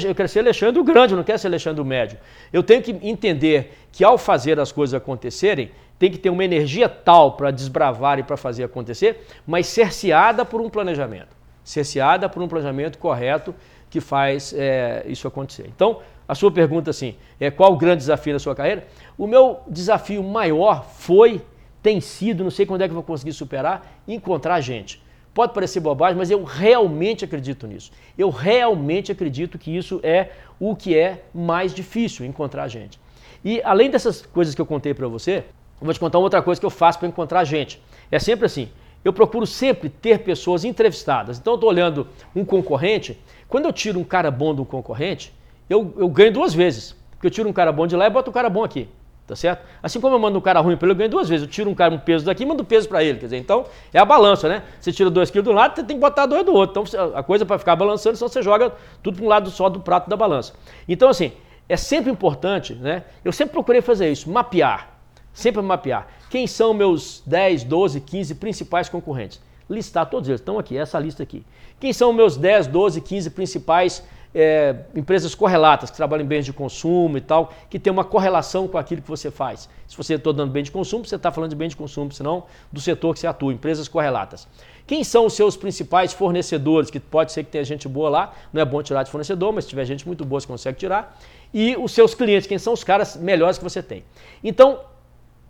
Eu 0.05 0.13
quero 0.13 0.27
ser 0.27 0.39
Alexandre 0.39 0.77
o 0.77 0.83
Grande, 0.83 1.13
eu 1.13 1.17
não 1.17 1.23
quero 1.23 1.39
ser 1.39 1.47
Alexandre 1.47 1.81
o 1.81 1.85
Médio. 1.85 2.19
Eu 2.51 2.61
tenho 2.61 2.81
que 2.81 2.91
entender 3.01 3.77
que 3.93 4.03
ao 4.03 4.17
fazer 4.17 4.59
as 4.59 4.69
coisas 4.69 4.93
acontecerem, 4.93 5.71
tem 5.97 6.11
que 6.11 6.17
ter 6.17 6.29
uma 6.29 6.43
energia 6.43 6.89
tal 6.89 7.37
para 7.37 7.49
desbravar 7.49 8.19
e 8.19 8.23
para 8.23 8.35
fazer 8.35 8.65
acontecer, 8.65 9.25
mas 9.47 9.67
cerceada 9.67 10.43
por 10.43 10.59
um 10.59 10.69
planejamento. 10.69 11.33
Cerceada 11.63 12.27
por 12.27 12.43
um 12.43 12.47
planejamento 12.49 12.97
correto 12.97 13.55
que 13.89 14.01
faz 14.01 14.53
é, 14.53 15.05
isso 15.07 15.29
acontecer. 15.29 15.71
Então, 15.73 16.01
a 16.29 16.35
sua 16.35 16.51
pergunta 16.51 16.91
assim, 16.91 17.15
é 17.39 17.49
qual 17.49 17.73
o 17.73 17.75
grande 17.75 17.97
desafio 18.01 18.33
na 18.33 18.37
sua 18.37 18.53
carreira? 18.53 18.85
O 19.17 19.25
meu 19.25 19.61
desafio 19.67 20.21
maior 20.23 20.85
foi, 20.85 21.41
tem 21.81 21.99
sido, 21.99 22.43
não 22.43 22.51
sei 22.51 22.67
quando 22.67 22.83
é 22.83 22.87
que 22.87 22.91
eu 22.91 22.93
vou 22.93 23.03
conseguir 23.03 23.33
superar, 23.33 23.99
encontrar 24.07 24.61
gente. 24.61 25.01
Pode 25.33 25.55
parecer 25.55 25.79
bobagem, 25.79 26.15
mas 26.15 26.29
eu 26.29 26.43
realmente 26.43 27.25
acredito 27.25 27.65
nisso. 27.65 27.91
Eu 28.15 28.29
realmente 28.29 29.11
acredito 29.11 29.57
que 29.57 29.75
isso 29.75 29.99
é 30.03 30.29
o 30.59 30.75
que 30.75 30.95
é 30.95 31.23
mais 31.33 31.73
difícil, 31.73 32.23
encontrar 32.27 32.67
gente. 32.67 32.99
E 33.43 33.59
além 33.63 33.89
dessas 33.89 34.21
coisas 34.21 34.53
que 34.53 34.61
eu 34.61 34.67
contei 34.67 34.93
para 34.93 35.07
você, 35.07 35.45
eu 35.81 35.85
vou 35.85 35.93
te 35.95 35.99
contar 35.99 36.19
uma 36.19 36.25
outra 36.25 36.43
coisa 36.43 36.61
que 36.61 36.65
eu 36.65 36.69
faço 36.69 36.99
para 36.99 37.07
encontrar 37.07 37.43
gente. 37.43 37.81
É 38.11 38.19
sempre 38.19 38.45
assim, 38.45 38.69
eu 39.03 39.11
procuro 39.11 39.47
sempre 39.47 39.89
ter 39.89 40.19
pessoas 40.19 40.63
entrevistadas. 40.63 41.39
Então 41.39 41.53
eu 41.53 41.55
estou 41.55 41.71
olhando 41.71 42.07
um 42.35 42.45
concorrente, 42.45 43.19
quando 43.47 43.65
eu 43.65 43.73
tiro 43.73 43.99
um 43.99 44.03
cara 44.03 44.29
bom 44.29 44.53
um 44.53 44.63
concorrente, 44.63 45.33
eu, 45.69 45.93
eu 45.97 46.09
ganho 46.09 46.33
duas 46.33 46.53
vezes. 46.53 46.95
Porque 47.11 47.27
eu 47.27 47.31
tiro 47.31 47.49
um 47.49 47.53
cara 47.53 47.71
bom 47.71 47.85
de 47.85 47.95
lá 47.95 48.07
e 48.07 48.09
boto 48.09 48.29
um 48.29 48.33
cara 48.33 48.49
bom 48.49 48.63
aqui. 48.63 48.87
Tá 49.27 49.35
certo? 49.35 49.63
Assim 49.83 50.01
como 50.01 50.15
eu 50.15 50.19
mando 50.19 50.39
um 50.39 50.41
cara 50.41 50.59
ruim 50.59 50.75
para 50.75 50.87
ele, 50.87 50.93
eu 50.93 50.97
ganho 50.97 51.09
duas 51.11 51.29
vezes. 51.29 51.45
Eu 51.45 51.51
tiro 51.51 51.69
um 51.69 51.75
cara 51.75 51.93
um 51.93 51.99
peso 51.99 52.25
daqui 52.25 52.41
e 52.41 52.45
mando 52.47 52.65
peso 52.65 52.89
para 52.89 53.03
ele. 53.03 53.19
Quer 53.19 53.25
dizer, 53.25 53.37
então 53.37 53.65
é 53.93 53.99
a 53.99 54.05
balança, 54.05 54.49
né? 54.49 54.63
Você 54.81 54.91
tira 54.91 55.07
dois 55.09 55.29
quilos 55.29 55.45
do 55.45 55.51
lado, 55.51 55.75
você 55.75 55.83
tem 55.83 55.97
que 55.97 56.01
botar 56.01 56.25
dois 56.25 56.43
do 56.43 56.51
outro. 56.51 56.81
Então 56.81 57.15
a 57.15 57.21
coisa 57.21 57.45
para 57.45 57.59
ficar 57.59 57.75
balançando, 57.75 58.17
só 58.17 58.27
você 58.27 58.41
joga 58.41 58.73
tudo 59.03 59.17
para 59.17 59.25
um 59.25 59.27
lado 59.27 59.51
só 59.51 59.69
do 59.69 59.81
prato 59.81 60.09
da 60.09 60.17
balança. 60.17 60.53
Então, 60.87 61.09
assim, 61.09 61.31
é 61.67 61.77
sempre 61.77 62.11
importante, 62.11 62.73
né? 62.73 63.03
Eu 63.23 63.31
sempre 63.31 63.53
procurei 63.53 63.81
fazer 63.81 64.11
isso, 64.11 64.27
mapear. 64.31 64.97
Sempre 65.31 65.61
mapear. 65.61 66.07
Quem 66.31 66.47
são 66.47 66.73
meus 66.73 67.21
10, 67.27 67.65
12, 67.65 68.01
15 68.01 68.35
principais 68.35 68.89
concorrentes? 68.89 69.39
Listar 69.69 70.07
todos 70.09 70.27
eles. 70.27 70.41
Estão 70.41 70.57
aqui, 70.57 70.75
essa 70.75 70.97
lista 70.97 71.21
aqui. 71.21 71.45
Quem 71.79 71.93
são 71.93 72.11
meus 72.11 72.35
10, 72.35 72.65
12, 72.65 72.99
15 73.01 73.29
principais 73.29 74.03
é, 74.33 74.75
empresas 74.95 75.33
correlatas, 75.33 75.89
que 75.89 75.97
trabalham 75.97 76.23
em 76.23 76.27
bens 76.27 76.45
de 76.45 76.53
consumo 76.53 77.17
e 77.17 77.21
tal, 77.21 77.51
que 77.69 77.79
tem 77.79 77.91
uma 77.91 78.03
correlação 78.03 78.67
com 78.67 78.77
aquilo 78.77 79.01
que 79.01 79.09
você 79.09 79.31
faz. 79.31 79.69
Se 79.87 79.97
você 79.97 80.15
está 80.15 80.31
dando 80.31 80.51
bem 80.51 80.63
de 80.63 80.71
consumo, 80.71 81.05
você 81.05 81.15
está 81.15 81.31
falando 81.31 81.49
de 81.49 81.55
bem 81.55 81.67
de 81.67 81.75
consumo, 81.75 82.11
senão 82.11 82.43
do 82.71 82.79
setor 82.79 83.13
que 83.13 83.19
você 83.19 83.27
atua, 83.27 83.51
empresas 83.51 83.87
correlatas. 83.87 84.47
Quem 84.85 85.03
são 85.03 85.25
os 85.25 85.33
seus 85.33 85.55
principais 85.55 86.13
fornecedores? 86.13 86.89
Que 86.89 86.99
pode 86.99 87.31
ser 87.31 87.43
que 87.43 87.51
tenha 87.51 87.63
gente 87.63 87.87
boa 87.87 88.09
lá, 88.09 88.33
não 88.51 88.61
é 88.61 88.65
bom 88.65 88.81
tirar 88.81 89.03
de 89.03 89.11
fornecedor, 89.11 89.53
mas 89.53 89.65
se 89.65 89.69
tiver 89.69 89.85
gente 89.85 90.05
muito 90.05 90.25
boa, 90.25 90.39
você 90.39 90.47
consegue 90.47 90.77
tirar. 90.77 91.17
E 91.53 91.75
os 91.77 91.91
seus 91.91 92.13
clientes, 92.13 92.47
quem 92.47 92.57
são 92.57 92.73
os 92.73 92.83
caras 92.83 93.15
melhores 93.15 93.57
que 93.57 93.63
você 93.63 93.81
tem. 93.81 94.03
Então, 94.43 94.79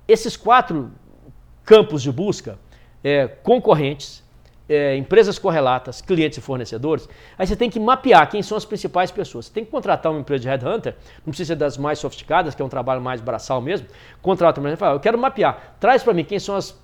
esses 0.07 0.35
quatro 0.35 0.91
campos 1.63 2.01
de 2.01 2.11
busca, 2.11 2.57
é, 3.03 3.27
concorrentes, 3.27 4.23
é, 4.69 4.95
empresas 4.95 5.39
correlatas, 5.39 5.99
clientes 5.99 6.37
e 6.37 6.41
fornecedores, 6.41 7.09
aí 7.37 7.47
você 7.47 7.55
tem 7.55 7.69
que 7.69 7.79
mapear 7.79 8.29
quem 8.29 8.43
são 8.43 8.55
as 8.55 8.63
principais 8.63 9.09
pessoas. 9.09 9.47
Você 9.47 9.53
tem 9.53 9.65
que 9.65 9.71
contratar 9.71 10.11
uma 10.11 10.21
empresa 10.21 10.43
de 10.43 10.47
headhunter, 10.47 10.95
não 11.25 11.31
precisa 11.31 11.53
ser 11.53 11.55
das 11.55 11.77
mais 11.77 11.97
sofisticadas, 11.97 12.53
que 12.53 12.61
é 12.61 12.65
um 12.65 12.69
trabalho 12.69 13.01
mais 13.01 13.19
braçal 13.19 13.59
mesmo. 13.59 13.87
Contrata 14.21 14.59
uma 14.61 14.69
empresa 14.69 14.77
e 14.77 14.79
fala, 14.79 14.95
eu 14.95 14.99
quero 14.99 15.17
mapear, 15.17 15.75
traz 15.79 16.03
para 16.03 16.13
mim 16.13 16.23
quem 16.23 16.37
são 16.37 16.55
as 16.55 16.77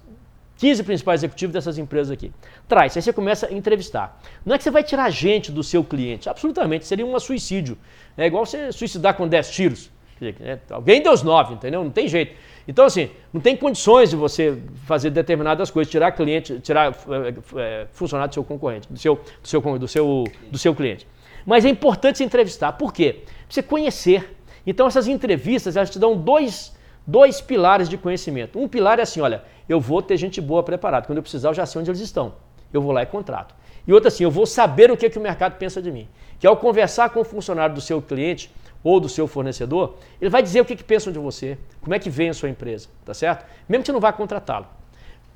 15 0.58 0.84
principais 0.84 1.20
executivos 1.20 1.54
dessas 1.54 1.78
empresas 1.78 2.12
aqui. 2.12 2.32
Traz, 2.68 2.96
aí 2.96 3.04
você 3.04 3.14
começa 3.14 3.48
a 3.48 3.54
entrevistar. 3.54 4.20
Não 4.46 4.56
é 4.56 4.58
que 4.58 4.64
você 4.64 4.72
vai 4.72 4.84
tirar 4.84 5.10
gente 5.10 5.52
do 5.52 5.64
seu 5.64 5.84
cliente, 5.84 6.28
absolutamente, 6.28 6.86
seria 6.86 7.06
um 7.06 7.20
suicídio. 7.20 7.78
É 8.18 8.26
igual 8.26 8.46
você 8.46 8.72
suicidar 8.72 9.16
com 9.16 9.28
10 9.28 9.52
tiros. 9.52 9.95
Né, 10.20 10.60
alguém 10.70 11.02
deu 11.02 11.12
os 11.12 11.24
9, 11.24 11.56
entendeu? 11.56 11.84
Não 11.84 11.92
tem 11.92 12.08
jeito. 12.08 12.36
Então, 12.68 12.86
assim, 12.86 13.12
não 13.32 13.40
tem 13.40 13.56
condições 13.56 14.10
de 14.10 14.16
você 14.16 14.58
fazer 14.86 15.10
determinadas 15.10 15.70
coisas, 15.70 15.92
tirar 15.92 16.12
cliente, 16.14 16.60
tirar 16.62 16.92
é, 16.92 17.34
é, 17.58 17.88
funcionário 17.92 18.30
do 18.30 18.34
seu 18.34 18.44
concorrente, 18.44 18.92
do 18.92 18.98
seu, 18.98 19.16
do, 19.16 19.48
seu, 19.48 19.62
do, 19.62 19.88
seu, 19.88 20.24
do 20.52 20.58
seu 20.58 20.74
cliente. 20.74 21.08
Mas 21.46 21.64
é 21.64 21.70
importante 21.70 22.18
se 22.18 22.24
entrevistar. 22.24 22.72
Por 22.74 22.92
quê? 22.92 23.24
Você 23.48 23.62
conhecer. 23.62 24.36
Então, 24.66 24.88
essas 24.88 25.08
entrevistas, 25.08 25.78
elas 25.78 25.92
te 25.92 26.00
dão 26.00 26.18
dois, 26.18 26.76
dois 27.06 27.40
pilares 27.40 27.88
de 27.88 27.98
conhecimento. 27.98 28.60
Um 28.60 28.68
pilar 28.68 28.98
é 28.98 29.04
assim, 29.04 29.22
olha, 29.22 29.44
eu 29.70 29.80
vou 29.80 30.02
ter 30.02 30.18
gente 30.18 30.42
boa 30.42 30.64
preparada. 30.64 31.06
Quando 31.06 31.18
eu 31.18 31.24
precisar, 31.24 31.50
eu 31.50 31.54
já 31.54 31.66
sei 31.68 31.82
onde 31.82 31.92
eles 31.92 32.02
estão. 32.02 32.34
Eu 32.74 32.82
vou 32.82 32.92
lá 32.92 33.04
e 33.04 33.06
contrato. 33.06 33.54
E 33.88 33.94
outra 33.94 34.08
assim, 34.08 34.24
eu 34.24 34.32
vou 34.32 34.48
saber 34.48 34.90
o 34.90 34.98
que, 34.98 35.08
que 35.08 35.20
o 35.20 35.22
mercado 35.22 35.58
pensa 35.58 35.80
de 35.80 35.92
mim. 35.92 36.08
Que 36.40 36.48
ao 36.48 36.58
conversar 36.58 37.12
com 37.12 37.20
o 37.20 37.24
funcionário 37.24 37.76
do 37.76 37.82
seu 37.82 38.02
cliente, 38.02 38.52
ou 38.86 39.00
do 39.00 39.10
seu 39.10 39.26
fornecedor, 39.26 39.96
ele 40.22 40.30
vai 40.30 40.44
dizer 40.44 40.62
o 40.62 40.66
que, 40.66 40.76
que 40.76 40.84
pensam 40.84 41.12
de 41.12 41.18
você, 41.18 41.58
como 41.82 41.96
é 41.96 41.98
que 41.98 42.08
vem 42.08 42.30
a 42.30 42.36
sua 42.36 42.50
empresa, 42.50 42.88
tá 43.04 43.16
certo? 43.16 43.44
Mesmo 43.68 43.82
que 43.82 43.88
você 43.88 43.92
não 43.92 44.00
vá 44.00 44.14
contratá-lo. 44.14 44.68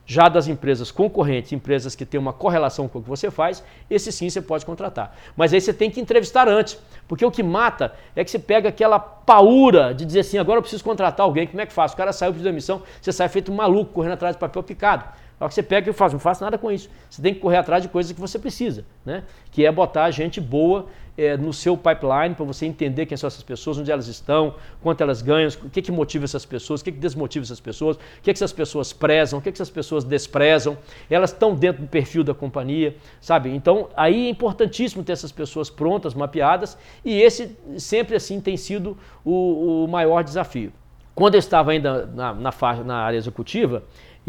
Já 0.05 0.29
das 0.29 0.47
empresas 0.47 0.91
concorrentes, 0.91 1.51
empresas 1.51 1.95
que 1.95 2.05
têm 2.05 2.19
uma 2.19 2.31
correlação 2.31 2.87
com 2.87 2.99
o 2.99 3.01
que 3.01 3.09
você 3.09 3.31
faz, 3.31 3.63
esse 3.89 4.11
sim 4.11 4.29
você 4.29 4.39
pode 4.39 4.67
contratar. 4.67 5.17
Mas 5.35 5.51
aí 5.51 5.59
você 5.59 5.73
tem 5.73 5.89
que 5.89 5.99
entrevistar 5.99 6.47
antes, 6.47 6.79
porque 7.07 7.25
o 7.25 7.31
que 7.31 7.41
mata 7.41 7.93
é 8.15 8.23
que 8.23 8.29
você 8.29 8.39
pega 8.39 8.69
aquela 8.69 8.99
paura 8.99 9.95
de 9.95 10.05
dizer 10.05 10.19
assim, 10.19 10.37
agora 10.37 10.59
eu 10.59 10.61
preciso 10.61 10.83
contratar 10.83 11.23
alguém, 11.23 11.47
como 11.47 11.59
é 11.59 11.65
que 11.65 11.73
faço? 11.73 11.95
O 11.95 11.97
cara 11.97 12.13
saiu 12.13 12.31
de 12.31 12.43
demissão, 12.43 12.83
você 13.01 13.11
sai 13.11 13.29
feito 13.29 13.51
maluco 13.51 13.93
correndo 13.93 14.13
atrás 14.13 14.35
de 14.35 14.39
papel 14.39 14.61
picado. 14.61 15.05
Na 15.39 15.45
hora 15.45 15.49
que 15.49 15.55
você 15.55 15.63
pega 15.63 15.89
e 15.89 15.93
faz, 15.93 16.11
não 16.11 16.19
faço 16.19 16.43
nada 16.43 16.57
com 16.57 16.69
isso. 16.69 16.89
Você 17.09 17.21
tem 17.21 17.33
que 17.33 17.39
correr 17.39 17.57
atrás 17.57 17.81
de 17.81 17.87
coisas 17.87 18.11
que 18.11 18.19
você 18.19 18.37
precisa, 18.37 18.83
né? 19.05 19.23
Que 19.51 19.65
é 19.65 19.71
botar 19.71 20.11
gente 20.11 20.41
boa 20.41 20.87
é, 21.17 21.37
no 21.37 21.53
seu 21.53 21.77
pipeline 21.77 22.35
para 22.35 22.43
você 22.43 22.65
entender 22.65 23.05
quem 23.05 23.17
são 23.17 23.27
essas 23.27 23.41
pessoas, 23.41 23.77
onde 23.77 23.89
elas 23.89 24.07
estão, 24.07 24.55
quanto 24.81 24.99
elas 25.01 25.21
ganham, 25.21 25.49
o 25.63 25.69
que, 25.69 25.81
que 25.81 25.91
motiva 25.93 26.25
essas 26.25 26.45
pessoas, 26.45 26.81
o 26.81 26.83
que, 26.83 26.91
que 26.91 26.97
desmotiva 26.97 27.43
essas 27.43 27.59
pessoas, 27.61 27.95
o 27.95 27.99
que, 28.21 28.23
que 28.23 28.31
essas 28.31 28.51
pessoas 28.51 28.91
prezam, 28.91 29.39
o 29.39 29.41
que, 29.41 29.49
que 29.49 29.55
essas 29.55 29.69
pessoas 29.69 30.03
desprezam. 30.03 30.77
Elas 31.09 31.31
estão 31.31 31.55
dentro 31.55 31.83
do 31.83 31.87
perfil 31.87 32.21
da 32.21 32.33
companhia, 32.33 32.97
sabe? 33.21 33.49
Então, 33.49 33.87
aí 33.95 34.27
é 34.27 34.29
importantíssimo 34.29 35.05
ter 35.05 35.13
essas 35.13 35.31
pessoas 35.31 35.69
prontas, 35.69 36.13
mapeadas, 36.13 36.77
e 37.03 37.21
esse 37.21 37.57
sempre 37.77 38.17
assim 38.17 38.41
tem 38.41 38.57
sido 38.57 38.97
o, 39.23 39.85
o 39.85 39.87
maior 39.87 40.21
desafio. 40.21 40.73
Quando 41.19 41.35
eu 41.35 41.39
estava 41.39 41.71
ainda 41.71 42.05
na, 42.05 42.33
na, 42.33 42.53
na 42.85 42.95
área 42.95 43.17
executiva, 43.17 43.83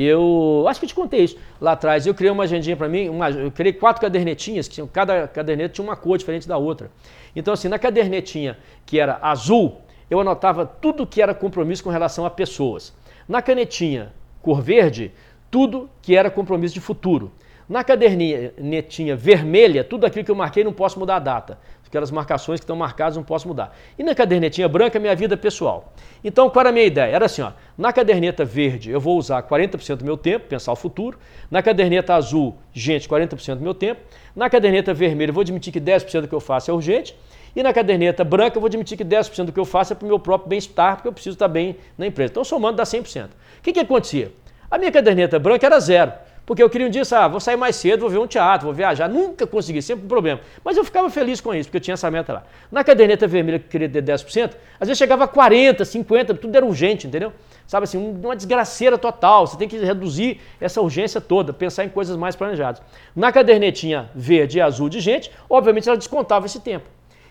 eu 0.04 0.64
acho 0.68 0.80
que 0.80 0.86
eu 0.86 0.88
te 0.88 0.94
contei 0.94 1.24
isso 1.24 1.36
lá 1.60 1.72
atrás. 1.72 2.06
Eu 2.06 2.14
criei 2.14 2.30
uma 2.30 2.44
agendinha 2.44 2.76
para 2.76 2.88
mim, 2.88 3.08
uma, 3.08 3.30
eu 3.30 3.50
criei 3.50 3.72
quatro 3.72 4.00
cadernetinhas, 4.00 4.68
que 4.68 4.84
cada 4.88 5.26
caderneta 5.28 5.74
tinha 5.74 5.84
uma 5.84 5.96
cor 5.96 6.16
diferente 6.16 6.46
da 6.48 6.56
outra. 6.56 6.90
Então, 7.34 7.54
assim, 7.54 7.68
na 7.68 7.78
cadernetinha 7.78 8.56
que 8.86 8.98
era 8.98 9.18
azul, 9.20 9.80
eu 10.10 10.20
anotava 10.20 10.66
tudo 10.66 11.06
que 11.06 11.20
era 11.20 11.34
compromisso 11.34 11.84
com 11.84 11.90
relação 11.90 12.24
a 12.24 12.30
pessoas. 12.30 12.92
Na 13.28 13.42
canetinha 13.42 14.12
cor 14.42 14.62
verde, 14.62 15.12
tudo 15.50 15.90
que 16.00 16.16
era 16.16 16.30
compromisso 16.30 16.74
de 16.74 16.80
futuro. 16.80 17.30
Na 17.68 17.84
cadernetinha 17.84 19.14
vermelha, 19.14 19.84
tudo 19.84 20.04
aquilo 20.06 20.24
que 20.24 20.30
eu 20.30 20.34
marquei 20.34 20.64
não 20.64 20.72
posso 20.72 20.98
mudar 20.98 21.16
a 21.16 21.20
data 21.20 21.58
aquelas 21.90 22.12
marcações 22.12 22.60
que 22.60 22.64
estão 22.64 22.76
marcadas 22.76 23.16
não 23.16 23.24
posso 23.24 23.48
mudar. 23.48 23.76
E 23.98 24.04
na 24.04 24.14
cadernetinha 24.14 24.68
branca, 24.68 24.98
minha 25.00 25.14
vida 25.14 25.36
pessoal. 25.36 25.92
Então, 26.22 26.48
qual 26.48 26.60
era 26.60 26.70
a 26.70 26.72
minha 26.72 26.86
ideia? 26.86 27.12
Era 27.12 27.26
assim, 27.26 27.42
ó, 27.42 27.50
na 27.76 27.92
caderneta 27.92 28.44
verde 28.44 28.90
eu 28.90 29.00
vou 29.00 29.18
usar 29.18 29.42
40% 29.42 29.96
do 29.96 30.04
meu 30.04 30.16
tempo, 30.16 30.46
pensar 30.46 30.70
o 30.70 30.76
futuro. 30.76 31.18
Na 31.50 31.60
caderneta 31.62 32.14
azul, 32.14 32.56
gente, 32.72 33.08
40% 33.08 33.56
do 33.56 33.62
meu 33.62 33.74
tempo. 33.74 34.00
Na 34.36 34.48
caderneta 34.48 34.94
vermelha 34.94 35.30
eu 35.30 35.34
vou 35.34 35.40
admitir 35.40 35.72
que 35.72 35.80
10% 35.80 36.22
do 36.22 36.28
que 36.28 36.34
eu 36.34 36.40
faço 36.40 36.70
é 36.70 36.74
urgente. 36.74 37.16
E 37.56 37.62
na 37.62 37.72
caderneta 37.72 38.22
branca 38.22 38.56
eu 38.56 38.60
vou 38.60 38.68
admitir 38.68 38.96
que 38.96 39.04
10% 39.04 39.46
do 39.46 39.52
que 39.52 39.58
eu 39.58 39.64
faço 39.64 39.92
é 39.92 39.96
para 39.96 40.04
o 40.04 40.08
meu 40.08 40.20
próprio 40.20 40.48
bem-estar, 40.48 40.94
porque 40.94 41.08
eu 41.08 41.12
preciso 41.12 41.34
estar 41.34 41.48
bem 41.48 41.76
na 41.98 42.06
empresa. 42.06 42.30
Então, 42.30 42.44
somando 42.44 42.76
dá 42.76 42.84
100%. 42.84 43.26
O 43.26 43.28
que, 43.62 43.72
que 43.72 43.80
acontecia? 43.80 44.32
A 44.70 44.78
minha 44.78 44.92
caderneta 44.92 45.40
branca 45.40 45.66
era 45.66 45.80
zero. 45.80 46.12
Porque 46.50 46.64
eu 46.64 46.68
queria 46.68 46.88
um 46.88 46.90
dia, 46.90 47.02
ah, 47.12 47.28
vou 47.28 47.38
sair 47.38 47.54
mais 47.54 47.76
cedo, 47.76 48.00
vou 48.00 48.10
ver 48.10 48.18
um 48.18 48.26
teatro, 48.26 48.64
vou 48.64 48.74
viajar. 48.74 49.08
Nunca 49.08 49.46
consegui, 49.46 49.80
sempre 49.80 50.06
um 50.06 50.08
problema. 50.08 50.40
Mas 50.64 50.76
eu 50.76 50.82
ficava 50.82 51.08
feliz 51.08 51.40
com 51.40 51.54
isso, 51.54 51.68
porque 51.68 51.76
eu 51.76 51.80
tinha 51.80 51.94
essa 51.94 52.10
meta 52.10 52.32
lá. 52.32 52.42
Na 52.72 52.82
caderneta 52.82 53.24
vermelha 53.24 53.60
que 53.60 53.68
queria 53.68 53.88
ter 53.88 54.02
10%, 54.02 54.54
às 54.80 54.88
vezes 54.88 54.98
chegava 54.98 55.22
a 55.22 55.28
40%, 55.28 55.76
50%, 55.82 56.38
tudo 56.38 56.56
era 56.56 56.66
urgente, 56.66 57.06
entendeu? 57.06 57.32
Sabe 57.68 57.84
assim, 57.84 57.98
uma 57.98 58.34
desgraceira 58.34 58.98
total. 58.98 59.46
Você 59.46 59.56
tem 59.56 59.68
que 59.68 59.78
reduzir 59.78 60.40
essa 60.60 60.80
urgência 60.80 61.20
toda, 61.20 61.52
pensar 61.52 61.84
em 61.84 61.88
coisas 61.88 62.16
mais 62.16 62.34
planejadas. 62.34 62.82
Na 63.14 63.30
cadernetinha 63.30 64.10
verde 64.12 64.58
e 64.58 64.60
azul 64.60 64.88
de 64.88 64.98
gente, 64.98 65.30
obviamente 65.48 65.88
ela 65.88 65.96
descontava 65.96 66.46
esse 66.46 66.58
tempo. 66.58 66.86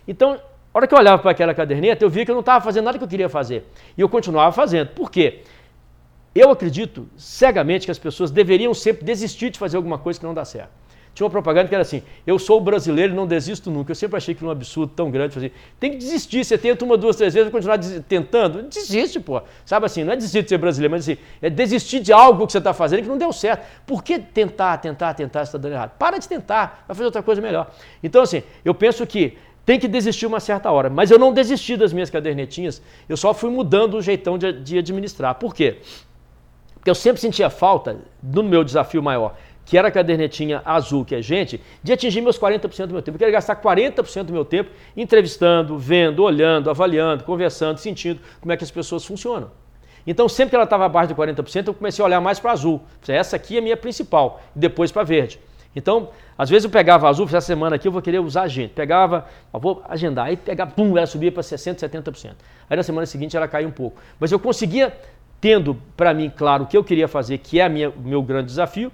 Então, 0.08 0.40
a 0.72 0.78
hora 0.78 0.86
que 0.86 0.94
eu 0.94 0.98
olhava 0.98 1.20
para 1.20 1.32
aquela 1.32 1.52
caderneta, 1.52 2.02
eu 2.02 2.08
via 2.08 2.24
que 2.24 2.30
eu 2.30 2.34
não 2.34 2.40
estava 2.40 2.64
fazendo 2.64 2.86
nada 2.86 2.96
que 2.96 3.04
eu 3.04 3.08
queria 3.08 3.28
fazer. 3.28 3.66
E 3.98 4.00
eu 4.00 4.08
continuava 4.08 4.50
fazendo. 4.50 4.88
Por 4.88 5.10
quê? 5.10 5.42
Eu 6.34 6.50
acredito 6.50 7.08
cegamente 7.16 7.86
que 7.86 7.90
as 7.90 7.98
pessoas 7.98 8.30
deveriam 8.30 8.72
sempre 8.72 9.04
desistir 9.04 9.50
de 9.50 9.58
fazer 9.58 9.76
alguma 9.76 9.98
coisa 9.98 10.18
que 10.18 10.24
não 10.24 10.34
dá 10.34 10.44
certo. 10.44 10.70
Tinha 11.12 11.26
uma 11.26 11.30
propaganda 11.30 11.68
que 11.68 11.74
era 11.74 11.82
assim: 11.82 12.02
eu 12.24 12.38
sou 12.38 12.60
brasileiro 12.60 13.12
e 13.12 13.16
não 13.16 13.26
desisto 13.26 13.70
nunca. 13.70 13.90
Eu 13.90 13.96
sempre 13.96 14.16
achei 14.16 14.34
que 14.34 14.42
era 14.42 14.48
um 14.48 14.52
absurdo 14.52 14.92
tão 14.94 15.10
grande. 15.10 15.36
Assim, 15.36 15.50
tem 15.78 15.90
que 15.90 15.96
desistir, 15.96 16.44
você 16.44 16.56
tenta 16.56 16.84
uma, 16.84 16.96
duas, 16.96 17.16
três 17.16 17.34
vezes 17.34 17.48
e 17.48 17.52
continuar 17.52 17.78
tentando. 18.08 18.62
Desiste, 18.62 19.18
pô. 19.18 19.42
Sabe 19.64 19.86
assim, 19.86 20.04
não 20.04 20.12
é 20.12 20.16
desistir 20.16 20.44
de 20.44 20.48
ser 20.48 20.58
brasileiro, 20.58 20.92
mas 20.92 21.08
assim, 21.08 21.20
é 21.42 21.50
desistir 21.50 22.00
de 22.00 22.12
algo 22.12 22.46
que 22.46 22.52
você 22.52 22.58
está 22.58 22.72
fazendo 22.72 23.02
que 23.02 23.08
não 23.08 23.18
deu 23.18 23.32
certo. 23.32 23.66
Por 23.84 24.04
que 24.04 24.20
tentar, 24.20 24.78
tentar, 24.78 25.14
tentar, 25.14 25.44
se 25.44 25.48
está 25.48 25.58
dando 25.58 25.72
errado? 25.72 25.92
Para 25.98 26.18
de 26.18 26.28
tentar, 26.28 26.84
vai 26.86 26.94
fazer 26.94 27.06
outra 27.06 27.22
coisa 27.24 27.42
melhor. 27.42 27.70
Então, 28.02 28.22
assim, 28.22 28.44
eu 28.64 28.72
penso 28.72 29.04
que 29.04 29.36
tem 29.66 29.78
que 29.78 29.88
desistir 29.88 30.26
uma 30.26 30.40
certa 30.40 30.70
hora. 30.70 30.88
Mas 30.88 31.10
eu 31.10 31.18
não 31.18 31.32
desisti 31.32 31.76
das 31.76 31.92
minhas 31.92 32.08
cadernetinhas, 32.08 32.80
eu 33.08 33.16
só 33.16 33.34
fui 33.34 33.50
mudando 33.50 33.94
o 33.94 34.02
jeitão 34.02 34.38
de, 34.38 34.52
de 34.52 34.78
administrar. 34.78 35.34
Por 35.34 35.54
quê? 35.54 35.78
Porque 36.80 36.90
eu 36.90 36.94
sempre 36.94 37.20
sentia 37.20 37.50
falta, 37.50 37.98
no 38.22 38.42
meu 38.42 38.64
desafio 38.64 39.02
maior, 39.02 39.36
que 39.66 39.76
era 39.76 39.88
a 39.88 39.90
cadernetinha 39.90 40.62
azul, 40.64 41.04
que 41.04 41.14
é 41.14 41.20
gente, 41.20 41.60
de 41.82 41.92
atingir 41.92 42.22
meus 42.22 42.38
40% 42.38 42.86
do 42.86 42.94
meu 42.94 43.02
tempo. 43.02 43.16
Eu 43.16 43.18
queria 43.18 43.34
gastar 43.34 43.54
40% 43.54 44.24
do 44.24 44.32
meu 44.32 44.46
tempo 44.46 44.70
entrevistando, 44.96 45.78
vendo, 45.78 46.24
olhando, 46.24 46.70
avaliando, 46.70 47.22
conversando, 47.22 47.78
sentindo 47.78 48.18
como 48.40 48.50
é 48.50 48.56
que 48.56 48.64
as 48.64 48.70
pessoas 48.70 49.04
funcionam. 49.04 49.50
Então, 50.06 50.26
sempre 50.26 50.50
que 50.50 50.56
ela 50.56 50.64
estava 50.64 50.86
abaixo 50.86 51.08
de 51.08 51.14
40%, 51.14 51.66
eu 51.66 51.74
comecei 51.74 52.02
a 52.02 52.06
olhar 52.06 52.20
mais 52.20 52.40
para 52.40 52.52
azul. 52.52 52.80
Essa 53.06 53.36
aqui 53.36 53.56
é 53.56 53.58
a 53.58 53.62
minha 53.62 53.76
principal, 53.76 54.40
e 54.56 54.58
depois 54.58 54.90
para 54.90 55.04
verde. 55.04 55.38
Então, 55.76 56.08
às 56.36 56.50
vezes 56.50 56.64
eu 56.64 56.70
pegava 56.70 57.08
azul, 57.08 57.26
essa 57.26 57.40
semana 57.40 57.76
aqui 57.76 57.86
eu 57.86 57.92
vou 57.92 58.02
querer 58.02 58.18
usar 58.18 58.48
gente. 58.48 58.72
Pegava, 58.72 59.26
vou 59.52 59.84
agendar, 59.88 60.26
aí 60.26 60.36
pegava, 60.36 60.70
pum, 60.72 60.96
ela 60.96 61.06
subia 61.06 61.30
para 61.30 61.42
60%, 61.42 61.76
70%. 61.76 62.32
Aí 62.68 62.76
na 62.76 62.82
semana 62.82 63.06
seguinte 63.06 63.36
ela 63.36 63.46
caiu 63.46 63.68
um 63.68 63.72
pouco. 63.72 64.00
Mas 64.18 64.32
eu 64.32 64.40
conseguia, 64.40 64.92
tendo 65.40 65.76
para 65.96 66.12
mim 66.12 66.30
claro 66.34 66.64
o 66.64 66.66
que 66.66 66.76
eu 66.76 66.84
queria 66.84 67.08
fazer, 67.08 67.38
que 67.38 67.60
é 67.60 67.66
o 67.66 68.00
meu 68.00 68.22
grande 68.22 68.46
desafio, 68.46 68.92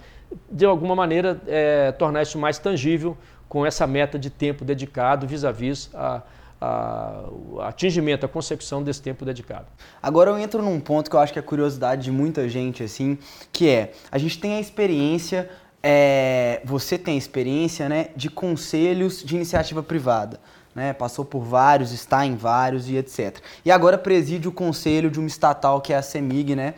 de 0.50 0.64
alguma 0.64 0.94
maneira 0.94 1.40
é, 1.46 1.92
tornar 1.92 2.22
isso 2.22 2.38
mais 2.38 2.58
tangível 2.58 3.16
com 3.48 3.64
essa 3.64 3.86
meta 3.86 4.18
de 4.18 4.30
tempo 4.30 4.64
dedicado 4.64 5.26
vis-à-vis 5.26 5.90
a, 5.94 6.22
a, 6.60 7.24
o 7.30 7.60
atingimento, 7.60 8.26
a 8.26 8.28
consecução 8.28 8.82
desse 8.82 9.00
tempo 9.00 9.24
dedicado. 9.24 9.66
Agora 10.02 10.30
eu 10.30 10.38
entro 10.38 10.62
num 10.62 10.80
ponto 10.80 11.08
que 11.08 11.16
eu 11.16 11.20
acho 11.20 11.32
que 11.32 11.38
é 11.38 11.42
curiosidade 11.42 12.02
de 12.04 12.10
muita 12.10 12.48
gente, 12.48 12.82
assim, 12.82 13.18
que 13.52 13.68
é, 13.68 13.92
a 14.10 14.18
gente 14.18 14.38
tem 14.38 14.54
a 14.56 14.60
experiência 14.60 15.48
é, 15.88 16.60
você 16.64 16.98
tem 16.98 17.16
experiência 17.16 17.88
né, 17.88 18.08
de 18.16 18.28
conselhos 18.28 19.22
de 19.22 19.36
iniciativa 19.36 19.84
privada. 19.84 20.40
Né, 20.76 20.92
passou 20.92 21.24
por 21.24 21.40
vários, 21.40 21.90
está 21.90 22.26
em 22.26 22.36
vários 22.36 22.86
e 22.86 22.96
etc. 22.96 23.38
E 23.64 23.70
agora 23.70 23.96
preside 23.96 24.46
o 24.46 24.52
conselho 24.52 25.10
de 25.10 25.18
uma 25.18 25.26
estatal 25.26 25.80
que 25.80 25.90
é 25.90 25.96
a 25.96 26.02
CEMIG, 26.02 26.54
né? 26.54 26.74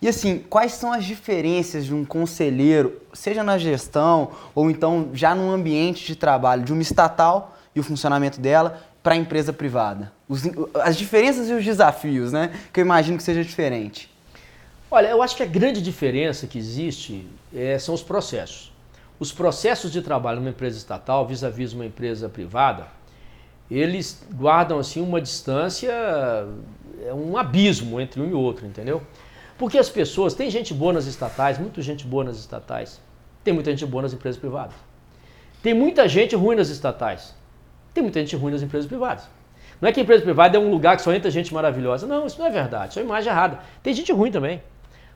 E 0.00 0.08
assim, 0.08 0.38
quais 0.38 0.72
são 0.72 0.90
as 0.90 1.04
diferenças 1.04 1.84
de 1.84 1.94
um 1.94 2.02
conselheiro, 2.02 2.98
seja 3.12 3.44
na 3.44 3.58
gestão 3.58 4.30
ou 4.54 4.70
então 4.70 5.10
já 5.12 5.34
no 5.34 5.50
ambiente 5.52 6.06
de 6.06 6.16
trabalho 6.16 6.64
de 6.64 6.72
uma 6.72 6.80
estatal 6.80 7.54
e 7.76 7.80
o 7.80 7.82
funcionamento 7.82 8.40
dela 8.40 8.80
para 9.02 9.12
a 9.12 9.18
empresa 9.18 9.52
privada? 9.52 10.10
Os, 10.26 10.44
as 10.82 10.96
diferenças 10.96 11.50
e 11.50 11.52
os 11.52 11.62
desafios, 11.62 12.32
né? 12.32 12.58
Que 12.72 12.80
eu 12.80 12.84
imagino 12.86 13.18
que 13.18 13.22
seja 13.22 13.44
diferente. 13.44 14.10
Olha, 14.90 15.08
eu 15.08 15.22
acho 15.22 15.36
que 15.36 15.42
a 15.42 15.46
grande 15.46 15.82
diferença 15.82 16.46
que 16.46 16.56
existe 16.56 17.28
é, 17.54 17.78
são 17.78 17.94
os 17.94 18.02
processos. 18.02 18.72
Os 19.20 19.30
processos 19.30 19.92
de 19.92 20.00
trabalho 20.00 20.38
numa 20.38 20.48
empresa 20.48 20.78
estatal 20.78 21.26
vis-à-vis 21.26 21.72
-vis 21.72 21.74
uma 21.74 21.84
empresa 21.84 22.30
privada, 22.30 22.86
eles 23.78 24.24
guardam 24.34 24.78
assim 24.78 25.00
uma 25.00 25.20
distância, 25.20 25.92
é 27.04 27.14
um 27.14 27.36
abismo 27.36 28.00
entre 28.00 28.20
um 28.20 28.28
e 28.28 28.34
outro, 28.34 28.66
entendeu? 28.66 29.02
Porque 29.56 29.78
as 29.78 29.88
pessoas, 29.88 30.34
tem 30.34 30.50
gente 30.50 30.74
boa 30.74 30.92
nas 30.92 31.06
estatais, 31.06 31.58
muita 31.58 31.80
gente 31.82 32.06
boa 32.06 32.24
nas 32.24 32.38
estatais, 32.38 33.00
tem 33.44 33.54
muita 33.54 33.70
gente 33.70 33.86
boa 33.86 34.02
nas 34.02 34.12
empresas 34.12 34.38
privadas. 34.38 34.74
Tem 35.62 35.72
muita 35.74 36.08
gente 36.08 36.34
ruim 36.34 36.56
nas 36.56 36.68
estatais, 36.68 37.34
tem 37.94 38.02
muita 38.02 38.20
gente 38.20 38.34
ruim 38.34 38.52
nas 38.52 38.62
empresas 38.62 38.88
privadas. 38.88 39.28
Não 39.80 39.88
é 39.88 39.92
que 39.92 39.98
a 39.98 40.02
empresa 40.02 40.22
privada 40.22 40.56
é 40.56 40.60
um 40.60 40.70
lugar 40.70 40.96
que 40.96 41.02
só 41.02 41.12
entra 41.12 41.28
gente 41.28 41.52
maravilhosa. 41.52 42.06
Não, 42.06 42.24
isso 42.24 42.38
não 42.38 42.46
é 42.46 42.50
verdade. 42.50 42.90
Isso 42.90 43.00
é 43.00 43.02
uma 43.02 43.08
imagem 43.08 43.32
errada. 43.32 43.58
Tem 43.82 43.92
gente 43.92 44.12
ruim 44.12 44.30
também. 44.30 44.62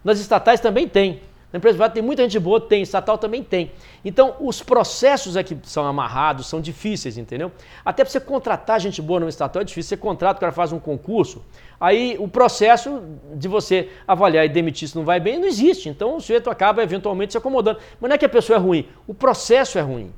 Nas 0.03 0.19
estatais 0.19 0.59
também 0.59 0.89
tem. 0.89 1.21
Na 1.57 1.59
empresa 1.59 1.75
privada 1.75 1.95
tem 1.95 2.03
muita 2.03 2.23
gente 2.23 2.39
boa, 2.39 2.61
tem, 2.61 2.83
estatal 2.83 3.17
também 3.17 3.43
tem. 3.43 3.73
Então, 4.05 4.37
os 4.41 4.63
processos 4.63 5.37
é 5.37 5.43
que 5.43 5.57
são 5.63 5.87
amarrados, 5.87 6.49
são 6.49 6.61
difíceis, 6.61 7.17
entendeu? 7.17 7.51
Até 7.83 8.05
para 8.05 8.11
você 8.11 8.21
contratar 8.21 8.79
gente 8.79 9.01
boa 9.01 9.21
no 9.21 9.27
estatal 9.27 9.63
é 9.63 9.65
difícil. 9.65 9.89
Você 9.89 9.97
contrata, 9.97 10.37
o 10.37 10.41
cara 10.41 10.53
faz 10.53 10.71
um 10.71 10.79
concurso, 10.79 11.43
aí 11.81 12.15
o 12.21 12.29
processo 12.29 13.03
de 13.35 13.49
você 13.49 13.89
avaliar 14.07 14.45
e 14.45 14.51
demitir 14.51 14.87
se 14.87 14.95
não 14.95 15.03
vai 15.03 15.19
bem 15.19 15.39
não 15.39 15.47
existe. 15.47 15.89
Então, 15.89 16.17
o 16.17 16.21
sujeito 16.21 16.51
acaba 16.51 16.83
eventualmente 16.83 17.33
se 17.33 17.39
acomodando. 17.39 17.79
Mas 17.99 18.07
não 18.11 18.15
é 18.15 18.19
que 18.19 18.27
a 18.27 18.29
pessoa 18.29 18.59
é 18.59 18.61
ruim, 18.61 18.87
o 19.07 19.15
processo 19.15 19.79
é 19.79 19.81
ruim. 19.81 20.13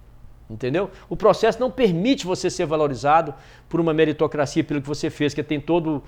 Entendeu? 0.50 0.90
O 1.08 1.16
processo 1.16 1.60
não 1.60 1.70
permite 1.70 2.26
você 2.26 2.50
ser 2.50 2.66
valorizado 2.66 3.32
por 3.68 3.78
uma 3.78 3.94
meritocracia 3.94 4.64
pelo 4.64 4.80
que 4.80 4.88
você 4.88 5.08
fez, 5.08 5.34
que 5.34 5.42
tem 5.42 5.60
todo 5.60 6.02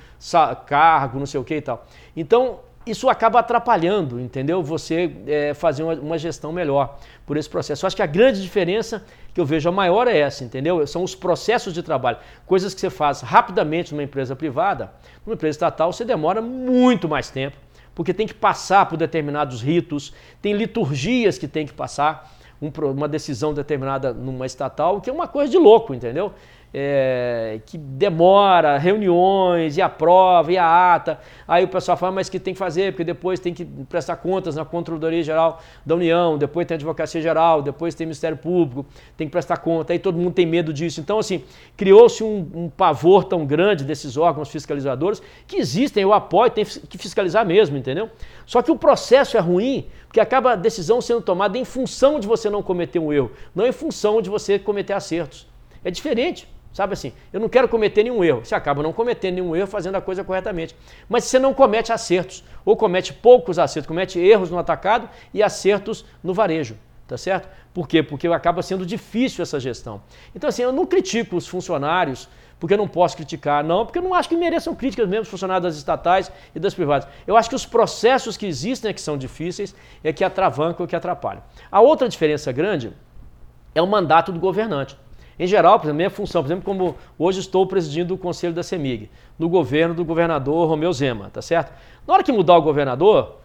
cargo, 0.66 1.20
não 1.20 1.26
sei 1.26 1.39
o 1.39 1.45
que 1.45 1.55
e 1.55 1.61
tal. 1.61 1.87
Então, 2.16 2.59
isso 2.87 3.09
acaba 3.11 3.41
atrapalhando, 3.41 4.18
entendeu? 4.18 4.62
Você 4.62 5.12
é, 5.26 5.53
fazer 5.53 5.83
uma, 5.83 5.95
uma, 5.95 6.18
gestão 6.18 6.51
melhor 6.51 6.99
por 7.26 7.37
esse 7.37 7.49
processo. 7.49 7.85
Eu 7.85 7.87
acho 7.87 7.97
que 7.97 8.03
a 8.03 8.07
grande 8.07 8.41
diferença 8.41 9.05
que 9.35 9.41
eu 9.41 9.45
vejo 9.45 9.68
a 9.68 9.72
maior 9.72 10.09
é 10.09 10.18
essa, 10.18 10.45
entendeu? 10.45 10.87
São 10.87 11.05
os 11.05 11.14
processos 11.14 11.74
de 11.74 11.83
trabalho. 11.83 12.16
Coisas 12.47 12.72
que 12.72 12.81
você 12.81 12.89
faz 12.89 13.20
rapidamente 13.20 13.93
numa 13.93 14.03
empresa 14.03 14.35
privada, 14.35 14.93
numa 15.26 15.35
empresa 15.35 15.57
estatal 15.57 15.93
você 15.93 16.05
demora 16.05 16.41
muito 16.41 17.07
mais 17.07 17.31
tempo, 17.31 17.57
porque 17.95 18.14
tem 18.14 18.26
que 18.26 18.35
passar 18.35 18.87
por 18.87 18.97
determinados 18.97 19.61
ritos, 19.61 20.14
tem 20.41 20.55
liturgias 20.55 21.37
que 21.37 21.47
tem 21.47 21.66
que 21.66 21.74
passar, 21.74 22.33
um, 22.61 22.70
uma 22.91 23.09
decisão 23.09 23.53
determinada 23.55 24.12
numa 24.12 24.47
estatal, 24.47 25.01
que 25.01 25.09
é 25.09 25.12
uma 25.12 25.28
coisa 25.28 25.51
de 25.51 25.59
louco, 25.59 25.95
entendeu? 25.95 26.33
É, 26.73 27.61
que 27.66 27.77
demora, 27.77 28.79
reuniões 28.79 29.77
e 29.77 29.83
a 29.83 29.89
prova 29.89 30.53
e 30.53 30.59
a 30.59 30.95
ata. 30.95 31.18
Aí 31.47 31.64
o 31.64 31.68
pessoal 31.68 31.97
fala, 31.97 32.12
mas 32.12 32.29
que 32.29 32.39
tem 32.39 32.55
que 32.55 32.59
fazer, 32.59 32.93
porque 32.93 33.05
depois 33.05 33.41
tem 33.41 33.53
que 33.53 33.64
prestar 33.64 34.16
contas 34.16 34.55
na 34.55 34.64
Controladoria 34.64 35.23
Geral 35.23 35.61
da 35.85 35.95
União, 35.97 36.39
depois 36.39 36.66
tem 36.66 36.75
a 36.75 36.77
Advocacia 36.77 37.21
Geral, 37.21 37.61
depois 37.61 37.95
tem 37.95 38.05
o 38.07 38.09
Ministério 38.09 38.37
Público, 38.37 38.87
tem 39.16 39.27
que 39.27 39.33
prestar 39.33 39.57
conta, 39.59 39.93
aí 39.93 39.99
todo 39.99 40.16
mundo 40.16 40.33
tem 40.33 40.47
medo 40.47 40.73
disso. 40.73 41.01
Então, 41.01 41.18
assim, 41.18 41.45
criou-se 41.77 42.23
um, 42.23 42.49
um, 42.55 42.68
pavor 42.68 43.25
tão 43.25 43.45
grande 43.45 43.85
desses 43.85 44.16
órgãos 44.16 44.49
fiscalizadores 44.49 45.21
que 45.47 45.57
existem, 45.57 46.03
eu 46.03 46.12
apoio, 46.12 46.51
tem 46.51 46.64
que 46.64 46.99
fiscalizar 46.99 47.45
mesmo, 47.45 47.77
entendeu? 47.77 48.09
Só 48.47 48.62
que 48.62 48.71
o 48.71 48.77
processo 48.77 49.37
é 49.37 49.41
ruim, 49.41 49.87
porque 50.07 50.21
acaba 50.21 50.53
a 50.53 50.57
decisão 50.57 51.01
sendo 51.01 51.21
tomada 51.21 51.59
em 51.59 51.64
função 51.64 52.21
de 52.21 52.27
você 52.27 52.49
não 52.49 52.62
cometer 52.62 52.99
um 52.99 53.12
erro, 53.12 53.33
não 53.55 53.66
em 53.66 53.73
função 53.73 54.23
de 54.23 54.31
você 54.31 54.59
cometer 54.59 54.93
acertos. 54.93 55.49
É 55.85 55.91
diferente. 55.91 56.49
Sabe 56.73 56.93
assim, 56.93 57.12
eu 57.33 57.41
não 57.41 57.49
quero 57.49 57.68
cometer 57.68 58.05
nenhum 58.05 58.23
erro. 58.23 58.45
Você 58.45 58.55
acaba 58.55 58.83
não 58.83 58.93
cometendo 58.93 59.35
nenhum 59.35 59.57
erro 59.57 59.66
fazendo 59.66 59.97
a 59.97 60.01
coisa 60.01 60.23
corretamente. 60.23 60.77
Mas 61.09 61.25
você 61.25 61.39
não 61.39 61.53
comete 61.53 61.93
acertos, 61.93 62.45
ou 62.64 62.77
comete 62.77 63.12
poucos 63.12 63.59
acertos, 63.59 63.89
comete 63.89 64.18
erros 64.18 64.51
no 64.51 64.59
atacado 64.59 65.09
e 65.35 65.43
acertos 65.43 66.05
no 66.23 66.33
varejo. 66.33 66.77
Tá 67.09 67.18
certo? 67.18 67.49
Por 67.75 67.89
quê? 67.89 68.05
Porque 68.05 68.29
acaba 68.29 68.62
sendo 68.62 68.87
difícil 68.87 69.43
essa 69.43 69.59
gestão. 69.59 70.01
Então, 70.33 70.49
assim, 70.49 70.62
eu 70.62 70.71
não 70.71 70.87
critico 70.87 71.37
os 71.37 71.49
funcionários, 71.49 72.29
porque 72.61 72.75
eu 72.75 72.79
não 72.79 72.87
posso 72.87 73.16
criticar, 73.16 73.64
não, 73.64 73.85
porque 73.85 73.99
eu 73.99 74.03
não 74.03 74.14
acho 74.14 74.29
que 74.29 74.37
mereçam 74.37 74.75
críticas 74.77 75.09
mesmo 75.09 75.23
os 75.23 75.29
funcionários 75.29 75.64
das 75.64 75.77
estatais 75.77 76.31
e 76.55 76.61
das 76.61 76.73
privadas. 76.73 77.09
Eu 77.27 77.37
acho 77.37 77.49
que 77.49 77.55
os 77.57 77.66
processos 77.66 78.37
que 78.37 78.47
existem 78.47 78.91
é 78.91 78.93
que 78.93 79.01
são 79.01 79.18
difíceis, 79.18 79.75
é 80.05 80.12
que 80.12 80.23
atravancam, 80.23 80.87
que 80.87 80.95
atrapalham. 80.95 81.43
A 81.73 81.81
outra 81.81 82.09
diferença 82.09 82.53
grande 82.53 82.93
é 83.75 83.83
o 83.83 83.87
mandato 83.87 84.31
do 84.31 84.39
governante. 84.39 84.97
Em 85.41 85.47
geral, 85.47 85.78
por 85.78 85.86
exemplo, 85.86 85.97
minha 85.97 86.11
função, 86.11 86.43
por 86.43 86.49
exemplo, 86.49 86.62
como 86.62 86.95
hoje 87.18 87.41
estou 87.41 87.66
presidindo 87.66 88.12
o 88.12 88.18
conselho 88.18 88.53
da 88.53 88.62
CEMIG, 88.62 89.09
no 89.38 89.49
governo 89.49 89.95
do 89.95 90.05
governador 90.05 90.68
Romeu 90.68 90.93
Zema, 90.93 91.30
tá 91.32 91.41
certo? 91.41 91.72
Na 92.07 92.12
hora 92.12 92.22
que 92.22 92.30
mudar 92.30 92.59
o 92.59 92.61
governador, 92.61 93.36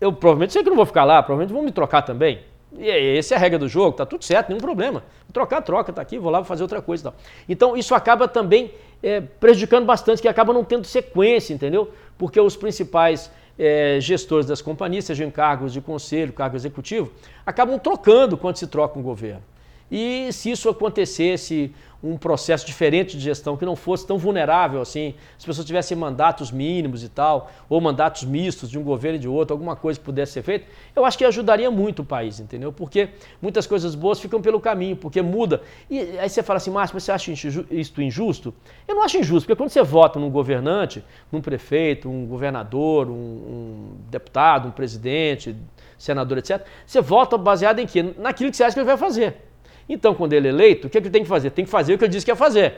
eu 0.00 0.10
provavelmente 0.10 0.54
sei 0.54 0.62
que 0.62 0.70
não 0.70 0.76
vou 0.76 0.86
ficar 0.86 1.04
lá, 1.04 1.22
provavelmente 1.22 1.52
vão 1.52 1.62
me 1.62 1.70
trocar 1.70 2.00
também. 2.00 2.40
E 2.78 2.88
essa 3.18 3.34
é 3.34 3.36
a 3.36 3.38
regra 3.38 3.58
do 3.58 3.68
jogo, 3.68 3.94
tá 3.94 4.06
tudo 4.06 4.24
certo, 4.24 4.48
nenhum 4.48 4.60
problema. 4.62 5.04
Trocar, 5.30 5.60
troca, 5.60 5.92
tá 5.92 6.00
aqui, 6.00 6.18
vou 6.18 6.30
lá 6.30 6.42
fazer 6.44 6.62
outra 6.62 6.80
coisa 6.80 7.02
e 7.02 7.04
tal. 7.04 7.14
Então 7.46 7.76
isso 7.76 7.94
acaba 7.94 8.26
também 8.26 8.70
é, 9.02 9.20
prejudicando 9.20 9.84
bastante, 9.84 10.22
que 10.22 10.28
acaba 10.28 10.54
não 10.54 10.64
tendo 10.64 10.86
sequência, 10.86 11.52
entendeu? 11.52 11.90
Porque 12.16 12.40
os 12.40 12.56
principais 12.56 13.30
é, 13.58 13.98
gestores 14.00 14.46
das 14.46 14.62
companhias, 14.62 15.04
sejam 15.04 15.26
em 15.26 15.30
cargos 15.30 15.74
de 15.74 15.82
conselho, 15.82 16.32
cargo 16.32 16.56
executivo, 16.56 17.12
acabam 17.44 17.78
trocando 17.78 18.34
quando 18.38 18.56
se 18.56 18.66
troca 18.66 18.98
um 18.98 19.02
governo. 19.02 19.51
E 19.94 20.32
se 20.32 20.50
isso 20.50 20.70
acontecesse, 20.70 21.70
um 22.02 22.16
processo 22.16 22.66
diferente 22.66 23.14
de 23.14 23.22
gestão 23.22 23.58
que 23.58 23.64
não 23.66 23.76
fosse 23.76 24.06
tão 24.06 24.16
vulnerável 24.16 24.80
assim, 24.80 25.14
as 25.38 25.44
pessoas 25.44 25.66
tivessem 25.66 25.94
mandatos 25.94 26.50
mínimos 26.50 27.04
e 27.04 27.10
tal, 27.10 27.50
ou 27.68 27.78
mandatos 27.78 28.24
mistos 28.24 28.70
de 28.70 28.78
um 28.78 28.82
governo 28.82 29.16
e 29.16 29.20
de 29.20 29.28
outro, 29.28 29.52
alguma 29.52 29.76
coisa 29.76 30.00
que 30.00 30.04
pudesse 30.06 30.32
ser 30.32 30.42
feita, 30.42 30.66
eu 30.96 31.04
acho 31.04 31.18
que 31.18 31.26
ajudaria 31.26 31.70
muito 31.70 32.00
o 32.00 32.04
país, 32.06 32.40
entendeu? 32.40 32.72
Porque 32.72 33.10
muitas 33.40 33.66
coisas 33.66 33.94
boas 33.94 34.18
ficam 34.18 34.40
pelo 34.40 34.58
caminho, 34.58 34.96
porque 34.96 35.20
muda. 35.20 35.60
E 35.90 36.00
aí 36.18 36.28
você 36.28 36.42
fala 36.42 36.56
assim, 36.56 36.70
Márcio, 36.70 36.98
você 36.98 37.12
acha 37.12 37.30
isso 37.30 38.02
injusto? 38.02 38.54
Eu 38.88 38.94
não 38.94 39.02
acho 39.02 39.18
injusto, 39.18 39.46
porque 39.46 39.62
quando 39.62 39.68
você 39.68 39.82
vota 39.82 40.18
num 40.18 40.30
governante, 40.30 41.04
num 41.30 41.42
prefeito, 41.42 42.08
um 42.08 42.24
governador, 42.24 43.10
um, 43.10 43.12
um 43.12 43.90
deputado, 44.10 44.68
um 44.68 44.72
presidente, 44.72 45.54
senador, 45.98 46.38
etc., 46.38 46.64
você 46.86 47.02
vota 47.02 47.36
baseado 47.36 47.78
em 47.78 47.86
quê? 47.86 48.14
Naquilo 48.16 48.50
que 48.50 48.56
você 48.56 48.64
acha 48.64 48.72
que 48.72 48.80
ele 48.80 48.86
vai 48.86 48.96
fazer. 48.96 49.51
Então, 49.92 50.14
quando 50.14 50.32
ele 50.32 50.48
é 50.48 50.50
eleito, 50.50 50.86
o 50.86 50.90
que, 50.90 50.96
é 50.96 51.00
que 51.02 51.08
ele 51.08 51.12
tem 51.12 51.22
que 51.22 51.28
fazer? 51.28 51.50
Tem 51.50 51.66
que 51.66 51.70
fazer 51.70 51.92
o 51.92 51.98
que 51.98 52.04
ele 52.04 52.12
disse 52.12 52.24
que 52.24 52.30
ia 52.30 52.36
fazer. 52.36 52.76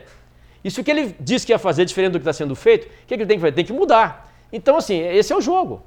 E 0.64 0.70
se 0.70 0.80
o 0.80 0.84
que 0.84 0.90
ele 0.90 1.14
disse 1.20 1.46
que 1.46 1.52
ia 1.52 1.58
fazer 1.60 1.84
diferente 1.84 2.12
do 2.12 2.18
que 2.18 2.22
está 2.22 2.32
sendo 2.32 2.56
feito, 2.56 2.86
o 2.86 3.06
que, 3.06 3.14
é 3.14 3.16
que 3.16 3.22
ele 3.22 3.26
tem 3.26 3.36
que 3.36 3.40
fazer? 3.40 3.52
Tem 3.52 3.64
que 3.64 3.72
mudar. 3.72 4.34
Então, 4.52 4.76
assim, 4.76 4.98
esse 4.98 5.32
é 5.32 5.36
o 5.36 5.40
jogo. 5.40 5.80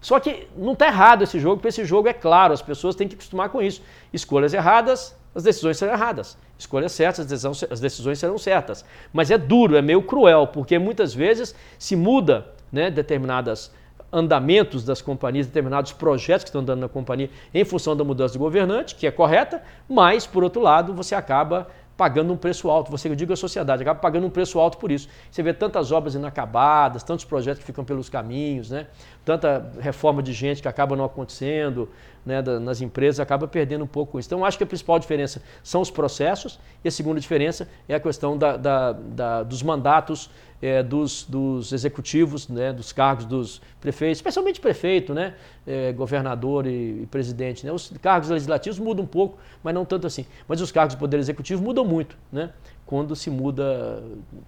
Só 0.00 0.18
que 0.18 0.48
não 0.56 0.72
está 0.72 0.88
errado 0.88 1.22
esse 1.22 1.38
jogo, 1.38 1.58
porque 1.58 1.68
esse 1.68 1.84
jogo 1.84 2.08
é 2.08 2.12
claro, 2.12 2.52
as 2.52 2.60
pessoas 2.60 2.96
têm 2.96 3.06
que 3.06 3.14
acostumar 3.14 3.48
com 3.50 3.62
isso. 3.62 3.80
Escolhas 4.12 4.52
erradas, 4.52 5.14
as 5.32 5.44
decisões 5.44 5.76
serão 5.76 5.92
erradas. 5.92 6.36
Escolhas 6.58 6.90
certas, 6.90 7.44
as 7.70 7.78
decisões 7.78 8.18
serão 8.18 8.36
certas. 8.36 8.84
Mas 9.12 9.30
é 9.30 9.38
duro, 9.38 9.76
é 9.76 9.82
meio 9.82 10.02
cruel, 10.02 10.48
porque 10.48 10.80
muitas 10.80 11.14
vezes 11.14 11.54
se 11.78 11.94
muda 11.94 12.48
né, 12.72 12.90
determinadas 12.90 13.70
andamentos 14.12 14.84
das 14.84 15.00
companhias, 15.00 15.46
determinados 15.46 15.92
projetos 15.92 16.44
que 16.44 16.50
estão 16.50 16.62
dando 16.62 16.80
na 16.80 16.88
companhia 16.88 17.30
em 17.54 17.64
função 17.64 17.96
da 17.96 18.04
mudança 18.04 18.32
de 18.32 18.38
governante, 18.38 18.94
que 18.94 19.06
é 19.06 19.10
correta, 19.10 19.62
mas, 19.88 20.26
por 20.26 20.44
outro 20.44 20.60
lado, 20.60 20.92
você 20.92 21.14
acaba 21.14 21.68
pagando 21.96 22.32
um 22.32 22.36
preço 22.36 22.68
alto. 22.70 22.90
Você, 22.90 23.08
eu 23.08 23.14
digo 23.14 23.32
a 23.32 23.36
sociedade, 23.36 23.82
acaba 23.82 24.00
pagando 24.00 24.26
um 24.26 24.30
preço 24.30 24.58
alto 24.58 24.78
por 24.78 24.90
isso. 24.90 25.08
Você 25.30 25.42
vê 25.42 25.52
tantas 25.52 25.92
obras 25.92 26.14
inacabadas, 26.14 27.02
tantos 27.02 27.24
projetos 27.24 27.60
que 27.60 27.66
ficam 27.66 27.84
pelos 27.84 28.08
caminhos, 28.08 28.70
né? 28.70 28.86
tanta 29.24 29.70
reforma 29.78 30.22
de 30.22 30.32
gente 30.32 30.60
que 30.60 30.68
acaba 30.68 30.96
não 30.96 31.04
acontecendo 31.04 31.88
né, 32.24 32.42
nas 32.42 32.80
empresas, 32.80 33.20
acaba 33.20 33.46
perdendo 33.46 33.84
um 33.84 33.86
pouco 33.86 34.18
isso. 34.18 34.28
Então, 34.28 34.44
acho 34.44 34.58
que 34.58 34.64
a 34.64 34.66
principal 34.66 34.98
diferença 34.98 35.42
são 35.62 35.80
os 35.80 35.90
processos 35.90 36.58
e 36.84 36.88
a 36.88 36.90
segunda 36.90 37.20
diferença 37.20 37.68
é 37.88 37.94
a 37.94 38.00
questão 38.00 38.36
da, 38.36 38.56
da, 38.56 38.92
da, 38.92 39.42
dos 39.42 39.62
mandatos 39.62 40.30
é, 40.62 40.80
dos, 40.80 41.24
dos, 41.24 41.72
executivos, 41.72 42.48
né, 42.48 42.72
dos 42.72 42.92
cargos 42.92 43.24
dos 43.24 43.60
prefeitos, 43.80 44.18
especialmente 44.18 44.60
prefeito, 44.60 45.12
né, 45.12 45.34
é, 45.66 45.92
governador 45.92 46.66
e, 46.66 47.02
e 47.02 47.08
presidente. 47.10 47.66
Né? 47.66 47.72
Os 47.72 47.92
cargos 48.00 48.28
legislativos 48.28 48.78
mudam 48.78 49.04
um 49.04 49.08
pouco, 49.08 49.36
mas 49.62 49.74
não 49.74 49.84
tanto 49.84 50.06
assim. 50.06 50.24
Mas 50.46 50.60
os 50.60 50.70
cargos 50.70 50.94
do 50.94 50.98
Poder 51.00 51.18
Executivo 51.18 51.60
mudam 51.60 51.84
muito. 51.84 52.16
Né? 52.30 52.50
Quando 52.86 53.16
se 53.16 53.28
muda, 53.28 54.02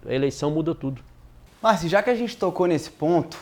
a 0.05 0.13
eleição 0.13 0.49
muda 0.49 0.73
tudo. 0.73 1.01
Márcio, 1.61 1.89
já 1.89 2.01
que 2.01 2.09
a 2.09 2.15
gente 2.15 2.37
tocou 2.37 2.65
nesse 2.65 2.89
ponto, 2.89 3.37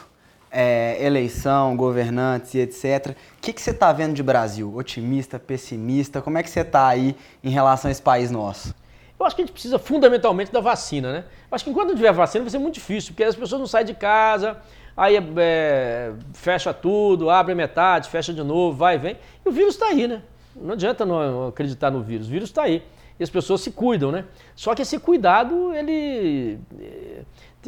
é, 0.49 0.97
eleição, 1.03 1.75
governantes 1.75 2.53
e 2.53 2.59
etc. 2.59 3.15
O 3.37 3.41
que, 3.41 3.53
que 3.53 3.61
você 3.61 3.71
está 3.71 3.91
vendo 3.91 4.13
de 4.13 4.23
Brasil? 4.23 4.73
Otimista, 4.75 5.37
pessimista? 5.39 6.21
Como 6.21 6.37
é 6.37 6.43
que 6.43 6.49
você 6.49 6.61
está 6.61 6.87
aí 6.87 7.15
em 7.43 7.49
relação 7.49 7.89
a 7.89 7.91
esse 7.91 8.01
país 8.01 8.31
nosso? 8.31 8.73
Eu 9.19 9.25
acho 9.25 9.35
que 9.35 9.41
a 9.41 9.45
gente 9.45 9.53
precisa 9.53 9.79
fundamentalmente 9.79 10.51
da 10.51 10.59
vacina, 10.59 11.11
né? 11.13 11.23
Eu 11.49 11.55
acho 11.55 11.63
que 11.63 11.69
enquanto 11.69 11.89
não 11.89 11.95
tiver 11.95 12.11
vacina 12.11 12.43
vai 12.43 12.51
ser 12.51 12.57
muito 12.57 12.75
difícil, 12.75 13.13
porque 13.13 13.23
as 13.23 13.35
pessoas 13.35 13.59
não 13.59 13.67
saem 13.67 13.85
de 13.85 13.93
casa, 13.93 14.57
aí 14.97 15.15
é, 15.37 16.11
fecha 16.33 16.73
tudo, 16.73 17.29
abre 17.29 17.55
metade, 17.55 18.09
fecha 18.09 18.33
de 18.33 18.43
novo, 18.43 18.77
vai 18.77 18.95
e 18.95 18.97
vem. 18.97 19.17
E 19.45 19.49
o 19.49 19.51
vírus 19.51 19.75
está 19.75 19.87
aí, 19.87 20.07
né? 20.07 20.21
Não 20.55 20.73
adianta 20.73 21.05
não 21.05 21.47
acreditar 21.47 21.89
no 21.89 22.01
vírus, 22.01 22.27
o 22.27 22.29
vírus 22.29 22.49
está 22.49 22.63
aí. 22.63 22.83
E 23.19 23.23
as 23.23 23.29
pessoas 23.29 23.61
se 23.61 23.71
cuidam, 23.71 24.11
né? 24.11 24.25
Só 24.55 24.73
que 24.73 24.81
esse 24.81 24.99
cuidado, 24.99 25.73
ele 25.73 26.59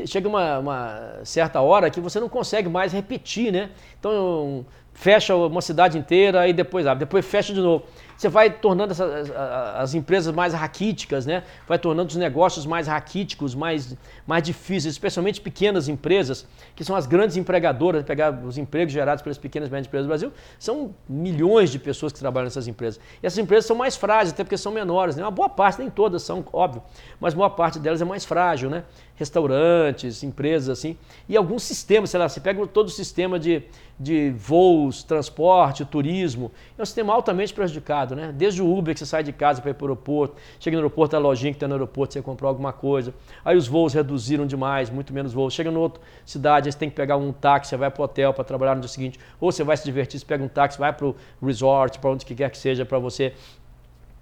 chega 0.06 0.28
uma, 0.28 0.60
uma, 0.60 1.20
certa 1.24 1.62
hora 1.62 1.90
que 1.90 2.02
você 2.02 2.20
não 2.20 2.28
consegue 2.28 2.68
mais 2.68 2.92
repetir, 2.92 3.52
né? 3.52 3.70
Então 4.00 4.66
fecha 4.94 5.36
uma 5.36 5.62
cidade 5.62 5.98
inteira, 5.98 6.42
aí 6.42 6.54
depois 6.54 6.88
abre, 6.88 7.06
depois 7.06 7.26
fecha 7.26 7.54
de 7.54 7.60
novo 7.62 7.86
você 8.18 8.30
vai 8.30 8.50
tornando 8.50 8.92
essa, 8.92 9.06
as, 9.06 9.32
as, 9.32 9.94
empresas 9.94 10.34
mais 10.34 10.54
raquíticas, 10.54 11.26
né? 11.26 11.44
vai 11.68 11.78
tornando 11.78 12.10
os 12.10 12.16
negócios 12.16 12.66
mais 12.66 12.88
raquíticos, 12.88 13.54
mais, 13.54 13.96
mais 14.26 14.44
difíceis, 14.44 14.94
especialmente 14.94 15.42
pequenas 15.42 15.90
empresas, 15.90 16.48
que 16.76 16.84
são 16.84 16.96
as 16.96 17.06
grandes 17.06 17.36
empregadoras, 17.36 18.04
pegar 18.04 18.32
os 18.32 18.58
empregos 18.58 18.94
gerados 18.94 19.22
pelas 19.22 19.38
pequenas 19.38 19.70
e 19.70 19.72
médias 19.72 19.88
empresas 19.88 20.06
do 20.06 20.10
Brasil, 20.10 20.34
são 20.58 20.96
milhões 21.10 21.70
de 21.70 21.78
pessoas 21.78 22.14
que 22.14 22.20
trabalham 22.20 22.46
nessas 22.46 22.68
empresas. 22.68 23.00
E 23.22 23.28
essas 23.28 23.38
empresas 23.38 23.66
são 23.66 23.76
mais 23.76 23.96
frágeis, 23.96 24.32
até 24.32 24.44
porque 24.44 24.58
são 24.58 24.72
menores. 24.72 25.16
Né? 25.16 25.24
Uma 25.24 25.32
boa 25.32 25.50
parte, 25.50 25.80
nem 25.80 25.90
todas 25.90 26.24
são, 26.24 26.46
óbvio, 26.54 26.82
mas 27.20 27.34
boa 27.34 27.50
parte 27.50 27.80
delas 27.80 28.02
é 28.02 28.06
mais 28.06 28.24
frágil. 28.24 28.70
Né? 28.70 28.84
Restaurantes, 29.16 30.24
empresas 30.24 30.78
assim, 30.78 30.98
e 31.28 31.38
alguns 31.38 31.64
sistemas, 31.64 32.10
sei 32.10 32.20
lá, 32.20 32.28
você 32.28 32.40
pega 32.40 32.66
todo 32.68 32.88
o 32.88 32.92
sistema 32.92 33.40
de, 33.40 33.64
de 34.00 34.32
voos, 34.32 35.04
transporte, 35.04 35.86
turismo, 35.86 36.52
é 36.78 36.82
um 36.82 36.86
sistema 36.86 37.14
altamente 37.14 37.54
prejudicado, 37.54 38.16
né? 38.16 38.34
Desde 38.36 38.62
o 38.62 38.78
Uber 38.78 38.94
que 38.94 39.00
você 39.00 39.06
sai 39.06 39.24
de 39.24 39.32
casa 39.32 39.62
para 39.62 39.72
ir 39.72 39.74
para 39.74 39.86
o 39.86 39.88
aeroporto, 39.88 40.36
chega 40.60 40.76
no 40.76 40.82
aeroporto, 40.82 41.16
a 41.16 41.20
lojinha 41.20 41.52
que 41.52 41.58
está 41.58 41.68
no 41.68 41.76
aeroporto, 41.76 42.14
você 42.14 42.22
comprou 42.22 42.50
alguma 42.50 42.74
coisa. 42.74 43.14
Aí 43.44 43.56
os 43.56 43.68
voos 43.68 43.94
reduziram 43.94 44.46
demais, 44.46 44.90
muito 44.90 45.14
menos 45.14 45.34
voos. 45.34 45.54
Chega 45.54 45.70
em 45.70 45.76
outra 45.76 46.02
cidade, 46.26 46.68
aí 46.68 46.72
você 46.72 46.78
tem 46.78 46.90
que 46.90 46.96
pegar 46.96 47.18
um 47.18 47.32
táxi, 47.32 47.70
você 47.70 47.78
vai 47.78 47.90
para 47.90 48.02
o 48.02 48.06
hotel 48.06 48.34
para 48.34 48.44
trabalhar 48.44 48.76
no 48.76 48.82
dia 48.82 48.90
seguinte, 48.90 49.20
ou 49.40 49.52
você 49.52 49.64
vai 49.64 49.78
se 49.78 49.86
divertir, 49.86 50.20
você 50.20 50.26
pega 50.26 50.44
um 50.44 50.48
táxi, 50.48 50.78
vai 50.78 50.92
para 50.92 51.08
o 51.08 51.16
resort, 51.42 52.00
para 52.00 52.10
onde 52.10 52.26
quer 52.26 52.50
que 52.50 52.58
seja, 52.58 52.86
para 52.86 53.00
você 53.00 53.34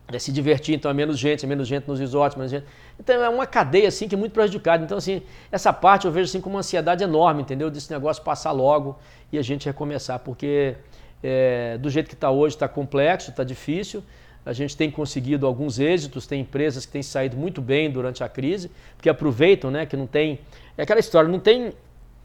é 0.07 0.19
se 0.19 0.31
divertir, 0.31 0.75
então 0.75 0.91
é 0.91 0.93
menos 0.93 1.17
gente, 1.17 1.45
é 1.45 1.47
menos 1.47 1.67
gente 1.67 1.87
nos 1.87 1.99
resorts, 1.99 2.37
menos 2.37 2.51
gente. 2.51 2.65
Então 2.99 3.15
é 3.15 3.29
uma 3.29 3.47
cadeia 3.47 3.87
assim 3.87 4.07
que 4.07 4.15
é 4.15 4.17
muito 4.17 4.33
prejudicada. 4.33 4.83
Então 4.83 4.97
assim, 4.97 5.21
essa 5.51 5.71
parte 5.71 6.05
eu 6.05 6.11
vejo 6.11 6.29
assim 6.29 6.41
como 6.41 6.55
uma 6.55 6.59
ansiedade 6.59 7.03
enorme, 7.03 7.41
entendeu? 7.41 7.69
Desse 7.69 7.91
negócio 7.91 8.21
passar 8.23 8.51
logo 8.51 8.97
e 9.31 9.37
a 9.37 9.41
gente 9.41 9.65
recomeçar, 9.65 10.19
porque 10.19 10.75
é, 11.23 11.77
do 11.77 11.89
jeito 11.89 12.07
que 12.07 12.15
está 12.15 12.29
hoje 12.29 12.55
está 12.55 12.67
complexo, 12.67 13.29
está 13.29 13.43
difícil. 13.43 14.03
A 14.45 14.51
gente 14.51 14.75
tem 14.75 14.91
conseguido 14.91 15.47
alguns 15.47 15.79
êxitos, 15.79 16.27
tem 16.27 16.41
empresas 16.41 16.85
que 16.85 16.91
têm 16.91 17.01
saído 17.01 17.37
muito 17.37 17.61
bem 17.61 17.89
durante 17.89 18.23
a 18.23 18.29
crise, 18.29 18.69
porque 18.97 19.09
aproveitam, 19.09 19.71
né, 19.71 19.85
que 19.85 19.95
não 19.95 20.05
tem... 20.05 20.39
É 20.77 20.83
aquela 20.83 20.99
história, 20.99 21.29
não 21.29 21.39
tem 21.39 21.71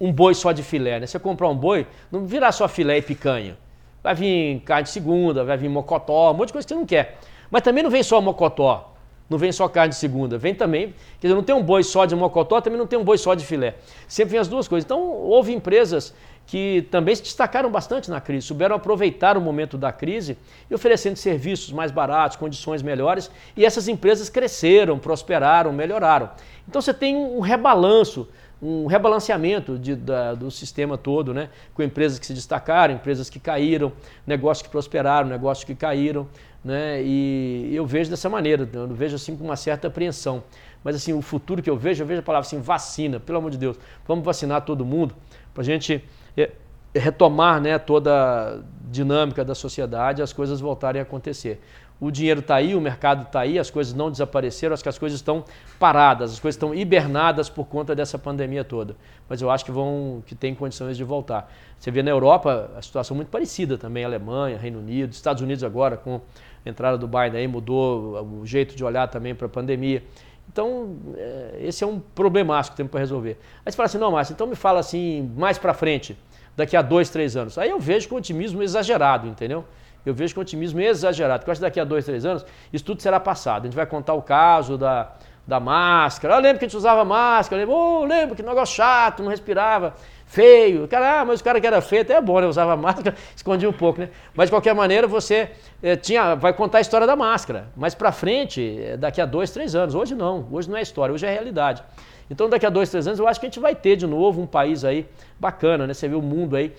um 0.00 0.12
boi 0.12 0.34
só 0.34 0.50
de 0.50 0.64
filé, 0.64 0.98
né? 0.98 1.06
Você 1.06 1.18
comprar 1.18 1.48
um 1.48 1.56
boi, 1.56 1.86
não 2.10 2.26
virá 2.26 2.50
só 2.50 2.66
filé 2.66 2.98
e 2.98 3.02
picanha. 3.02 3.56
Vai 4.02 4.14
vir 4.14 4.60
carne 4.64 4.84
de 4.84 4.90
segunda, 4.90 5.44
vai 5.44 5.56
vir 5.56 5.68
mocotó, 5.68 6.32
um 6.32 6.34
monte 6.34 6.48
de 6.48 6.52
coisa 6.54 6.66
que 6.66 6.74
você 6.74 6.78
não 6.78 6.86
quer. 6.86 7.18
Mas 7.50 7.62
também 7.62 7.82
não 7.82 7.90
vem 7.90 8.02
só 8.02 8.20
mocotó, 8.20 8.94
não 9.28 9.36
vem 9.36 9.52
só 9.52 9.68
carne 9.68 9.90
de 9.90 9.96
segunda, 9.96 10.38
vem 10.38 10.54
também, 10.54 10.94
quer 11.20 11.28
dizer, 11.28 11.34
não 11.34 11.42
tem 11.42 11.54
um 11.54 11.62
boi 11.62 11.82
só 11.82 12.06
de 12.06 12.16
mocotó, 12.16 12.60
também 12.60 12.78
não 12.78 12.86
tem 12.86 12.98
um 12.98 13.04
boi 13.04 13.18
só 13.18 13.34
de 13.34 13.44
filé. 13.44 13.76
Sempre 14.06 14.32
vem 14.32 14.40
as 14.40 14.48
duas 14.48 14.66
coisas. 14.66 14.84
Então, 14.84 15.00
houve 15.00 15.52
empresas 15.52 16.14
que 16.46 16.88
também 16.90 17.14
se 17.14 17.22
destacaram 17.22 17.70
bastante 17.70 18.10
na 18.10 18.22
crise, 18.22 18.46
souberam 18.46 18.74
aproveitar 18.74 19.36
o 19.36 19.40
momento 19.40 19.76
da 19.76 19.92
crise 19.92 20.38
e 20.70 20.74
oferecendo 20.74 21.16
serviços 21.16 21.72
mais 21.72 21.90
baratos, 21.90 22.38
condições 22.38 22.80
melhores, 22.80 23.30
e 23.54 23.66
essas 23.66 23.86
empresas 23.86 24.30
cresceram, 24.30 24.98
prosperaram, 24.98 25.70
melhoraram. 25.74 26.30
Então 26.66 26.80
você 26.80 26.94
tem 26.94 27.14
um 27.14 27.40
rebalanço, 27.40 28.26
um 28.62 28.86
rebalanceamento 28.86 29.78
de, 29.78 29.94
da, 29.94 30.32
do 30.32 30.50
sistema 30.50 30.96
todo, 30.96 31.34
né? 31.34 31.50
com 31.74 31.82
empresas 31.82 32.18
que 32.18 32.24
se 32.24 32.32
destacaram, 32.32 32.94
empresas 32.94 33.28
que 33.28 33.38
caíram, 33.38 33.92
negócios 34.26 34.66
que 34.66 34.70
prosperaram, 34.70 35.28
negócios 35.28 35.64
que 35.64 35.74
caíram 35.74 36.26
né? 36.64 37.02
E 37.02 37.70
eu 37.74 37.86
vejo 37.86 38.10
dessa 38.10 38.28
maneira, 38.28 38.68
eu 38.72 38.88
vejo 38.88 39.16
assim 39.16 39.36
com 39.36 39.44
uma 39.44 39.56
certa 39.56 39.88
apreensão. 39.88 40.42
Mas 40.82 40.96
assim, 40.96 41.12
o 41.12 41.22
futuro 41.22 41.62
que 41.62 41.70
eu 41.70 41.76
vejo, 41.76 42.02
eu 42.02 42.06
vejo 42.06 42.20
a 42.20 42.22
palavra 42.22 42.46
assim, 42.46 42.60
vacina, 42.60 43.18
pelo 43.18 43.38
amor 43.38 43.50
de 43.50 43.58
Deus, 43.58 43.76
vamos 44.06 44.24
vacinar 44.24 44.62
todo 44.62 44.84
mundo 44.84 45.14
para 45.52 45.62
a 45.62 45.64
gente 45.64 46.04
é, 46.36 46.52
retomar 46.94 47.60
né, 47.60 47.78
toda 47.78 48.12
a 48.12 48.60
dinâmica 48.90 49.44
da 49.44 49.54
sociedade 49.54 50.22
as 50.22 50.32
coisas 50.32 50.60
voltarem 50.60 51.00
a 51.00 51.02
acontecer. 51.02 51.60
O 52.00 52.12
dinheiro 52.12 52.38
está 52.38 52.54
aí, 52.54 52.76
o 52.76 52.80
mercado 52.80 53.22
está 53.22 53.40
aí, 53.40 53.58
as 53.58 53.70
coisas 53.70 53.92
não 53.92 54.08
desapareceram, 54.08 54.72
acho 54.72 54.84
que 54.84 54.88
as 54.88 54.98
coisas 54.98 55.18
estão 55.18 55.44
paradas, 55.80 56.32
as 56.32 56.38
coisas 56.38 56.54
estão 56.54 56.72
hibernadas 56.72 57.50
por 57.50 57.66
conta 57.66 57.92
dessa 57.92 58.16
pandemia 58.16 58.62
toda. 58.62 58.94
Mas 59.28 59.42
eu 59.42 59.50
acho 59.50 59.64
que 59.64 59.72
vão, 59.72 60.22
que 60.24 60.36
tem 60.36 60.54
condições 60.54 60.96
de 60.96 61.02
voltar. 61.02 61.52
Você 61.76 61.90
vê 61.90 62.00
na 62.00 62.10
Europa 62.12 62.70
a 62.76 62.82
situação 62.82 63.16
muito 63.16 63.30
parecida 63.30 63.76
também, 63.76 64.04
Alemanha, 64.04 64.56
Reino 64.56 64.78
Unido, 64.78 65.10
Estados 65.10 65.42
Unidos 65.42 65.64
agora 65.64 65.96
com 65.96 66.20
a 66.64 66.68
entrada 66.68 66.98
do 66.98 67.06
Biden 67.06 67.40
aí 67.40 67.48
mudou 67.48 68.40
o 68.40 68.46
jeito 68.46 68.74
de 68.74 68.84
olhar 68.84 69.08
também 69.08 69.34
para 69.34 69.46
a 69.46 69.50
pandemia. 69.50 70.02
Então, 70.50 70.96
é, 71.16 71.58
esse 71.60 71.84
é 71.84 71.86
um 71.86 72.00
problemaço 72.00 72.70
que 72.70 72.76
temos 72.76 72.90
para 72.90 73.00
resolver. 73.00 73.38
Aí 73.64 73.70
você 73.70 73.76
fala 73.76 73.86
assim, 73.86 73.98
não, 73.98 74.12
Márcio, 74.12 74.32
então 74.32 74.46
me 74.46 74.56
fala 74.56 74.80
assim, 74.80 75.30
mais 75.36 75.58
para 75.58 75.74
frente, 75.74 76.16
daqui 76.56 76.76
a 76.76 76.82
dois, 76.82 77.10
três 77.10 77.36
anos. 77.36 77.58
Aí 77.58 77.70
eu 77.70 77.78
vejo 77.78 78.08
com 78.08 78.16
otimismo 78.16 78.62
exagerado, 78.62 79.28
entendeu? 79.28 79.64
Eu 80.06 80.14
vejo 80.14 80.34
com 80.34 80.40
otimismo 80.40 80.80
exagerado, 80.80 81.40
porque 81.40 81.50
eu 81.50 81.52
acho 81.52 81.60
que 81.60 81.66
daqui 81.66 81.78
a 81.78 81.84
dois, 81.84 82.04
três 82.04 82.24
anos 82.24 82.44
isso 82.72 82.84
tudo 82.84 83.02
será 83.02 83.20
passado. 83.20 83.62
A 83.62 83.66
gente 83.66 83.76
vai 83.76 83.86
contar 83.86 84.14
o 84.14 84.22
caso 84.22 84.78
da, 84.78 85.12
da 85.46 85.60
máscara. 85.60 86.34
Eu 86.34 86.40
lembro 86.40 86.58
que 86.58 86.64
a 86.64 86.68
gente 86.68 86.76
usava 86.76 87.04
máscara, 87.04 87.62
eu 87.62 87.66
lembro, 87.66 87.80
oh, 87.80 88.04
lembro 88.04 88.34
que 88.34 88.42
negócio 88.42 88.76
chato, 88.76 89.22
não 89.22 89.30
respirava. 89.30 89.94
Feio. 90.28 90.86
Cara, 90.86 91.20
ah, 91.20 91.24
mas 91.24 91.40
o 91.40 91.44
cara 91.44 91.60
que 91.60 91.66
era 91.66 91.80
feio 91.80 92.02
até 92.02 92.14
é 92.14 92.20
bom, 92.20 92.38
né? 92.40 92.46
Usava 92.46 92.76
máscara, 92.80 93.16
escondia 93.34 93.68
um 93.68 93.72
pouco, 93.72 94.00
né? 94.00 94.10
Mas 94.34 94.48
de 94.48 94.52
qualquer 94.52 94.74
maneira 94.74 95.08
você 95.08 95.50
é, 95.82 95.96
tinha, 95.96 96.34
vai 96.36 96.52
contar 96.52 96.78
a 96.78 96.80
história 96.80 97.06
da 97.06 97.16
máscara. 97.16 97.68
Mas 97.76 97.94
para 97.94 98.12
frente, 98.12 98.78
é, 98.80 98.96
daqui 98.96 99.20
a 99.20 99.26
dois, 99.26 99.50
três 99.50 99.74
anos. 99.74 99.94
Hoje 99.94 100.14
não, 100.14 100.46
hoje 100.52 100.70
não 100.70 100.76
é 100.76 100.82
história, 100.82 101.12
hoje 101.12 101.26
é 101.26 101.32
realidade. 101.32 101.82
Então 102.30 102.48
daqui 102.48 102.66
a 102.66 102.70
dois, 102.70 102.90
três 102.90 103.06
anos 103.06 103.18
eu 103.18 103.26
acho 103.26 103.40
que 103.40 103.46
a 103.46 103.48
gente 103.48 103.58
vai 103.58 103.74
ter 103.74 103.96
de 103.96 104.06
novo 104.06 104.40
um 104.40 104.46
país 104.46 104.84
aí 104.84 105.08
bacana, 105.40 105.86
né? 105.86 105.94
Você 105.94 106.06
vê 106.06 106.14
o 106.14 106.22
mundo 106.22 106.56
aí, 106.56 106.74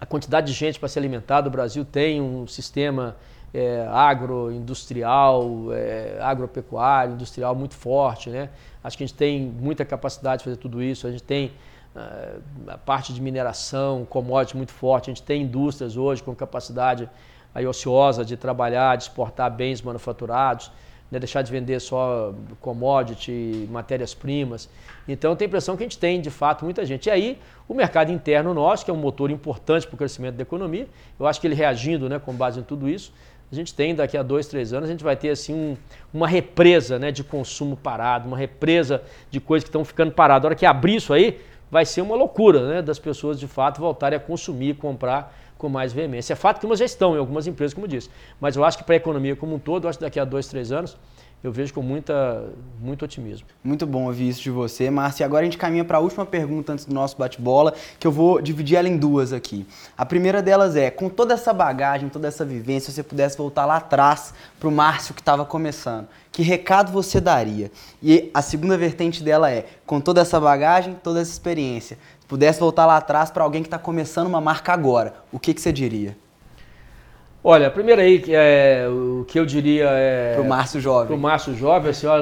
a 0.00 0.06
quantidade 0.06 0.46
de 0.46 0.54
gente 0.54 0.80
para 0.80 0.88
se 0.88 0.98
alimentar. 0.98 1.46
O 1.46 1.50
Brasil 1.50 1.84
tem 1.84 2.20
um 2.20 2.46
sistema 2.46 3.14
é, 3.52 3.86
agroindustrial, 3.90 5.70
é, 5.72 6.16
agropecuário, 6.18 7.12
industrial 7.12 7.54
muito 7.54 7.74
forte, 7.74 8.30
né? 8.30 8.48
Acho 8.82 8.96
que 8.96 9.04
a 9.04 9.06
gente 9.06 9.16
tem 9.16 9.42
muita 9.42 9.84
capacidade 9.84 10.38
de 10.38 10.44
fazer 10.44 10.56
tudo 10.56 10.82
isso. 10.82 11.06
A 11.06 11.10
gente 11.10 11.22
tem 11.22 11.52
a 12.66 12.78
parte 12.78 13.12
de 13.12 13.20
mineração, 13.20 14.04
commodity 14.04 14.56
muito 14.56 14.72
forte. 14.72 15.10
A 15.10 15.14
gente 15.14 15.22
tem 15.22 15.42
indústrias 15.42 15.96
hoje 15.96 16.22
com 16.22 16.34
capacidade 16.34 17.08
aí 17.54 17.66
ociosa 17.66 18.24
de 18.24 18.36
trabalhar, 18.36 18.96
de 18.96 19.04
exportar 19.04 19.50
bens 19.50 19.80
manufaturados, 19.80 20.72
né? 21.10 21.20
deixar 21.20 21.42
de 21.42 21.52
vender 21.52 21.78
só 21.80 22.34
commodity, 22.60 23.68
matérias-primas. 23.70 24.68
Então, 25.06 25.36
tenho 25.36 25.46
a 25.46 25.50
impressão 25.50 25.76
que 25.76 25.84
a 25.84 25.86
gente 25.86 25.98
tem, 25.98 26.20
de 26.20 26.30
fato, 26.30 26.64
muita 26.64 26.84
gente. 26.84 27.06
E 27.06 27.10
aí, 27.10 27.38
o 27.68 27.74
mercado 27.74 28.10
interno 28.10 28.52
nosso, 28.52 28.84
que 28.84 28.90
é 28.90 28.94
um 28.94 28.98
motor 28.98 29.30
importante 29.30 29.86
para 29.86 29.94
o 29.94 29.98
crescimento 29.98 30.34
da 30.34 30.42
economia, 30.42 30.88
eu 31.18 31.26
acho 31.26 31.40
que 31.40 31.46
ele 31.46 31.54
reagindo 31.54 32.08
né, 32.08 32.18
com 32.18 32.32
base 32.32 32.58
em 32.58 32.62
tudo 32.64 32.88
isso, 32.88 33.12
a 33.52 33.54
gente 33.54 33.72
tem 33.72 33.94
daqui 33.94 34.16
a 34.16 34.22
dois, 34.22 34.48
três 34.48 34.72
anos, 34.72 34.88
a 34.88 34.92
gente 34.92 35.04
vai 35.04 35.14
ter 35.14 35.30
assim 35.30 35.54
um, 35.54 35.76
uma 36.12 36.26
represa 36.26 36.98
né, 36.98 37.12
de 37.12 37.22
consumo 37.22 37.76
parado, 37.76 38.26
uma 38.26 38.36
represa 38.36 39.02
de 39.30 39.38
coisas 39.38 39.62
que 39.64 39.68
estão 39.68 39.84
ficando 39.84 40.10
paradas. 40.10 40.44
A 40.44 40.48
hora 40.48 40.54
que 40.56 40.66
abrir 40.66 40.96
isso 40.96 41.12
aí, 41.12 41.40
vai 41.74 41.84
ser 41.84 42.02
uma 42.02 42.14
loucura 42.14 42.68
né, 42.68 42.80
das 42.80 43.00
pessoas 43.00 43.36
de 43.36 43.48
fato 43.48 43.80
voltarem 43.80 44.16
a 44.16 44.20
consumir, 44.20 44.76
comprar 44.76 45.36
com 45.58 45.68
mais 45.68 45.92
veemência. 45.92 46.32
É 46.32 46.36
fato 46.36 46.60
que 46.60 46.66
umas 46.66 46.78
já 46.78 46.84
estão 46.84 47.16
em 47.16 47.18
algumas 47.18 47.48
empresas, 47.48 47.74
como 47.74 47.88
disse. 47.88 48.08
Mas 48.40 48.54
eu 48.54 48.64
acho 48.64 48.78
que 48.78 48.84
para 48.84 48.94
a 48.94 48.96
economia 48.96 49.34
como 49.34 49.56
um 49.56 49.58
todo, 49.58 49.88
acho 49.88 49.98
que 49.98 50.04
daqui 50.04 50.20
a 50.20 50.24
dois, 50.24 50.46
três 50.46 50.70
anos, 50.70 50.96
eu 51.44 51.52
vejo 51.52 51.74
com 51.74 51.82
muita, 51.82 52.48
muito 52.80 53.04
otimismo. 53.04 53.46
Muito 53.62 53.86
bom 53.86 54.06
ouvir 54.06 54.30
isso 54.30 54.40
de 54.40 54.50
você, 54.50 54.88
Márcio. 54.88 55.22
E 55.22 55.24
agora 55.24 55.42
a 55.42 55.44
gente 55.44 55.58
caminha 55.58 55.84
para 55.84 55.98
a 55.98 56.00
última 56.00 56.24
pergunta 56.24 56.72
antes 56.72 56.86
do 56.86 56.94
nosso 56.94 57.18
bate-bola, 57.18 57.74
que 58.00 58.06
eu 58.06 58.10
vou 58.10 58.40
dividir 58.40 58.78
ela 58.78 58.88
em 58.88 58.96
duas 58.96 59.30
aqui. 59.30 59.66
A 59.94 60.06
primeira 60.06 60.40
delas 60.40 60.74
é, 60.74 60.90
com 60.90 61.10
toda 61.10 61.34
essa 61.34 61.52
bagagem, 61.52 62.08
toda 62.08 62.26
essa 62.26 62.46
vivência, 62.46 62.90
se 62.90 62.96
você 62.96 63.02
pudesse 63.02 63.36
voltar 63.36 63.66
lá 63.66 63.76
atrás 63.76 64.32
para 64.58 64.70
o 64.70 64.72
Márcio 64.72 65.14
que 65.14 65.20
estava 65.20 65.44
começando, 65.44 66.08
que 66.32 66.42
recado 66.42 66.90
você 66.90 67.20
daria? 67.20 67.70
E 68.02 68.30
a 68.32 68.40
segunda 68.40 68.78
vertente 68.78 69.22
dela 69.22 69.50
é, 69.50 69.66
com 69.84 70.00
toda 70.00 70.22
essa 70.22 70.40
bagagem, 70.40 70.96
toda 71.02 71.20
essa 71.20 71.30
experiência, 71.30 71.98
se 72.20 72.26
pudesse 72.26 72.58
voltar 72.58 72.86
lá 72.86 72.96
atrás 72.96 73.30
para 73.30 73.44
alguém 73.44 73.60
que 73.60 73.66
está 73.66 73.78
começando 73.78 74.28
uma 74.28 74.40
marca 74.40 74.72
agora, 74.72 75.14
o 75.30 75.38
que, 75.38 75.52
que 75.52 75.60
você 75.60 75.70
diria? 75.70 76.16
Olha, 77.46 77.70
primeiro 77.70 78.00
aí, 78.00 78.24
é, 78.28 78.86
o 78.88 79.22
que 79.28 79.38
eu 79.38 79.44
diria 79.44 79.90
é. 79.90 80.32
Pro 80.34 80.44
Márcio 80.46 80.80
Jovem. 80.80 81.06
Pro 81.08 81.18
Márcio 81.18 81.54
Jovem, 81.54 81.90
assim, 81.90 82.06
ó, 82.06 82.16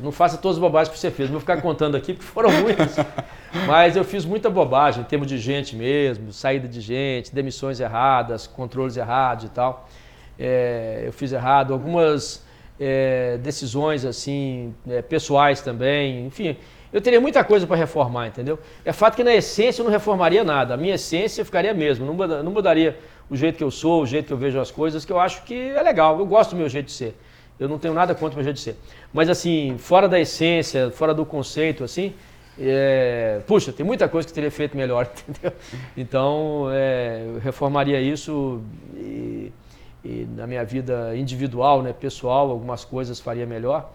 não 0.00 0.10
faça 0.10 0.36
todas 0.36 0.56
as 0.56 0.60
bobagens 0.60 0.92
que 0.92 0.98
você 0.98 1.08
fez. 1.08 1.28
Não 1.28 1.34
vou 1.34 1.40
ficar 1.40 1.62
contando 1.62 1.96
aqui, 1.96 2.12
porque 2.12 2.26
foram 2.26 2.50
muitas. 2.50 2.96
Mas 3.64 3.94
eu 3.94 4.02
fiz 4.02 4.24
muita 4.24 4.50
bobagem, 4.50 5.02
em 5.02 5.04
termos 5.04 5.28
de 5.28 5.38
gente 5.38 5.76
mesmo, 5.76 6.32
saída 6.32 6.66
de 6.66 6.80
gente, 6.80 7.32
demissões 7.32 7.78
erradas, 7.78 8.48
controles 8.48 8.96
errados 8.96 9.44
e 9.44 9.48
tal. 9.50 9.88
É, 10.36 11.04
eu 11.06 11.12
fiz 11.12 11.32
errado. 11.32 11.72
Algumas 11.72 12.44
é, 12.80 13.38
decisões, 13.38 14.04
assim, 14.04 14.74
é, 14.88 15.00
pessoais 15.00 15.60
também. 15.60 16.26
Enfim, 16.26 16.56
eu 16.92 17.00
teria 17.00 17.20
muita 17.20 17.44
coisa 17.44 17.68
para 17.68 17.76
reformar, 17.76 18.26
entendeu? 18.26 18.58
É 18.84 18.92
fato 18.92 19.14
que 19.14 19.22
na 19.22 19.32
essência 19.32 19.80
eu 19.80 19.84
não 19.84 19.92
reformaria 19.92 20.42
nada. 20.42 20.74
A 20.74 20.76
minha 20.76 20.96
essência 20.96 21.44
ficaria 21.44 21.72
mesmo, 21.72 22.04
não 22.04 22.50
mudaria 22.50 22.98
o 23.28 23.36
jeito 23.36 23.56
que 23.56 23.64
eu 23.64 23.70
sou, 23.70 24.02
o 24.02 24.06
jeito 24.06 24.26
que 24.26 24.32
eu 24.32 24.36
vejo 24.36 24.60
as 24.60 24.70
coisas, 24.70 25.04
que 25.04 25.12
eu 25.12 25.18
acho 25.18 25.42
que 25.42 25.54
é 25.54 25.82
legal. 25.82 26.18
Eu 26.18 26.26
gosto 26.26 26.50
do 26.50 26.56
meu 26.56 26.68
jeito 26.68 26.86
de 26.86 26.92
ser. 26.92 27.16
Eu 27.58 27.68
não 27.68 27.78
tenho 27.78 27.94
nada 27.94 28.14
contra 28.14 28.34
o 28.34 28.36
meu 28.36 28.44
jeito 28.44 28.56
de 28.56 28.62
ser. 28.62 28.76
Mas 29.12 29.28
assim, 29.28 29.76
fora 29.78 30.08
da 30.08 30.20
essência, 30.20 30.90
fora 30.90 31.14
do 31.14 31.24
conceito, 31.24 31.82
assim, 31.82 32.12
é... 32.58 33.40
puxa, 33.46 33.72
tem 33.72 33.84
muita 33.84 34.08
coisa 34.08 34.28
que 34.28 34.34
teria 34.34 34.50
feito 34.50 34.76
melhor, 34.76 35.10
entendeu? 35.28 35.52
Então, 35.96 36.68
é, 36.70 37.24
eu 37.26 37.40
reformaria 37.40 38.00
isso 38.00 38.60
e, 38.94 39.52
e, 40.04 40.28
na 40.36 40.46
minha 40.46 40.64
vida 40.64 41.16
individual, 41.16 41.82
né, 41.82 41.92
pessoal, 41.92 42.50
algumas 42.50 42.84
coisas 42.84 43.18
faria 43.18 43.46
melhor. 43.46 43.90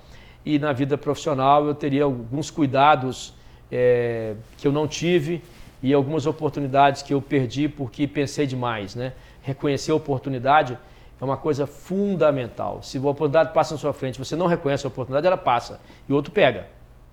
E 0.46 0.58
na 0.58 0.74
vida 0.74 0.98
profissional 0.98 1.68
eu 1.68 1.76
teria 1.76 2.04
alguns 2.04 2.50
cuidados 2.50 3.34
é, 3.72 4.34
que 4.58 4.68
eu 4.68 4.72
não 4.72 4.88
tive 4.88 5.42
e 5.82 5.94
algumas 5.94 6.26
oportunidades 6.26 7.02
que 7.02 7.14
eu 7.14 7.22
perdi 7.22 7.68
porque 7.68 8.08
pensei 8.08 8.46
demais, 8.46 8.96
né? 8.96 9.14
Reconhecer 9.42 9.92
a 9.92 9.96
oportunidade 9.96 10.78
é 11.20 11.24
uma 11.24 11.38
coisa 11.38 11.66
fundamental. 11.66 12.82
Se 12.84 12.98
a 12.98 13.02
oportunidade 13.02 13.54
passa 13.54 13.74
na 13.74 13.80
sua 13.80 13.94
frente, 13.94 14.20
você 14.20 14.36
não 14.36 14.48
reconhece 14.48 14.86
a 14.86 14.90
oportunidade, 14.90 15.26
ela 15.26 15.38
passa 15.38 15.80
e 16.08 16.12
o 16.12 16.16
outro 16.16 16.32
pega, 16.32 16.68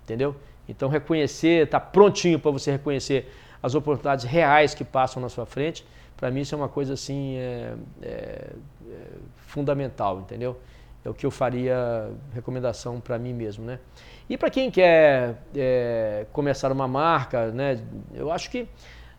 entendeu? 0.04 0.36
Então 0.68 0.88
reconhecer, 0.88 1.64
estar 1.64 1.80
tá 1.80 1.86
prontinho 1.86 2.38
para 2.38 2.50
você 2.50 2.70
reconhecer 2.72 3.32
as 3.62 3.74
oportunidades 3.74 4.24
reais 4.24 4.74
que 4.74 4.84
passam 4.84 5.20
na 5.20 5.28
sua 5.28 5.46
frente, 5.46 5.84
para 6.16 6.30
mim 6.30 6.40
isso 6.40 6.54
é 6.54 6.58
uma 6.58 6.68
coisa 6.68 6.94
assim 6.94 7.36
é, 7.36 7.74
é, 8.02 8.06
é 8.06 9.06
fundamental, 9.46 10.20
entendeu? 10.20 10.58
É 11.08 11.10
o 11.10 11.14
que 11.14 11.24
eu 11.24 11.30
faria 11.30 12.10
recomendação 12.34 13.00
para 13.00 13.18
mim 13.18 13.32
mesmo, 13.32 13.64
né? 13.64 13.78
E 14.28 14.36
para 14.36 14.50
quem 14.50 14.70
quer 14.70 15.36
é, 15.56 16.26
começar 16.34 16.70
uma 16.70 16.86
marca, 16.86 17.50
né, 17.50 17.80
eu 18.12 18.30
acho 18.30 18.50
que, 18.50 18.68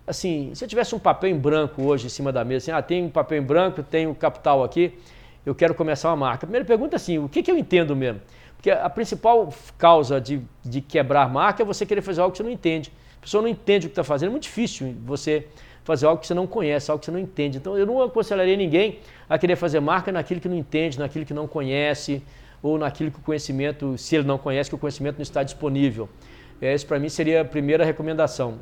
assim, 0.06 0.52
se 0.54 0.64
eu 0.64 0.68
tivesse 0.68 0.94
um 0.94 1.00
papel 1.00 1.32
em 1.32 1.38
branco 1.38 1.82
hoje 1.82 2.06
em 2.06 2.10
cima 2.10 2.32
da 2.32 2.46
mesa, 2.46 2.66
assim, 2.66 2.72
ah, 2.72 2.82
tem 2.84 3.04
um 3.04 3.10
papel 3.10 3.40
em 3.40 3.42
branco, 3.42 3.82
tenho 3.82 4.14
capital 4.14 4.64
aqui, 4.64 5.00
eu 5.44 5.56
quero 5.56 5.74
começar 5.74 6.10
uma 6.10 6.16
marca. 6.16 6.46
A 6.46 6.48
primeira 6.48 6.64
pergunta 6.64 6.96
é 6.96 6.98
assim, 6.98 7.18
o 7.18 7.28
que, 7.28 7.42
que 7.42 7.50
eu 7.50 7.58
entendo 7.58 7.96
mesmo? 7.96 8.22
Porque 8.56 8.70
a 8.70 8.90
principal 8.90 9.52
causa 9.76 10.22
de, 10.22 10.44
de 10.64 10.82
quebrar 10.82 11.28
marca 11.28 11.64
é 11.64 11.66
você 11.66 11.88
querer 11.88 12.04
fazer 12.04 12.22
algo 12.22 12.34
que 12.34 12.38
você 12.38 12.44
não 12.44 12.52
entende. 12.52 12.94
A 13.18 13.22
pessoa 13.22 13.42
não 13.42 13.50
entende 13.50 13.88
o 13.88 13.90
que 13.90 13.94
está 13.94 14.04
fazendo, 14.04 14.30
é 14.30 14.32
muito 14.34 14.44
difícil 14.44 14.96
você 15.06 15.48
fazer 15.90 16.06
algo 16.06 16.22
que 16.22 16.28
você 16.28 16.36
não 16.36 16.46
conhece, 16.46 16.92
algo 16.92 17.00
que 17.00 17.06
você 17.06 17.12
não 17.12 17.20
entende. 17.20 17.58
Então 17.58 17.76
eu 17.76 17.84
não 17.84 18.00
aconselharia 18.04 18.56
ninguém 18.56 19.00
a 19.28 19.40
querer 19.40 19.56
fazer 19.56 19.80
marca 19.80 20.12
naquilo 20.12 20.40
que 20.40 20.48
não 20.48 20.56
entende, 20.56 21.00
naquilo 21.00 21.26
que 21.26 21.34
não 21.34 21.48
conhece, 21.48 22.22
ou 22.62 22.78
naquilo 22.78 23.10
que 23.10 23.18
o 23.18 23.22
conhecimento, 23.24 23.98
se 23.98 24.16
ele 24.16 24.28
não 24.28 24.38
conhece, 24.38 24.70
que 24.70 24.76
o 24.76 24.78
conhecimento 24.78 25.16
não 25.16 25.24
está 25.24 25.42
disponível. 25.42 26.08
É, 26.62 26.76
isso 26.76 26.86
para 26.86 27.00
mim 27.00 27.10
seria 27.10 27.42
a 27.42 27.46
primeira 27.46 27.84
recomendação. 27.84 28.60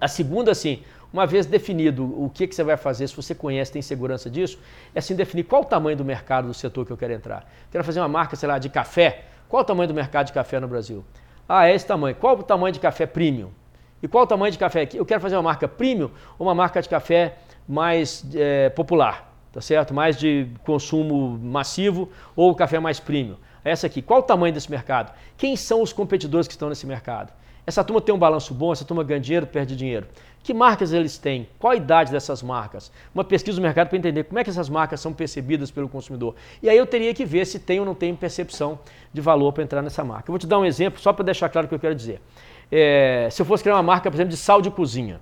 A 0.00 0.06
segunda, 0.06 0.52
assim, 0.52 0.84
uma 1.12 1.26
vez 1.26 1.46
definido 1.46 2.04
o 2.04 2.30
que, 2.30 2.46
que 2.46 2.54
você 2.54 2.62
vai 2.62 2.76
fazer, 2.76 3.08
se 3.08 3.16
você 3.16 3.34
conhece, 3.34 3.72
tem 3.72 3.82
segurança 3.82 4.30
disso, 4.30 4.56
é 4.94 5.00
assim 5.00 5.16
definir 5.16 5.42
qual 5.42 5.62
o 5.62 5.64
tamanho 5.64 5.96
do 5.96 6.04
mercado 6.04 6.46
do 6.46 6.54
setor 6.54 6.86
que 6.86 6.92
eu 6.92 6.96
quero 6.96 7.12
entrar. 7.12 7.50
Quero 7.72 7.82
fazer 7.82 7.98
uma 7.98 8.08
marca, 8.08 8.36
sei 8.36 8.48
lá, 8.48 8.56
de 8.60 8.68
café. 8.68 9.24
Qual 9.48 9.62
o 9.62 9.64
tamanho 9.64 9.88
do 9.88 9.94
mercado 9.94 10.26
de 10.28 10.32
café 10.32 10.60
no 10.60 10.68
Brasil? 10.68 11.04
Ah, 11.48 11.66
é 11.66 11.74
esse 11.74 11.84
tamanho. 11.84 12.14
Qual 12.14 12.38
o 12.38 12.42
tamanho 12.44 12.72
de 12.72 12.78
café 12.78 13.04
premium? 13.04 13.50
E 14.02 14.08
qual 14.08 14.24
o 14.24 14.26
tamanho 14.26 14.52
de 14.52 14.58
café 14.58 14.82
aqui? 14.82 14.96
Eu 14.96 15.06
quero 15.06 15.20
fazer 15.20 15.36
uma 15.36 15.42
marca 15.42 15.66
premium 15.66 16.10
ou 16.38 16.46
uma 16.46 16.54
marca 16.54 16.80
de 16.80 16.88
café 16.88 17.36
mais 17.68 18.24
é, 18.34 18.68
popular? 18.70 19.26
tá 19.56 19.62
certo? 19.62 19.94
Mais 19.94 20.18
de 20.18 20.48
consumo 20.66 21.38
massivo 21.38 22.10
ou 22.36 22.54
café 22.54 22.78
mais 22.78 23.00
premium. 23.00 23.36
Essa 23.64 23.86
aqui, 23.86 24.02
qual 24.02 24.20
o 24.20 24.22
tamanho 24.22 24.52
desse 24.52 24.70
mercado? 24.70 25.10
Quem 25.34 25.56
são 25.56 25.80
os 25.80 25.94
competidores 25.94 26.46
que 26.46 26.52
estão 26.52 26.68
nesse 26.68 26.86
mercado? 26.86 27.32
Essa 27.66 27.82
turma 27.82 28.02
tem 28.02 28.14
um 28.14 28.18
balanço 28.18 28.52
bom, 28.52 28.70
essa 28.70 28.84
turma 28.84 29.02
ganha 29.02 29.18
dinheiro, 29.18 29.46
perde 29.46 29.74
dinheiro. 29.74 30.06
Que 30.42 30.52
marcas 30.52 30.92
eles 30.92 31.16
têm? 31.16 31.48
Qual 31.58 31.72
a 31.72 31.76
idade 31.76 32.12
dessas 32.12 32.42
marcas? 32.42 32.92
Uma 33.14 33.24
pesquisa 33.24 33.58
do 33.58 33.62
mercado 33.62 33.88
para 33.88 33.96
entender 33.96 34.24
como 34.24 34.38
é 34.38 34.44
que 34.44 34.50
essas 34.50 34.68
marcas 34.68 35.00
são 35.00 35.14
percebidas 35.14 35.70
pelo 35.70 35.88
consumidor. 35.88 36.34
E 36.62 36.68
aí 36.68 36.76
eu 36.76 36.86
teria 36.86 37.14
que 37.14 37.24
ver 37.24 37.46
se 37.46 37.58
tem 37.58 37.80
ou 37.80 37.86
não 37.86 37.94
tem 37.94 38.14
percepção 38.14 38.78
de 39.10 39.22
valor 39.22 39.54
para 39.54 39.62
entrar 39.62 39.80
nessa 39.80 40.04
marca. 40.04 40.28
Eu 40.28 40.32
vou 40.34 40.38
te 40.38 40.46
dar 40.46 40.58
um 40.58 40.66
exemplo 40.66 41.00
só 41.00 41.14
para 41.14 41.24
deixar 41.24 41.48
claro 41.48 41.64
o 41.64 41.68
que 41.68 41.74
eu 41.74 41.80
quero 41.80 41.94
dizer. 41.94 42.20
É, 42.70 43.28
se 43.30 43.40
eu 43.40 43.46
fosse 43.46 43.62
criar 43.62 43.76
uma 43.76 43.82
marca, 43.82 44.10
por 44.10 44.16
exemplo, 44.16 44.30
de 44.30 44.36
sal 44.36 44.60
de 44.60 44.70
cozinha. 44.70 45.20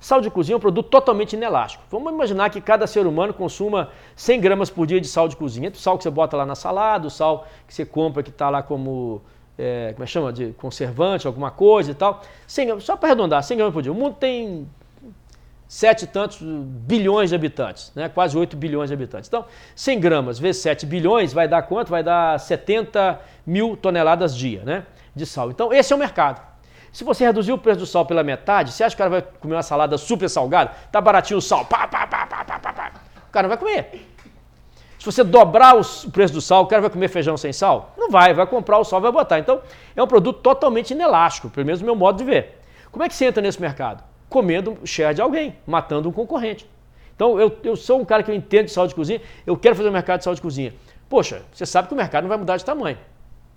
Sal 0.00 0.20
de 0.22 0.30
cozinha 0.30 0.54
é 0.54 0.56
um 0.56 0.60
produto 0.60 0.88
totalmente 0.88 1.34
inelástico. 1.34 1.84
Vamos 1.90 2.10
imaginar 2.10 2.48
que 2.48 2.60
cada 2.60 2.86
ser 2.86 3.06
humano 3.06 3.34
consuma 3.34 3.90
100 4.16 4.40
gramas 4.40 4.70
por 4.70 4.86
dia 4.86 4.98
de 4.98 5.06
sal 5.06 5.28
de 5.28 5.36
cozinha. 5.36 5.68
O 5.68 5.76
sal 5.76 5.98
que 5.98 6.02
você 6.02 6.10
bota 6.10 6.36
lá 6.36 6.46
na 6.46 6.54
salada, 6.54 7.06
o 7.06 7.10
sal 7.10 7.46
que 7.68 7.74
você 7.74 7.84
compra 7.84 8.22
que 8.22 8.30
está 8.30 8.48
lá 8.48 8.62
como, 8.62 9.20
é, 9.58 9.92
como 9.92 10.02
é 10.02 10.06
chama, 10.06 10.32
de 10.32 10.52
conservante, 10.54 11.26
alguma 11.26 11.50
coisa 11.50 11.90
e 11.90 11.94
tal. 11.94 12.22
100 12.46 12.66
gramas, 12.66 12.84
só 12.84 12.96
para 12.96 13.10
arredondar, 13.10 13.42
100 13.42 13.56
gramas 13.58 13.74
por 13.74 13.82
dia. 13.82 13.92
O 13.92 13.94
mundo 13.94 14.16
tem 14.18 14.66
sete 15.68 16.02
e 16.02 16.06
tantos 16.08 16.38
bilhões 16.40 17.28
de 17.28 17.36
habitantes, 17.36 17.92
né? 17.94 18.08
quase 18.08 18.36
8 18.36 18.56
bilhões 18.56 18.88
de 18.88 18.94
habitantes. 18.94 19.28
Então, 19.28 19.44
100 19.76 20.00
gramas 20.00 20.38
vezes 20.38 20.62
7 20.62 20.84
bilhões 20.84 21.32
vai 21.32 21.46
dar 21.46 21.62
quanto? 21.62 21.90
Vai 21.90 22.02
dar 22.02 22.40
70 22.40 23.20
mil 23.46 23.76
toneladas 23.76 24.36
dia 24.36 24.64
né? 24.64 24.84
De 25.14 25.26
sal. 25.26 25.50
Então, 25.50 25.72
esse 25.72 25.92
é 25.92 25.96
o 25.96 25.98
mercado. 25.98 26.40
Se 26.92 27.04
você 27.04 27.24
reduzir 27.24 27.52
o 27.52 27.58
preço 27.58 27.80
do 27.80 27.86
sal 27.86 28.04
pela 28.04 28.22
metade, 28.22 28.72
você 28.72 28.82
acha 28.82 28.96
que 28.96 29.02
o 29.02 29.04
cara 29.04 29.10
vai 29.10 29.22
comer 29.22 29.54
uma 29.54 29.62
salada 29.62 29.96
super 29.96 30.28
salgada? 30.28 30.72
Tá 30.90 31.00
baratinho 31.00 31.38
o 31.38 31.42
sal, 31.42 31.64
pá, 31.64 31.86
pá, 31.86 32.06
pá, 32.06 32.26
pá, 32.26 32.44
pá, 32.44 32.58
pá. 32.58 32.92
O 33.28 33.32
cara 33.32 33.46
não 33.46 33.56
vai 33.56 33.58
comer. 33.58 34.08
Se 34.98 35.06
você 35.06 35.24
dobrar 35.24 35.76
o 35.76 36.10
preço 36.10 36.34
do 36.34 36.40
sal, 36.40 36.64
o 36.64 36.66
cara 36.66 36.82
vai 36.82 36.90
comer 36.90 37.08
feijão 37.08 37.36
sem 37.36 37.52
sal? 37.52 37.94
Não 37.96 38.10
vai, 38.10 38.34
vai 38.34 38.46
comprar 38.46 38.78
o 38.78 38.84
sal 38.84 39.00
vai 39.00 39.10
botar. 39.10 39.38
Então, 39.38 39.62
é 39.96 40.02
um 40.02 40.06
produto 40.06 40.40
totalmente 40.40 40.90
inelástico, 40.90 41.48
pelo 41.48 41.64
menos 41.64 41.80
no 41.80 41.86
meu 41.86 41.94
modo 41.94 42.18
de 42.18 42.24
ver. 42.24 42.58
Como 42.90 43.02
é 43.04 43.08
que 43.08 43.14
você 43.14 43.24
entra 43.24 43.40
nesse 43.40 43.60
mercado? 43.60 44.04
Comendo 44.28 44.76
share 44.84 45.14
de 45.14 45.22
alguém, 45.22 45.56
matando 45.66 46.08
um 46.08 46.12
concorrente. 46.12 46.68
Então, 47.14 47.40
eu, 47.40 47.56
eu 47.62 47.76
sou 47.76 48.00
um 48.00 48.04
cara 48.04 48.22
que 48.22 48.30
eu 48.30 48.34
entendo 48.34 48.66
de 48.66 48.72
saúde 48.72 48.90
de 48.90 48.94
cozinha, 48.94 49.22
eu 49.46 49.56
quero 49.56 49.74
fazer 49.74 49.88
um 49.88 49.92
mercado 49.92 50.18
de 50.18 50.24
saúde 50.24 50.36
de 50.36 50.42
cozinha. 50.42 50.74
Poxa, 51.08 51.42
você 51.52 51.64
sabe 51.64 51.88
que 51.88 51.94
o 51.94 51.96
mercado 51.96 52.24
não 52.24 52.28
vai 52.28 52.38
mudar 52.38 52.56
de 52.56 52.64
tamanho. 52.64 52.98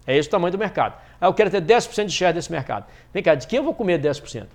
É 0.06 0.18
esse 0.18 0.28
o 0.28 0.32
tamanho 0.32 0.52
do 0.52 0.58
mercado. 0.58 0.96
Aí 1.20 1.28
eu 1.28 1.34
quero 1.34 1.50
ter 1.50 1.62
10% 1.62 2.06
de 2.06 2.12
share 2.12 2.34
desse 2.34 2.52
mercado. 2.52 2.86
Vem 3.14 3.24
cá, 3.24 3.36
de 3.36 3.48
quem 3.48 3.58
eu 3.58 3.64
vou 3.64 3.74
comer 3.74 4.00
10%? 4.02 4.48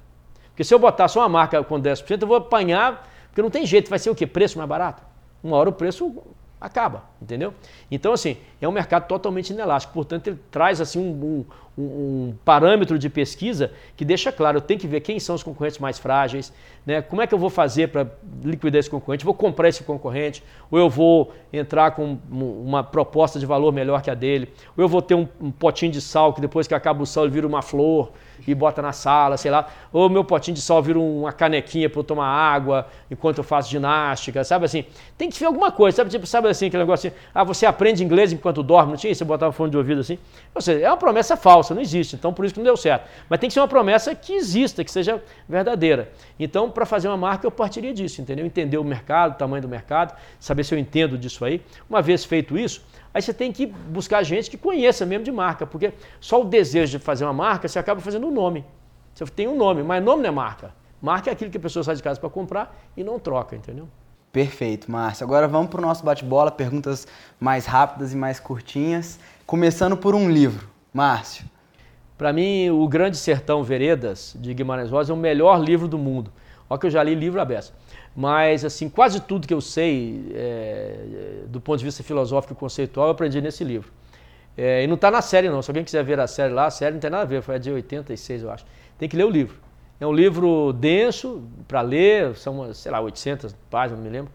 Porque 0.51 0.65
se 0.65 0.75
eu 0.75 0.79
botar 0.79 1.09
só 1.09 1.21
uma 1.21 1.29
marca 1.29 1.63
com 1.63 1.81
10%, 1.81 2.21
eu 2.21 2.29
vou 2.29 2.37
apanhar, 2.37 3.09
porque 3.29 3.41
não 3.41 3.51
tem 3.51 3.65
jeito, 3.65 3.89
vai 3.89 3.99
ser 3.99 4.11
o 4.11 4.15
quê? 4.15 4.27
Preço 4.27 4.59
mais 4.59 4.69
barato? 4.69 5.03
Uma 5.43 5.57
hora 5.57 5.69
o 5.69 5.73
preço 5.73 6.23
acaba, 6.61 7.05
entendeu? 7.23 7.55
Então, 7.91 8.13
assim, 8.13 8.37
é 8.61 8.69
um 8.69 8.73
mercado 8.73 9.07
totalmente 9.07 9.51
inelástico. 9.51 9.95
Portanto, 9.95 10.27
ele 10.27 10.39
traz 10.51 10.81
assim 10.81 10.99
um, 10.99 11.45
um, 11.79 12.35
parâmetro 12.45 12.99
de 12.99 13.09
pesquisa 13.09 13.71
que 13.97 14.05
deixa 14.05 14.33
claro, 14.33 14.59
eu 14.59 14.61
tenho 14.61 14.81
que 14.81 14.87
ver 14.87 15.01
quem 15.01 15.21
são 15.21 15.35
os 15.35 15.43
concorrentes 15.43 15.79
mais 15.79 15.99
frágeis, 15.99 16.53
né? 16.85 17.01
como 17.01 17.23
é 17.23 17.27
que 17.27 17.35
eu 17.35 17.39
vou 17.39 17.51
fazer 17.51 17.89
para 17.89 18.07
liquidar 18.43 18.81
esse 18.81 18.91
concorrente, 18.91 19.25
vou 19.25 19.35
comprar 19.35 19.69
esse 19.69 19.85
concorrente, 19.85 20.43
ou 20.71 20.79
eu 20.79 20.91
vou 20.91 21.33
entrar 21.53 21.93
com 21.93 22.19
uma 22.31 22.83
proposta 22.83 23.39
de 23.39 23.47
valor 23.47 23.73
melhor 23.73 24.03
que 24.03 24.11
a 24.11 24.15
dele, 24.15 24.49
ou 24.77 24.83
eu 24.83 24.89
vou 24.89 25.01
ter 25.01 25.15
um, 25.15 25.29
um 25.41 25.51
potinho 25.51 25.93
de 25.93 26.01
sal 26.01 26.33
que 26.33 26.41
depois 26.41 26.67
que 26.67 26.75
acaba 26.75 27.03
o 27.03 27.07
sal 27.07 27.25
ele 27.25 27.33
vira 27.33 27.47
uma 27.47 27.63
flor, 27.63 28.11
e 28.47 28.55
bota 28.55 28.81
na 28.81 28.93
sala, 28.93 29.37
sei 29.37 29.51
lá. 29.51 29.69
Ou 29.93 30.09
meu 30.09 30.25
potinho 30.25 30.55
de 30.55 30.61
sal 30.61 30.83
vira 30.83 30.99
uma 30.99 31.33
canequinha 31.33 31.89
para 31.89 32.01
eu 32.01 32.05
tomar 32.05 32.27
água 32.27 32.87
enquanto 33.11 33.39
eu 33.39 33.45
faço 33.45 33.71
ginástica, 33.71 34.45
sabe 34.45 34.67
assim? 34.67 34.85
Tem 35.17 35.29
que 35.31 35.39
ver 35.39 35.47
alguma 35.47 35.71
coisa, 35.71 35.97
sabe? 35.97 36.11
Tipo, 36.11 36.27
sabe 36.27 36.49
assim, 36.49 36.67
aquele 36.67 36.83
negócio 36.83 37.09
assim, 37.09 37.17
ah, 37.35 37.45
você 37.45 37.67
aprende 37.67 38.05
inglês 38.05 38.33
enquanto 38.33 38.63
dorme, 38.63 38.93
não 38.93 38.99
tinha? 38.99 39.15
Você 39.15 39.25
botava 39.25 39.53
fone 39.53 39.71
de 39.71 39.77
ouvido 39.77 40.01
assim. 40.01 40.19
Ou 40.55 40.61
seja, 40.61 40.85
é 40.85 40.89
uma 40.89 40.97
promessa 40.97 41.37
falsa, 41.37 41.68
não 41.75 41.83
existe, 41.83 42.17
então 42.17 42.33
por 42.33 42.45
isso 42.45 42.55
que 42.55 42.61
não 42.61 42.65
deu 42.65 42.77
certo. 42.77 43.09
Mas 43.29 43.39
tem 43.39 43.49
que 43.49 43.55
ser 43.55 43.61
uma 43.61 43.69
promessa 43.69 44.15
que 44.15 44.33
exista, 44.33 44.85
que 44.85 44.91
seja 44.91 45.23
verdadeira. 45.49 46.11
Então, 46.39 46.71
para 46.71 46.87
fazer 46.87 47.09
uma 47.09 47.17
marca, 47.17 47.47
eu 47.47 47.51
partiria 47.51 47.93
disso, 47.93 48.21
entendeu? 48.21 48.45
Entender 48.45 48.79
o 48.79 48.85
mercado, 48.85 49.33
o 49.33 49.37
tamanho 49.37 49.63
do 49.63 49.69
mercado, 49.69 50.17
saber 50.39 50.65
se 50.65 50.75
eu 50.75 50.79
entendo 50.79 51.17
disso 51.19 51.45
aí. 51.45 51.63
Uma 51.89 52.03
vez 52.03 52.25
feito 52.25 52.59
isso, 52.59 52.83
Aí 53.13 53.23
você 53.23 53.33
tem 53.33 53.51
que 53.51 53.67
buscar 53.67 54.23
gente 54.23 54.51
que 54.51 54.57
conheça 54.57 55.05
mesmo 55.07 55.25
de 55.25 55.33
marca, 55.33 55.67
porque 55.67 55.93
só 56.21 56.41
o 56.41 56.45
desejo 56.45 56.99
de 56.99 57.05
fazer 57.05 57.25
uma 57.25 57.33
marca, 57.33 57.67
você 57.67 57.79
acaba 57.79 58.01
fazendo 58.01 58.27
um 58.27 58.31
nome. 58.31 58.65
Você 59.15 59.25
tem 59.27 59.49
um 59.49 59.57
nome, 59.57 59.83
mas 59.83 60.05
nome 60.05 60.23
não 60.23 60.29
é 60.29 60.33
marca. 60.33 60.73
Marca 61.01 61.31
é 61.31 61.33
aquilo 61.33 61.51
que 61.51 61.57
a 61.57 61.61
pessoa 61.61 61.83
sai 61.83 61.97
de 61.97 62.03
casa 62.03 62.21
para 62.21 62.29
comprar 62.29 62.77
e 62.97 63.03
não 63.03 63.19
troca, 63.19 63.57
entendeu? 63.57 63.89
Perfeito, 64.31 64.91
Márcio. 64.91 65.25
Agora 65.25 65.49
vamos 65.49 65.71
para 65.71 65.79
o 65.79 65.83
nosso 65.83 66.05
bate-bola, 66.05 66.51
perguntas 66.51 67.07
mais 67.41 67.67
rápidas 67.67 68.13
e 68.13 68.17
mais 68.17 68.39
curtinhas. 68.39 69.19
Começando 69.47 69.97
por 69.97 70.15
um 70.15 70.31
livro. 70.31 70.69
Márcio. 70.93 71.45
Para 72.19 72.33
mim, 72.33 72.69
O 72.71 72.89
Grande 72.89 73.17
Sertão 73.17 73.63
Veredas, 73.63 74.37
de 74.41 74.53
Guimarães 74.53 74.91
Rosa, 74.91 75.13
é 75.13 75.15
o 75.15 75.17
melhor 75.17 75.63
livro 75.63 75.87
do 75.87 75.97
mundo. 75.97 76.33
Olha 76.69 76.81
que 76.81 76.87
eu 76.87 76.91
já 76.91 77.01
li 77.01 77.15
livro 77.15 77.41
aberto. 77.41 77.73
Mas, 78.15 78.65
assim, 78.65 78.89
quase 78.89 79.21
tudo 79.21 79.47
que 79.47 79.55
eu 79.55 79.61
sei, 79.61 80.33
é, 80.35 81.45
do 81.47 81.61
ponto 81.61 81.79
de 81.79 81.85
vista 81.85 82.03
filosófico 82.03 82.55
e 82.55 82.57
conceitual, 82.57 83.07
eu 83.07 83.13
aprendi 83.13 83.41
nesse 83.41 83.63
livro. 83.63 83.93
É, 84.57 84.83
e 84.83 84.89
não 84.89 84.97
está 84.97 85.13
na 85.13 85.23
série, 85.23 85.49
não. 85.49 85.63
Se 85.63 85.71
alguém 85.71 85.85
quiser 85.85 86.03
ver 86.03 86.19
a 86.19 86.27
série 86.27 86.53
lá, 86.53 86.67
a 86.67 86.71
série 86.71 86.95
não 86.95 87.01
tem 87.01 87.09
nada 87.09 87.23
a 87.23 87.27
ver, 87.27 87.41
foi 87.41 87.57
de 87.61 87.71
86, 87.71 88.43
eu 88.43 88.51
acho. 88.51 88.67
Tem 88.99 89.09
que 89.09 89.17
ler 89.17 89.25
o 89.25 89.31
livro. 89.31 89.57
É 90.01 90.07
um 90.07 90.13
livro 90.13 90.73
denso 90.73 91.45
para 91.69 91.81
ler, 91.81 92.35
são, 92.35 92.75
sei 92.75 92.91
lá, 92.91 93.01
800 93.01 93.55
páginas, 93.71 94.01
não 94.01 94.11
me 94.11 94.11
lembro. 94.11 94.33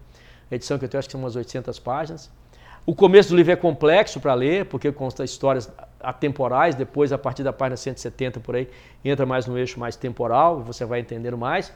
A 0.50 0.54
edição 0.54 0.78
que 0.78 0.86
eu 0.86 0.88
tenho, 0.88 0.98
acho 0.98 1.08
que 1.08 1.12
são 1.12 1.20
umas 1.20 1.36
800 1.36 1.78
páginas. 1.78 2.30
O 2.86 2.94
começo 2.94 3.28
do 3.28 3.36
livro 3.36 3.52
é 3.52 3.56
complexo 3.56 4.18
para 4.20 4.32
ler, 4.32 4.64
porque 4.66 4.90
consta 4.90 5.22
histórias 5.24 5.70
atemporais, 6.04 6.74
depois, 6.74 7.12
a 7.12 7.18
partir 7.18 7.42
da 7.42 7.52
página 7.52 7.76
170 7.76 8.40
por 8.40 8.54
aí, 8.56 8.68
entra 9.04 9.24
mais 9.26 9.46
no 9.46 9.58
eixo 9.58 9.78
mais 9.80 9.96
temporal, 9.96 10.60
você 10.60 10.84
vai 10.84 11.00
entender 11.00 11.34
mais. 11.36 11.72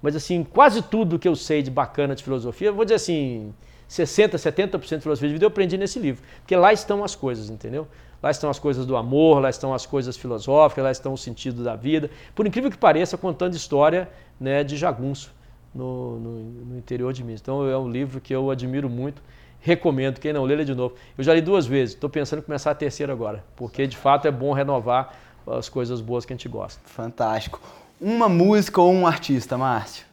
Mas 0.00 0.16
assim, 0.16 0.44
quase 0.44 0.82
tudo 0.82 1.18
que 1.18 1.28
eu 1.28 1.36
sei 1.36 1.62
de 1.62 1.70
bacana 1.70 2.14
de 2.14 2.22
filosofia, 2.22 2.72
vou 2.72 2.84
dizer 2.84 2.96
assim, 2.96 3.54
60, 3.86 4.36
70% 4.36 4.96
de 4.96 5.02
filosofia 5.02 5.28
de 5.28 5.34
vida 5.34 5.44
eu 5.44 5.48
aprendi 5.48 5.76
nesse 5.78 5.98
livro. 5.98 6.24
Porque 6.40 6.56
lá 6.56 6.72
estão 6.72 7.04
as 7.04 7.14
coisas, 7.14 7.50
entendeu? 7.50 7.86
Lá 8.22 8.30
estão 8.30 8.48
as 8.48 8.58
coisas 8.58 8.86
do 8.86 8.96
amor, 8.96 9.40
lá 9.40 9.50
estão 9.50 9.74
as 9.74 9.84
coisas 9.84 10.16
filosóficas, 10.16 10.84
lá 10.84 10.90
estão 10.90 11.12
o 11.12 11.18
sentido 11.18 11.62
da 11.62 11.76
vida. 11.76 12.10
Por 12.34 12.46
incrível 12.46 12.70
que 12.70 12.78
pareça, 12.78 13.18
contando 13.18 13.54
história 13.54 14.08
né, 14.40 14.64
de 14.64 14.76
jagunço 14.76 15.32
no, 15.74 16.18
no, 16.18 16.42
no 16.66 16.78
interior 16.78 17.12
de 17.12 17.22
mim. 17.22 17.34
Então 17.34 17.68
é 17.68 17.76
um 17.76 17.90
livro 17.90 18.20
que 18.20 18.34
eu 18.34 18.50
admiro 18.50 18.88
muito 18.88 19.22
recomendo. 19.62 20.20
Quem 20.20 20.34
não 20.34 20.44
lê, 20.44 20.56
lê 20.56 20.64
de 20.64 20.74
novo. 20.74 20.94
Eu 21.16 21.24
já 21.24 21.32
li 21.32 21.40
duas 21.40 21.64
vezes, 21.64 21.94
estou 21.94 22.10
pensando 22.10 22.40
em 22.40 22.42
começar 22.42 22.72
a 22.72 22.74
terceira 22.74 23.12
agora, 23.12 23.42
porque 23.56 23.86
de 23.86 23.96
fato 23.96 24.28
é 24.28 24.30
bom 24.30 24.52
renovar 24.52 25.16
as 25.46 25.70
coisas 25.70 26.02
boas 26.02 26.26
que 26.26 26.34
a 26.34 26.36
gente 26.36 26.48
gosta. 26.48 26.80
Fantástico 26.84 27.60
uma 28.02 28.28
música 28.28 28.80
ou 28.80 28.92
um 28.92 29.06
artista, 29.06 29.56
Márcio? 29.56 30.04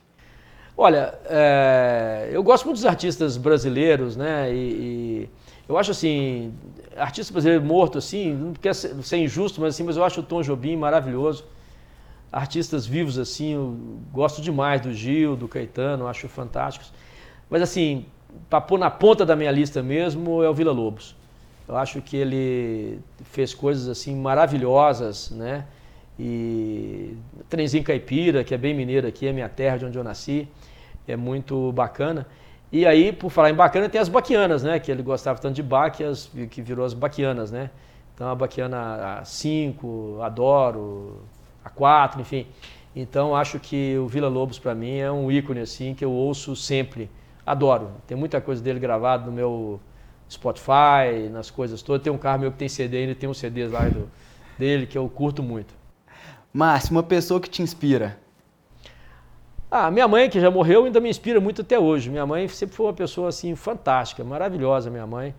Olha, 0.78 1.14
é, 1.26 2.30
eu 2.32 2.44
gosto 2.44 2.66
muito 2.66 2.78
dos 2.78 2.86
artistas 2.86 3.36
brasileiros, 3.36 4.16
né? 4.16 4.54
E, 4.54 4.58
e, 4.58 5.30
eu 5.68 5.78
acho 5.78 5.92
assim, 5.92 6.54
artista 6.96 7.34
brasileiro 7.34 7.66
morto, 7.66 7.98
assim, 7.98 8.34
não 8.34 8.54
quer 8.54 8.74
ser, 8.74 8.94
ser, 9.04 9.18
injusto, 9.18 9.60
mas 9.60 9.74
assim, 9.74 9.84
mas 9.84 9.98
eu 9.98 10.04
acho 10.04 10.22
o 10.22 10.24
Tom 10.24 10.42
Jobim 10.42 10.78
maravilhoso. 10.78 11.44
Artistas 12.32 12.86
vivos, 12.86 13.18
assim, 13.18 13.56
eu 13.56 13.76
gosto 14.14 14.42
demais 14.42 14.80
do 14.80 14.94
Gil, 14.94 15.36
do 15.36 15.48
Caetano, 15.48 16.08
acho 16.08 16.30
fantásticos. 16.30 16.94
Mas 17.50 17.62
assim, 17.64 18.06
para 18.50 18.62
pôr 18.62 18.78
na 18.80 18.90
ponta 18.90 19.26
da 19.26 19.36
minha 19.36 19.52
lista 19.52 19.82
mesmo, 19.82 20.44
é 20.44 20.50
o 20.50 20.54
Vila 20.54 20.72
Lobos. 20.72 21.16
Eu 21.68 21.78
acho 21.78 22.02
que 22.02 22.18
ele 22.18 23.00
fez 23.26 23.54
coisas 23.54 23.88
assim 23.88 24.16
maravilhosas, 24.16 25.30
né? 25.30 25.66
E 26.20 27.16
Trenzinho 27.48 27.84
Caipira, 27.84 28.44
que 28.44 28.54
é 28.54 28.58
bem 28.58 28.74
mineiro 28.74 29.08
aqui, 29.08 29.28
é 29.28 29.32
minha 29.32 29.48
terra 29.48 29.78
de 29.78 29.86
onde 29.86 29.98
eu 29.98 30.04
nasci, 30.04 30.48
é 31.08 31.16
muito 31.16 31.72
bacana. 31.72 32.26
E 32.72 32.86
aí, 32.86 33.12
por 33.12 33.30
falar 33.30 33.50
em 33.50 33.54
bacana, 33.54 33.88
tem 33.88 34.02
as 34.02 34.10
baquianas, 34.10 34.64
né? 34.64 34.80
Que 34.80 34.92
ele 34.92 35.02
gostava 35.02 35.40
tanto 35.40 35.56
de 35.56 35.64
baquias, 35.64 36.30
que 36.50 36.62
virou 36.62 36.86
as 36.86 36.94
baquianas, 36.94 37.52
né? 37.52 37.70
Então 38.14 38.30
a 38.30 38.36
baquiana 38.36 39.22
A5, 39.22 40.22
adoro, 40.22 41.22
A4, 41.64 42.20
enfim. 42.20 42.46
Então 42.96 43.36
acho 43.36 43.60
que 43.60 43.98
o 43.98 44.08
Vila 44.08 44.28
Lobos 44.28 44.60
para 44.60 44.76
mim 44.76 44.98
é 44.98 45.12
um 45.12 45.32
ícone 45.32 45.62
assim 45.62 45.94
que 45.94 46.04
eu 46.04 46.12
ouço 46.12 46.56
sempre. 46.56 47.10
Adoro. 47.50 47.90
Tem 48.06 48.16
muita 48.16 48.40
coisa 48.40 48.62
dele 48.62 48.80
gravado 48.80 49.26
no 49.26 49.32
meu 49.32 49.80
Spotify, 50.30 51.28
nas 51.32 51.50
coisas 51.50 51.82
todas. 51.82 52.04
Tem 52.04 52.14
um 52.14 52.18
carro 52.18 52.42
meu 52.42 52.52
que 52.52 52.60
tem 52.60 52.70
CD, 52.70 52.98
ele 52.98 53.16
tem 53.16 53.28
uns 53.28 53.40
CDs 53.40 53.72
lá 53.72 53.90
do, 53.90 54.08
dele 54.56 54.86
que 54.86 54.96
eu 54.96 55.10
curto 55.10 55.42
muito. 55.42 55.74
Márcio, 56.54 56.92
uma 56.92 57.02
pessoa 57.02 57.40
que 57.40 57.50
te 57.50 57.64
inspira. 57.64 58.20
Ah, 59.72 59.90
minha 59.90 60.08
mãe, 60.08 60.30
que 60.30 60.40
já 60.40 60.52
morreu, 60.52 60.86
ainda 60.86 61.00
me 61.00 61.10
inspira 61.10 61.40
muito 61.42 61.64
até 61.64 61.80
hoje. 61.80 62.12
Minha 62.12 62.24
mãe 62.24 62.48
sempre 62.48 62.76
foi 62.76 62.86
uma 62.86 62.94
pessoa 62.94 63.30
assim 63.30 63.56
fantástica, 63.56 64.24
maravilhosa, 64.24 64.92
minha 64.92 65.08
mãe. 65.08 65.34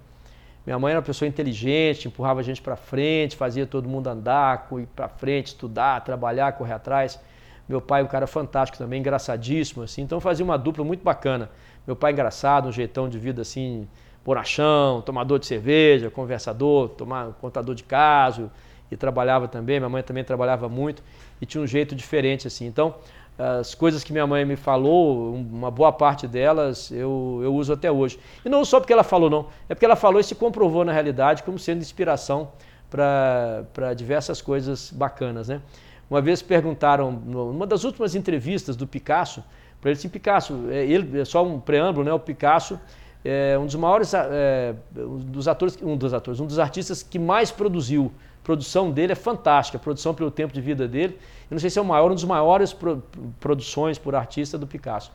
Minha 0.66 0.80
mãe 0.80 0.90
era 0.90 0.98
uma 0.98 1.06
pessoa 1.06 1.28
inteligente, 1.28 2.08
empurrava 2.08 2.40
a 2.40 2.42
gente 2.42 2.60
para 2.60 2.74
frente, 2.74 3.36
fazia 3.36 3.68
todo 3.68 3.88
mundo 3.88 4.08
andar, 4.08 4.66
ir 4.72 4.86
para 4.96 5.08
frente, 5.08 5.46
estudar, 5.46 6.02
trabalhar, 6.02 6.54
correr 6.54 6.72
atrás. 6.72 7.20
Meu 7.68 7.80
pai, 7.80 8.02
um 8.02 8.08
cara 8.08 8.26
fantástico 8.26 8.78
também, 8.78 8.98
engraçadíssimo 8.98 9.84
assim. 9.84 10.02
Então 10.02 10.20
fazia 10.20 10.44
uma 10.44 10.58
dupla 10.58 10.84
muito 10.84 11.04
bacana. 11.04 11.48
Meu 11.90 11.96
pai 11.96 12.12
engraçado, 12.12 12.68
um 12.68 12.72
jeitão 12.72 13.08
de 13.08 13.18
vida 13.18 13.42
assim, 13.42 13.88
borrachão, 14.24 15.00
tomador 15.00 15.40
de 15.40 15.46
cerveja, 15.46 16.08
conversador, 16.08 16.88
tomar, 16.90 17.32
contador 17.40 17.74
de 17.74 17.82
caso, 17.82 18.48
e 18.92 18.96
trabalhava 18.96 19.48
também, 19.48 19.80
minha 19.80 19.88
mãe 19.88 20.00
também 20.00 20.22
trabalhava 20.22 20.68
muito 20.68 21.02
e 21.42 21.46
tinha 21.46 21.60
um 21.60 21.66
jeito 21.66 21.96
diferente 21.96 22.46
assim. 22.46 22.64
Então, 22.64 22.94
as 23.36 23.74
coisas 23.74 24.04
que 24.04 24.12
minha 24.12 24.24
mãe 24.24 24.44
me 24.44 24.54
falou, 24.54 25.34
uma 25.34 25.68
boa 25.68 25.90
parte 25.90 26.28
delas 26.28 26.92
eu, 26.92 27.40
eu 27.42 27.52
uso 27.52 27.72
até 27.72 27.90
hoje. 27.90 28.20
E 28.44 28.48
não 28.48 28.64
só 28.64 28.78
porque 28.78 28.92
ela 28.92 29.02
falou, 29.02 29.28
não, 29.28 29.48
é 29.68 29.74
porque 29.74 29.84
ela 29.84 29.96
falou 29.96 30.20
e 30.20 30.22
se 30.22 30.36
comprovou 30.36 30.84
na 30.84 30.92
realidade 30.92 31.42
como 31.42 31.58
sendo 31.58 31.80
inspiração 31.80 32.52
para 32.88 33.94
diversas 33.96 34.40
coisas 34.40 34.92
bacanas. 34.92 35.48
Né? 35.48 35.60
Uma 36.08 36.20
vez 36.20 36.40
perguntaram, 36.40 37.10
numa 37.10 37.66
das 37.66 37.82
últimas 37.82 38.14
entrevistas 38.14 38.76
do 38.76 38.86
Picasso, 38.86 39.42
para 39.80 39.90
ele 39.90 39.98
assim, 39.98 40.08
Picasso, 40.08 40.68
é, 40.70 40.84
ele, 40.84 41.20
é 41.20 41.24
só 41.24 41.44
um 41.44 41.58
preâmbulo, 41.58 42.04
né? 42.04 42.12
o 42.12 42.18
Picasso 42.18 42.78
é 43.24 43.58
um 43.58 43.66
dos 43.66 43.74
maiores, 43.74 44.12
é, 44.14 44.74
um 44.96 45.18
dos 45.18 45.48
atores, 45.48 45.78
um 45.82 45.96
dos 45.96 46.14
atores, 46.14 46.40
um 46.40 46.46
dos 46.46 46.58
artistas 46.58 47.02
que 47.02 47.18
mais 47.18 47.50
produziu 47.50 48.12
produção 48.42 48.90
dele 48.90 49.12
é 49.12 49.14
fantástica, 49.14 49.78
a 49.78 49.80
produção 49.80 50.14
pelo 50.14 50.30
tempo 50.30 50.52
de 50.52 50.60
vida 50.60 50.88
dele. 50.88 51.18
Eu 51.50 51.54
não 51.54 51.58
sei 51.58 51.70
se 51.70 51.78
é 51.78 51.82
o 51.82 51.84
maior, 51.84 52.10
um 52.10 52.14
dos 52.14 52.24
maiores 52.24 52.72
pro, 52.72 53.02
produções 53.38 53.98
por 53.98 54.14
artista 54.14 54.56
do 54.56 54.66
Picasso. 54.66 55.12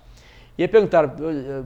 E 0.58 0.62
aí 0.62 0.68
perguntaram, 0.68 1.12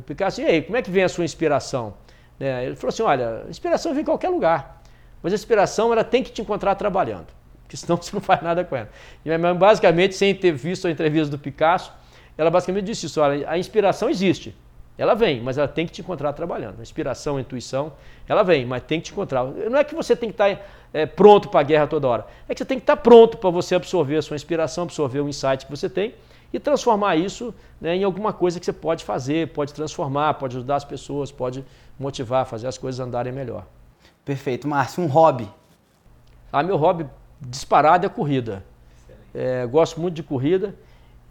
Picasso, 0.05 0.41
e 0.41 0.45
aí, 0.45 0.61
como 0.61 0.77
é 0.77 0.81
que 0.81 0.89
vem 0.89 1.03
a 1.03 1.09
sua 1.09 1.23
inspiração? 1.23 1.93
Né? 2.39 2.65
Ele 2.65 2.75
falou 2.75 2.89
assim, 2.89 3.03
olha, 3.03 3.43
a 3.45 3.49
inspiração 3.49 3.93
vem 3.93 4.01
em 4.01 4.05
qualquer 4.05 4.29
lugar, 4.29 4.81
mas 5.21 5.33
a 5.33 5.35
inspiração 5.35 5.91
ela 5.91 6.03
tem 6.03 6.23
que 6.23 6.31
te 6.31 6.41
encontrar 6.41 6.73
trabalhando, 6.75 7.27
porque 7.63 7.77
senão 7.77 7.97
você 7.97 8.11
não 8.13 8.21
faz 8.21 8.41
nada 8.41 8.63
com 8.63 8.75
ela. 8.75 8.89
E 9.23 9.53
basicamente, 9.53 10.15
sem 10.15 10.33
ter 10.33 10.53
visto 10.53 10.87
a 10.87 10.91
entrevista 10.91 11.29
do 11.29 11.37
Picasso, 11.37 11.91
ela 12.39 12.49
basicamente 12.49 12.85
disse 12.85 13.05
isso, 13.05 13.19
olha, 13.19 13.49
a 13.49 13.57
inspiração 13.57 14.09
existe, 14.09 14.55
Ela 14.97 15.13
vem, 15.13 15.41
mas 15.41 15.57
ela 15.57 15.67
tem 15.67 15.85
que 15.85 15.91
te 15.91 16.01
encontrar 16.01 16.31
trabalhando. 16.31 16.79
A 16.79 16.81
inspiração, 16.81 17.35
a 17.35 17.41
intuição, 17.41 17.91
ela 18.27 18.43
vem, 18.43 18.65
mas 18.65 18.81
tem 18.83 18.99
que 18.99 19.07
te 19.07 19.11
encontrar. 19.11 19.43
Não 19.43 19.77
é 19.77 19.83
que 19.83 19.93
você 19.93 20.15
tem 20.15 20.29
que 20.29 20.33
estar 20.41 20.65
é, 20.93 21.05
pronto 21.05 21.49
para 21.49 21.59
a 21.59 21.63
guerra 21.63 21.85
toda 21.85 22.07
hora. 22.07 22.27
É 22.47 22.53
que 22.53 22.59
você 22.59 22.65
tem 22.65 22.77
que 22.77 22.83
estar 22.83 22.95
pronto 22.95 23.37
para 23.37 23.49
você 23.49 23.75
absorver 23.75 24.15
a 24.17 24.21
sua 24.21 24.35
inspiração, 24.37 24.85
absorver 24.85 25.19
o 25.19 25.27
insight 25.27 25.65
que 25.65 25.71
você 25.71 25.89
tem 25.89 26.15
e 26.53 26.59
transformar 26.59 27.17
isso 27.17 27.53
né, 27.79 27.95
em 27.97 28.05
alguma 28.05 28.31
coisa 28.31 28.57
que 28.57 28.65
você 28.65 28.73
pode 28.73 29.03
fazer, 29.03 29.49
pode 29.49 29.73
transformar, 29.73 30.35
pode 30.35 30.55
ajudar 30.55 30.77
as 30.77 30.85
pessoas, 30.85 31.31
pode 31.31 31.65
motivar, 31.99 32.45
fazer 32.45 32.67
as 32.67 32.77
coisas 32.77 32.99
andarem 32.99 33.33
melhor. 33.33 33.65
Perfeito. 34.23 34.65
Márcio, 34.65 35.03
um 35.03 35.07
hobby? 35.07 35.49
Ah, 36.53 36.63
meu 36.63 36.77
hobby 36.77 37.05
disparado 37.41 38.05
é 38.05 38.09
corrida. 38.09 38.63
É, 39.33 39.65
gosto 39.65 39.99
muito 39.99 40.15
de 40.15 40.23
corrida 40.23 40.73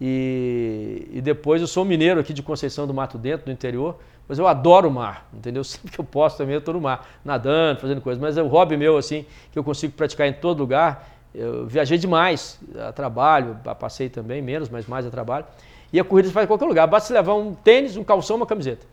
e, 0.01 1.09
e, 1.11 1.21
depois 1.21 1.61
eu 1.61 1.67
sou 1.67 1.83
mineiro 1.83 2.19
aqui 2.19 2.33
de 2.33 2.41
Conceição 2.41 2.87
do 2.87 2.93
Mato 2.93 3.17
Dentro, 3.17 3.47
do 3.47 3.51
interior, 3.51 3.97
mas 4.27 4.39
eu 4.39 4.47
adoro 4.47 4.87
o 4.87 4.91
mar, 4.91 5.27
entendeu? 5.33 5.63
Sempre 5.65 5.91
que 5.91 5.99
eu 5.99 6.05
posso 6.05 6.37
também 6.37 6.53
eu 6.53 6.59
estou 6.59 6.73
no 6.73 6.81
mar, 6.81 7.07
nadando, 7.23 7.81
fazendo 7.81 7.99
coisas. 7.99 8.21
Mas 8.21 8.37
é 8.37 8.43
o 8.43 8.47
hobby 8.47 8.77
meu, 8.77 8.97
assim, 8.97 9.25
que 9.51 9.59
eu 9.59 9.63
consigo 9.63 9.93
praticar 9.93 10.27
em 10.27 10.33
todo 10.33 10.59
lugar. 10.59 11.09
Eu 11.33 11.67
viajei 11.67 11.97
demais 11.97 12.59
a 12.87 12.91
trabalho, 12.91 13.57
passei 13.79 14.09
também, 14.09 14.41
menos, 14.41 14.69
mas 14.69 14.87
mais 14.87 15.05
a 15.05 15.09
trabalho. 15.09 15.45
E 15.91 15.99
a 15.99 16.03
corrida 16.03 16.29
você 16.29 16.33
faz 16.33 16.45
em 16.45 16.47
qualquer 16.47 16.65
lugar, 16.65 16.87
basta 16.87 17.13
levar 17.13 17.33
um 17.33 17.53
tênis, 17.53 17.97
um 17.97 18.03
calção, 18.03 18.37
uma 18.37 18.45
camiseta. 18.45 18.85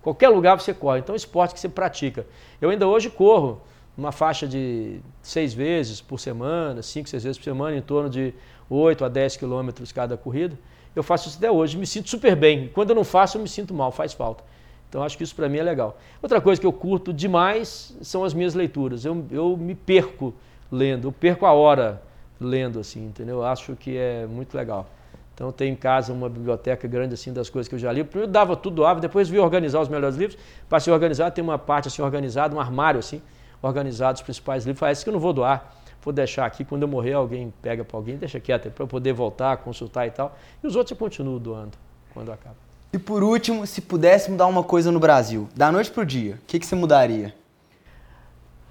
Qualquer 0.00 0.28
lugar 0.28 0.58
você 0.58 0.72
corre. 0.72 1.00
Então 1.00 1.12
é 1.12 1.14
um 1.14 1.16
esporte 1.16 1.54
que 1.54 1.60
você 1.60 1.68
pratica. 1.68 2.26
Eu 2.60 2.70
ainda 2.70 2.86
hoje 2.86 3.10
corro 3.10 3.60
uma 3.96 4.12
faixa 4.12 4.46
de 4.46 5.00
seis 5.22 5.54
vezes 5.54 6.00
por 6.00 6.18
semana, 6.18 6.82
cinco, 6.82 7.08
seis 7.08 7.22
vezes 7.22 7.38
por 7.38 7.44
semana, 7.44 7.76
em 7.76 7.82
torno 7.82 8.10
de 8.10 8.34
8 8.68 9.04
a 9.04 9.08
10 9.08 9.36
quilômetros 9.36 9.92
cada 9.92 10.16
corrida. 10.16 10.58
Eu 10.94 11.02
faço 11.02 11.28
isso 11.28 11.38
até 11.38 11.50
hoje, 11.50 11.76
me 11.76 11.86
sinto 11.86 12.08
super 12.08 12.36
bem. 12.36 12.70
Quando 12.72 12.90
eu 12.90 12.96
não 12.96 13.04
faço, 13.04 13.36
eu 13.36 13.42
me 13.42 13.48
sinto 13.48 13.74
mal, 13.74 13.90
faz 13.90 14.12
falta. 14.12 14.44
Então 14.88 15.02
acho 15.02 15.16
que 15.16 15.24
isso 15.24 15.34
para 15.34 15.48
mim 15.48 15.58
é 15.58 15.62
legal. 15.62 15.98
Outra 16.22 16.40
coisa 16.40 16.60
que 16.60 16.66
eu 16.66 16.72
curto 16.72 17.12
demais 17.12 17.96
são 18.00 18.22
as 18.22 18.32
minhas 18.32 18.54
leituras. 18.54 19.04
Eu, 19.04 19.24
eu 19.30 19.56
me 19.56 19.74
perco 19.74 20.32
lendo, 20.70 21.08
eu 21.08 21.12
perco 21.12 21.46
a 21.46 21.52
hora 21.52 22.00
lendo, 22.40 22.78
assim, 22.78 23.04
entendeu? 23.06 23.38
Eu 23.38 23.44
acho 23.44 23.74
que 23.74 23.96
é 23.96 24.24
muito 24.26 24.56
legal. 24.56 24.86
Então 25.34 25.50
tenho 25.50 25.72
em 25.72 25.76
casa 25.76 26.12
uma 26.12 26.28
biblioteca 26.28 26.86
grande 26.86 27.14
assim 27.14 27.32
das 27.32 27.50
coisas 27.50 27.68
que 27.68 27.74
eu 27.74 27.78
já 27.78 27.90
li. 27.90 28.04
Primeiro 28.04 28.30
dava 28.30 28.54
tudo 28.54 28.76
doava, 28.76 29.00
depois 29.00 29.28
vi 29.28 29.38
organizar 29.40 29.80
os 29.80 29.88
melhores 29.88 30.14
livros. 30.14 30.38
Passei 30.68 30.92
a 30.92 30.94
organizar, 30.94 31.32
tem 31.32 31.42
uma 31.42 31.58
parte 31.58 31.88
assim 31.88 32.00
organizada, 32.00 32.54
um 32.54 32.60
armário 32.60 33.00
assim, 33.00 33.20
organizado 33.60 34.14
os 34.16 34.22
principais 34.22 34.64
livros. 34.64 34.78
Falei, 34.78 34.94
que 34.94 35.08
eu 35.08 35.12
não 35.12 35.18
vou 35.18 35.32
doar 35.32 35.74
vou 36.04 36.12
deixar 36.12 36.44
aqui, 36.44 36.64
quando 36.64 36.82
eu 36.82 36.88
morrer 36.88 37.14
alguém 37.14 37.52
pega 37.62 37.82
para 37.82 37.96
alguém, 37.96 38.16
deixa 38.16 38.38
quieto, 38.38 38.70
para 38.70 38.84
eu 38.84 38.88
poder 38.88 39.12
voltar, 39.12 39.56
consultar 39.58 40.06
e 40.06 40.10
tal. 40.10 40.36
E 40.62 40.66
os 40.66 40.76
outros 40.76 40.90
eu 40.90 40.96
continuo 40.96 41.38
doando 41.38 41.78
quando 42.12 42.30
acaba. 42.30 42.56
E 42.92 42.98
por 42.98 43.24
último, 43.24 43.66
se 43.66 43.80
pudesse 43.80 44.30
mudar 44.30 44.46
uma 44.46 44.62
coisa 44.62 44.92
no 44.92 45.00
Brasil, 45.00 45.48
da 45.56 45.72
noite 45.72 45.90
para 45.90 46.02
o 46.02 46.06
dia, 46.06 46.34
o 46.34 46.46
que, 46.46 46.60
que 46.60 46.66
você 46.66 46.76
mudaria? 46.76 47.34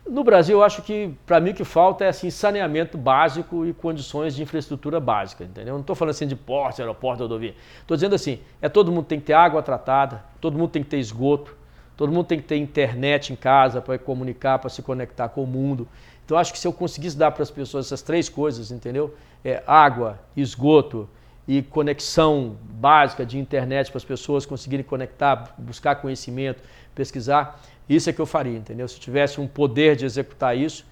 No 0.07 0.23
Brasil, 0.23 0.57
eu 0.57 0.63
acho 0.63 0.81
que, 0.81 1.13
para 1.25 1.39
mim, 1.39 1.51
o 1.51 1.53
que 1.53 1.63
falta 1.63 2.03
é 2.03 2.09
assim, 2.09 2.29
saneamento 2.29 2.97
básico 2.97 3.65
e 3.65 3.73
condições 3.73 4.35
de 4.35 4.43
infraestrutura 4.43 4.99
básica, 4.99 5.45
entendeu? 5.45 5.71
Eu 5.71 5.75
não 5.75 5.81
estou 5.81 5.95
falando 5.95 6.11
assim 6.11 6.27
de 6.27 6.35
porte, 6.35 6.81
aeroporto, 6.81 7.23
rodovia. 7.23 7.55
Estou 7.81 7.95
dizendo 7.95 8.13
assim, 8.13 8.39
é 8.61 8.67
todo 8.67 8.91
mundo 8.91 9.05
tem 9.05 9.19
que 9.19 9.25
ter 9.27 9.33
água 9.33 9.61
tratada, 9.61 10.23
todo 10.41 10.57
mundo 10.57 10.71
tem 10.71 10.83
que 10.83 10.89
ter 10.89 10.99
esgoto, 10.99 11.55
todo 11.95 12.11
mundo 12.11 12.25
tem 12.25 12.37
que 12.37 12.45
ter 12.45 12.57
internet 12.57 13.31
em 13.31 13.35
casa 13.35 13.81
para 13.81 13.97
comunicar, 13.97 14.59
para 14.59 14.69
se 14.69 14.81
conectar 14.81 15.29
com 15.29 15.43
o 15.43 15.47
mundo. 15.47 15.87
Então 16.25 16.37
acho 16.37 16.53
que 16.53 16.59
se 16.59 16.67
eu 16.67 16.73
conseguisse 16.73 17.17
dar 17.17 17.31
para 17.31 17.43
as 17.43 17.51
pessoas 17.51 17.87
essas 17.87 18.01
três 18.01 18.29
coisas, 18.29 18.71
entendeu? 18.71 19.13
É, 19.43 19.61
água, 19.67 20.19
esgoto 20.35 21.09
e 21.47 21.61
conexão 21.61 22.55
básica 22.63 23.25
de 23.25 23.37
internet 23.37 23.91
para 23.91 23.97
as 23.97 24.05
pessoas 24.05 24.45
conseguirem 24.45 24.85
conectar, 24.85 25.53
buscar 25.57 25.95
conhecimento, 25.95 26.63
pesquisar, 26.95 27.61
isso 27.89 28.09
é 28.09 28.13
que 28.13 28.21
eu 28.21 28.25
faria, 28.25 28.57
entendeu? 28.57 28.87
Se 28.87 28.95
eu 28.95 29.01
tivesse 29.01 29.41
um 29.41 29.47
poder 29.47 29.95
de 29.97 30.05
executar 30.05 30.57
isso, 30.57 30.85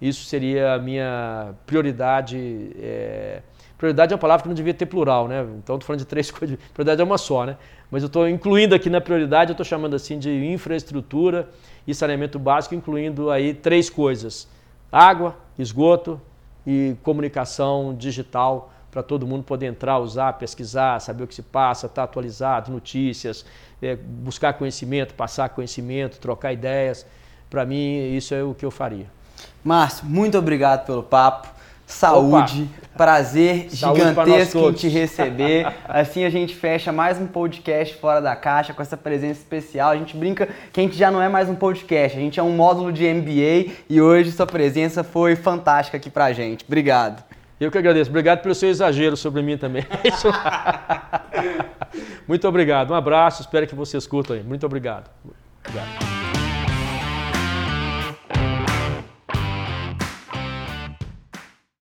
isso 0.00 0.24
seria 0.24 0.74
a 0.74 0.78
minha 0.78 1.54
prioridade. 1.66 2.70
É... 2.80 3.42
Prioridade 3.76 4.12
é 4.12 4.14
uma 4.14 4.20
palavra 4.20 4.42
que 4.42 4.48
não 4.48 4.54
devia 4.54 4.72
ter 4.72 4.86
plural, 4.86 5.28
né? 5.28 5.42
Então 5.58 5.76
estou 5.76 5.86
falando 5.86 6.00
de 6.00 6.06
três 6.06 6.30
coisas. 6.32 6.58
Prioridade 6.72 7.00
é 7.02 7.04
uma 7.04 7.18
só, 7.18 7.44
né? 7.44 7.56
Mas 7.90 8.02
eu 8.02 8.06
estou 8.06 8.26
incluindo 8.28 8.74
aqui 8.74 8.88
na 8.88 9.00
prioridade, 9.00 9.50
eu 9.50 9.52
estou 9.52 9.64
chamando 9.64 9.94
assim 9.94 10.18
de 10.18 10.30
infraestrutura 10.46 11.48
e 11.86 11.94
saneamento 11.94 12.38
básico, 12.38 12.74
incluindo 12.74 13.30
aí 13.30 13.52
três 13.52 13.90
coisas 13.90 14.48
água, 14.90 15.36
esgoto 15.58 16.20
e 16.66 16.96
comunicação 17.02 17.94
digital 17.94 18.72
para 18.90 19.02
todo 19.02 19.26
mundo 19.26 19.44
poder 19.44 19.66
entrar, 19.66 19.98
usar, 19.98 20.32
pesquisar, 20.34 21.00
saber 21.00 21.24
o 21.24 21.26
que 21.26 21.34
se 21.34 21.42
passa, 21.42 21.86
estar 21.86 22.02
tá 22.02 22.04
atualizado, 22.04 22.70
notícias, 22.70 23.44
é, 23.82 23.94
buscar 23.96 24.54
conhecimento, 24.54 25.14
passar 25.14 25.50
conhecimento, 25.50 26.18
trocar 26.18 26.52
ideias. 26.52 27.06
Para 27.50 27.64
mim, 27.64 28.14
isso 28.16 28.34
é 28.34 28.42
o 28.42 28.54
que 28.54 28.64
eu 28.64 28.70
faria. 28.70 29.06
Márcio, 29.62 30.06
muito 30.06 30.36
obrigado 30.36 30.86
pelo 30.86 31.02
papo 31.02 31.57
saúde, 31.88 32.68
Opa. 32.84 32.88
prazer 32.96 33.70
saúde 33.70 34.00
gigantesco 34.00 34.68
em 34.68 34.72
te 34.74 34.88
receber. 34.88 35.66
Assim 35.88 36.24
a 36.24 36.30
gente 36.30 36.54
fecha 36.54 36.92
mais 36.92 37.18
um 37.18 37.26
podcast 37.26 37.96
fora 37.96 38.20
da 38.20 38.36
caixa 38.36 38.74
com 38.74 38.82
essa 38.82 38.96
presença 38.96 39.40
especial. 39.40 39.90
A 39.90 39.96
gente 39.96 40.16
brinca 40.16 40.48
que 40.72 40.78
a 40.78 40.82
gente 40.82 40.96
já 40.96 41.10
não 41.10 41.20
é 41.20 41.28
mais 41.28 41.48
um 41.48 41.54
podcast, 41.54 42.16
a 42.16 42.20
gente 42.20 42.38
é 42.38 42.42
um 42.42 42.54
módulo 42.54 42.92
de 42.92 43.02
MBA 43.12 43.72
e 43.88 44.00
hoje 44.00 44.30
sua 44.30 44.46
presença 44.46 45.02
foi 45.02 45.34
fantástica 45.34 45.96
aqui 45.96 46.10
pra 46.10 46.32
gente. 46.32 46.64
Obrigado. 46.66 47.24
Eu 47.58 47.72
que 47.72 47.78
agradeço. 47.78 48.10
Obrigado 48.10 48.40
pelo 48.40 48.54
seu 48.54 48.68
exagero 48.68 49.16
sobre 49.16 49.42
mim 49.42 49.56
também. 49.56 49.84
Muito 52.28 52.46
obrigado. 52.46 52.92
Um 52.92 52.94
abraço. 52.94 53.42
Espero 53.42 53.66
que 53.66 53.74
vocês 53.74 54.06
curtam 54.06 54.36
aí. 54.36 54.42
Muito 54.44 54.64
obrigado. 54.64 55.10
Obrigado. 55.66 56.17